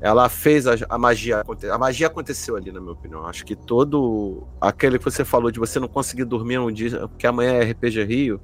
ela 0.00 0.28
fez 0.28 0.66
a, 0.66 0.74
a 0.88 0.98
magia 0.98 1.42
a 1.70 1.78
magia 1.78 2.06
aconteceu 2.06 2.56
ali 2.56 2.70
na 2.70 2.80
minha 2.80 2.92
opinião. 2.92 3.26
Acho 3.26 3.44
que 3.44 3.56
todo 3.56 4.46
aquele 4.60 4.98
que 4.98 5.04
você 5.04 5.24
falou 5.24 5.50
de 5.50 5.58
você 5.58 5.80
não 5.80 5.88
conseguir 5.88 6.24
dormir 6.24 6.58
um 6.58 6.70
dia 6.70 7.08
porque 7.08 7.26
amanhã 7.26 7.52
é 7.52 7.70
RPG 7.70 8.04
Rio 8.04 8.40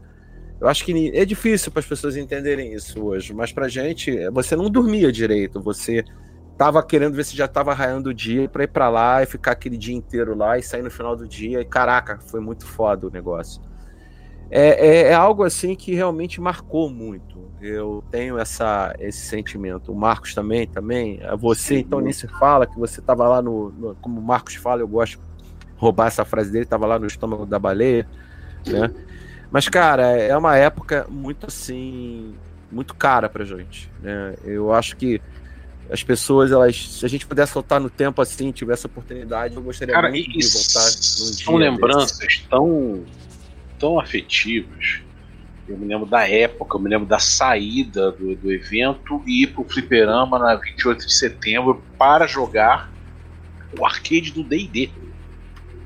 eu 0.60 0.68
acho 0.68 0.84
que 0.84 1.10
é 1.12 1.24
difícil 1.24 1.72
para 1.72 1.80
as 1.80 1.86
pessoas 1.86 2.16
entenderem 2.16 2.72
isso 2.72 3.02
hoje 3.04 3.34
mas 3.34 3.52
para 3.52 3.68
gente 3.68 4.16
você 4.30 4.54
não 4.54 4.70
dormia 4.70 5.10
direito 5.10 5.60
você 5.60 6.04
tava 6.56 6.82
querendo 6.82 7.14
ver 7.14 7.24
se 7.24 7.36
já 7.36 7.48
tava 7.48 7.74
raiando 7.74 8.10
o 8.10 8.14
dia 8.14 8.48
para 8.48 8.64
ir 8.64 8.68
para 8.68 8.88
lá 8.88 9.22
e 9.22 9.26
ficar 9.26 9.52
aquele 9.52 9.76
dia 9.76 9.94
inteiro 9.94 10.36
lá 10.36 10.56
e 10.56 10.62
sair 10.62 10.82
no 10.82 10.90
final 10.90 11.16
do 11.16 11.26
dia 11.26 11.60
e 11.60 11.64
caraca 11.64 12.20
foi 12.20 12.40
muito 12.40 12.64
foda 12.64 13.08
o 13.08 13.10
negócio 13.10 13.60
é, 14.54 14.86
é, 14.86 15.02
é, 15.04 15.14
algo 15.14 15.44
assim 15.44 15.74
que 15.74 15.94
realmente 15.94 16.38
marcou 16.38 16.90
muito. 16.90 17.50
Eu 17.58 18.04
tenho 18.10 18.38
essa, 18.38 18.94
esse 18.98 19.20
sentimento. 19.20 19.90
O 19.90 19.96
Marcos 19.96 20.34
também, 20.34 20.66
também. 20.66 21.20
Você, 21.38 21.78
então, 21.78 22.02
nem 22.02 22.12
se 22.12 22.28
fala 22.28 22.66
que 22.66 22.78
você 22.78 23.00
estava 23.00 23.26
lá 23.26 23.40
no, 23.40 23.70
no, 23.70 23.94
Como 23.94 24.20
o 24.20 24.22
Marcos 24.22 24.56
fala, 24.56 24.82
eu 24.82 24.88
gosto 24.88 25.16
de 25.16 25.22
roubar 25.78 26.08
essa 26.08 26.22
frase 26.22 26.52
dele, 26.52 26.64
estava 26.64 26.84
lá 26.84 26.98
no 26.98 27.06
estômago 27.06 27.46
da 27.46 27.58
baleia, 27.58 28.06
né? 28.66 28.92
Mas, 29.50 29.70
cara, 29.70 30.02
é 30.18 30.36
uma 30.36 30.54
época 30.54 31.06
muito 31.08 31.46
assim. 31.46 32.34
Muito 32.70 32.94
cara 32.94 33.30
pra 33.30 33.46
gente. 33.46 33.90
Né? 34.02 34.34
Eu 34.44 34.70
acho 34.72 34.96
que 34.96 35.20
as 35.90 36.02
pessoas, 36.02 36.52
elas, 36.52 36.98
se 36.98 37.06
a 37.06 37.08
gente 37.08 37.26
pudesse 37.26 37.54
voltar 37.54 37.80
no 37.80 37.88
tempo 37.88 38.20
assim, 38.20 38.52
tivesse 38.52 38.84
oportunidade, 38.84 39.56
eu 39.56 39.62
gostaria 39.62 39.94
cara, 39.94 40.10
muito 40.10 40.30
de 40.30 40.46
voltar. 40.46 40.90
São 40.90 41.56
lembranças 41.56 42.18
desse. 42.18 42.46
tão 42.48 43.04
tão 43.82 43.98
afetivos. 43.98 45.02
Eu 45.68 45.76
me 45.76 45.86
lembro 45.86 46.06
da 46.06 46.28
época, 46.28 46.76
eu 46.76 46.80
me 46.80 46.88
lembro 46.88 47.06
da 47.06 47.18
saída 47.18 48.12
do, 48.12 48.36
do 48.36 48.52
evento 48.52 49.20
e 49.26 49.42
ir 49.42 49.48
pro 49.48 49.64
Fliperama 49.64 50.38
na 50.38 50.54
28 50.54 51.04
de 51.04 51.12
setembro 51.12 51.82
para 51.98 52.28
jogar 52.28 52.92
o 53.76 53.84
arcade 53.84 54.32
do 54.32 54.44
DD. 54.44 54.88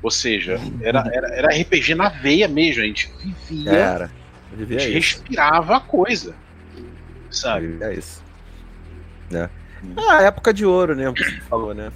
Ou 0.03 0.11
seja, 0.11 0.59
era, 0.81 1.09
era, 1.11 1.27
era 1.33 1.61
RPG 1.61 1.95
na 1.95 2.09
veia 2.09 2.47
mesmo, 2.47 2.83
a 2.83 2.85
gente 2.85 3.11
vivia, 3.19 3.71
era, 3.71 4.11
a 4.53 4.55
gente 4.55 4.75
isso. 4.75 4.91
respirava 4.91 5.77
a 5.77 5.79
coisa. 5.79 6.35
Sabe? 7.31 7.77
É 7.81 7.95
isso. 7.95 8.23
Né? 9.29 9.49
Ah, 9.95 10.21
época 10.21 10.53
de 10.53 10.65
ouro, 10.65 10.95
né? 10.95 11.09
Você 11.09 11.41
falou, 11.49 11.73
né? 11.73 11.91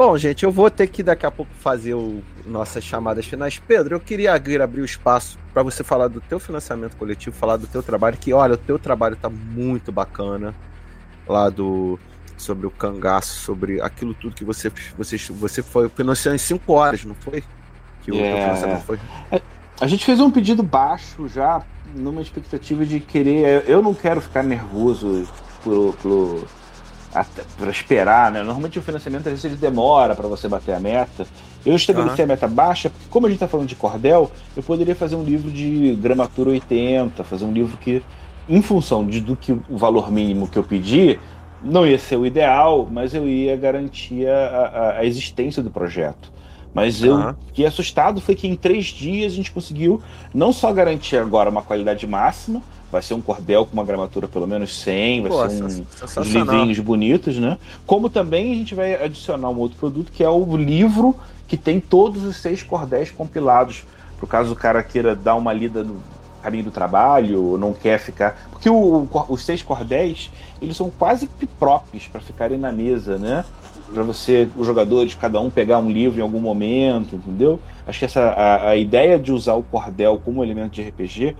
Bom, 0.00 0.16
gente, 0.16 0.44
eu 0.44 0.50
vou 0.50 0.70
ter 0.70 0.86
que 0.86 1.02
daqui 1.02 1.26
a 1.26 1.30
pouco 1.30 1.52
fazer 1.60 1.92
o, 1.92 2.22
nossas 2.46 2.82
chamadas 2.82 3.26
finais. 3.26 3.58
Pedro, 3.58 3.96
eu 3.96 4.00
queria 4.00 4.32
abrir 4.32 4.80
o 4.80 4.84
espaço 4.84 5.38
para 5.52 5.62
você 5.62 5.84
falar 5.84 6.08
do 6.08 6.22
teu 6.22 6.40
financiamento 6.40 6.96
coletivo, 6.96 7.36
falar 7.36 7.58
do 7.58 7.66
teu 7.66 7.82
trabalho, 7.82 8.16
que 8.16 8.32
olha, 8.32 8.54
o 8.54 8.56
teu 8.56 8.78
trabalho 8.78 9.14
tá 9.14 9.28
muito 9.28 9.92
bacana 9.92 10.54
lá 11.28 11.50
do 11.50 11.98
sobre 12.38 12.66
o 12.66 12.70
cangaço, 12.70 13.40
sobre 13.40 13.78
aquilo 13.82 14.14
tudo 14.14 14.34
que 14.34 14.42
você 14.42 14.72
você 14.96 15.18
você 15.18 15.62
foi 15.62 15.90
financiando 15.90 16.36
em 16.36 16.38
cinco 16.38 16.72
horas, 16.72 17.04
não 17.04 17.14
foi? 17.14 17.44
Que 18.00 18.10
o 18.10 18.16
é, 18.18 18.40
financiamento 18.40 18.84
foi. 18.84 18.98
É, 19.30 19.42
a 19.78 19.86
gente 19.86 20.02
fez 20.06 20.18
um 20.18 20.30
pedido 20.30 20.62
baixo 20.62 21.28
já 21.28 21.62
numa 21.94 22.22
expectativa 22.22 22.86
de 22.86 23.00
querer, 23.00 23.68
eu 23.68 23.82
não 23.82 23.92
quero 23.92 24.22
ficar 24.22 24.42
nervoso 24.42 25.28
por, 25.62 25.94
por 25.96 26.48
para 27.10 27.70
esperar, 27.70 28.30
né? 28.30 28.42
Normalmente 28.42 28.78
o 28.78 28.82
financiamento 28.82 29.26
às 29.26 29.32
vezes 29.32 29.44
ele 29.44 29.56
demora 29.56 30.14
para 30.14 30.28
você 30.28 30.48
bater 30.48 30.74
a 30.74 30.80
meta. 30.80 31.26
Eu 31.64 31.74
estabeleci 31.76 32.20
uhum. 32.20 32.24
a 32.24 32.28
meta 32.28 32.48
baixa, 32.48 32.88
porque 32.88 33.06
como 33.10 33.26
a 33.26 33.28
gente 33.28 33.36
está 33.36 33.48
falando 33.48 33.68
de 33.68 33.74
cordel, 33.74 34.30
eu 34.56 34.62
poderia 34.62 34.94
fazer 34.94 35.16
um 35.16 35.24
livro 35.24 35.50
de 35.50 35.94
gramatura 36.00 36.50
80, 36.50 37.22
fazer 37.24 37.44
um 37.44 37.52
livro 37.52 37.76
que, 37.76 38.02
em 38.48 38.62
função 38.62 39.06
de, 39.06 39.20
do 39.20 39.36
que 39.36 39.52
o 39.52 39.76
valor 39.76 40.10
mínimo 40.10 40.48
que 40.48 40.58
eu 40.58 40.64
pedi, 40.64 41.18
não 41.62 41.86
ia 41.86 41.98
ser 41.98 42.16
o 42.16 42.24
ideal, 42.24 42.88
mas 42.90 43.12
eu 43.12 43.28
ia 43.28 43.56
garantir 43.56 44.26
a, 44.26 44.46
a, 44.46 44.98
a 44.98 45.04
existência 45.04 45.62
do 45.62 45.70
projeto. 45.70 46.32
Mas 46.72 47.02
eu 47.02 47.16
uhum. 47.16 47.34
fiquei 47.48 47.66
assustado 47.66 48.20
foi 48.20 48.34
que 48.34 48.46
em 48.46 48.54
três 48.54 48.86
dias 48.86 49.32
a 49.32 49.36
gente 49.36 49.50
conseguiu 49.50 50.00
não 50.32 50.52
só 50.52 50.72
garantir 50.72 51.16
agora 51.16 51.50
uma 51.50 51.62
qualidade 51.62 52.06
máxima, 52.06 52.62
vai 52.90 53.02
ser 53.02 53.14
um 53.14 53.20
cordel 53.20 53.66
com 53.66 53.72
uma 53.72 53.84
gramatura 53.84 54.28
pelo 54.28 54.46
menos 54.46 54.76
100, 54.80 55.22
vai 55.22 55.30
Pô, 55.30 55.48
ser 55.48 55.62
um, 55.62 55.66
uns 56.20 56.28
livrinhos 56.28 56.78
bonitos, 56.78 57.36
né? 57.38 57.58
Como 57.86 58.08
também 58.08 58.52
a 58.52 58.54
gente 58.54 58.74
vai 58.74 59.02
adicionar 59.02 59.48
um 59.50 59.58
outro 59.58 59.78
produto 59.78 60.12
que 60.12 60.22
é 60.22 60.28
o 60.28 60.56
livro 60.56 61.16
que 61.46 61.56
tem 61.56 61.80
todos 61.80 62.22
os 62.22 62.36
seis 62.36 62.62
cordéis 62.62 63.10
compilados. 63.10 63.84
Por 64.18 64.28
caso 64.28 64.52
o 64.52 64.56
cara 64.56 64.82
queira 64.82 65.16
dar 65.16 65.34
uma 65.34 65.52
lida 65.52 65.82
no 65.82 66.00
caminho 66.42 66.64
do 66.64 66.70
trabalho, 66.70 67.42
ou 67.42 67.58
não 67.58 67.72
quer 67.72 67.98
ficar. 67.98 68.48
Porque 68.50 68.68
o, 68.68 69.08
os 69.28 69.44
seis 69.44 69.62
cordéis, 69.62 70.30
eles 70.60 70.76
são 70.76 70.90
quase 70.90 71.28
próprios 71.58 72.06
para 72.06 72.20
ficarem 72.20 72.58
na 72.58 72.72
mesa, 72.72 73.18
né? 73.18 73.44
Para 73.92 74.02
você, 74.02 74.48
os 74.56 74.66
jogadores, 74.66 75.14
cada 75.14 75.40
um 75.40 75.50
pegar 75.50 75.78
um 75.78 75.90
livro 75.90 76.18
em 76.18 76.22
algum 76.22 76.40
momento, 76.40 77.16
entendeu? 77.16 77.58
Acho 77.86 77.98
que 77.98 78.04
essa, 78.04 78.20
a, 78.20 78.70
a 78.70 78.76
ideia 78.76 79.18
de 79.18 79.32
usar 79.32 79.54
o 79.54 79.62
cordel 79.62 80.20
como 80.24 80.44
elemento 80.44 80.72
de 80.72 80.82
RPG 80.82 81.36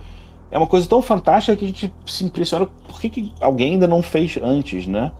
é 0.51 0.57
uma 0.57 0.67
coisa 0.67 0.87
tão 0.87 1.01
fantástica 1.01 1.55
que 1.55 1.63
a 1.63 1.67
gente 1.67 1.93
se 2.05 2.25
impressiona 2.25 2.67
por 2.87 2.99
que, 2.99 3.09
que 3.09 3.33
alguém 3.39 3.73
ainda 3.73 3.87
não 3.87 4.01
fez 4.01 4.37
antes, 4.41 4.85
né? 4.85 5.11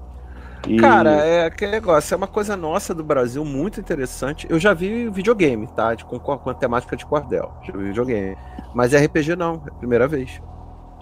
E... 0.67 0.77
Cara, 0.77 1.11
é 1.25 1.45
aquele 1.45 1.71
negócio, 1.71 2.13
é 2.13 2.17
uma 2.17 2.27
coisa 2.27 2.55
nossa 2.55 2.93
do 2.93 3.03
Brasil 3.03 3.43
muito 3.43 3.79
interessante. 3.79 4.45
Eu 4.49 4.59
já 4.59 4.73
vi 4.73 5.09
videogame, 5.09 5.67
tá? 5.67 5.95
De, 5.95 6.05
com, 6.05 6.19
com 6.19 6.49
a 6.49 6.53
temática 6.53 6.95
de 6.95 7.05
cordel. 7.05 7.51
Já 7.63 7.73
vi 7.73 7.86
videogame. 7.86 8.38
Mas 8.73 8.93
RPG 8.93 9.36
não, 9.36 9.63
é 9.65 9.69
a 9.69 9.73
primeira 9.73 10.07
vez. 10.07 10.41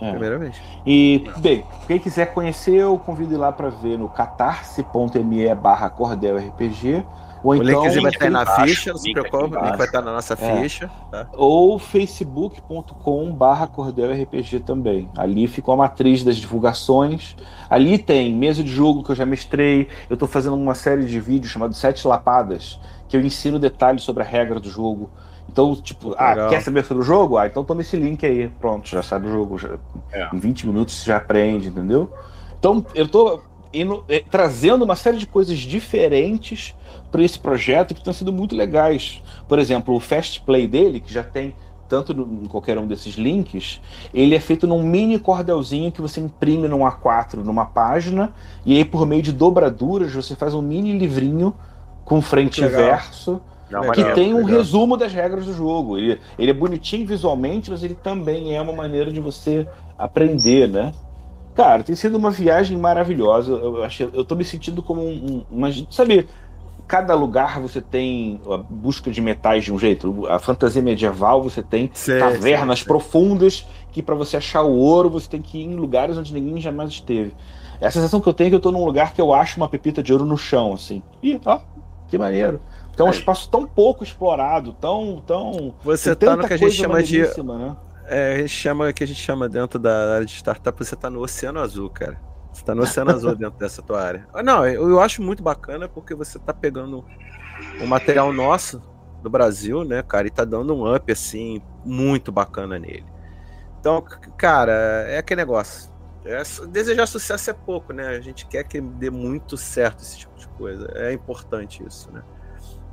É. 0.02 0.12
Primeira 0.12 0.38
vez. 0.38 0.56
E, 0.86 1.26
bem, 1.38 1.66
quem 1.88 2.00
quiser 2.00 2.34
conhecer, 2.34 2.76
eu 2.76 2.98
convido 2.98 3.34
ir 3.34 3.38
lá 3.38 3.52
para 3.52 3.70
ver 3.70 3.98
no 3.98 4.08
catarse.me 4.08 5.56
barra 5.56 5.90
cordel 5.90 6.38
RPG 6.38 7.04
ou 7.44 7.54
o 7.54 7.56
então, 7.56 7.84
link 7.86 8.02
vai 8.02 8.12
estar 8.12 8.30
na 8.30 8.46
ficha, 8.46 8.92
não 8.92 9.00
se 9.00 9.12
preocupe, 9.14 9.56
o 9.56 9.66
link 9.66 9.78
vai 9.78 9.88
estar 9.88 10.02
na 10.02 10.12
nossa 10.12 10.34
é. 10.34 10.62
ficha. 10.62 10.90
Tá? 11.10 11.28
Ou 11.34 11.80
facebook.com 11.80 13.32
barra 13.32 13.68
Cordel 13.68 14.12
RPG 14.12 14.62
também. 14.62 15.10
Ali 15.18 15.48
ficou 15.48 15.74
a 15.74 15.78
matriz 15.78 16.24
das 16.24 16.36
divulgações. 16.38 17.36
Ali 17.70 17.98
tem 17.98 18.34
mesa 18.34 18.64
de 18.64 18.72
jogo 18.72 19.04
que 19.04 19.12
eu 19.12 19.16
já 19.16 19.26
mestrei. 19.26 19.88
Eu 20.10 20.16
estou 20.16 20.28
fazendo 20.28 20.56
uma 20.56 20.76
série 20.76 21.06
de 21.06 21.20
vídeos 21.20 21.52
chamado 21.52 21.74
Sete 21.74 22.08
Lapadas, 22.08 22.80
que 23.08 23.16
eu 23.16 23.22
ensino 23.22 23.58
detalhes 23.58 24.04
sobre 24.04 24.24
a 24.24 24.26
regra 24.26 24.60
do 24.60 24.70
jogo. 24.70 25.10
Então, 25.52 25.76
tipo, 25.76 26.14
ah, 26.18 26.30
Legal. 26.30 26.50
quer 26.50 26.62
saber 26.62 26.86
sobre 26.86 27.04
o 27.04 27.06
jogo? 27.06 27.38
Ah, 27.38 27.48
então 27.48 27.64
toma 27.64 27.82
esse 27.82 27.98
link 27.98 28.24
aí. 28.26 28.50
Pronto, 28.60 28.88
já 28.88 29.02
sabe 29.02 29.28
o 29.28 29.32
jogo. 29.32 29.58
Já, 29.58 29.78
é. 30.12 30.30
Em 30.32 30.38
20 30.38 30.68
minutos 30.68 30.96
você 30.96 31.06
já 31.08 31.18
aprende, 31.18 31.70
entendeu? 31.70 32.12
Então, 32.60 32.86
eu 32.94 33.08
tô 33.08 33.42
indo, 33.74 34.04
é, 34.08 34.20
trazendo 34.20 34.86
uma 34.86 34.96
série 34.96 35.18
de 35.18 35.26
coisas 35.26 35.58
diferentes 35.58 36.76
para 37.12 37.24
esse 37.24 37.40
projeto 37.40 37.96
que 37.96 38.00
estão 38.00 38.14
sendo 38.14 38.32
muito 38.32 38.56
legais. 38.56 39.24
Por 39.48 39.58
exemplo, 39.58 39.96
o 39.96 40.00
Fast 40.00 40.42
Play 40.42 40.68
dele, 40.68 41.00
que 41.00 41.12
já 41.12 41.24
tem 41.24 41.56
tanto 41.88 42.14
no, 42.14 42.44
em 42.44 42.48
qualquer 42.48 42.78
um 42.78 42.86
desses 42.86 43.16
links, 43.16 43.82
ele 44.14 44.36
é 44.36 44.40
feito 44.40 44.68
num 44.68 44.84
mini 44.84 45.18
cordelzinho 45.18 45.92
que 45.92 46.00
você 46.00 46.22
imprime 46.22 46.68
num 46.68 46.82
A4 46.82 47.38
numa 47.38 47.66
página, 47.66 48.32
e 48.64 48.78
aí 48.78 48.86
por 48.86 49.08
meio 49.08 49.24
de 49.24 49.34
dobraduras 49.34 50.14
você 50.14 50.36
faz 50.36 50.54
um 50.54 50.62
mini 50.62 50.96
livrinho 50.96 51.56
com 52.06 52.22
frente 52.22 52.62
e 52.62 52.68
verso. 52.68 53.42
Não, 53.70 53.92
que 53.92 54.04
tem 54.14 54.34
um 54.34 54.38
legal. 54.38 54.58
resumo 54.58 54.98
das 54.98 55.14
regras 55.14 55.46
do 55.46 55.54
jogo. 55.54 55.98
Ele, 55.98 56.20
ele 56.38 56.52
é 56.52 56.54
bonitinho 56.54 57.06
visualmente, 57.06 57.70
mas 57.70 57.84
ele 57.84 57.96
também 57.96 58.56
é 58.56 58.62
uma 58.62 58.74
maneira 58.74 59.12
de 59.12 59.20
você 59.20 59.68
aprender, 59.98 60.68
né? 60.68 60.94
Cara, 61.56 61.84
tem 61.84 61.96
sido 61.96 62.18
uma 62.18 62.32
viagem 62.32 62.78
maravilhosa. 62.78 63.52
Eu, 63.52 63.84
achei, 63.84 64.10
eu 64.14 64.24
tô 64.24 64.36
me 64.36 64.44
sentindo 64.44 64.82
como 64.82 65.02
um, 65.02 65.44
um, 65.52 65.58
uma. 65.58 65.70
Sabe, 65.92 66.28
cada 66.88 67.14
lugar 67.14 67.60
você 67.60 67.80
tem 67.80 68.42
a 68.50 68.58
busca 68.58 69.12
de 69.12 69.22
metais 69.22 69.66
de 69.66 69.72
um 69.74 69.78
jeito. 69.78 70.26
A 70.28 70.40
fantasia 70.40 70.82
medieval 70.82 71.44
você 71.44 71.62
tem 71.62 71.92
cavernas 72.20 72.82
profundas 72.82 73.68
que 73.92 74.02
para 74.02 74.16
você 74.16 74.38
achar 74.38 74.64
o 74.64 74.76
ouro 74.76 75.10
você 75.10 75.30
tem 75.30 75.42
que 75.42 75.60
ir 75.60 75.66
em 75.66 75.76
lugares 75.76 76.18
onde 76.18 76.34
ninguém 76.34 76.60
jamais 76.60 76.90
esteve. 76.90 77.34
É 77.80 77.88
a 77.88 77.92
sensação 77.92 78.20
que 78.20 78.28
eu 78.28 78.34
tenho 78.34 78.48
é 78.48 78.50
que 78.50 78.56
eu 78.56 78.60
tô 78.60 78.72
num 78.72 78.84
lugar 78.84 79.14
que 79.14 79.22
eu 79.22 79.34
acho 79.34 79.58
uma 79.58 79.70
pepita 79.70 80.02
de 80.02 80.12
ouro 80.12 80.26
no 80.26 80.38
chão, 80.38 80.74
assim. 80.74 81.02
Ih, 81.22 81.40
ó, 81.46 81.60
que 82.08 82.18
maneiro. 82.18 82.60
Então 83.00 83.08
é 83.08 83.12
um 83.12 83.14
espaço 83.14 83.50
tão 83.50 83.66
pouco 83.66 84.04
explorado, 84.04 84.74
tão. 84.74 85.24
tão 85.26 85.74
você 85.82 86.14
tá 86.14 86.36
no 86.36 86.46
que 86.46 86.54
a 86.54 86.58
gente 86.58 86.74
chama 86.74 87.02
de. 87.02 87.22
Né? 87.22 87.78
É, 88.06 88.34
a 88.34 88.38
gente 88.40 88.50
chama 88.50 88.92
que 88.92 89.02
a 89.02 89.08
gente 89.08 89.22
chama 89.22 89.48
dentro 89.48 89.80
da 89.80 90.16
área 90.16 90.26
de 90.26 90.34
startup, 90.34 90.78
você 90.78 90.98
tá 90.98 91.10
no 91.10 91.22
Oceano 91.22 91.62
Azul, 91.62 91.90
cara. 91.90 92.20
Você 92.52 92.62
tá 92.66 92.76
no 92.76 92.84
Oceano 92.84 93.12
Azul 93.12 93.36
dentro 93.38 93.58
dessa 93.58 93.82
tua 93.82 94.02
área. 94.02 94.28
Ah, 94.34 94.44
não, 94.44 94.68
eu, 94.68 94.90
eu 94.90 95.00
acho 95.00 95.22
muito 95.22 95.42
bacana 95.42 95.88
porque 95.88 96.14
você 96.14 96.38
tá 96.38 96.54
pegando 96.54 97.06
o 97.82 97.88
material 97.88 98.34
nosso 98.34 98.82
do 99.24 99.30
Brasil, 99.30 99.86
né, 99.86 100.04
cara, 100.04 100.28
e 100.28 100.30
tá 100.30 100.44
dando 100.44 100.76
um 100.76 100.94
up 100.94 101.10
assim 101.10 101.62
muito 101.86 102.34
bacana 102.34 102.78
nele. 102.78 103.06
Então, 103.80 104.04
cara, 104.36 104.74
é 105.08 105.20
aquele 105.20 105.40
negócio. 105.40 105.90
É, 106.26 106.44
desejar 106.68 107.08
sucesso 107.08 107.50
é 107.50 107.54
pouco, 107.54 107.94
né? 107.94 108.10
A 108.10 108.20
gente 108.20 108.46
quer 108.46 108.66
que 108.66 108.82
dê 108.82 109.10
muito 109.10 109.56
certo 109.56 110.02
esse 110.02 110.18
tipo 110.18 110.38
de 110.38 110.50
coisa. 110.50 110.92
É 110.96 111.14
importante 111.14 111.82
isso, 111.88 112.12
né? 112.12 112.22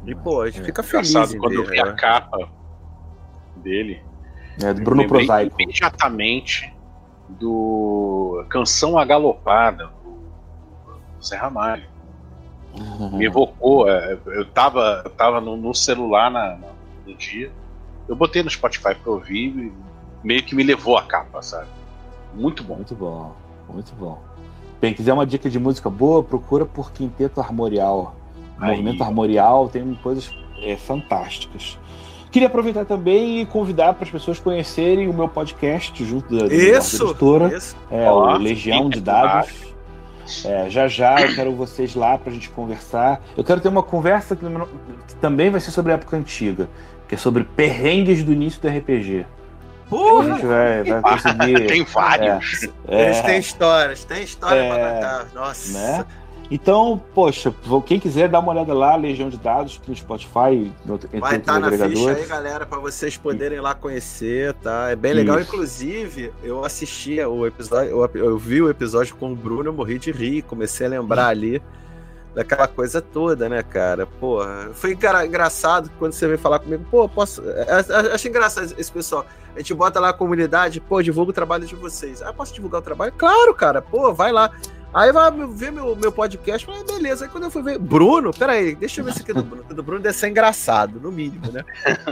E, 0.07 0.15
pô, 0.15 0.43
a 0.43 0.47
gente 0.47 0.63
é, 0.63 0.65
fica 0.65 0.83
feliz. 0.83 1.11
Engraçado, 1.11 1.39
quando 1.39 1.53
ver, 1.53 1.59
eu 1.59 1.67
vi 1.67 1.81
a 1.81 1.87
né? 1.87 1.93
capa 1.93 2.49
dele. 3.57 4.03
É, 4.63 4.73
do 4.73 4.83
Bruno 4.83 5.07
Prosaico. 5.07 5.61
Imediatamente 5.61 6.73
do 7.29 8.45
Canção 8.49 8.97
Agalopada, 8.97 9.91
do 11.19 11.25
Zé 11.25 11.37
Ramalho. 11.37 11.85
Uhum. 12.79 13.17
Me 13.19 13.27
evocou. 13.27 13.89
É, 13.89 14.19
eu 14.27 14.45
tava, 14.47 15.03
eu 15.05 15.11
tava 15.11 15.41
no, 15.41 15.57
no 15.57 15.75
celular 15.75 16.31
na, 16.31 16.59
no 17.07 17.15
dia. 17.15 17.51
Eu 18.09 18.15
botei 18.15 18.43
no 18.43 18.51
Spotify 18.51 18.95
pra 18.95 19.13
ouvir 19.13 19.49
e 19.49 19.73
meio 20.23 20.43
que 20.43 20.55
me 20.55 20.63
levou 20.63 20.97
a 20.97 21.03
capa, 21.03 21.43
sabe? 21.43 21.69
Muito 22.35 22.63
bom. 22.63 22.77
Muito 22.77 22.95
bom, 22.95 23.35
muito 23.69 23.95
bom. 23.97 24.23
Bem, 24.81 24.93
quiser 24.93 25.13
uma 25.13 25.27
dica 25.27 25.49
de 25.49 25.59
música 25.59 25.89
boa, 25.89 26.23
procura 26.23 26.65
por 26.67 26.93
Quinteto 26.93 27.41
Armorial. 27.41 28.15
O 28.59 28.65
movimento 28.65 29.03
armorial 29.03 29.69
tem 29.69 29.95
coisas 30.03 30.31
é, 30.63 30.77
fantásticas. 30.77 31.79
Queria 32.31 32.49
aproveitar 32.49 32.85
também 32.85 33.41
e 33.41 33.47
convidar 33.47 33.95
para 33.95 34.05
as 34.05 34.11
pessoas 34.11 34.39
conhecerem 34.39 35.09
o 35.09 35.13
meu 35.15 35.29
podcast 35.29 36.05
junto 36.05 36.37
da, 36.37 36.53
isso, 36.55 37.05
editora, 37.05 37.57
isso. 37.57 37.77
É, 37.91 38.11
o 38.11 38.37
Legião 38.37 38.91
de 38.91 39.01
Dados. 39.01 39.75
É, 40.45 40.69
já 40.69 40.89
já 40.89 41.21
eu 41.23 41.35
quero 41.35 41.53
vocês 41.53 41.95
lá 41.95 42.19
para 42.19 42.31
a 42.31 42.35
gente 42.35 42.51
conversar. 42.51 43.23
Eu 43.37 43.45
quero 43.45 43.61
ter 43.61 43.69
uma 43.69 43.83
conversa 43.83 44.35
que, 44.35 44.45
que, 44.45 45.15
também 45.17 45.51
vai 45.51 45.61
ser 45.61 45.71
sobre 45.71 45.93
a 45.93 45.95
época 45.95 46.17
antiga, 46.17 46.69
que 47.09 47.15
é 47.15 47.19
sobre 47.19 47.45
perrengues 47.45 48.25
do 48.25 48.33
início 48.33 48.61
do 48.61 48.69
RPG. 48.69 49.25
Porra! 49.89 50.25
A 50.25 50.33
gente 50.35 50.47
vai, 50.47 50.83
vai 50.83 51.01
conseguir. 51.03 51.67
tem 51.69 51.85
vários. 51.85 52.69
É, 52.89 53.05
Eles 53.05 53.21
têm 53.21 53.39
histórias, 53.39 54.05
tem 54.05 54.23
história 54.25 54.61
é, 54.61 54.69
para 54.69 54.93
contar. 54.93 55.27
Nossa. 55.33 55.73
Né? 55.73 56.05
Então, 56.51 57.03
poxa, 57.15 57.53
quem 57.85 57.99
quiser 57.99 58.29
dar 58.29 58.39
uma 58.39 58.53
olhada 58.53 58.73
lá, 58.73 58.95
Legião 58.95 59.29
de 59.29 59.37
Dados, 59.37 59.81
no 59.87 59.95
Spotify, 59.97 60.73
no, 60.85 60.99
Vai 61.19 61.37
estar 61.37 61.55
tá 61.55 61.59
na 61.59 61.71
ficha 61.71 62.11
aí, 62.13 62.27
galera, 62.27 62.65
para 62.65 62.79
vocês 62.79 63.17
poderem 63.17 63.61
lá 63.61 63.75
conhecer, 63.75 64.55
tá? 64.55 64.91
É 64.91 64.97
bem 64.97 65.13
legal. 65.13 65.41
Isso. 65.41 65.49
Inclusive, 65.49 66.33
eu 66.43 66.65
assisti 66.65 67.21
o 67.21 67.47
episódio, 67.47 67.91
eu, 67.91 68.11
eu, 68.15 68.39
vi 68.39 68.63
o 68.63 68.71
episódio 68.71 69.17
com 69.17 69.33
o 69.33 69.37
Bruno, 69.37 69.71
eu 69.71 69.73
morri 69.73 69.99
de 69.99 70.13
rir, 70.13 70.43
comecei 70.43 70.87
a 70.87 70.91
lembrar 70.91 71.29
ali 71.29 71.61
daquela 72.37 72.69
coisa 72.69 73.01
toda, 73.01 73.49
né, 73.49 73.63
cara? 73.63 74.07
Pô, 74.07 74.41
foi 74.75 74.93
engraçado 74.93 75.91
quando 75.99 76.13
você 76.13 76.27
veio 76.27 76.39
falar 76.39 76.59
comigo, 76.59 76.85
pô, 76.91 77.09
posso. 77.09 77.43
É, 77.43 78.11
é, 78.11 78.15
acho 78.15 78.29
engraçado 78.29 78.75
esse 78.79 78.93
pessoal. 78.93 79.25
A 79.55 79.59
gente 79.59 79.73
bota 79.73 79.99
lá 79.99 80.11
a 80.11 80.13
comunidade, 80.13 80.79
pô, 80.79 81.03
divulga 81.03 81.31
o 81.31 81.35
trabalho 81.35 81.65
de 81.65 81.75
vocês. 81.75 82.21
Ah, 82.21 82.35
posso 82.35 82.53
divulgar 82.53 82.83
o 82.83 82.85
trabalho? 82.85 83.13
Claro, 83.17 83.55
cara, 83.55 83.81
pô, 83.81 84.13
vai 84.13 84.31
lá. 84.31 84.51
Aí 84.97 85.13
vai 85.13 85.31
ver 85.49 85.71
meu, 85.71 85.95
meu 85.95 86.11
podcast, 86.11 86.65
falei, 86.65 86.83
beleza. 86.83 87.27
Aí 87.27 87.31
quando 87.31 87.45
eu 87.45 87.51
fui 87.51 87.63
ver, 87.63 87.79
Bruno, 87.79 88.31
peraí, 88.33 88.75
deixa 88.75 89.03
eu 89.03 89.05
ver 89.05 89.13
se 89.13 89.21
aqui 89.21 89.31
do 89.31 89.43
Bruno. 89.43 89.63
do 89.63 89.83
Bruno 89.83 90.01
deve 90.03 90.17
ser 90.17 90.29
engraçado, 90.29 90.99
no 90.99 91.13
mínimo, 91.13 91.53
né? 91.53 91.63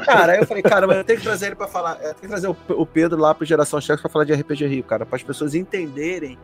Cara, 0.05 0.35
aí 0.35 0.41
eu 0.41 0.47
falei, 0.47 0.62
cara, 0.62 0.87
mas 0.87 0.99
eu 0.99 1.05
tenho 1.05 1.18
que 1.18 1.24
trazer 1.24 1.47
ele 1.47 1.55
pra 1.55 1.66
falar. 1.66 1.95
Eu 1.95 2.12
tenho 2.12 2.16
que 2.16 2.28
trazer 2.28 2.47
o, 2.47 2.57
o 2.68 2.85
Pedro 2.85 3.18
lá 3.18 3.35
pro 3.35 3.47
Geração 3.47 3.80
Cheques 3.80 4.03
pra 4.03 4.11
falar 4.11 4.26
de 4.26 4.35
RPG 4.35 4.66
Rio, 4.66 4.85
cara, 4.85 5.07
para 5.07 5.16
as 5.16 5.22
pessoas 5.22 5.55
entenderem 5.55 6.39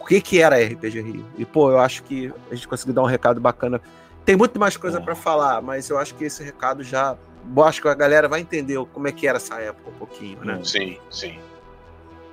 o 0.00 0.04
que 0.04 0.20
que 0.20 0.42
era 0.42 0.56
RPG 0.56 1.02
Rio. 1.02 1.24
E, 1.38 1.44
pô, 1.44 1.70
eu 1.70 1.78
acho 1.78 2.02
que 2.02 2.32
a 2.50 2.54
gente 2.56 2.66
conseguiu 2.66 2.92
dar 2.92 3.02
um 3.02 3.06
recado 3.06 3.40
bacana. 3.40 3.80
Tem 4.24 4.34
muito 4.34 4.58
mais 4.58 4.76
coisa 4.76 4.98
é. 4.98 5.00
para 5.00 5.14
falar, 5.14 5.62
mas 5.62 5.88
eu 5.88 5.98
acho 5.98 6.16
que 6.16 6.24
esse 6.24 6.42
recado 6.42 6.82
já. 6.82 7.16
Eu 7.56 7.62
acho 7.62 7.80
que 7.80 7.86
a 7.86 7.94
galera 7.94 8.26
vai 8.26 8.40
entender 8.40 8.84
como 8.92 9.06
é 9.06 9.12
que 9.12 9.24
era 9.24 9.36
essa 9.36 9.54
época 9.60 9.88
um 9.88 9.98
pouquinho, 9.98 10.44
né? 10.44 10.58
Sim, 10.64 10.98
sim. 11.08 11.38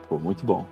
Pô, 0.10 0.18
muito 0.18 0.44
bom. 0.44 0.66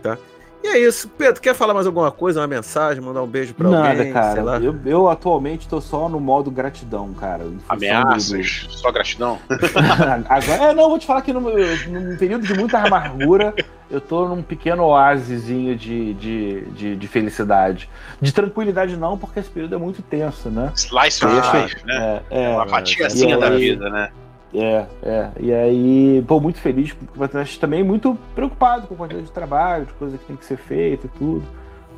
Tá? 0.00 0.16
E 0.64 0.66
é 0.66 0.78
isso. 0.78 1.10
Pedro, 1.10 1.42
quer 1.42 1.54
falar 1.54 1.74
mais 1.74 1.86
alguma 1.86 2.10
coisa, 2.10 2.40
uma 2.40 2.46
mensagem, 2.46 3.02
mandar 3.02 3.22
um 3.22 3.26
beijo 3.26 3.52
pra 3.52 3.68
Nada, 3.68 3.90
alguém? 3.90 4.10
Nada, 4.10 4.34
cara. 4.34 4.64
Eu, 4.64 4.80
eu, 4.86 5.10
atualmente 5.10 5.68
tô 5.68 5.78
só 5.78 6.08
no 6.08 6.18
modo 6.18 6.50
gratidão, 6.50 7.12
cara. 7.12 7.44
Ameaças? 7.68 8.64
Do... 8.64 8.72
Só 8.72 8.90
gratidão? 8.90 9.38
Agora, 10.26 10.64
é, 10.64 10.74
não, 10.74 10.88
vou 10.88 10.98
te 10.98 11.06
falar 11.06 11.20
que 11.20 11.34
num, 11.34 11.42
num, 11.42 12.16
período 12.16 12.46
de 12.46 12.54
muita 12.54 12.78
amargura, 12.78 13.54
eu 13.90 14.00
tô 14.00 14.26
num 14.26 14.42
pequeno 14.42 14.84
oásisinho 14.84 15.76
de, 15.76 16.14
de, 16.14 16.60
de, 16.70 16.96
de, 16.96 17.08
felicidade. 17.08 17.86
De 18.18 18.32
tranquilidade 18.32 18.96
não, 18.96 19.18
porque 19.18 19.40
esse 19.40 19.50
período 19.50 19.74
é 19.74 19.78
muito 19.78 20.00
tenso, 20.00 20.48
né? 20.48 20.72
Slice 20.74 21.26
of 21.26 21.34
life, 21.34 21.84
né? 21.84 22.22
É, 22.30 22.44
é, 22.44 22.48
uma 22.48 22.66
fatiazinha 22.66 23.36
da 23.36 23.50
vida, 23.50 23.90
né? 23.90 24.10
É, 24.54 24.86
é. 25.02 25.30
E 25.40 25.52
aí, 25.52 26.24
pô, 26.26 26.38
muito 26.38 26.60
feliz, 26.60 26.96
mas 27.16 27.58
também 27.58 27.82
muito 27.82 28.16
preocupado 28.34 28.86
com 28.86 28.94
a 28.94 28.96
quantidade 28.96 29.26
de 29.26 29.32
trabalho, 29.32 29.86
de 29.86 29.92
coisa 29.94 30.16
que 30.16 30.24
tem 30.24 30.36
que 30.36 30.44
ser 30.44 30.56
feita 30.56 31.06
e 31.06 31.10
tudo. 31.18 31.42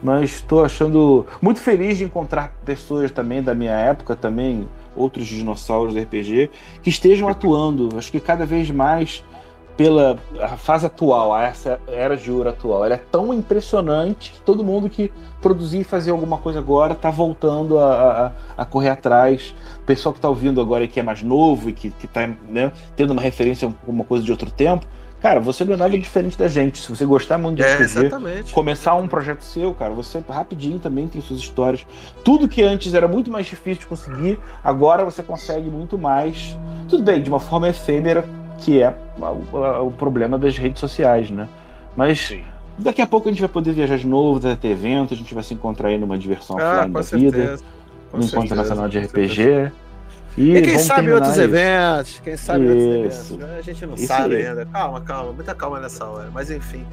Mas 0.02 0.30
estou 0.36 0.64
achando 0.64 1.26
muito 1.40 1.60
feliz 1.60 1.98
de 1.98 2.04
encontrar 2.04 2.52
pessoas 2.64 3.10
também 3.10 3.42
da 3.42 3.54
minha 3.54 3.72
época, 3.72 4.16
também 4.16 4.68
outros 4.94 5.26
dinossauros 5.26 5.94
do 5.94 6.00
RPG, 6.00 6.50
que 6.82 6.90
estejam 6.90 7.28
atuando. 7.28 7.96
Acho 7.98 8.10
que 8.10 8.20
cada 8.20 8.46
vez 8.46 8.70
mais 8.70 9.22
pela 9.76 10.18
fase 10.56 10.86
atual, 10.86 11.38
essa 11.38 11.78
era 11.86 12.16
de 12.16 12.30
ouro 12.32 12.48
atual, 12.48 12.84
ela 12.84 12.94
é 12.94 13.00
tão 13.10 13.32
impressionante 13.34 14.32
que 14.32 14.40
todo 14.40 14.64
mundo 14.64 14.88
que 14.88 15.12
produzir 15.40 15.80
e 15.80 15.84
fazer 15.84 16.10
alguma 16.10 16.38
coisa 16.38 16.58
agora 16.58 16.94
está 16.94 17.10
voltando 17.10 17.78
a, 17.78 18.32
a, 18.56 18.62
a, 18.62 18.64
correr 18.64 18.88
atrás. 18.88 19.54
O 19.78 19.82
pessoal 19.82 20.12
que 20.12 20.18
está 20.18 20.28
ouvindo 20.28 20.60
agora 20.60 20.84
e 20.84 20.88
que 20.88 20.98
é 20.98 21.02
mais 21.02 21.22
novo 21.22 21.68
e 21.68 21.72
que 21.72 21.92
está 22.02 22.26
né, 22.48 22.72
tendo 22.96 23.12
uma 23.12 23.22
referência 23.22 23.68
a 23.68 23.70
alguma 23.70 24.02
coisa 24.02 24.24
de 24.24 24.30
outro 24.30 24.50
tempo, 24.50 24.86
cara, 25.20 25.40
você 25.40 25.62
não 25.62 25.74
é 25.74 25.76
nada 25.76 25.98
diferente 25.98 26.38
da 26.38 26.48
gente. 26.48 26.78
Se 26.78 26.88
você 26.88 27.04
gostar 27.04 27.36
muito 27.36 27.58
de 27.58 27.62
é, 27.62 27.76
RPG, 27.76 28.52
começar 28.52 28.94
um 28.94 29.06
projeto 29.06 29.42
seu, 29.42 29.74
cara, 29.74 29.92
você 29.92 30.24
rapidinho 30.26 30.78
também 30.78 31.06
tem 31.06 31.20
suas 31.20 31.38
histórias. 31.38 31.86
Tudo 32.24 32.48
que 32.48 32.62
antes 32.62 32.94
era 32.94 33.06
muito 33.06 33.30
mais 33.30 33.46
difícil 33.46 33.80
de 33.80 33.86
conseguir, 33.86 34.40
agora 34.64 35.04
você 35.04 35.22
consegue 35.22 35.68
muito 35.68 35.98
mais. 35.98 36.56
Tudo 36.88 37.02
bem, 37.02 37.22
de 37.22 37.28
uma 37.28 37.40
forma 37.40 37.68
efêmera, 37.68 38.24
que 38.58 38.82
é 38.82 38.94
o, 39.82 39.90
problema 39.90 40.38
das 40.38 40.56
redes 40.56 40.80
sociais, 40.80 41.30
né? 41.30 41.48
Mas 41.96 42.20
Sim. 42.20 42.44
daqui 42.78 43.02
a 43.02 43.06
pouco 43.06 43.28
a 43.28 43.32
gente 43.32 43.40
vai 43.40 43.48
poder 43.48 43.72
viajar 43.72 43.96
de 43.96 44.06
novo, 44.06 44.40
vai 44.40 44.56
ter 44.56 44.68
evento, 44.68 45.14
a 45.14 45.16
gente 45.16 45.32
vai 45.34 45.42
se 45.42 45.54
encontrar 45.54 45.88
aí 45.88 45.98
numa 45.98 46.18
diversão 46.18 46.58
ah, 46.58 46.80
offline 46.80 46.92
da 46.92 47.02
certeza. 47.02 47.36
vida, 47.36 47.58
no 48.12 48.24
Encontro 48.24 48.56
Nacional 48.56 48.88
de 48.88 48.98
RPG. 48.98 49.72
E, 50.36 50.54
e 50.54 50.62
quem 50.62 50.78
sabe 50.78 51.10
outros 51.12 51.32
isso. 51.32 51.40
eventos, 51.40 52.20
quem 52.22 52.36
sabe 52.36 52.64
isso. 52.64 52.74
outros 52.74 53.30
eventos. 53.30 53.58
A 53.58 53.62
gente 53.62 53.86
não 53.86 53.94
isso 53.94 54.06
sabe 54.06 54.36
aí. 54.36 54.46
ainda. 54.46 54.66
Calma, 54.66 55.00
calma, 55.00 55.32
muita 55.32 55.54
calma 55.54 55.80
nessa 55.80 56.04
hora. 56.04 56.28
Mas 56.32 56.50
enfim. 56.50 56.86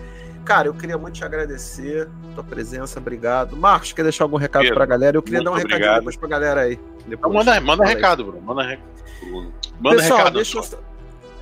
Cara, 0.45 0.67
eu 0.67 0.73
queria 0.73 0.97
muito 0.97 1.15
te 1.15 1.23
agradecer 1.23 2.09
tua 2.35 2.43
presença, 2.43 2.99
obrigado. 2.99 3.55
Marcos, 3.55 3.93
quer 3.93 4.03
deixar 4.03 4.25
algum 4.25 4.35
recado 4.35 4.63
Pedro, 4.63 4.75
pra 4.75 4.85
galera? 4.85 5.17
Eu 5.17 5.21
queria 5.21 5.41
dar 5.41 5.51
um 5.51 5.53
obrigado. 5.53 5.79
recadinho 5.79 5.99
depois 5.99 6.17
pra 6.17 6.27
galera 6.27 6.61
aí. 6.61 6.79
Então 7.07 7.31
manda, 7.31 7.59
manda 7.61 7.85
recado, 7.85 8.25
Bruno. 8.25 8.41
Manda, 8.41 8.63
rec... 8.63 8.79
manda 9.79 9.97
Pessoal, 9.97 10.17
recado. 10.19 10.35
Deixa 10.35 10.57
eu... 10.57 10.92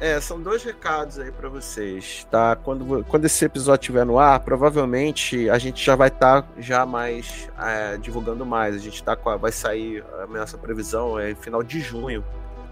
É, 0.02 0.20
são 0.20 0.42
dois 0.42 0.64
recados 0.64 1.20
aí 1.20 1.32
para 1.32 1.48
vocês, 1.48 2.26
tá? 2.32 2.56
Quando, 2.56 3.06
quando 3.06 3.26
esse 3.26 3.46
episódio 3.46 3.82
estiver 3.82 4.04
no 4.04 4.18
ar, 4.18 4.40
provavelmente 4.40 5.48
a 5.48 5.60
gente 5.60 5.86
já 5.86 5.96
vai 5.96 6.08
estar 6.08 6.42
tá 6.42 6.48
já 6.58 6.88
mais 6.88 7.48
é, 7.60 7.98
divulgando 7.98 8.44
mais. 8.44 8.74
A 8.74 8.80
gente 8.80 9.04
tá 9.04 9.16
a, 9.24 9.36
vai 9.36 9.52
sair 9.52 10.04
a 10.24 10.26
nossa 10.26 10.58
previsão 10.58 11.20
é 11.20 11.36
final 11.36 11.62
de 11.62 11.80
junho, 11.80 12.24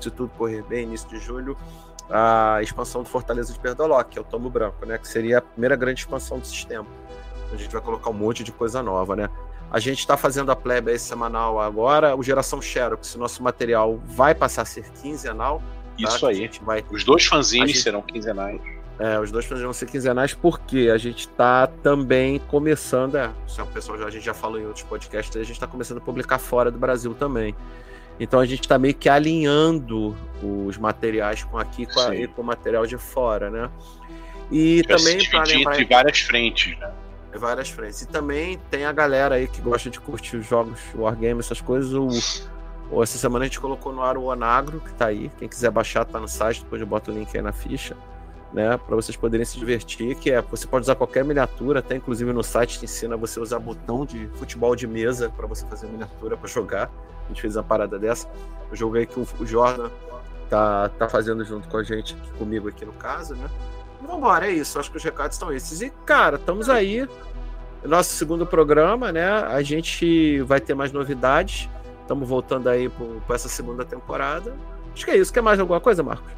se 0.01 0.09
tudo 0.09 0.31
correr 0.39 0.63
bem, 0.63 0.85
início 0.85 1.07
de 1.07 1.19
julho, 1.19 1.55
a 2.09 2.63
expansão 2.63 3.03
do 3.03 3.09
Fortaleza 3.09 3.53
de 3.53 3.59
Perdoloc, 3.59 4.09
que 4.09 4.17
é 4.17 4.21
o 4.23 4.25
Tomo 4.25 4.49
Branco, 4.49 4.83
né? 4.87 4.97
Que 4.97 5.07
seria 5.07 5.37
a 5.37 5.41
primeira 5.41 5.75
grande 5.75 5.99
expansão 5.99 6.39
do 6.39 6.47
sistema. 6.47 6.87
A 7.53 7.55
gente 7.55 7.71
vai 7.71 7.81
colocar 7.81 8.09
um 8.09 8.13
monte 8.13 8.43
de 8.43 8.51
coisa 8.51 8.81
nova, 8.81 9.15
né? 9.15 9.29
A 9.69 9.79
gente 9.79 9.99
está 9.99 10.17
fazendo 10.17 10.51
a 10.51 10.55
plebe 10.55 10.89
aí 10.89 10.97
semanal 10.97 11.61
agora. 11.61 12.15
O 12.15 12.23
Geração 12.23 12.59
Xerox, 12.59 13.13
nosso 13.17 13.43
material 13.43 13.99
vai 14.03 14.33
passar 14.33 14.63
a 14.63 14.65
ser 14.65 14.89
quinzenal. 14.93 15.61
Tá? 16.03 16.15
Isso 16.15 16.27
aí. 16.27 16.49
Vai... 16.61 16.83
Os 16.89 17.03
dois 17.03 17.25
fanzines 17.25 17.71
gente... 17.71 17.81
serão 17.81 18.01
quinzenais. 18.01 18.61
É, 18.99 19.17
os 19.17 19.31
dois 19.31 19.47
vão 19.47 19.71
ser 19.71 19.85
quinzenais 19.85 20.33
porque 20.33 20.91
a 20.93 20.97
gente 20.97 21.21
está 21.21 21.67
também 21.67 22.37
começando. 22.37 23.15
É, 23.15 23.31
o 23.57 23.65
pessoal 23.67 23.97
já, 23.97 24.05
a 24.05 24.09
gente 24.09 24.25
já 24.25 24.33
falou 24.33 24.59
em 24.59 24.65
outros 24.65 24.83
podcasts, 24.83 25.35
a 25.37 25.43
gente 25.43 25.53
está 25.53 25.65
começando 25.65 25.99
a 25.99 26.01
publicar 26.01 26.37
fora 26.37 26.69
do 26.69 26.77
Brasil 26.77 27.13
também. 27.13 27.55
Então 28.19 28.41
a 28.41 28.45
gente 28.45 28.61
está 28.61 28.77
meio 28.77 28.93
que 28.93 29.07
alinhando 29.07 30.13
os 30.43 30.77
materiais 30.77 31.45
com 31.45 31.57
aqui 31.57 31.85
com, 31.85 31.99
a, 32.01 32.27
com 32.27 32.41
o 32.41 32.45
material 32.45 32.85
de 32.85 32.97
fora, 32.97 33.49
né? 33.49 33.69
E 34.51 34.83
também 34.83 35.29
para 35.29 35.43
lembrar 35.43 35.75
entre 35.75 35.85
várias 35.85 36.19
frentes, 36.19 36.77
né? 36.77 36.91
Várias 37.35 37.69
frentes. 37.69 38.01
E 38.01 38.07
também 38.07 38.59
tem 38.69 38.83
a 38.83 38.91
galera 38.91 39.35
aí 39.35 39.47
que 39.47 39.61
gosta 39.61 39.89
de 39.89 39.99
curtir 39.99 40.35
os 40.35 40.45
jogos 40.45 40.79
Wargame, 40.93 41.39
essas 41.39 41.61
coisas. 41.61 41.93
O, 41.93 42.09
essa 43.01 43.17
semana 43.17 43.45
a 43.45 43.47
gente 43.47 43.59
colocou 43.59 43.93
no 43.93 44.01
ar 44.01 44.17
o 44.17 44.25
Onagro, 44.25 44.79
que 44.79 44.93
tá 44.93 45.07
aí. 45.07 45.31
Quem 45.37 45.47
quiser 45.47 45.69
baixar, 45.69 46.05
tá 46.05 46.19
no 46.19 46.27
site, 46.27 46.63
depois 46.63 46.81
eu 46.81 46.87
boto 46.87 47.11
o 47.11 47.13
link 47.13 47.35
aí 47.35 47.41
na 47.41 47.51
ficha. 47.51 47.95
Né, 48.51 48.77
para 48.77 48.95
vocês 48.95 49.15
poderem 49.15 49.45
se 49.45 49.59
divertir, 49.59 50.15
que 50.15 50.31
é 50.31 50.41
você 50.41 50.65
pode 50.65 50.81
usar 50.81 50.95
qualquer 50.95 51.23
miniatura, 51.23 51.81
até 51.81 51.95
inclusive 51.95 52.33
no 52.33 52.41
site 52.41 52.79
te 52.79 52.85
ensina 52.85 53.15
você 53.15 53.39
usar 53.39 53.59
botão 53.59 54.07
de 54.07 54.27
futebol 54.39 54.75
de 54.75 54.87
mesa 54.87 55.29
para 55.29 55.45
você 55.45 55.67
fazer 55.67 55.85
miniatura 55.85 56.35
para 56.35 56.47
jogar. 56.47 56.89
A 57.25 57.27
gente 57.27 57.41
fez 57.41 57.55
uma 57.55 57.63
parada 57.63 57.99
dessa. 57.99 58.27
Jogo 58.71 58.97
aí 58.97 59.05
que 59.05 59.19
o, 59.19 59.45
Jordan 59.45 59.91
tá, 60.49 60.89
tá 60.89 61.07
fazendo 61.07 61.45
junto 61.45 61.67
com 61.67 61.77
a 61.77 61.83
gente, 61.83 62.17
comigo 62.39 62.67
aqui 62.67 62.83
no 62.85 62.93
caso, 62.93 63.35
né? 63.35 63.47
Vambora, 64.01 64.47
é 64.47 64.51
isso. 64.51 64.79
Acho 64.79 64.89
que 64.89 64.97
os 64.97 65.03
recados 65.03 65.35
estão 65.35 65.51
esses. 65.51 65.81
E, 65.81 65.91
cara, 66.05 66.37
estamos 66.37 66.69
aí. 66.69 67.07
Nosso 67.83 68.13
segundo 68.15 68.45
programa, 68.45 69.11
né? 69.11 69.29
A 69.29 69.61
gente 69.61 70.41
vai 70.41 70.59
ter 70.59 70.73
mais 70.73 70.91
novidades. 70.91 71.69
Estamos 72.09 72.27
voltando 72.27 72.67
aí 72.67 72.89
para 72.89 73.35
essa 73.35 73.47
segunda 73.47 73.85
temporada. 73.85 74.55
Acho 74.95 75.05
que 75.05 75.11
é 75.11 75.17
isso. 75.17 75.31
Quer 75.31 75.43
mais 75.43 75.59
alguma 75.59 75.79
coisa, 75.79 76.01
Marcos? 76.01 76.31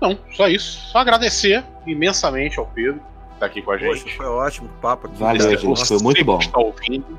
Não, 0.00 0.18
só 0.32 0.48
isso. 0.48 0.80
Só 0.90 0.98
agradecer 0.98 1.64
imensamente 1.86 2.58
ao 2.58 2.66
Pedro 2.66 2.94
que 2.94 3.34
está 3.34 3.46
aqui 3.46 3.62
com 3.62 3.70
a 3.70 3.78
gente. 3.78 4.02
Poxa, 4.02 4.16
foi 4.16 4.26
ótimo 4.26 4.68
o 4.68 4.80
papo. 4.80 5.06
Aqui. 5.06 5.16
Valeu, 5.16 5.56
gente. 5.56 5.86
Foi 5.86 5.98
muito 6.00 6.24
bom. 6.24 6.40
Está 6.40 6.58
ouvindo. 6.58 7.16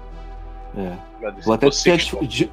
É. 0.75 0.97
Vou 1.45 1.53
até 1.53 1.69
ter, 1.69 2.49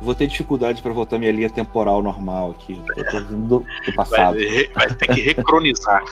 vou 0.00 0.14
ter 0.14 0.28
dificuldade 0.28 0.80
para 0.80 0.92
voltar 0.92 1.18
minha 1.18 1.32
linha 1.32 1.50
temporal 1.50 2.00
normal 2.00 2.52
aqui. 2.52 2.80
Eu 2.96 3.10
tô 3.10 3.18
vindo 3.18 3.64
do 3.84 3.92
passado. 3.96 4.38
Vai, 4.38 4.68
vai 4.68 4.94
ter 4.94 5.08
que 5.08 5.20
recronizar. 5.34 6.04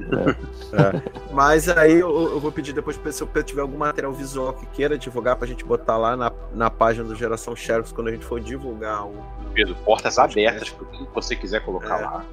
É, 0.00 0.30
é. 0.30 1.02
Mas 1.32 1.68
aí 1.68 2.00
eu, 2.00 2.10
eu, 2.32 2.40
vou 2.40 2.50
pedir 2.50 2.72
depois 2.72 2.98
se 3.10 3.22
o 3.22 3.26
Pedro 3.26 3.48
tiver 3.48 3.62
algum 3.62 3.78
material 3.78 4.12
visual 4.12 4.52
que 4.52 4.66
queira 4.66 4.98
divulgar 4.98 5.36
pra 5.36 5.46
gente 5.46 5.64
botar 5.64 5.96
lá 5.96 6.16
na, 6.16 6.32
na 6.52 6.70
página 6.70 7.04
do 7.04 7.14
Geração 7.14 7.54
Xerox 7.54 7.92
quando 7.92 8.08
a 8.08 8.10
gente 8.10 8.24
for 8.24 8.40
divulgar 8.40 9.06
o. 9.06 9.14
Pedro, 9.52 9.74
portas 9.84 10.18
abertas 10.18 10.70
para 10.70 10.84
o 10.84 10.86
que 10.88 11.14
você 11.14 11.36
quiser 11.36 11.64
colocar 11.64 12.00
é. 12.00 12.04
lá. 12.04 12.24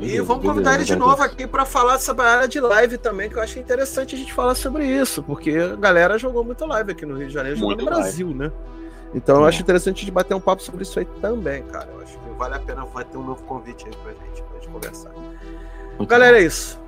E 0.00 0.20
vamos 0.20 0.44
convidar 0.44 0.74
ele 0.74 0.84
de 0.84 0.96
novo 0.96 1.22
aqui 1.22 1.46
para 1.46 1.64
falar 1.64 1.98
sobre 1.98 2.24
a 2.24 2.30
área 2.30 2.48
de 2.48 2.58
live 2.58 2.98
também, 2.98 3.30
que 3.30 3.36
eu 3.36 3.42
acho 3.42 3.58
interessante 3.58 4.16
a 4.16 4.18
gente 4.18 4.32
falar 4.32 4.54
sobre 4.54 4.84
isso, 4.84 5.22
porque 5.22 5.50
a 5.50 5.76
galera 5.76 6.18
jogou 6.18 6.42
muito 6.42 6.66
live 6.66 6.90
aqui 6.90 7.06
no 7.06 7.16
Rio 7.16 7.28
de 7.28 7.34
Janeiro, 7.34 7.56
jogou 7.56 7.76
no 7.76 7.84
Brasil, 7.84 8.26
live. 8.26 8.40
né? 8.40 8.52
Então 9.14 9.36
eu 9.36 9.44
acho 9.44 9.62
interessante 9.62 9.98
a 9.98 10.00
gente 10.00 10.10
bater 10.10 10.34
um 10.34 10.40
papo 10.40 10.62
sobre 10.62 10.82
isso 10.82 10.98
aí 10.98 11.04
também, 11.20 11.62
cara. 11.64 11.88
Eu 11.92 12.02
acho 12.02 12.18
que 12.18 12.30
vale 12.36 12.56
a 12.56 12.58
pena, 12.58 12.84
vai 12.84 13.04
ter 13.04 13.16
um 13.16 13.24
novo 13.24 13.42
convite 13.44 13.86
aí 13.86 13.92
pra 14.02 14.12
gente, 14.12 14.42
pra 14.42 14.58
gente 14.58 14.68
conversar. 14.68 15.10
Muito 15.96 16.06
Galera, 16.06 16.36
bom. 16.36 16.42
é 16.42 16.46
isso. 16.46 16.78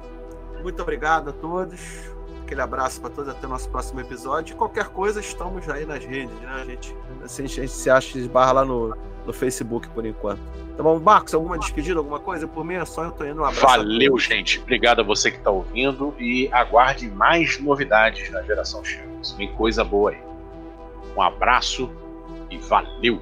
Muito 0.63 0.83
obrigado 0.83 1.31
a 1.31 1.33
todos. 1.33 1.81
Aquele 2.45 2.63
abraço 2.63 3.01
para 3.01 3.11
todos 3.11 3.31
até 3.31 3.47
o 3.47 3.51
nosso 3.51 3.69
próximo 3.69 4.01
episódio. 4.01 4.57
Qualquer 4.57 4.87
coisa, 4.89 5.21
estamos 5.21 5.69
aí 5.69 5.85
nas 5.85 6.03
redes, 6.03 6.35
né? 6.41 6.49
A 6.51 6.65
gente, 6.65 6.97
assim, 7.23 7.45
a 7.45 7.47
gente 7.47 7.69
se 7.69 7.91
acha 7.91 8.19
esbarra 8.19 8.53
lá 8.53 8.65
no, 8.65 8.97
no 9.27 9.33
Facebook 9.35 9.87
por 9.91 10.07
enquanto. 10.07 10.41
Tá 10.75 10.83
bom, 10.83 10.99
Marcos, 10.99 11.35
alguma 11.35 11.59
despedida, 11.59 11.99
alguma 11.99 12.19
coisa? 12.19 12.49
Por 12.49 12.65
mim 12.65 12.75
é 12.75 12.85
só 12.85 13.05
eu 13.05 13.13
tô 13.13 13.25
indo. 13.25 13.43
Um 13.43 13.45
abraço. 13.45 13.67
Valeu, 13.67 14.19
gente. 14.19 14.61
Obrigado 14.61 15.01
a 15.01 15.05
você 15.05 15.31
que 15.31 15.37
está 15.37 15.51
ouvindo 15.51 16.15
e 16.19 16.49
aguarde 16.51 17.09
mais 17.09 17.59
novidades 17.59 18.31
na 18.31 18.43
geração 18.43 18.83
Champions. 18.83 19.33
Vem 19.33 19.53
coisa 19.55 19.85
boa 19.85 20.13
aí. 20.13 20.19
Um 21.15 21.21
abraço 21.21 21.91
e 22.51 22.57
valeu! 22.57 23.21